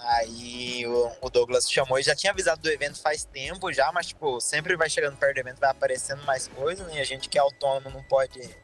Aí 0.00 0.86
o, 0.86 1.12
o 1.22 1.30
Douglas 1.30 1.70
chamou 1.70 1.98
e 1.98 2.02
já 2.02 2.14
tinha 2.14 2.30
avisado 2.30 2.60
do 2.60 2.70
evento 2.70 3.00
faz 3.00 3.24
tempo 3.24 3.72
já, 3.72 3.90
mas 3.90 4.08
tipo, 4.08 4.38
sempre 4.38 4.76
vai 4.76 4.90
chegando 4.90 5.16
perto 5.16 5.34
do 5.34 5.40
evento, 5.40 5.60
vai 5.60 5.70
aparecendo 5.70 6.22
mais 6.24 6.46
coisas, 6.46 6.86
né? 6.88 6.96
E 6.96 7.00
a 7.00 7.04
gente 7.04 7.26
que 7.26 7.38
é 7.38 7.40
autônomo 7.40 7.88
não 7.88 8.02
pode 8.02 8.54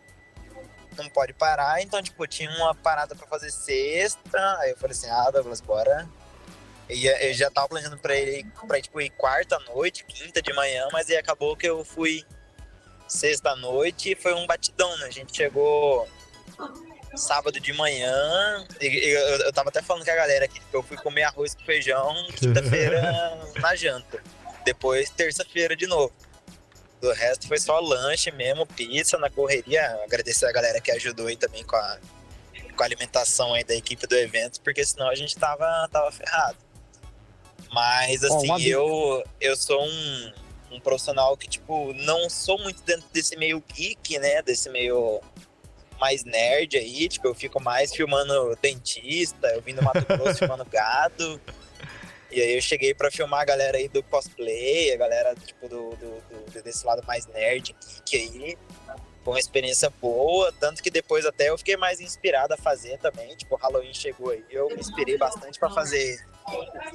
não 0.96 1.08
pode 1.08 1.32
parar, 1.32 1.82
então 1.82 2.02
tipo, 2.02 2.26
tinha 2.26 2.50
uma 2.50 2.74
parada 2.74 3.14
pra 3.14 3.26
fazer 3.26 3.50
sexta, 3.50 4.58
aí 4.58 4.70
eu 4.70 4.76
falei 4.76 4.96
assim, 4.96 5.08
ah, 5.08 5.30
Douglas, 5.30 5.60
bora. 5.60 6.08
E 6.88 7.06
eu 7.06 7.32
já 7.34 7.48
tava 7.50 7.68
planejando 7.68 7.98
pra 7.98 8.16
ele 8.16 8.44
pra 8.66 8.80
tipo, 8.80 9.00
ir 9.00 9.10
quarta 9.10 9.58
noite, 9.60 10.04
quinta 10.04 10.42
de 10.42 10.52
manhã, 10.52 10.88
mas 10.92 11.08
aí 11.08 11.16
acabou 11.16 11.56
que 11.56 11.66
eu 11.68 11.84
fui 11.84 12.24
sexta 13.06 13.54
noite 13.56 14.12
e 14.12 14.16
foi 14.16 14.34
um 14.34 14.46
batidão, 14.46 14.96
né? 14.98 15.06
A 15.06 15.10
gente 15.10 15.36
chegou 15.36 16.08
sábado 17.14 17.58
de 17.60 17.72
manhã. 17.72 18.66
Eu, 18.80 19.20
eu 19.20 19.52
tava 19.52 19.68
até 19.68 19.82
falando 19.82 20.04
com 20.04 20.10
a 20.10 20.16
galera 20.16 20.44
aqui 20.44 20.60
que 20.60 20.76
eu 20.76 20.82
fui 20.82 20.96
comer 20.96 21.24
arroz 21.24 21.54
com 21.54 21.64
feijão 21.64 22.14
quinta-feira 22.36 23.38
na 23.60 23.74
janta. 23.74 24.22
Depois, 24.64 25.10
terça-feira 25.10 25.76
de 25.76 25.86
novo. 25.86 26.12
Do 27.00 27.12
resto 27.12 27.48
foi 27.48 27.58
só 27.58 27.80
lanche 27.80 28.30
mesmo, 28.30 28.66
pizza 28.66 29.16
na 29.16 29.30
correria. 29.30 29.98
Agradecer 30.04 30.46
a 30.46 30.52
galera 30.52 30.80
que 30.80 30.90
ajudou 30.90 31.28
aí 31.28 31.36
também 31.36 31.64
com 31.64 31.76
a, 31.76 31.98
com 32.76 32.82
a 32.82 32.86
alimentação 32.86 33.54
aí 33.54 33.64
da 33.64 33.74
equipe 33.74 34.06
do 34.06 34.14
evento, 34.16 34.60
porque 34.60 34.84
senão 34.84 35.08
a 35.08 35.14
gente 35.14 35.34
tava, 35.36 35.88
tava 35.90 36.12
ferrado. 36.12 36.58
Mas, 37.72 38.22
assim, 38.24 38.62
eu, 38.64 39.24
eu 39.40 39.56
sou 39.56 39.82
um, 39.82 40.32
um 40.72 40.80
profissional 40.80 41.36
que, 41.36 41.48
tipo, 41.48 41.92
não 41.94 42.28
sou 42.28 42.58
muito 42.58 42.82
dentro 42.82 43.06
desse 43.12 43.36
meio 43.36 43.62
geek, 43.74 44.18
né? 44.18 44.42
Desse 44.42 44.68
meio 44.68 45.20
mais 46.00 46.24
nerd 46.24 46.76
aí. 46.76 47.08
Tipo, 47.08 47.28
eu 47.28 47.34
fico 47.34 47.62
mais 47.62 47.94
filmando 47.94 48.58
dentista, 48.60 49.48
eu 49.48 49.62
vim 49.62 49.74
do 49.74 49.82
Mato 49.82 50.04
Grosso 50.04 50.38
filmando 50.40 50.64
gado. 50.64 51.40
E 52.30 52.40
aí 52.40 52.54
eu 52.54 52.62
cheguei 52.62 52.94
para 52.94 53.10
filmar 53.10 53.40
a 53.40 53.44
galera 53.44 53.76
aí 53.76 53.88
do 53.88 54.02
cosplay, 54.04 54.92
a 54.92 54.96
galera, 54.96 55.34
tipo, 55.34 55.68
do, 55.68 55.90
do, 55.96 56.20
do, 56.20 56.62
desse 56.62 56.86
lado 56.86 57.02
mais 57.06 57.26
nerd, 57.26 57.74
geek 58.06 58.16
aí. 58.16 58.58
Foi 59.24 59.34
uma 59.34 59.40
experiência 59.40 59.90
boa, 60.00 60.52
tanto 60.58 60.82
que 60.82 60.90
depois 60.90 61.26
até 61.26 61.50
eu 61.50 61.58
fiquei 61.58 61.76
mais 61.76 62.00
inspirado 62.00 62.54
a 62.54 62.56
fazer 62.56 62.98
também. 62.98 63.36
Tipo, 63.36 63.56
Halloween 63.56 63.92
chegou 63.92 64.30
aí, 64.30 64.44
eu 64.48 64.68
me 64.68 64.80
inspirei 64.80 65.18
bastante 65.18 65.58
para 65.58 65.70
fazer 65.70 66.24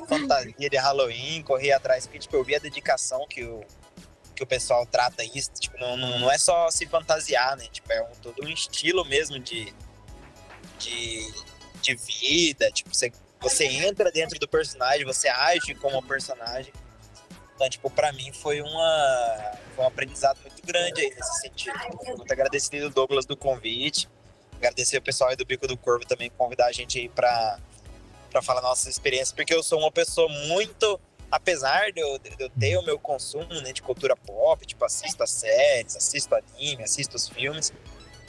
fantasia 0.08 0.70
de 0.70 0.78
Halloween, 0.78 1.44
corri 1.44 1.72
atrás, 1.72 2.06
porque 2.06 2.20
tipo, 2.20 2.36
eu 2.36 2.44
vi 2.44 2.56
a 2.56 2.60
dedicação 2.60 3.28
que 3.28 3.44
o, 3.44 3.64
que 4.36 4.44
o 4.44 4.48
pessoal 4.48 4.86
trata 4.86 5.24
isso. 5.24 5.52
Tipo, 5.60 5.78
não, 5.80 5.96
não, 5.96 6.20
não 6.20 6.32
é 6.32 6.38
só 6.38 6.70
se 6.70 6.86
fantasiar, 6.86 7.56
né? 7.58 7.66
Tipo, 7.72 7.92
é 7.92 8.02
um, 8.02 8.16
todo 8.22 8.44
um 8.44 8.50
estilo 8.50 9.06
mesmo 9.06 9.40
de, 9.40 9.74
de, 10.80 11.34
de 11.82 11.96
vida. 11.96 12.70
Tipo, 12.72 12.94
você, 12.94 13.12
você 13.46 13.66
entra 13.66 14.12
dentro 14.12 14.40
do 14.40 14.48
personagem, 14.48 15.06
você 15.06 15.28
age 15.28 15.76
como 15.76 16.02
personagem. 16.02 16.74
Então, 17.54 17.70
tipo, 17.70 17.92
pra 17.92 18.12
mim 18.12 18.34
foi, 18.34 18.60
uma, 18.60 19.52
foi 19.76 19.86
um 19.86 19.88
aprendizado 19.88 20.40
muito 20.42 20.66
grande 20.66 21.02
aí 21.02 21.10
nesse 21.16 21.42
sentido. 21.42 21.80
Muito 22.18 22.32
agradecido 22.32 22.90
Douglas 22.90 23.26
do 23.26 23.38
convite. 23.38 24.10
Agradecer 24.58 24.98
o 24.98 25.02
pessoal 25.02 25.30
aí 25.30 25.36
do 25.36 25.46
Bico 25.46 25.68
do 25.68 25.78
Corvo 25.78 26.06
também 26.06 26.32
convidar 26.32 26.66
a 26.66 26.72
gente 26.72 26.98
aí 26.98 27.08
pra, 27.08 27.60
pra 28.32 28.42
falar 28.42 28.62
nossas 28.62 28.88
experiências, 28.88 29.32
porque 29.32 29.54
eu 29.54 29.62
sou 29.62 29.80
uma 29.80 29.92
pessoa 29.92 30.28
muito. 30.48 31.00
Apesar 31.32 31.92
de 31.92 32.00
eu, 32.00 32.18
de 32.18 32.36
eu 32.40 32.50
ter 32.50 32.78
o 32.78 32.84
meu 32.84 32.98
consumo 32.98 33.54
né, 33.62 33.74
de 33.74 33.82
cultura 33.82 34.16
pop, 34.16 34.66
tipo, 34.66 34.84
assisto 34.86 35.22
as 35.22 35.32
séries, 35.32 35.96
assisto 35.96 36.34
anime, 36.36 36.84
assisto 36.84 37.16
os 37.16 37.28
filmes, 37.28 37.74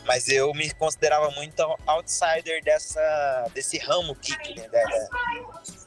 mas 0.07 0.29
eu 0.29 0.53
me 0.55 0.73
considerava 0.75 1.31
muito 1.33 1.61
outsider 1.87 2.63
dessa, 2.63 3.51
desse 3.53 3.77
ramo 3.79 4.15
geek, 4.15 4.55
né? 4.55 4.69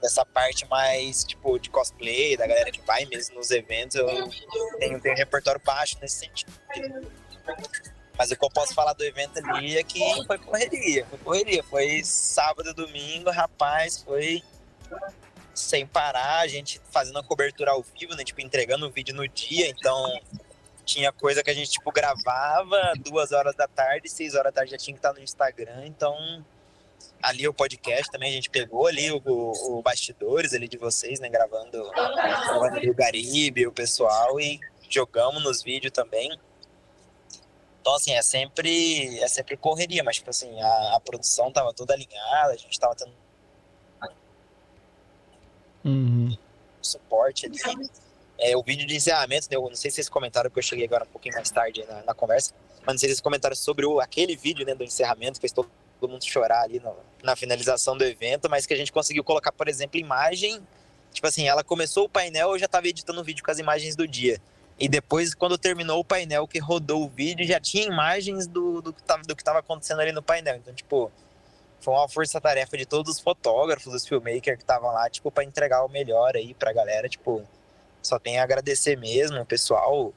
dessa 0.01 0.25
parte 0.25 0.67
mais, 0.67 1.23
tipo, 1.23 1.57
de 1.57 1.69
cosplay, 1.69 2.35
da 2.35 2.45
galera 2.45 2.71
que 2.71 2.81
vai 2.81 3.05
mesmo 3.05 3.35
nos 3.35 3.49
eventos. 3.49 3.95
Eu 3.95 4.07
tenho, 4.77 4.99
tenho 4.99 5.15
um 5.15 5.17
repertório 5.17 5.61
baixo 5.63 5.97
nesse 6.01 6.19
sentido. 6.19 6.51
Mas 8.17 8.31
o 8.31 8.35
que 8.35 8.43
eu 8.43 8.49
posso 8.49 8.73
falar 8.73 8.93
do 8.93 9.03
evento 9.03 9.39
ali 9.39 9.77
é 9.77 9.83
que 9.83 9.99
foi 10.25 10.37
correria, 10.37 11.05
foi 11.05 11.19
correria. 11.19 11.63
Foi 11.63 12.03
sábado, 12.03 12.73
domingo, 12.73 13.31
rapaz, 13.31 14.01
foi 14.03 14.43
sem 15.53 15.85
parar, 15.85 16.39
a 16.39 16.47
gente 16.47 16.81
fazendo 16.91 17.19
a 17.19 17.23
cobertura 17.23 17.71
ao 17.71 17.81
vivo, 17.81 18.15
né? 18.15 18.23
Tipo, 18.23 18.41
entregando 18.41 18.87
o 18.87 18.91
vídeo 18.91 19.15
no 19.15 19.27
dia, 19.27 19.69
então 19.69 20.19
tinha 20.89 21.11
coisa 21.11 21.43
que 21.43 21.51
a 21.51 21.53
gente, 21.53 21.69
tipo, 21.69 21.91
gravava 21.91 22.93
duas 22.99 23.31
horas 23.31 23.55
da 23.55 23.67
tarde, 23.67 24.09
seis 24.09 24.33
horas 24.33 24.45
da 24.45 24.51
tarde 24.51 24.71
já 24.71 24.77
tinha 24.77 24.93
que 24.93 24.99
estar 24.99 25.13
no 25.13 25.19
Instagram, 25.19 25.85
então 25.85 26.43
ali 27.21 27.47
o 27.47 27.53
podcast 27.53 28.11
também 28.11 28.31
a 28.31 28.33
gente 28.33 28.49
pegou 28.49 28.87
ali 28.87 29.11
o, 29.11 29.21
o, 29.23 29.77
o 29.77 29.81
bastidores 29.83 30.53
ali 30.53 30.67
de 30.67 30.77
vocês, 30.77 31.19
né, 31.19 31.29
gravando, 31.29 31.89
gravando 31.91 32.89
o 32.89 32.95
Garibe, 32.95 33.67
o 33.67 33.71
pessoal 33.71 34.39
e 34.39 34.59
jogamos 34.89 35.43
nos 35.43 35.61
vídeos 35.61 35.93
também. 35.93 36.35
Então, 37.81 37.95
assim, 37.95 38.13
é 38.13 38.21
sempre, 38.21 39.19
é 39.19 39.27
sempre 39.27 39.55
correria, 39.55 40.03
mas, 40.03 40.17
tipo 40.17 40.29
assim, 40.31 40.59
a, 40.61 40.95
a 40.95 40.99
produção 40.99 41.51
tava 41.51 41.73
toda 41.73 41.93
alinhada, 41.93 42.53
a 42.53 42.57
gente 42.57 42.77
tava 42.79 42.95
tendo 42.95 43.13
uhum. 45.85 46.37
suporte 46.81 47.45
ali 47.45 47.57
é, 48.39 48.55
o 48.55 48.63
vídeo 48.63 48.87
de 48.87 48.95
encerramento, 48.95 49.47
né, 49.49 49.57
eu 49.57 49.61
não 49.61 49.75
sei 49.75 49.91
se 49.91 49.95
vocês 49.95 50.09
comentaram, 50.09 50.49
porque 50.49 50.59
eu 50.59 50.63
cheguei 50.63 50.85
agora 50.85 51.03
um 51.03 51.11
pouquinho 51.11 51.35
mais 51.35 51.49
tarde 51.51 51.85
na, 51.87 52.03
na 52.03 52.13
conversa, 52.13 52.53
mas 52.85 52.95
não 52.95 52.97
sei 52.97 53.09
se 53.09 53.15
vocês 53.15 53.21
comentaram 53.21 53.55
sobre 53.55 53.85
o, 53.85 53.99
aquele 53.99 54.35
vídeo 54.35 54.65
né, 54.65 54.73
do 54.73 54.83
encerramento, 54.83 55.39
fez 55.39 55.51
todo, 55.51 55.69
mundo 56.01 56.23
chorar 56.23 56.61
ali 56.61 56.79
no, 56.79 56.95
na 57.21 57.35
finalização 57.35 57.97
do 57.97 58.05
evento, 58.05 58.49
mas 58.49 58.65
que 58.65 58.73
a 58.73 58.77
gente 58.77 58.91
conseguiu 58.91 59.21
colocar, 59.21 59.51
por 59.51 59.67
exemplo, 59.67 59.99
imagem. 59.99 60.65
Tipo 61.11 61.27
assim, 61.27 61.45
ela 61.45 61.61
começou 61.61 62.05
o 62.05 62.09
painel, 62.09 62.51
eu 62.51 62.59
já 62.59 62.67
estava 62.67 62.87
editando 62.87 63.19
o 63.19 63.23
vídeo 63.23 63.43
com 63.43 63.51
as 63.51 63.59
imagens 63.59 63.97
do 63.97 64.07
dia. 64.07 64.39
E 64.79 64.87
depois, 64.87 65.35
quando 65.35 65.57
terminou 65.57 65.99
o 65.99 66.05
painel 66.05 66.47
que 66.47 66.57
rodou 66.57 67.03
o 67.03 67.09
vídeo, 67.09 67.45
já 67.45 67.59
tinha 67.59 67.83
imagens 67.83 68.47
do, 68.47 68.81
do, 68.81 68.93
que, 68.93 69.01
estava 69.41 69.59
acontecendo 69.59 69.99
ali 69.99 70.13
no 70.13 70.23
painel. 70.23 70.55
Então, 70.55 70.73
tipo, 70.73 71.11
foi 71.81 71.93
uma 71.93 72.07
força-tarefa 72.07 72.77
de 72.77 72.85
todos 72.85 73.15
os 73.15 73.19
fotógrafos, 73.19 73.93
os 73.93 74.07
filmmakers 74.07 74.55
que 74.55 74.63
estavam 74.63 74.93
lá, 74.93 75.09
tipo, 75.09 75.29
para 75.29 75.43
entregar 75.43 75.83
o 75.83 75.89
melhor 75.89 76.33
aí 76.37 76.53
pra 76.53 76.71
galera, 76.71 77.09
tipo, 77.09 77.45
só 78.01 78.19
tem 78.19 78.39
a 78.39 78.43
agradecer 78.43 78.97
mesmo, 78.97 79.39
o 79.39 79.45
pessoal. 79.45 80.13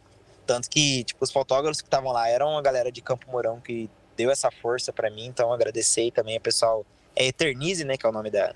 Tanto 0.46 0.68
que, 0.68 1.04
tipo, 1.04 1.22
os 1.22 1.30
fotógrafos 1.30 1.80
que 1.80 1.86
estavam 1.86 2.12
lá 2.12 2.28
eram 2.28 2.56
a 2.56 2.62
galera 2.62 2.90
de 2.90 3.00
Campo 3.00 3.30
Mourão 3.30 3.60
que 3.60 3.88
deu 4.16 4.30
essa 4.30 4.50
força 4.50 4.92
para 4.92 5.10
mim, 5.10 5.26
então 5.26 5.52
agradecer 5.52 6.10
também 6.10 6.36
o 6.36 6.40
pessoal. 6.40 6.84
É 7.14 7.26
Eternize, 7.26 7.84
né, 7.84 7.96
que 7.96 8.06
é 8.06 8.09
o 8.09 8.12
nome 8.12 8.30
da, 8.30 8.54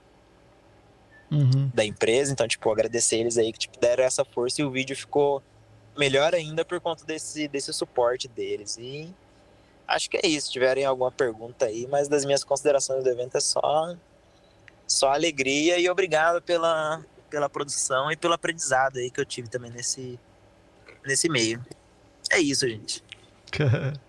uhum. 1.30 1.70
da 1.74 1.84
empresa, 1.84 2.32
então, 2.32 2.48
tipo, 2.48 2.70
agradecer 2.70 3.18
eles 3.18 3.36
aí 3.36 3.52
que 3.52 3.58
tipo, 3.58 3.78
deram 3.78 4.04
essa 4.04 4.24
força 4.24 4.60
e 4.60 4.64
o 4.64 4.70
vídeo 4.70 4.96
ficou 4.96 5.42
melhor 5.96 6.34
ainda 6.34 6.64
por 6.64 6.80
conta 6.80 7.04
desse, 7.04 7.48
desse 7.48 7.72
suporte 7.72 8.28
deles. 8.28 8.76
E 8.78 9.12
acho 9.86 10.10
que 10.10 10.16
é 10.16 10.26
isso. 10.26 10.46
Se 10.46 10.52
tiverem 10.52 10.84
alguma 10.84 11.10
pergunta 11.10 11.66
aí, 11.66 11.86
mas 11.86 12.08
das 12.08 12.24
minhas 12.24 12.44
considerações 12.44 13.02
do 13.02 13.10
evento 13.10 13.36
é 13.36 13.40
só, 13.40 13.94
só 14.86 15.12
alegria 15.12 15.78
e 15.78 15.88
obrigado 15.88 16.42
pela, 16.42 17.04
pela 17.36 17.50
produção 17.50 18.10
e 18.10 18.16
pelo 18.16 18.32
aprendizado 18.32 18.96
aí 18.96 19.10
que 19.10 19.20
eu 19.20 19.24
tive 19.26 19.46
também 19.46 19.70
nesse, 19.70 20.18
nesse 21.04 21.28
meio. 21.28 21.62
É 22.32 22.40
isso, 22.40 22.66
gente. 22.66 23.04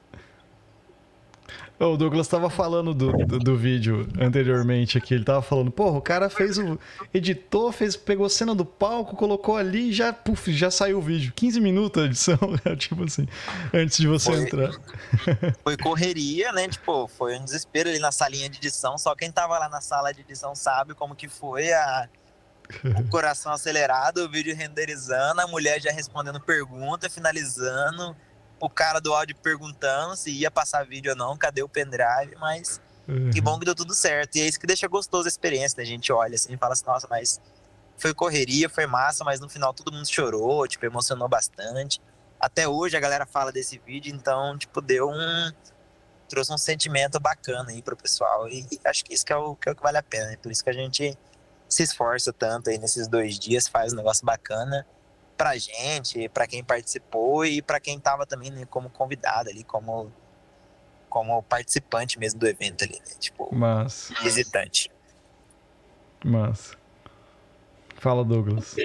O 1.79 1.95
Douglas 1.95 2.25
estava 2.25 2.49
falando 2.49 2.91
do, 2.91 3.11
do, 3.11 3.37
do, 3.37 3.55
vídeo 3.55 4.09
anteriormente 4.19 4.97
aqui. 4.97 5.13
Ele 5.13 5.21
estava 5.21 5.43
falando, 5.43 5.69
porra, 5.69 5.97
o 5.99 6.01
cara 6.01 6.27
fez 6.27 6.57
o. 6.57 6.79
editou, 7.13 7.71
fez, 7.71 7.95
pegou 7.95 8.25
a 8.25 8.29
cena 8.29 8.55
do 8.55 8.65
palco, 8.65 9.15
colocou 9.15 9.55
ali 9.55 9.89
e 9.89 9.93
já, 9.93 10.11
puf, 10.11 10.51
já 10.51 10.71
saiu 10.71 10.97
o 10.97 11.01
vídeo. 11.01 11.31
15 11.35 11.61
minutos 11.61 12.01
a 12.01 12.07
edição, 12.07 12.37
tipo 12.77 13.03
assim, 13.03 13.27
antes 13.71 13.97
de 13.97 14.07
você 14.07 14.31
foi, 14.31 14.41
entrar. 14.41 14.71
Foi 15.63 15.77
correria, 15.77 16.51
né? 16.51 16.67
Tipo, 16.67 17.07
foi 17.07 17.37
um 17.37 17.43
desespero 17.43 17.89
ali 17.89 17.99
na 17.99 18.11
salinha 18.11 18.49
de 18.49 18.57
edição. 18.57 18.97
Só 18.97 19.13
quem 19.13 19.31
tava 19.31 19.59
lá 19.59 19.69
na 19.69 19.79
sala 19.79 20.11
de 20.11 20.21
edição 20.21 20.55
sabe 20.55 20.95
como 20.95 21.15
que 21.15 21.27
foi 21.27 21.71
a 21.71 22.09
o 22.97 23.09
coração 23.09 23.51
acelerado, 23.51 24.23
o 24.23 24.29
vídeo 24.29 24.55
renderizando, 24.55 25.41
a 25.41 25.47
mulher 25.47 25.81
já 25.81 25.91
respondendo 25.91 26.39
pergunta, 26.39 27.09
finalizando, 27.09 28.15
o 28.59 28.69
cara 28.69 28.99
do 28.99 29.13
áudio 29.13 29.35
perguntando 29.35 30.15
se 30.15 30.31
ia 30.31 30.51
passar 30.51 30.85
vídeo 30.85 31.11
ou 31.11 31.17
não, 31.17 31.37
cadê 31.37 31.61
o 31.63 31.69
pendrive, 31.69 32.35
mas 32.39 32.81
uhum. 33.07 33.29
que 33.29 33.39
bom 33.39 33.57
que 33.59 33.65
deu 33.65 33.75
tudo 33.75 33.93
certo. 33.93 34.35
E 34.35 34.41
é 34.41 34.45
isso 34.45 34.59
que 34.59 34.67
deixa 34.67 34.87
gostoso 34.87 35.27
a 35.27 35.29
experiência, 35.29 35.77
né? 35.77 35.83
A 35.83 35.87
gente 35.87 36.11
olha 36.11 36.35
assim 36.35 36.53
e 36.53 36.57
fala 36.57 36.73
assim, 36.73 36.85
nossa, 36.85 37.07
mas 37.09 37.39
foi 37.97 38.13
correria, 38.13 38.69
foi 38.69 38.85
massa, 38.85 39.23
mas 39.23 39.39
no 39.39 39.49
final 39.49 39.73
todo 39.73 39.91
mundo 39.91 40.07
chorou, 40.07 40.67
tipo, 40.67 40.85
emocionou 40.85 41.27
bastante. 41.27 42.01
Até 42.39 42.67
hoje 42.67 42.95
a 42.95 42.99
galera 42.99 43.25
fala 43.25 43.51
desse 43.51 43.79
vídeo, 43.79 44.13
então, 44.13 44.57
tipo, 44.57 44.79
deu 44.81 45.09
um. 45.09 45.51
trouxe 46.29 46.53
um 46.53 46.57
sentimento 46.57 47.19
bacana 47.19 47.71
aí 47.71 47.81
pro 47.81 47.97
pessoal. 47.97 48.47
E 48.47 48.67
acho 48.85 49.03
que 49.03 49.13
isso 49.13 49.25
que 49.25 49.33
é 49.33 49.35
o 49.35 49.55
que, 49.55 49.69
é 49.69 49.71
o 49.71 49.75
que 49.75 49.81
vale 49.81 49.97
a 49.97 50.03
pena. 50.03 50.27
Né? 50.27 50.37
Por 50.37 50.51
isso 50.51 50.63
que 50.63 50.69
a 50.69 50.73
gente 50.73 51.17
se 51.67 51.83
esforça 51.83 52.31
tanto 52.31 52.69
aí 52.69 52.77
nesses 52.77 53.07
dois 53.07 53.37
dias, 53.37 53.67
faz 53.67 53.93
um 53.93 53.97
negócio 53.97 54.25
bacana 54.25 54.85
pra 55.37 55.55
gente, 55.57 56.27
pra 56.29 56.47
quem 56.47 56.63
participou 56.63 57.45
e 57.45 57.61
pra 57.61 57.79
quem 57.79 57.99
tava 57.99 58.25
também 58.25 58.49
né, 58.49 58.65
como 58.65 58.89
convidado 58.89 59.49
ali, 59.49 59.63
como, 59.63 60.11
como 61.09 61.43
participante 61.43 62.17
mesmo 62.17 62.39
do 62.39 62.47
evento 62.47 62.83
ali, 62.83 62.95
né? 62.95 63.15
Tipo, 63.19 63.53
Mas... 63.53 64.11
visitante. 64.23 64.91
Mas. 66.25 66.75
Fala, 67.97 68.23
Douglas. 68.23 68.75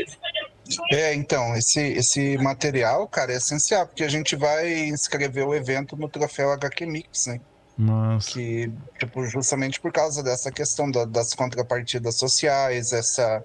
É, 0.90 1.14
então, 1.14 1.54
esse, 1.56 1.80
esse 1.80 2.38
material, 2.38 3.06
cara, 3.08 3.32
é 3.32 3.36
essencial, 3.36 3.86
porque 3.86 4.04
a 4.04 4.08
gente 4.08 4.36
vai 4.36 4.70
inscrever 4.84 5.46
o 5.46 5.54
evento 5.54 5.96
no 5.96 6.08
troféu 6.08 6.52
HQ 6.52 6.86
Mix, 6.86 7.26
né? 7.26 7.40
Nossa. 7.76 8.30
Que, 8.30 8.70
tipo, 8.98 9.24
justamente 9.24 9.80
por 9.80 9.92
causa 9.92 10.22
dessa 10.22 10.50
questão 10.50 10.90
da, 10.90 11.04
das 11.04 11.34
contrapartidas 11.34 12.16
sociais, 12.16 12.92
essa, 12.92 13.44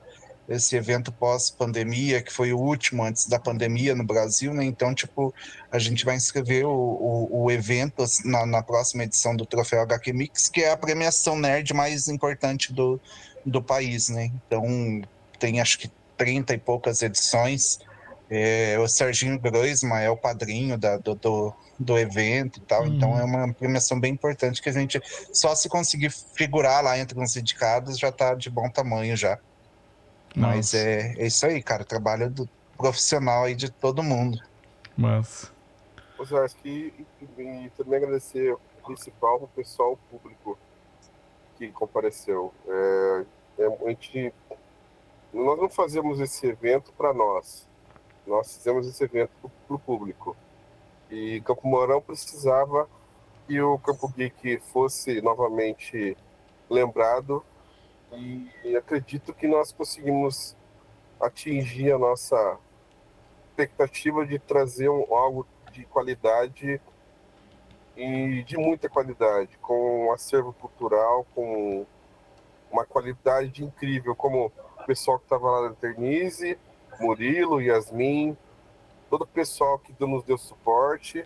esse 0.49 0.75
evento 0.75 1.11
pós-pandemia, 1.11 2.21
que 2.21 2.31
foi 2.31 2.53
o 2.53 2.59
último 2.59 3.03
antes 3.03 3.27
da 3.27 3.39
pandemia 3.39 3.95
no 3.95 4.03
Brasil, 4.03 4.53
né? 4.53 4.63
Então, 4.63 4.93
tipo, 4.93 5.33
a 5.71 5.79
gente 5.79 6.05
vai 6.05 6.15
inscrever 6.15 6.65
o, 6.65 6.71
o, 6.71 7.43
o 7.43 7.51
evento 7.51 8.03
na, 8.25 8.45
na, 8.45 8.63
próxima 8.63 9.03
edição 9.03 9.35
do 9.35 9.45
Troféu 9.45 9.81
HQ 9.81 10.13
Mix, 10.13 10.49
que 10.49 10.61
é 10.61 10.71
a 10.71 10.77
premiação 10.77 11.37
nerd 11.37 11.73
mais 11.73 12.07
importante 12.07 12.73
do, 12.73 12.99
do 13.45 13.61
país, 13.61 14.09
né? 14.09 14.31
Então, 14.45 15.01
tem 15.39 15.59
acho 15.59 15.79
que 15.79 15.91
30 16.17 16.53
e 16.53 16.57
poucas 16.57 17.01
edições. 17.01 17.79
É, 18.29 18.77
o 18.79 18.87
Serginho 18.87 19.39
Groisman 19.39 19.99
é 19.99 20.09
o 20.09 20.17
padrinho 20.17 20.77
da, 20.77 20.97
do, 20.97 21.15
do 21.15 21.53
do 21.79 21.97
evento 21.97 22.57
e 22.57 22.61
tal. 22.61 22.83
Uhum. 22.83 22.87
Então 22.87 23.19
é 23.19 23.23
uma 23.23 23.53
premiação 23.53 23.99
bem 23.99 24.13
importante 24.13 24.61
que 24.61 24.69
a 24.69 24.73
gente 24.73 25.01
só 25.31 25.53
se 25.55 25.69
conseguir 25.69 26.09
figurar 26.09 26.83
lá 26.83 26.97
entre 26.97 27.19
os 27.19 27.35
indicados 27.35 27.99
já 27.99 28.09
está 28.09 28.33
de 28.33 28.49
bom 28.49 28.69
tamanho 28.69 29.15
já. 29.15 29.39
Mas 30.35 30.73
Nossa. 30.73 30.77
é, 30.77 31.15
é 31.17 31.27
isso 31.27 31.45
aí, 31.45 31.61
cara. 31.61 31.83
Trabalho 31.83 32.29
do 32.29 32.49
profissional 32.77 33.45
aí 33.45 33.55
de 33.55 33.71
todo 33.71 34.03
mundo. 34.03 34.39
Massa. 34.95 35.51
Ô, 36.17 36.25
Zarski, 36.25 36.93
e, 36.97 37.05
e 37.41 37.71
também 37.77 37.97
agradecer 37.97 38.53
o 38.53 38.59
principal 38.85 39.43
o 39.43 39.47
pessoal 39.47 39.93
o 39.93 39.97
público 39.97 40.57
que 41.57 41.69
compareceu. 41.71 42.53
É, 42.67 43.25
é, 43.59 43.65
a 43.65 43.89
gente, 43.89 44.33
nós 45.33 45.59
não 45.59 45.69
fazemos 45.69 46.19
esse 46.19 46.47
evento 46.47 46.91
para 46.93 47.13
nós, 47.13 47.67
nós 48.25 48.55
fizemos 48.55 48.87
esse 48.87 49.03
evento 49.03 49.31
para 49.67 49.75
o 49.75 49.79
público. 49.79 50.35
E 51.09 51.41
Campo 51.41 51.67
Mourão 51.67 52.01
precisava 52.01 52.89
que 53.47 53.61
o 53.61 53.77
Campo 53.79 54.09
Geek 54.09 54.59
fosse 54.71 55.21
novamente 55.21 56.17
lembrado. 56.69 57.43
E, 58.11 58.75
acredito 58.75 59.33
que 59.33 59.47
nós 59.47 59.71
conseguimos 59.71 60.55
atingir 61.19 61.91
a 61.91 61.97
nossa 61.97 62.57
expectativa 63.49 64.25
de 64.25 64.37
trazer 64.37 64.89
um, 64.89 65.13
algo 65.15 65.47
de 65.71 65.85
qualidade 65.85 66.79
e 67.95 68.43
de 68.43 68.57
muita 68.57 68.87
qualidade, 68.87 69.57
com 69.57 70.07
um 70.07 70.11
acervo 70.11 70.53
cultural, 70.53 71.25
com 71.33 71.85
uma 72.71 72.85
qualidade 72.85 73.63
incrível, 73.63 74.15
como 74.15 74.51
o 74.79 74.83
pessoal 74.85 75.17
que 75.17 75.25
estava 75.25 75.49
lá 75.49 75.61
na 75.63 75.73
Eternise, 75.73 76.57
Murilo, 76.99 77.61
Yasmin, 77.61 78.37
todo 79.09 79.23
o 79.23 79.27
pessoal 79.27 79.79
que 79.79 79.93
nos 79.99 80.23
deu 80.23 80.37
suporte. 80.37 81.25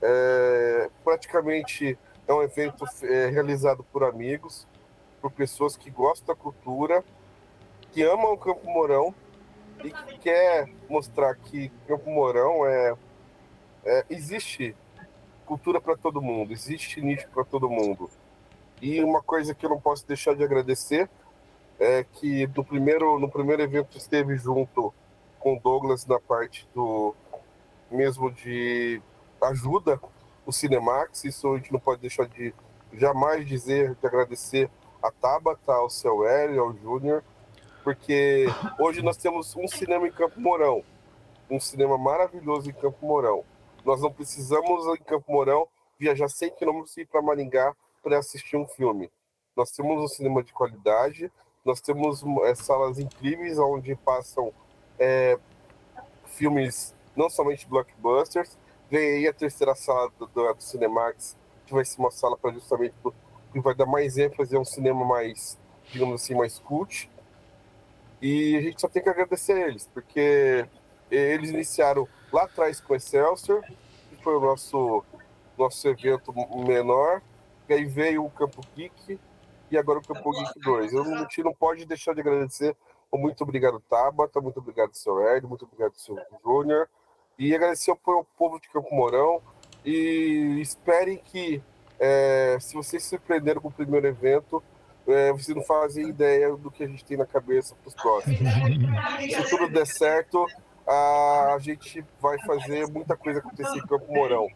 É, 0.00 0.90
praticamente 1.02 1.98
é 2.26 2.32
um 2.32 2.42
evento 2.42 2.84
é, 3.02 3.26
realizado 3.28 3.82
por 3.84 4.04
amigos, 4.04 4.66
por 5.20 5.30
pessoas 5.32 5.76
que 5.76 5.90
gostam 5.90 6.34
da 6.34 6.40
cultura, 6.40 7.04
que 7.90 8.02
amam 8.02 8.32
o 8.32 8.38
Campo 8.38 8.64
Mourão 8.66 9.14
e 9.82 9.90
que 9.90 10.18
quer 10.18 10.68
mostrar 10.88 11.34
que 11.34 11.70
Campo 11.86 12.10
Mourão 12.10 12.66
é, 12.66 12.94
é 13.84 14.04
existe 14.10 14.76
cultura 15.46 15.80
para 15.80 15.96
todo 15.96 16.20
mundo, 16.20 16.52
existe 16.52 17.00
nicho 17.00 17.28
para 17.30 17.44
todo 17.44 17.70
mundo. 17.70 18.10
E 18.80 19.02
uma 19.02 19.22
coisa 19.22 19.54
que 19.54 19.64
eu 19.64 19.70
não 19.70 19.80
posso 19.80 20.06
deixar 20.06 20.36
de 20.36 20.44
agradecer 20.44 21.08
é 21.80 22.04
que 22.04 22.46
no 22.48 22.64
primeiro 22.64 23.18
no 23.18 23.28
primeiro 23.28 23.62
evento 23.62 23.96
esteve 23.96 24.36
junto 24.36 24.92
com 25.38 25.56
o 25.56 25.60
Douglas 25.60 26.06
na 26.06 26.18
parte 26.18 26.68
do 26.74 27.14
mesmo 27.90 28.30
de 28.30 29.00
ajuda 29.42 30.00
o 30.44 30.52
Cinemax, 30.52 31.24
isso 31.24 31.52
a 31.52 31.56
gente 31.56 31.72
não 31.72 31.80
pode 31.80 32.00
deixar 32.00 32.26
de 32.26 32.54
jamais 32.92 33.46
dizer, 33.46 33.94
de 33.94 34.06
agradecer 34.06 34.70
a 35.02 35.10
Tabata, 35.10 35.72
ao 35.72 36.26
Hélio, 36.26 36.62
ao 36.62 36.74
Júnior, 36.74 37.22
porque 37.84 38.46
hoje 38.80 39.02
nós 39.02 39.16
temos 39.16 39.54
um 39.56 39.68
cinema 39.68 40.06
em 40.08 40.12
Campo 40.12 40.40
Mourão, 40.40 40.82
um 41.50 41.60
cinema 41.60 41.96
maravilhoso 41.96 42.70
em 42.70 42.74
Campo 42.74 43.06
Mourão. 43.06 43.44
Nós 43.84 44.00
não 44.00 44.12
precisamos 44.12 44.86
em 44.98 45.02
Campo 45.02 45.30
Mourão 45.30 45.68
viajar 45.98 46.28
100 46.28 46.50
quilômetros 46.56 46.96
e 46.96 47.02
ir 47.02 47.06
para 47.06 47.22
Maringá 47.22 47.74
para 48.02 48.18
assistir 48.18 48.56
um 48.56 48.66
filme. 48.66 49.10
Nós 49.56 49.70
temos 49.70 50.02
um 50.02 50.08
cinema 50.08 50.42
de 50.42 50.52
qualidade, 50.52 51.30
nós 51.64 51.80
temos 51.80 52.22
é, 52.44 52.54
salas 52.54 52.98
incríveis 52.98 53.58
onde 53.58 53.94
passam 53.96 54.52
é, 54.98 55.38
filmes 56.26 56.94
não 57.16 57.28
somente 57.28 57.66
blockbusters. 57.68 58.56
Aí 58.90 59.26
a 59.26 59.32
terceira 59.32 59.74
sala 59.74 60.10
do, 60.18 60.26
do, 60.26 60.54
do 60.54 60.62
Cinemax, 60.62 61.36
que 61.66 61.74
vai 61.74 61.84
ser 61.84 62.00
uma 62.00 62.10
sala 62.10 62.36
para 62.36 62.52
justamente 62.52 62.94
que 63.52 63.60
vai 63.60 63.74
dar 63.74 63.86
mais 63.86 64.18
ênfase 64.18 64.56
a 64.56 64.60
um 64.60 64.64
cinema 64.64 65.04
mais, 65.04 65.58
digamos 65.90 66.22
assim, 66.22 66.34
mais 66.34 66.58
cult. 66.58 67.10
E 68.20 68.56
a 68.56 68.60
gente 68.60 68.80
só 68.80 68.88
tem 68.88 69.02
que 69.02 69.08
agradecer 69.08 69.52
a 69.52 69.68
eles, 69.68 69.88
porque 69.92 70.66
eles 71.10 71.50
iniciaram 71.50 72.06
lá 72.32 72.44
atrás 72.44 72.80
com 72.80 72.92
o 72.92 72.96
Excelsior, 72.96 73.62
que 73.62 74.22
foi 74.22 74.36
o 74.36 74.40
nosso, 74.40 75.04
nosso 75.56 75.88
evento 75.88 76.32
menor, 76.66 77.22
e 77.68 77.74
aí 77.74 77.84
veio 77.84 78.24
o 78.24 78.30
Campo 78.30 78.60
Geek 78.74 79.18
e 79.70 79.78
agora 79.78 79.98
o 79.98 80.02
Campo 80.02 80.30
Geek 80.32 80.60
2. 80.60 80.92
Eu, 80.92 81.02
a 81.02 81.18
gente 81.18 81.42
não 81.42 81.54
pode 81.54 81.84
deixar 81.84 82.14
de 82.14 82.20
agradecer. 82.20 82.74
Muito 83.12 83.42
obrigado, 83.42 83.80
Tabata, 83.88 84.40
muito 84.40 84.58
obrigado, 84.58 84.94
seu 84.94 85.20
Ed, 85.20 85.46
muito 85.46 85.64
obrigado, 85.64 85.94
seu 85.96 86.16
Júnior, 86.44 86.88
e 87.38 87.54
agradecer 87.54 87.90
ao 87.90 88.24
povo 88.36 88.60
de 88.60 88.68
Campo 88.68 88.94
Mourão. 88.94 89.40
E 89.84 90.60
esperem 90.60 91.16
que, 91.16 91.62
é, 91.98 92.58
se 92.60 92.74
vocês 92.74 93.02
se 93.02 93.10
surpreenderam 93.10 93.60
com 93.60 93.68
o 93.68 93.72
primeiro 93.72 94.06
evento, 94.06 94.62
é, 95.06 95.32
vocês 95.32 95.56
não 95.56 95.64
fazem 95.64 96.08
ideia 96.08 96.54
do 96.54 96.70
que 96.70 96.84
a 96.84 96.86
gente 96.86 97.04
tem 97.04 97.16
na 97.16 97.24
cabeça 97.24 97.74
para 97.76 97.88
os 97.88 97.94
próximos. 97.94 98.38
Se 98.38 99.50
tudo 99.50 99.68
der 99.68 99.86
certo, 99.86 100.46
a 100.86 101.56
gente 101.60 102.04
vai 102.20 102.38
fazer 102.40 102.86
muita 102.88 103.16
coisa 103.16 103.38
acontecer 103.38 103.78
em 103.78 103.86
Campo 103.86 104.12
Mourão. 104.12 104.48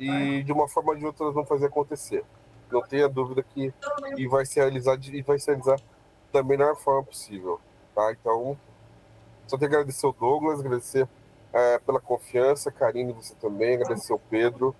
E 0.00 0.42
de 0.42 0.52
uma 0.52 0.68
forma 0.68 0.92
ou 0.92 0.98
de 0.98 1.06
outra 1.06 1.26
nós 1.26 1.34
vamos 1.34 1.48
fazer 1.48 1.66
acontecer. 1.66 2.24
Não 2.70 2.82
tenha 2.82 3.08
dúvida 3.08 3.42
que 3.42 3.72
e 4.16 4.26
vai 4.26 4.44
se 4.44 4.56
realizar 4.56 4.98
e 5.02 5.22
vai 5.22 5.38
se 5.38 5.46
realizar 5.46 5.78
da 6.32 6.42
melhor 6.42 6.76
forma 6.76 7.04
possível. 7.04 7.60
Tá? 7.98 8.12
Então, 8.12 8.56
só 9.48 9.58
tenho 9.58 9.70
que 9.70 9.76
agradecer 9.76 10.06
o 10.06 10.12
Douglas, 10.12 10.60
agradecer 10.60 11.08
é, 11.52 11.80
pela 11.80 11.98
confiança, 11.98 12.70
Karine, 12.70 13.12
você 13.12 13.34
também, 13.34 13.74
agradecer 13.74 14.12
o 14.12 14.20
Pedro 14.20 14.72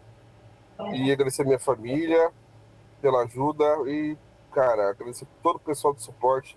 e 0.92 1.10
agradecer 1.10 1.42
a 1.42 1.44
minha 1.44 1.58
família 1.58 2.30
pela 3.02 3.24
ajuda 3.24 3.64
e, 3.88 4.16
cara, 4.52 4.90
agradecer 4.90 5.26
todo 5.42 5.56
o 5.56 5.58
pessoal 5.58 5.92
do 5.92 6.00
suporte, 6.00 6.56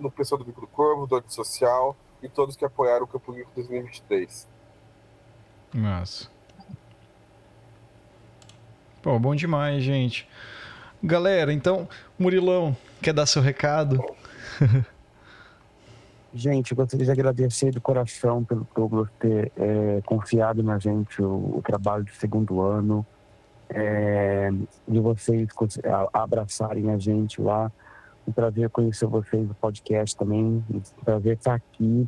no 0.00 0.10
pessoal 0.10 0.36
do 0.36 0.44
Bico 0.44 0.62
do 0.62 0.66
Corvo, 0.66 1.06
do 1.06 1.22
Social 1.28 1.96
e 2.20 2.28
todos 2.28 2.56
que 2.56 2.64
apoiaram 2.64 3.04
o 3.04 3.06
Campo 3.06 3.32
Geek 3.32 3.48
2023. 3.54 4.48
Nossa. 5.72 6.28
Pô, 9.00 9.16
bom 9.16 9.36
demais, 9.36 9.84
gente. 9.84 10.28
Galera, 11.00 11.52
então, 11.52 11.88
Murilão, 12.18 12.76
quer 13.00 13.14
dar 13.14 13.26
seu 13.26 13.40
recado? 13.40 14.04
Gente, 16.32 16.70
eu 16.70 16.76
gostaria 16.76 17.04
de 17.04 17.10
agradecer 17.10 17.72
de 17.72 17.80
coração 17.80 18.44
pelo 18.44 18.64
Douglas 18.72 19.08
ter 19.18 19.50
é, 19.56 20.00
confiado 20.06 20.62
na 20.62 20.78
gente 20.78 21.20
o, 21.20 21.56
o, 21.56 21.62
trabalho 21.62 22.04
de 22.04 22.14
segundo 22.14 22.60
ano, 22.60 23.04
é, 23.68 24.48
de 24.86 25.00
vocês 25.00 25.48
abraçarem 26.12 26.88
a 26.92 26.98
gente 26.98 27.42
lá. 27.42 27.72
Um 28.28 28.30
prazer 28.30 28.70
conhecer 28.70 29.06
vocês 29.06 29.48
no 29.48 29.54
podcast 29.54 30.16
também, 30.16 30.64
um 30.72 30.80
prazer 31.04 31.36
estar 31.36 31.54
aqui. 31.54 32.06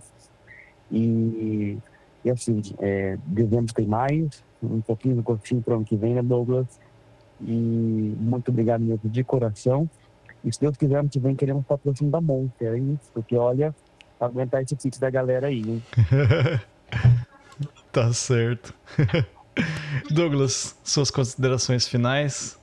E, 0.88 1.78
e 2.24 2.30
assim, 2.30 2.62
é, 2.78 3.18
dezembro 3.26 3.74
tem 3.74 3.88
mais, 3.88 4.44
um 4.62 4.80
pouquinho 4.80 5.16
do 5.16 5.22
gostinho 5.22 5.60
para 5.62 5.74
o 5.74 5.76
ano 5.78 5.84
que 5.84 5.96
vem, 5.96 6.14
né, 6.14 6.22
Douglas? 6.22 6.78
E 7.40 8.16
muito 8.20 8.52
obrigado 8.52 8.82
mesmo 8.82 9.10
de 9.10 9.24
coração. 9.24 9.90
E 10.44 10.52
se 10.52 10.60
Deus 10.60 10.76
quiser, 10.76 10.98
ano 10.98 11.08
que 11.08 11.18
vem 11.18 11.34
queremos 11.34 11.64
patrocínio 11.66 12.12
da 12.12 12.20
Monster, 12.20 12.74
hein? 12.74 12.98
Porque 13.12 13.36
olha, 13.36 13.74
aguentar 14.28 14.62
esse 14.62 14.76
kit 14.76 14.98
da 14.98 15.10
galera 15.10 15.48
aí, 15.48 15.60
hein? 15.60 15.82
tá 17.92 18.12
certo. 18.12 18.74
Douglas, 20.10 20.76
suas 20.82 21.10
considerações 21.10 21.86
finais? 21.86 22.58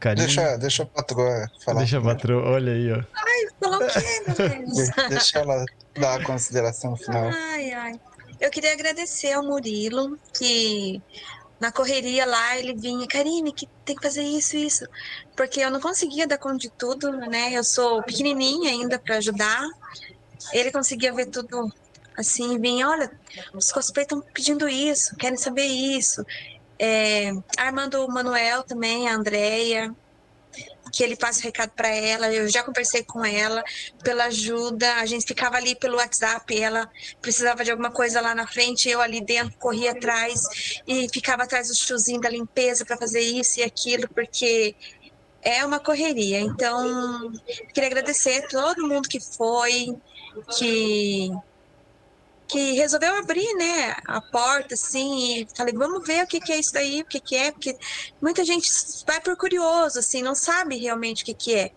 Carinho? 0.00 0.26
Deixa, 0.26 0.56
deixa 0.56 0.82
a 0.82 0.86
patroa 0.86 1.46
falar. 1.64 1.78
Deixa 1.78 1.98
a 1.98 2.02
patroa, 2.02 2.50
olha 2.50 2.72
aí, 2.72 2.92
ó. 2.92 3.02
Ai, 3.14 3.46
falou 3.60 3.78
o 3.78 3.86
quê, 3.86 4.22
meu 4.26 4.66
Deus? 4.66 4.90
Deixa 5.08 5.38
ela 5.38 5.64
dar 5.94 6.20
a 6.20 6.24
consideração 6.24 6.96
final. 6.96 7.30
Ai, 7.32 7.72
ai. 7.72 8.00
Eu 8.40 8.50
queria 8.50 8.72
agradecer 8.72 9.32
ao 9.32 9.44
Murilo, 9.44 10.18
que 10.36 11.00
na 11.60 11.70
correria 11.70 12.26
lá 12.26 12.58
ele 12.58 12.74
vinha, 12.74 13.06
Karine, 13.06 13.52
que 13.52 13.68
tem 13.84 13.94
que 13.94 14.02
fazer 14.02 14.24
isso, 14.24 14.56
isso. 14.56 14.84
Porque 15.36 15.60
eu 15.60 15.70
não 15.70 15.80
conseguia 15.80 16.26
dar 16.26 16.38
conta 16.38 16.58
de 16.58 16.68
tudo, 16.70 17.12
né? 17.12 17.52
Eu 17.52 17.62
sou 17.62 18.02
pequenininha 18.02 18.70
ainda 18.70 18.98
para 18.98 19.18
ajudar. 19.18 19.62
Ele 20.52 20.70
conseguia 20.70 21.12
ver 21.12 21.26
tudo 21.26 21.72
assim, 22.16 22.58
vinha, 22.58 22.88
olha, 22.88 23.10
os 23.54 23.72
cosplay 23.72 24.04
estão 24.04 24.20
pedindo 24.20 24.68
isso, 24.68 25.16
querem 25.16 25.36
saber 25.36 25.64
isso. 25.64 26.24
É, 26.78 27.32
Armando 27.56 28.06
Manuel 28.08 28.62
também, 28.64 29.08
a 29.08 29.14
Andrea, 29.14 29.94
que 30.92 31.02
ele 31.02 31.16
passa 31.16 31.40
o 31.40 31.42
recado 31.42 31.70
para 31.70 31.88
ela. 31.88 32.30
Eu 32.32 32.48
já 32.48 32.62
conversei 32.62 33.02
com 33.02 33.24
ela 33.24 33.64
pela 34.04 34.24
ajuda. 34.24 34.96
A 34.96 35.06
gente 35.06 35.26
ficava 35.26 35.56
ali 35.56 35.74
pelo 35.74 35.96
WhatsApp. 35.96 36.60
Ela 36.60 36.90
precisava 37.20 37.64
de 37.64 37.70
alguma 37.70 37.90
coisa 37.90 38.20
lá 38.20 38.34
na 38.34 38.46
frente, 38.46 38.88
eu 38.88 39.00
ali 39.00 39.20
dentro 39.20 39.56
corria 39.58 39.92
atrás 39.92 40.82
e 40.86 41.08
ficava 41.08 41.44
atrás 41.44 41.68
do 41.68 41.74
tiozinho 41.74 42.20
da 42.20 42.28
limpeza 42.28 42.84
para 42.84 42.98
fazer 42.98 43.20
isso 43.20 43.60
e 43.60 43.62
aquilo, 43.62 44.08
porque 44.08 44.74
é 45.40 45.64
uma 45.64 45.80
correria. 45.80 46.40
Então, 46.40 47.32
queria 47.74 47.88
agradecer 47.88 48.44
a 48.44 48.48
todo 48.48 48.86
mundo 48.86 49.08
que 49.08 49.18
foi, 49.18 49.96
que 50.58 51.30
que 52.52 52.72
resolveu 52.72 53.16
abrir, 53.16 53.54
né, 53.54 53.96
a 54.06 54.20
porta, 54.20 54.74
assim, 54.74 55.38
e 55.38 55.48
falei, 55.56 55.72
vamos 55.72 56.06
ver 56.06 56.22
o 56.22 56.26
que, 56.26 56.38
que 56.38 56.52
é 56.52 56.58
isso 56.58 56.70
daí, 56.74 57.00
o 57.00 57.04
que, 57.06 57.18
que 57.18 57.34
é, 57.34 57.50
porque 57.50 57.74
muita 58.20 58.44
gente 58.44 58.70
vai 59.06 59.18
por 59.22 59.34
curioso, 59.38 59.98
assim, 59.98 60.20
não 60.20 60.34
sabe 60.34 60.76
realmente 60.76 61.22
o 61.22 61.26
que, 61.26 61.32
que 61.32 61.54
é. 61.54 61.72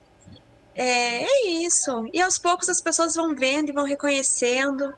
é, 0.75 1.23
é 1.23 1.47
isso. 1.63 2.09
E 2.11 2.21
aos 2.21 2.37
poucos 2.37 2.67
as 2.67 2.81
pessoas 2.81 3.15
vão 3.15 3.33
vendo 3.33 3.69
e 3.69 3.71
vão 3.71 3.85
reconhecendo. 3.85 4.93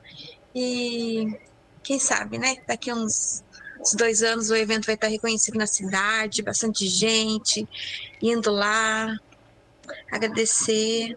E 0.52 1.38
quem 1.84 2.00
sabe, 2.00 2.38
né? 2.38 2.56
Daqui 2.66 2.92
uns, 2.92 3.44
uns 3.80 3.94
dois 3.94 4.20
anos 4.24 4.50
o 4.50 4.56
evento 4.56 4.86
vai 4.86 4.96
estar 4.96 5.06
reconhecido 5.06 5.58
na 5.58 5.66
cidade, 5.68 6.42
bastante 6.42 6.88
gente 6.88 7.68
indo 8.20 8.50
lá 8.50 9.16
agradecer 10.10 11.16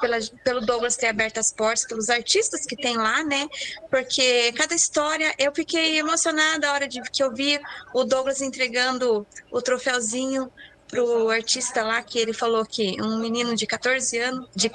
pela, 0.00 0.18
pelo 0.44 0.60
Douglas 0.60 0.96
ter 0.96 1.06
aberto 1.06 1.38
as 1.38 1.52
portas, 1.52 1.86
pelos 1.86 2.10
artistas 2.10 2.66
que 2.66 2.76
tem 2.76 2.96
lá, 2.96 3.22
né? 3.22 3.48
Porque 3.90 4.52
cada 4.52 4.74
história, 4.74 5.34
eu 5.38 5.52
fiquei 5.54 5.98
emocionada 5.98 6.68
a 6.68 6.72
hora 6.72 6.88
de 6.88 7.00
que 7.02 7.22
eu 7.22 7.32
vi 7.32 7.60
o 7.94 8.04
Douglas 8.04 8.40
entregando 8.40 9.26
o 9.50 9.62
troféuzinho 9.62 10.50
pro 10.88 11.30
artista 11.30 11.82
lá 11.82 12.00
que 12.02 12.18
ele 12.18 12.32
falou 12.32 12.64
que 12.64 12.96
um 13.02 13.18
menino 13.18 13.56
de 13.56 13.66
14 13.66 14.18
anos, 14.18 14.48
de 14.54 14.70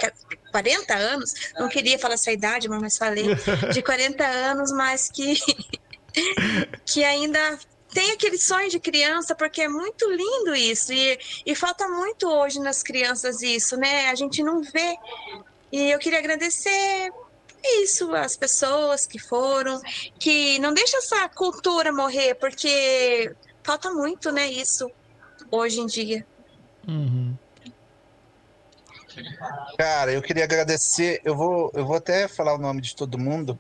40 0.51 0.93
anos, 0.93 1.33
não 1.57 1.69
queria 1.69 1.97
falar 1.97 2.15
essa 2.15 2.31
idade, 2.31 2.67
mas 2.67 2.97
falei, 2.97 3.27
de 3.71 3.81
40 3.81 4.25
anos, 4.25 4.71
mas 4.71 5.09
que 5.09 5.39
que 6.85 7.03
ainda 7.03 7.57
tem 7.93 8.11
aquele 8.11 8.37
sonho 8.37 8.69
de 8.69 8.79
criança, 8.79 9.35
porque 9.35 9.61
é 9.61 9.67
muito 9.67 10.09
lindo 10.09 10.55
isso, 10.55 10.93
e, 10.93 11.19
e 11.45 11.55
falta 11.55 11.87
muito 11.87 12.27
hoje 12.27 12.59
nas 12.59 12.81
crianças 12.81 13.41
isso, 13.41 13.77
né? 13.77 14.09
A 14.09 14.15
gente 14.15 14.41
não 14.43 14.61
vê. 14.61 14.97
E 15.71 15.91
eu 15.91 15.99
queria 15.99 16.19
agradecer 16.19 17.11
isso, 17.63 18.13
as 18.15 18.35
pessoas 18.35 19.05
que 19.05 19.19
foram, 19.19 19.79
que 20.19 20.57
não 20.59 20.73
deixa 20.73 20.97
essa 20.97 21.29
cultura 21.29 21.91
morrer, 21.91 22.35
porque 22.35 23.33
falta 23.63 23.91
muito, 23.91 24.31
né, 24.31 24.49
isso 24.49 24.89
hoje 25.51 25.79
em 25.79 25.85
dia. 25.85 26.25
Uhum. 26.87 27.35
Cara, 29.77 30.11
eu 30.13 30.21
queria 30.21 30.45
agradecer. 30.45 31.21
Eu 31.23 31.35
vou, 31.35 31.71
eu 31.75 31.85
vou 31.85 31.97
até 31.97 32.27
falar 32.27 32.53
o 32.53 32.57
nome 32.57 32.81
de 32.81 32.95
todo 32.95 33.19
mundo, 33.19 33.59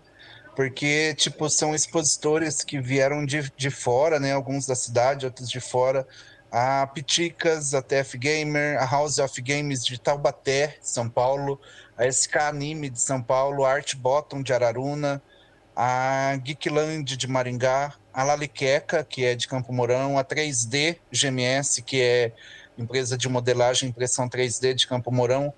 porque, 0.61 1.15
tipo, 1.15 1.49
são 1.49 1.73
expositores 1.73 2.63
que 2.63 2.79
vieram 2.79 3.25
de, 3.25 3.51
de 3.57 3.71
fora, 3.71 4.19
né? 4.19 4.31
Alguns 4.31 4.67
da 4.67 4.75
cidade, 4.75 5.25
outros 5.25 5.49
de 5.49 5.59
fora. 5.59 6.07
A 6.51 6.85
Piticas, 6.85 7.73
a 7.73 7.81
TF 7.81 8.15
Gamer, 8.15 8.79
a 8.79 8.85
House 8.85 9.17
of 9.17 9.41
Games 9.41 9.83
de 9.83 9.99
Taubaté, 9.99 10.77
São 10.79 11.09
Paulo, 11.09 11.59
a 11.97 12.05
SK 12.07 12.35
Anime 12.35 12.91
de 12.91 13.01
São 13.01 13.23
Paulo, 13.23 13.65
a 13.65 13.71
Art 13.73 13.95
Bottom 13.95 14.43
de 14.43 14.53
Araruna, 14.53 15.19
a 15.75 16.37
Geekland 16.43 17.17
de 17.17 17.27
Maringá, 17.27 17.95
a 18.13 18.23
Laliqueca, 18.23 19.03
que 19.03 19.25
é 19.25 19.33
de 19.33 19.47
Campo 19.47 19.73
Mourão, 19.73 20.19
a 20.19 20.23
3D 20.23 20.99
GMS, 21.11 21.81
que 21.81 21.99
é 21.99 22.33
empresa 22.77 23.17
de 23.17 23.27
modelagem 23.27 23.87
e 23.87 23.89
impressão 23.89 24.29
3D 24.29 24.75
de 24.75 24.85
Campo 24.85 25.11
Mourão, 25.11 25.51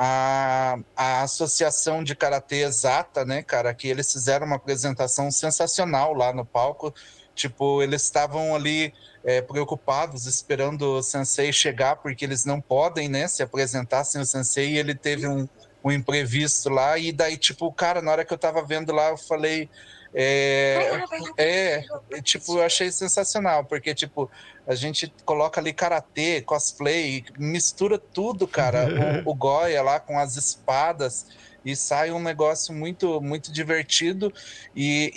a, 0.00 0.78
a 0.96 1.22
Associação 1.22 2.04
de 2.04 2.14
Karatê 2.14 2.62
Exata, 2.62 3.24
né, 3.24 3.42
cara, 3.42 3.74
que 3.74 3.88
eles 3.88 4.12
fizeram 4.12 4.46
uma 4.46 4.54
apresentação 4.54 5.28
sensacional 5.28 6.14
lá 6.14 6.32
no 6.32 6.44
palco. 6.44 6.94
Tipo, 7.34 7.82
eles 7.82 8.02
estavam 8.02 8.54
ali 8.54 8.94
é, 9.24 9.42
preocupados, 9.42 10.26
esperando 10.26 10.82
o 10.98 11.02
sensei 11.02 11.52
chegar, 11.52 11.96
porque 11.96 12.24
eles 12.24 12.44
não 12.44 12.60
podem, 12.60 13.08
né, 13.08 13.26
se 13.26 13.42
apresentar 13.42 14.04
sem 14.04 14.20
o 14.20 14.24
sensei, 14.24 14.70
e 14.70 14.78
ele 14.78 14.94
teve 14.94 15.26
um, 15.26 15.48
um 15.82 15.90
imprevisto 15.90 16.68
lá, 16.68 16.96
e 16.96 17.10
daí, 17.10 17.36
tipo, 17.36 17.72
cara, 17.72 18.00
na 18.00 18.12
hora 18.12 18.24
que 18.24 18.32
eu 18.32 18.38
tava 18.38 18.64
vendo 18.64 18.92
lá, 18.92 19.08
eu 19.08 19.16
falei, 19.16 19.68
é, 20.14 21.04
é, 21.36 21.82
tipo, 22.22 22.58
eu 22.58 22.64
achei 22.64 22.90
sensacional, 22.90 23.64
porque, 23.64 23.94
tipo, 23.94 24.30
a 24.66 24.74
gente 24.74 25.12
coloca 25.24 25.60
ali 25.60 25.72
karatê, 25.72 26.40
cosplay, 26.42 27.24
mistura 27.38 27.98
tudo, 27.98 28.46
cara. 28.46 29.22
o, 29.26 29.30
o 29.32 29.34
Goya 29.34 29.82
lá 29.82 30.00
com 30.00 30.18
as 30.18 30.36
espadas 30.36 31.26
e 31.64 31.76
sai 31.76 32.10
um 32.10 32.20
negócio 32.20 32.72
muito, 32.74 33.20
muito 33.20 33.52
divertido 33.52 34.32
e, 34.74 35.12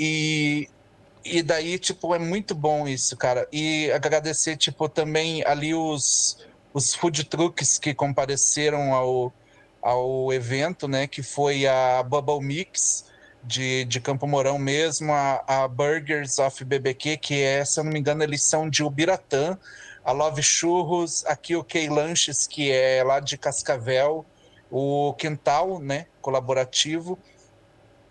e, 1.23 1.38
e 1.38 1.41
daí, 1.43 1.80
tipo, 1.80 2.13
é 2.13 2.19
muito 2.19 2.53
bom 2.53 2.88
isso, 2.88 3.15
cara. 3.15 3.47
E 3.51 3.91
agradecer, 3.91 4.57
tipo, 4.57 4.89
também 4.89 5.43
ali 5.45 5.73
os, 5.73 6.45
os 6.73 6.93
food 6.93 7.23
trucks 7.26 7.77
que 7.77 7.93
compareceram 7.93 8.93
ao, 8.93 9.34
ao 9.81 10.34
evento, 10.34 10.88
né, 10.88 11.07
que 11.07 11.23
foi 11.23 11.65
a 11.68 12.03
Bubble 12.03 12.45
Mix, 12.45 13.11
de, 13.43 13.85
de 13.85 13.99
Campo 13.99 14.27
Mourão 14.27 14.57
mesmo, 14.57 15.13
a, 15.13 15.43
a 15.47 15.68
Burgers 15.68 16.39
of 16.39 16.63
BBQ, 16.63 17.18
que 17.18 17.41
é, 17.41 17.63
se 17.65 17.80
eu 17.80 17.84
não 17.84 17.91
me 17.91 17.99
engano, 17.99 18.23
eles 18.23 18.43
são 18.43 18.69
de 18.69 18.84
Ubiratã, 18.84 19.57
a 20.03 20.11
Love 20.11 20.41
Churros, 20.41 21.26
aqui 21.26 21.55
o 21.55 21.63
Key 21.63 21.89
Lanches, 21.89 22.47
que 22.47 22.72
é 22.72 23.03
lá 23.03 23.19
de 23.19 23.38
Cascavel, 23.38 24.26
o 24.69 25.13
Quintal, 25.13 25.80
né, 25.80 26.07
colaborativo, 26.22 27.18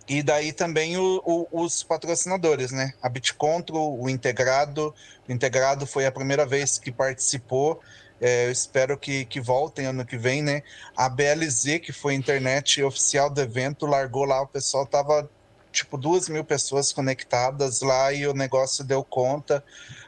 e 0.08 0.22
daí 0.22 0.52
também 0.52 0.96
o, 0.96 1.22
o, 1.24 1.62
os 1.62 1.82
patrocinadores, 1.82 2.72
né, 2.72 2.92
a 3.00 3.08
BitControl, 3.08 4.00
o 4.00 4.08
Integrado, 4.08 4.94
o 5.28 5.32
Integrado 5.32 5.86
foi 5.86 6.06
a 6.06 6.12
primeira 6.12 6.44
vez 6.44 6.78
que 6.78 6.90
participou, 6.90 7.80
é, 8.20 8.46
eu 8.46 8.50
espero 8.50 8.98
que, 8.98 9.24
que 9.24 9.40
voltem 9.40 9.86
ano 9.86 10.04
que 10.04 10.18
vem, 10.18 10.42
né? 10.42 10.62
A 10.96 11.08
BLZ, 11.08 11.78
que 11.82 11.92
foi 11.92 12.12
a 12.12 12.16
internet 12.16 12.82
oficial 12.82 13.30
do 13.30 13.40
evento, 13.40 13.86
largou 13.86 14.24
lá, 14.24 14.42
o 14.42 14.46
pessoal 14.46 14.84
tava 14.86 15.28
tipo 15.72 15.96
duas 15.96 16.28
mil 16.28 16.44
pessoas 16.44 16.92
conectadas 16.92 17.80
lá 17.80 18.12
e 18.12 18.26
o 18.26 18.34
negócio 18.34 18.84
deu 18.84 19.02
conta. 19.02 19.64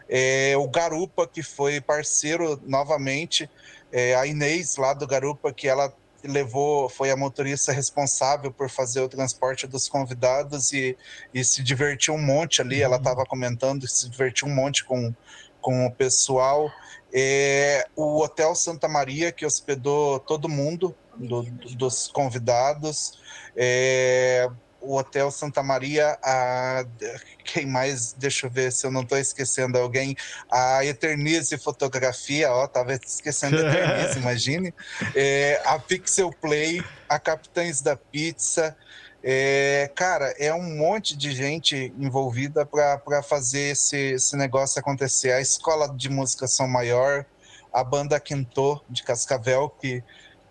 É, 0.08 0.54
o 0.56 0.68
Garupa, 0.68 1.26
que 1.26 1.42
foi 1.42 1.80
parceiro 1.80 2.60
novamente, 2.66 3.48
é, 3.90 4.14
a 4.14 4.26
Inês 4.26 4.76
lá 4.76 4.92
do 4.92 5.06
Garupa, 5.06 5.52
que 5.52 5.68
ela 5.68 5.92
levou, 6.24 6.88
foi 6.88 7.10
a 7.10 7.16
motorista 7.16 7.72
responsável 7.72 8.52
por 8.52 8.68
fazer 8.68 9.00
o 9.00 9.08
transporte 9.08 9.66
dos 9.66 9.88
convidados 9.88 10.72
e, 10.72 10.96
e 11.32 11.44
se 11.44 11.62
divertiu 11.62 12.14
um 12.14 12.22
monte 12.22 12.60
ali. 12.60 12.76
Uhum. 12.76 12.84
Ela 12.84 12.96
estava 12.96 13.24
comentando, 13.24 13.88
se 13.88 14.08
divertiu 14.08 14.48
um 14.48 14.54
monte 14.54 14.84
com, 14.84 15.14
com 15.60 15.86
o 15.86 15.90
pessoal. 15.90 16.70
É, 17.12 17.86
o 17.94 18.22
Hotel 18.22 18.54
Santa 18.54 18.88
Maria, 18.88 19.30
que 19.30 19.44
hospedou 19.44 20.18
todo 20.18 20.48
mundo, 20.48 20.94
do, 21.16 21.42
dos 21.76 22.08
convidados. 22.08 23.18
É, 23.56 24.48
o 24.82 24.96
Hotel 24.96 25.30
Santa 25.30 25.62
Maria, 25.62 26.18
a, 26.22 26.84
quem 27.44 27.66
mais, 27.66 28.12
deixa 28.14 28.46
eu 28.46 28.50
ver 28.50 28.72
se 28.72 28.84
eu 28.84 28.90
não 28.90 29.02
estou 29.02 29.16
esquecendo 29.16 29.78
alguém, 29.78 30.16
a 30.50 30.84
Eternize 30.84 31.56
Fotografia, 31.58 32.50
ó, 32.50 32.66
tava 32.66 32.94
esquecendo 32.94 33.58
a 33.58 33.60
Eternize, 33.60 34.18
imagine, 34.18 34.74
é, 35.14 35.62
a 35.64 35.78
Pixel 35.78 36.32
Play, 36.40 36.82
a 37.08 37.18
Capitães 37.18 37.80
da 37.80 37.96
Pizza, 37.96 38.76
é, 39.24 39.88
cara, 39.94 40.34
é 40.36 40.52
um 40.52 40.76
monte 40.76 41.16
de 41.16 41.32
gente 41.32 41.94
envolvida 41.96 42.66
para 42.66 43.22
fazer 43.22 43.70
esse, 43.70 43.96
esse 43.96 44.36
negócio 44.36 44.80
acontecer. 44.80 45.32
A 45.32 45.40
escola 45.40 45.88
de 45.88 46.08
música 46.08 46.48
São 46.48 46.66
Maior, 46.66 47.24
a 47.72 47.84
banda 47.84 48.18
Quinto 48.18 48.82
de 48.90 49.04
Cascavel, 49.04 49.70
que, 49.80 50.02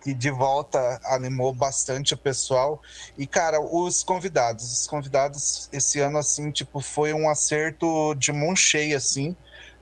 que 0.02 0.14
de 0.14 0.32
volta 0.32 1.02
animou 1.04 1.54
bastante 1.54 2.14
o 2.14 2.18
pessoal. 2.18 2.82
E, 3.18 3.28
cara, 3.28 3.60
os 3.60 4.04
convidados, 4.04 4.72
os 4.72 4.88
convidados 4.88 5.68
esse 5.74 6.00
ano, 6.00 6.18
assim, 6.18 6.50
tipo, 6.50 6.80
foi 6.80 7.14
um 7.14 7.30
acerto 7.30 8.16
de 8.16 8.32
mão 8.32 8.56
cheia, 8.56 8.96
assim. 8.96 9.36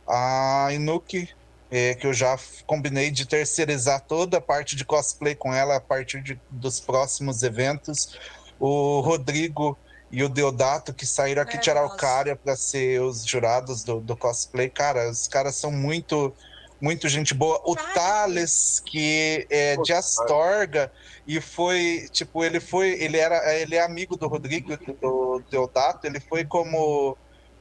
A 0.07 0.69
Inuki, 0.71 1.29
é, 1.69 1.93
que 1.93 2.07
eu 2.07 2.13
já 2.13 2.35
combinei 2.65 3.11
de 3.11 3.27
terceirizar 3.27 4.01
toda 4.01 4.39
a 4.39 4.41
parte 4.41 4.75
de 4.75 4.83
cosplay 4.83 5.35
com 5.35 5.53
ela 5.53 5.75
a 5.75 5.79
partir 5.79 6.23
de, 6.23 6.39
dos 6.49 6.79
próximos 6.79 7.43
eventos 7.43 8.17
o 8.59 8.99
Rodrigo 9.01 9.77
e 10.11 10.23
o 10.23 10.29
Deodato, 10.29 10.93
que 10.93 11.05
saíram 11.05 11.41
aqui 11.41 11.57
de 11.57 11.69
Araucária 11.69 12.35
para 12.35 12.55
ser 12.55 13.01
os 13.01 13.23
jurados 13.23 13.83
do, 13.83 13.99
do, 13.99 14.17
cosplay. 14.17 14.69
Cara, 14.69 15.09
os 15.09 15.27
caras 15.27 15.55
são 15.55 15.71
muito, 15.71 16.33
muito 16.81 17.07
gente 17.07 17.33
boa. 17.33 17.61
O 17.63 17.75
Thales, 17.75 18.81
que 18.85 19.45
é 19.49 19.77
de 19.77 19.93
Astorga, 19.93 20.91
e 21.27 21.39
foi, 21.39 22.07
tipo, 22.11 22.43
ele 22.43 22.59
foi, 22.59 22.89
ele 23.01 23.17
era, 23.17 23.55
ele 23.55 23.75
é 23.75 23.83
amigo 23.83 24.17
do 24.17 24.27
Rodrigo, 24.27 24.75
do 24.99 25.43
Deodato, 25.49 26.07
ele 26.07 26.19
foi 26.19 26.43
como 26.43 27.17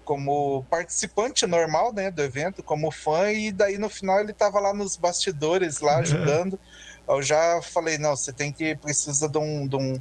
como 0.09 0.65
participante 0.71 1.47
normal, 1.47 1.93
né, 1.93 2.11
do 2.11 2.23
evento, 2.23 2.63
como 2.63 2.91
fã, 2.91 3.31
e 3.31 3.53
daí 3.53 3.77
no 3.77 3.91
final 3.91 4.19
ele 4.19 4.33
tava 4.33 4.59
lá 4.59 4.73
nos 4.73 4.97
bastidores, 4.97 5.81
lá 5.81 5.99
ajudando. 6.01 6.59
Eu 7.07 7.21
já 7.21 7.61
falei, 7.61 7.99
não, 7.99 8.17
você 8.17 8.33
tem 8.33 8.51
que, 8.51 8.75
precisa 8.75 9.29
de 9.29 9.37
um, 9.37 9.69
de 9.69 9.77
um 9.77 10.01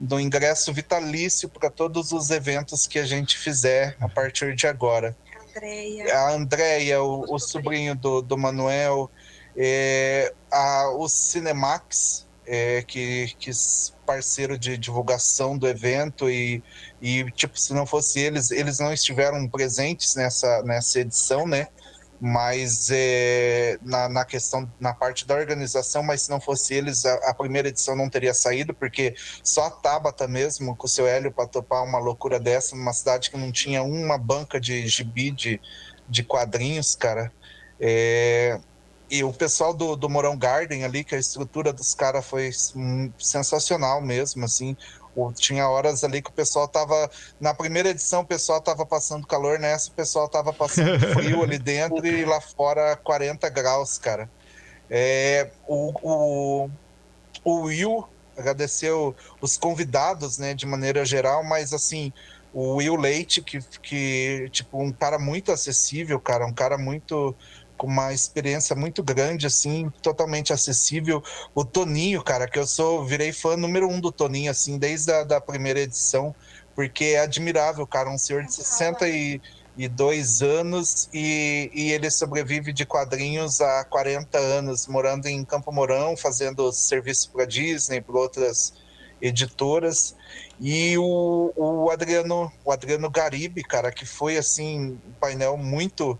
do 0.00 0.20
ingresso 0.20 0.72
vitalício 0.72 1.48
para 1.48 1.70
todos 1.70 2.12
os 2.12 2.30
eventos 2.30 2.86
que 2.86 2.98
a 2.98 3.04
gente 3.04 3.36
fizer 3.36 3.96
a 4.00 4.08
partir 4.08 4.54
de 4.54 4.66
agora. 4.66 5.16
Andréia. 5.48 6.16
A 6.16 6.32
Andréia, 6.32 7.02
o, 7.02 7.34
o 7.34 7.38
sobrinho 7.38 7.96
do, 7.96 8.22
do 8.22 8.38
Manuel, 8.38 9.10
é, 9.56 10.32
a, 10.50 10.90
o 10.90 11.08
Cinemax, 11.08 12.26
é, 12.46 12.82
que, 12.82 13.34
que 13.38 13.50
parceiro 14.06 14.58
de 14.58 14.78
divulgação 14.78 15.58
do 15.58 15.68
evento 15.68 16.30
e, 16.30 16.62
e 17.02 17.30
tipo 17.32 17.60
se 17.60 17.74
não 17.74 17.84
fosse 17.84 18.20
eles 18.20 18.50
eles 18.50 18.78
não 18.78 18.90
estiveram 18.90 19.46
presentes 19.46 20.14
nessa 20.14 20.62
nessa 20.62 21.00
edição 21.00 21.46
né 21.46 21.68
mas 22.20 22.88
é, 22.90 23.78
na, 23.82 24.08
na, 24.08 24.24
questão, 24.24 24.70
na 24.80 24.92
parte 24.92 25.26
da 25.26 25.34
organização, 25.34 26.02
mas 26.02 26.22
se 26.22 26.30
não 26.30 26.40
fosse 26.40 26.74
eles, 26.74 27.04
a, 27.04 27.14
a, 27.30 27.34
primeira 27.34 27.68
edição 27.68 27.94
não 27.94 28.08
teria 28.08 28.34
saído, 28.34 28.74
porque 28.74 29.14
só 29.42 29.66
a 29.66 29.70
Tabata 29.70 30.26
mesmo, 30.26 30.74
com 30.74 30.86
o 30.86 30.88
seu 30.88 31.06
Hélio, 31.06 31.32
para 31.32 31.46
topar 31.46 31.84
uma 31.84 31.98
loucura 31.98 32.40
dessa, 32.40 32.74
numa 32.74 32.92
cidade 32.92 33.30
que 33.30 33.36
não 33.36 33.52
tinha 33.52 33.82
uma 33.82 34.18
banca 34.18 34.60
de 34.60 34.86
gibi 34.88 35.30
de, 35.30 35.60
de 36.08 36.24
quadrinhos, 36.24 36.96
cara. 36.96 37.32
É, 37.80 38.58
e 39.10 39.24
o 39.24 39.32
pessoal 39.32 39.72
do, 39.72 39.96
do 39.96 40.08
Morão 40.08 40.36
Garden 40.36 40.84
ali, 40.84 41.02
que 41.02 41.14
a 41.14 41.18
estrutura 41.18 41.72
dos 41.72 41.94
caras 41.94 42.26
foi 42.26 42.50
sensacional 43.18 44.02
mesmo, 44.02 44.44
assim. 44.44 44.76
Tinha 45.34 45.68
horas 45.68 46.04
ali 46.04 46.22
que 46.22 46.30
o 46.30 46.32
pessoal 46.32 46.68
tava. 46.68 47.10
Na 47.40 47.52
primeira 47.52 47.90
edição, 47.90 48.20
o 48.20 48.26
pessoal 48.26 48.60
tava 48.60 48.86
passando 48.86 49.26
calor, 49.26 49.58
nessa 49.58 49.90
o 49.90 49.92
pessoal 49.92 50.28
tava 50.28 50.52
passando 50.52 50.98
frio 51.14 51.42
ali 51.42 51.58
dentro 51.58 52.06
e 52.06 52.24
lá 52.24 52.40
fora 52.40 52.96
40 52.96 53.48
graus, 53.48 53.98
cara. 53.98 54.30
É, 54.90 55.50
o, 55.66 55.92
o, 56.02 56.70
o 57.44 57.60
Will 57.62 58.08
agradeceu 58.36 59.14
os 59.40 59.58
convidados, 59.58 60.38
né, 60.38 60.54
de 60.54 60.64
maneira 60.64 61.04
geral, 61.04 61.42
mas 61.42 61.72
assim, 61.72 62.12
o 62.52 62.76
Will 62.76 62.96
Leite, 62.96 63.42
que, 63.42 63.58
que 63.82 64.48
tipo, 64.50 64.80
um 64.80 64.92
cara 64.92 65.18
muito 65.18 65.50
acessível, 65.52 66.20
cara, 66.20 66.46
um 66.46 66.52
cara 66.52 66.78
muito 66.78 67.34
com 67.78 67.86
uma 67.86 68.12
experiência 68.12 68.76
muito 68.76 69.02
grande, 69.02 69.46
assim, 69.46 69.90
totalmente 70.02 70.52
acessível. 70.52 71.22
O 71.54 71.64
Toninho, 71.64 72.22
cara, 72.22 72.48
que 72.48 72.58
eu 72.58 72.66
sou, 72.66 73.06
virei 73.06 73.32
fã 73.32 73.56
número 73.56 73.88
um 73.88 74.00
do 74.00 74.12
Toninho, 74.12 74.50
assim, 74.50 74.76
desde 74.76 75.12
a 75.12 75.22
da 75.24 75.40
primeira 75.40 75.80
edição, 75.80 76.34
porque 76.74 77.04
é 77.04 77.20
admirável, 77.20 77.86
cara, 77.86 78.10
um 78.10 78.18
senhor 78.18 78.44
de 78.44 78.52
62 78.52 80.42
anos 80.42 81.08
e, 81.14 81.70
e 81.72 81.92
ele 81.92 82.10
sobrevive 82.10 82.72
de 82.72 82.84
quadrinhos 82.84 83.60
há 83.60 83.84
40 83.84 84.36
anos, 84.38 84.86
morando 84.88 85.26
em 85.26 85.44
Campo 85.44 85.72
Mourão, 85.72 86.16
fazendo 86.16 86.70
serviço 86.72 87.30
para 87.30 87.46
Disney, 87.46 88.00
para 88.00 88.18
outras 88.18 88.74
editoras. 89.22 90.16
E 90.60 90.98
o, 90.98 91.52
o 91.56 91.90
Adriano, 91.90 92.52
o 92.64 92.72
Adriano 92.72 93.08
Garibe, 93.08 93.62
cara, 93.62 93.92
que 93.92 94.04
foi 94.04 94.36
assim 94.36 94.98
um 95.06 95.12
painel 95.20 95.56
muito 95.56 96.18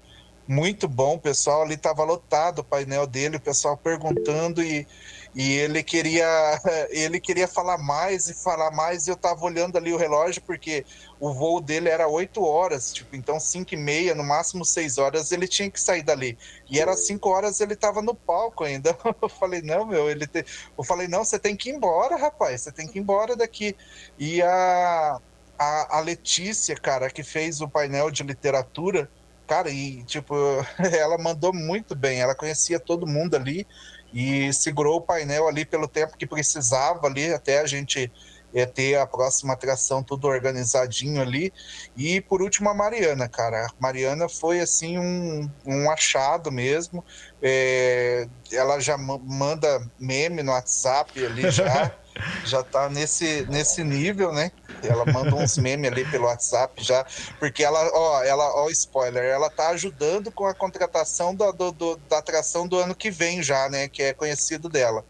muito 0.48 0.88
bom. 0.88 1.16
O 1.16 1.20
pessoal 1.20 1.62
ali 1.62 1.74
estava 1.74 2.02
lotado 2.04 2.60
o 2.60 2.64
painel 2.64 3.06
dele, 3.06 3.36
o 3.36 3.40
pessoal 3.40 3.76
perguntando 3.76 4.62
e, 4.62 4.86
e 5.34 5.52
ele 5.52 5.82
queria 5.82 6.26
ele 6.90 7.20
queria 7.20 7.46
falar 7.46 7.76
mais 7.76 8.28
e 8.28 8.34
falar 8.34 8.70
mais. 8.70 9.06
E 9.06 9.10
eu 9.10 9.14
estava 9.14 9.44
olhando 9.44 9.76
ali 9.76 9.92
o 9.92 9.98
relógio 9.98 10.40
porque 10.42 10.86
o 11.20 11.34
voo 11.34 11.60
dele 11.60 11.90
era 11.90 12.08
8 12.08 12.42
horas, 12.42 12.92
tipo, 12.92 13.14
então 13.14 13.38
5 13.38 13.74
e 13.74 13.76
meia, 13.76 14.14
no 14.14 14.24
máximo 14.24 14.64
6 14.64 14.96
horas 14.98 15.30
ele 15.32 15.46
tinha 15.46 15.70
que 15.70 15.80
sair 15.80 16.02
dali. 16.02 16.38
E 16.70 16.80
era 16.80 16.96
5 16.96 17.28
horas 17.28 17.60
ele 17.60 17.74
estava 17.74 18.00
no 18.00 18.14
palco 18.14 18.64
ainda. 18.64 18.96
Eu 19.20 19.28
falei, 19.28 19.60
não, 19.62 19.84
meu, 19.84 20.10
ele 20.10 20.26
te... 20.26 20.44
eu 20.76 20.84
falei, 20.84 21.08
não, 21.08 21.24
você 21.24 21.38
tem 21.38 21.56
que 21.56 21.70
ir 21.70 21.74
embora, 21.74 22.16
rapaz, 22.16 22.62
você 22.62 22.72
tem 22.72 22.86
que 22.88 22.98
ir 22.98 23.02
embora 23.02 23.36
daqui. 23.36 23.76
E 24.18 24.40
a 24.42 25.20
a, 25.58 25.98
a 25.98 26.00
Letícia, 26.00 26.76
cara, 26.76 27.10
que 27.10 27.24
fez 27.24 27.60
o 27.60 27.68
painel 27.68 28.10
de 28.10 28.22
literatura, 28.22 29.10
Cara, 29.48 29.70
e 29.70 30.04
tipo, 30.04 30.34
ela 30.78 31.16
mandou 31.16 31.54
muito 31.54 31.96
bem, 31.96 32.20
ela 32.20 32.34
conhecia 32.34 32.78
todo 32.78 33.06
mundo 33.06 33.34
ali 33.34 33.66
e 34.12 34.52
segurou 34.52 34.98
o 34.98 35.00
painel 35.00 35.48
ali 35.48 35.64
pelo 35.64 35.88
tempo 35.88 36.18
que 36.18 36.26
precisava 36.26 37.06
ali 37.06 37.32
até 37.32 37.60
a 37.60 37.66
gente 37.66 38.12
é, 38.54 38.66
ter 38.66 38.96
a 38.96 39.06
próxima 39.06 39.54
atração 39.54 40.02
tudo 40.02 40.28
organizadinho 40.28 41.22
ali. 41.22 41.50
E 41.96 42.20
por 42.20 42.42
último 42.42 42.68
a 42.68 42.74
Mariana, 42.74 43.26
cara. 43.26 43.66
A 43.66 43.70
Mariana 43.80 44.28
foi 44.28 44.60
assim 44.60 44.98
um, 44.98 45.50
um 45.64 45.90
achado 45.90 46.52
mesmo. 46.52 47.02
É, 47.42 48.28
ela 48.52 48.78
já 48.80 48.98
manda 48.98 49.80
meme 49.98 50.42
no 50.42 50.52
WhatsApp 50.52 51.24
ali 51.24 51.50
já. 51.50 51.90
já 52.44 52.62
tá 52.62 52.88
nesse, 52.88 53.46
nesse 53.48 53.82
nível, 53.84 54.32
né? 54.32 54.50
Ela 54.82 55.04
manda 55.06 55.34
uns 55.34 55.58
memes 55.58 55.90
ali 55.90 56.04
pelo 56.04 56.26
WhatsApp 56.26 56.82
já, 56.82 57.04
porque 57.38 57.64
ela, 57.64 57.90
ó, 57.92 58.22
ela, 58.22 58.44
ó, 58.54 58.68
spoiler, 58.70 59.24
ela 59.24 59.50
tá 59.50 59.70
ajudando 59.70 60.30
com 60.30 60.46
a 60.46 60.54
contratação 60.54 61.34
do, 61.34 61.52
do, 61.52 61.72
do, 61.72 61.96
da 62.08 62.18
atração 62.18 62.66
do 62.66 62.78
ano 62.78 62.94
que 62.94 63.10
vem 63.10 63.42
já, 63.42 63.68
né? 63.68 63.88
Que 63.88 64.02
é 64.04 64.14
conhecido 64.14 64.68
dela. 64.68 65.04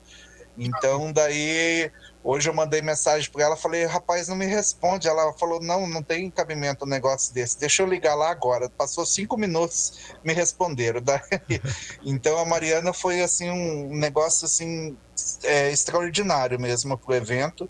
Então, 0.59 1.13
daí, 1.13 1.91
hoje 2.23 2.51
eu 2.51 2.55
mandei 2.55 2.83
mensagem 2.83 3.31
para 3.31 3.45
ela, 3.45 3.57
falei, 3.57 3.85
rapaz, 3.85 4.27
não 4.27 4.35
me 4.35 4.45
responde. 4.45 5.07
Ela 5.07 5.33
falou, 5.35 5.63
não, 5.63 5.87
não 5.87 6.03
tem 6.03 6.29
cabimento 6.31 6.85
um 6.85 6.89
negócio 6.89 7.33
desse, 7.33 7.61
deixa 7.61 7.83
eu 7.83 7.87
ligar 7.87 8.17
lá 8.17 8.31
agora. 8.31 8.69
Passou 8.69 9.07
cinco 9.07 9.37
minutos, 9.37 10.13
me 10.25 10.33
responderam. 10.33 11.01
Daí, 11.05 11.21
então, 12.05 12.39
a 12.39 12.45
Mariana 12.45 12.93
foi, 12.93 13.23
assim, 13.23 13.49
um 13.49 13.97
negócio, 13.97 14.47
assim, 14.47 14.97
é, 15.43 15.71
extraordinário 15.71 16.59
mesmo 16.59 16.97
para 16.97 17.13
o 17.13 17.15
evento. 17.15 17.69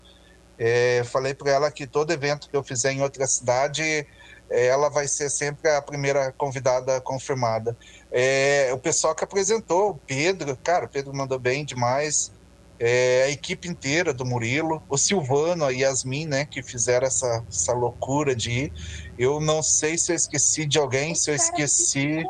É, 0.57 1.03
falei 1.05 1.33
para 1.33 1.51
ela 1.51 1.71
que 1.71 1.87
todo 1.87 2.11
evento 2.11 2.49
que 2.49 2.55
eu 2.55 2.63
fizer 2.63 2.91
em 2.91 3.01
outra 3.01 3.25
cidade, 3.27 3.83
é, 4.49 4.65
ela 4.67 4.89
vai 4.89 5.07
ser 5.07 5.29
sempre 5.29 5.69
a 5.69 5.81
primeira 5.81 6.31
convidada 6.33 6.99
confirmada. 6.99 7.77
É, 8.11 8.69
o 8.73 8.77
pessoal 8.77 9.15
que 9.15 9.23
apresentou, 9.23 9.91
o 9.91 9.95
Pedro, 9.95 10.57
cara, 10.61 10.85
o 10.85 10.89
Pedro 10.89 11.13
mandou 11.15 11.39
bem 11.39 11.63
demais 11.63 12.31
é, 12.79 13.23
a 13.27 13.29
equipe 13.29 13.67
inteira 13.67 14.13
do 14.13 14.25
Murilo, 14.25 14.81
o 14.87 14.97
Silvano, 14.97 15.65
a 15.65 15.69
Yasmin, 15.69 16.25
né, 16.25 16.45
que 16.45 16.63
fizeram 16.63 17.05
essa, 17.05 17.43
essa 17.49 17.73
loucura 17.73 18.33
de 18.33 18.51
ir. 18.51 18.73
Eu 19.17 19.41
não 19.41 19.61
sei 19.61 19.97
se 19.97 20.13
eu 20.13 20.15
esqueci 20.15 20.65
de 20.65 20.79
alguém, 20.79 21.13
se 21.13 21.29
eu 21.29 21.35
esqueci. 21.35 22.23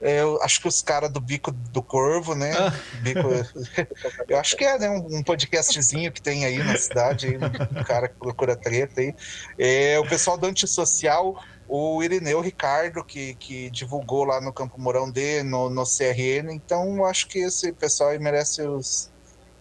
É, 0.00 0.20
eu 0.20 0.40
acho 0.42 0.60
que 0.60 0.68
os 0.68 0.80
caras 0.80 1.10
do 1.10 1.20
Bico 1.20 1.52
do 1.52 1.82
Corvo, 1.82 2.34
né? 2.34 2.52
Ah. 2.58 2.72
Bico, 3.02 3.28
eu 4.28 4.38
acho 4.38 4.56
que 4.56 4.64
é 4.64 4.78
né, 4.78 4.90
um, 4.90 5.22
podcastzinho 5.22 6.10
que 6.10 6.22
tem 6.22 6.44
aí 6.44 6.58
na 6.58 6.76
cidade, 6.76 7.26
aí, 7.26 7.36
um 7.36 7.84
cara 7.84 8.08
que 8.08 8.14
procura 8.14 8.56
treta 8.56 9.00
aí. 9.00 9.14
É, 9.58 9.98
o 9.98 10.08
pessoal 10.08 10.38
do 10.38 10.46
Antissocial, 10.46 11.42
o 11.68 12.02
Irineu 12.02 12.40
Ricardo, 12.40 13.04
que, 13.04 13.34
que 13.34 13.70
divulgou 13.70 14.24
lá 14.24 14.40
no 14.40 14.52
Campo 14.52 14.80
Mourão 14.80 15.10
D, 15.10 15.42
no, 15.42 15.68
no 15.68 15.84
CRN. 15.84 16.52
Então, 16.52 17.04
acho 17.04 17.28
que 17.28 17.38
esse 17.38 17.70
pessoal 17.72 18.10
aí 18.10 18.18
merece 18.18 18.62
os, 18.62 19.10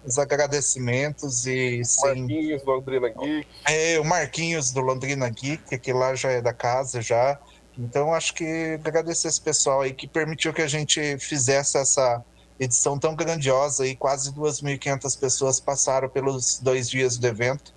os 0.05 0.17
agradecimentos 0.17 1.45
e 1.45 1.83
sim. 1.83 2.21
Marquinhos 2.21 2.63
do 2.63 2.71
Londrina 2.71 3.09
Geek. 3.09 3.47
É, 3.67 3.99
o 3.99 4.05
Marquinhos 4.05 4.71
do 4.71 4.81
Londrina 4.81 5.29
Geek, 5.29 5.77
que 5.77 5.93
lá 5.93 6.15
já 6.15 6.31
é 6.31 6.41
da 6.41 6.53
casa 6.53 7.01
já. 7.01 7.37
Então 7.79 8.13
acho 8.13 8.33
que 8.33 8.77
agradecer 8.83 9.29
esse 9.29 9.39
pessoal 9.39 9.81
aí 9.81 9.93
que 9.93 10.05
permitiu 10.05 10.53
que 10.53 10.61
a 10.61 10.67
gente 10.67 11.17
fizesse 11.17 11.77
essa 11.77 12.21
edição 12.59 12.99
tão 12.99 13.15
grandiosa 13.15 13.87
e 13.87 13.95
quase 13.95 14.33
2.500 14.33 15.17
pessoas 15.17 15.61
passaram 15.61 16.09
pelos 16.09 16.59
dois 16.59 16.89
dias 16.89 17.17
do 17.17 17.25
evento. 17.25 17.73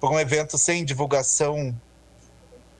Foi 0.00 0.08
um 0.08 0.18
evento 0.18 0.56
sem 0.56 0.86
divulgação 0.86 1.78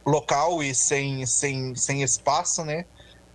local 0.05 0.63
e 0.63 0.75
sem, 0.75 1.27
sem, 1.27 1.75
sem 1.75 2.03
espaço, 2.03 2.65
né? 2.65 2.87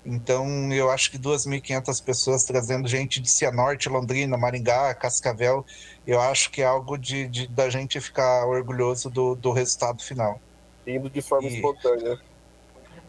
Então, 0.04 0.74
eu 0.74 0.90
acho 0.90 1.12
que 1.12 1.20
2.500 1.20 2.04
pessoas 2.04 2.44
trazendo 2.44 2.88
gente 2.88 3.20
de 3.20 3.30
Cianorte, 3.30 3.88
Londrina, 3.88 4.38
Maringá, 4.38 4.94
Cascavel, 4.96 5.66
eu 6.08 6.20
acho 6.20 6.50
que 6.50 6.62
é 6.62 6.66
algo 6.66 6.98
de, 6.98 7.28
de 7.28 7.48
da 7.48 7.70
gente 7.70 8.00
ficar 8.00 8.48
orgulhoso 8.48 9.10
do, 9.10 9.36
do 9.36 9.52
resultado 9.52 10.02
final. 10.02 10.42
Indo 10.88 11.10
de 11.10 11.22
forma 11.22 11.48
e, 11.48 11.56
espontânea. 11.56 12.18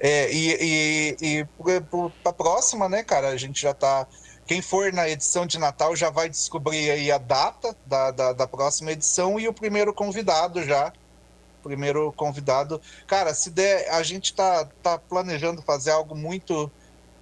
É, 0.01 0.33
e, 0.33 1.17
e, 1.21 1.39
e 1.41 1.45
para 2.23 2.31
a 2.31 2.33
próxima, 2.33 2.89
né, 2.89 3.03
cara, 3.03 3.29
a 3.29 3.37
gente 3.37 3.61
já 3.61 3.73
está 3.73 4.07
quem 4.49 4.63
for 4.63 4.91
na 4.95 5.07
edição 5.07 5.45
de 5.45 5.59
Natal 5.59 5.95
já 5.95 6.09
vai 6.09 6.27
descobrir 6.27 6.91
aí 6.91 7.13
a 7.13 7.19
data 7.19 7.77
da, 7.85 8.11
da, 8.11 8.33
da, 8.33 8.49
próxima 8.49 8.93
edição 8.93 9.39
e 9.39 9.47
o 9.47 9.53
primeiro 9.53 9.93
convidado 9.93 10.65
já. 10.65 10.91
Primeiro 11.63 12.11
convidado. 12.13 12.81
Cara, 13.07 13.35
se 13.35 13.51
der, 13.51 13.91
a 13.91 14.03
gente 14.03 14.33
tá, 14.33 14.67
tá 14.83 14.97
planejando 14.97 15.61
fazer 15.61 15.91
algo 15.91 16.17
muito 16.17 16.71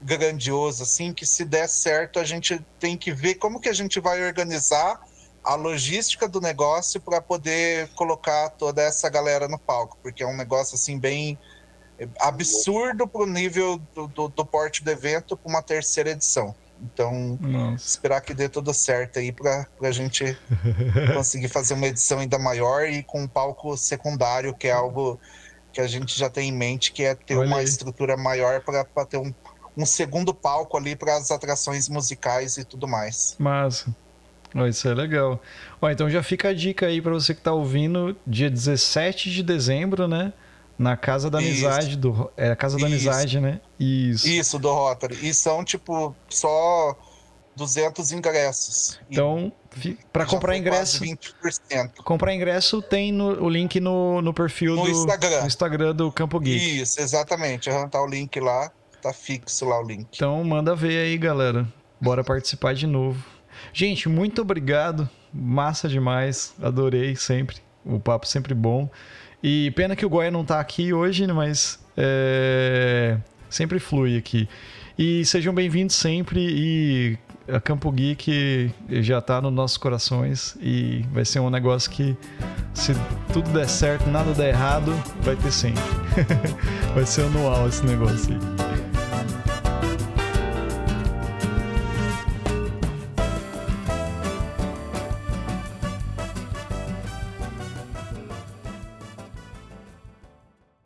grandioso, 0.01 0.85
assim, 0.85 1.12
que 1.12 1.27
se 1.27 1.44
der 1.44 1.69
certo, 1.69 2.20
a 2.20 2.24
gente 2.24 2.65
tem 2.78 2.97
que 2.97 3.12
ver 3.12 3.35
como 3.35 3.59
que 3.59 3.69
a 3.69 3.73
gente 3.73 3.98
vai 3.98 4.24
organizar 4.24 5.01
a 5.43 5.57
logística 5.57 6.28
do 6.28 6.40
negócio 6.40 7.01
para 7.01 7.20
poder 7.20 7.89
colocar 7.97 8.51
toda 8.51 8.82
essa 8.82 9.09
galera 9.09 9.48
no 9.48 9.59
palco, 9.59 9.98
porque 10.01 10.23
é 10.23 10.27
um 10.27 10.36
negócio 10.36 10.77
assim 10.77 10.97
bem 10.97 11.36
absurdo 12.20 13.06
para 13.06 13.23
o 13.23 13.27
nível 13.27 13.81
do, 13.94 14.06
do, 14.06 14.28
do, 14.28 14.44
porte 14.44 14.85
do 14.85 14.90
evento 14.90 15.36
para 15.36 15.48
uma 15.48 15.62
terceira 15.62 16.10
edição. 16.10 16.55
Então, 16.82 17.39
Nossa. 17.40 17.86
esperar 17.86 18.20
que 18.20 18.35
dê 18.35 18.48
tudo 18.48 18.73
certo 18.74 19.18
aí 19.18 19.32
para 19.32 19.66
a 19.81 19.90
gente 19.90 20.36
conseguir 21.14 21.48
fazer 21.48 21.74
uma 21.74 21.86
edição 21.86 22.18
ainda 22.18 22.39
maior 22.39 22.86
e 22.86 23.02
com 23.02 23.23
um 23.23 23.28
palco 23.28 23.77
secundário, 23.77 24.55
que 24.55 24.68
é 24.68 24.73
algo 24.73 25.18
que 25.73 25.81
a 25.81 25.86
gente 25.86 26.18
já 26.18 26.28
tem 26.28 26.51
em 26.51 26.52
mente, 26.52 26.93
que 26.93 27.02
é 27.02 27.14
ter 27.14 27.36
Olha 27.36 27.47
uma 27.47 27.59
aí. 27.59 27.64
estrutura 27.64 28.16
maior 28.16 28.60
para 28.60 29.06
ter 29.06 29.16
um, 29.16 29.32
um 29.77 29.86
segundo 29.86 30.35
palco 30.35 30.77
ali 30.77 30.94
para 30.94 31.16
as 31.16 31.31
atrações 31.31 31.89
musicais 31.89 32.56
e 32.56 32.64
tudo 32.64 32.86
mais. 32.86 33.36
Massa. 33.39 33.94
Isso 34.68 34.89
é 34.89 34.94
legal. 34.94 35.40
Então 35.82 36.09
já 36.09 36.23
fica 36.23 36.48
a 36.48 36.55
dica 36.55 36.86
aí 36.86 37.02
para 37.02 37.12
você 37.12 37.35
que 37.35 37.40
está 37.40 37.52
ouvindo, 37.52 38.16
dia 38.27 38.48
17 38.48 39.31
de 39.31 39.43
dezembro, 39.43 40.09
né? 40.09 40.32
Na 40.78 40.97
Casa 40.97 41.31
da 41.31 41.40
Isso. 41.40 41.66
Amizade, 41.66 41.97
do, 41.97 42.31
é 42.36 42.51
a 42.51 42.57
Casa 42.57 42.77
da 42.78 42.86
Isso. 42.89 43.09
Amizade, 43.09 43.40
né? 43.40 43.61
Isso. 43.81 44.28
Isso, 44.28 44.59
do 44.59 44.73
Rotary. 44.73 45.16
E 45.27 45.32
são, 45.32 45.65
tipo, 45.65 46.15
só 46.28 46.94
200 47.57 48.12
ingressos. 48.12 49.01
Então, 49.11 49.51
para 50.12 50.27
comprar 50.27 50.57
ingresso, 50.57 50.98
quase 50.98 51.16
20%. 51.16 51.90
comprar 52.05 52.35
ingresso 52.35 52.82
tem 52.82 53.11
no- 53.11 53.43
o 53.43 53.48
link 53.48 53.81
no, 53.81 54.20
no 54.20 54.35
perfil 54.35 54.77
No 54.77 54.85
do 54.85 54.90
Instagram. 54.90 55.40
no 55.40 55.47
Instagram 55.47 55.94
do 55.94 56.12
Campo 56.12 56.39
Geek. 56.39 56.81
Isso, 56.82 57.01
exatamente. 57.01 57.70
Tá 57.90 58.03
o 58.03 58.07
link 58.07 58.39
lá. 58.39 58.70
Tá 59.01 59.12
fixo 59.12 59.65
lá 59.66 59.81
o 59.81 59.86
link. 59.86 60.07
Então 60.15 60.43
manda 60.44 60.74
ver 60.74 60.98
aí, 60.98 61.16
galera. 61.16 61.66
Bora 62.01 62.23
participar 62.24 62.74
de 62.74 62.86
novo. 62.86 63.24
Gente, 63.73 64.09
muito 64.09 64.43
obrigado. 64.43 65.09
Massa 65.32 65.89
demais. 65.89 66.53
Adorei 66.62 67.15
sempre. 67.16 67.57
O 67.85 67.98
papo 68.01 68.27
sempre 68.27 68.53
bom. 68.53 68.90
E 69.43 69.71
pena 69.73 69.95
que 69.95 70.05
o 70.05 70.09
Goya 70.09 70.31
não 70.31 70.45
tá 70.45 70.61
aqui 70.61 70.93
hoje, 70.93 71.27
né, 71.27 71.33
mas 71.33 71.79
é, 71.97 73.17
sempre 73.51 73.79
flui 73.79 74.17
aqui. 74.17 74.49
E 74.99 75.25
sejam 75.25 75.55
bem-vindos 75.55 75.95
sempre. 75.95 76.41
E 76.41 77.19
a 77.53 77.61
Campo 77.61 77.91
Geek 77.93 78.71
já 78.89 79.21
tá 79.21 79.41
nos 79.41 79.53
nossos 79.53 79.77
corações. 79.77 80.57
E 80.61 81.05
vai 81.13 81.25
ser 81.25 81.41
um 81.41 81.51
negócio 81.51 81.91
que, 81.91 82.17
se 82.75 82.93
tudo 83.33 83.51
der 83.51 83.69
certo, 83.69 84.09
nada 84.09 84.33
der 84.33 84.49
errado, 84.49 84.93
vai 85.21 85.37
ter 85.37 85.53
sempre. 85.53 85.83
vai 86.95 87.05
ser 87.05 87.23
anual 87.23 87.69
esse 87.69 87.85
negócio 87.85 88.35
aí. 88.35 88.95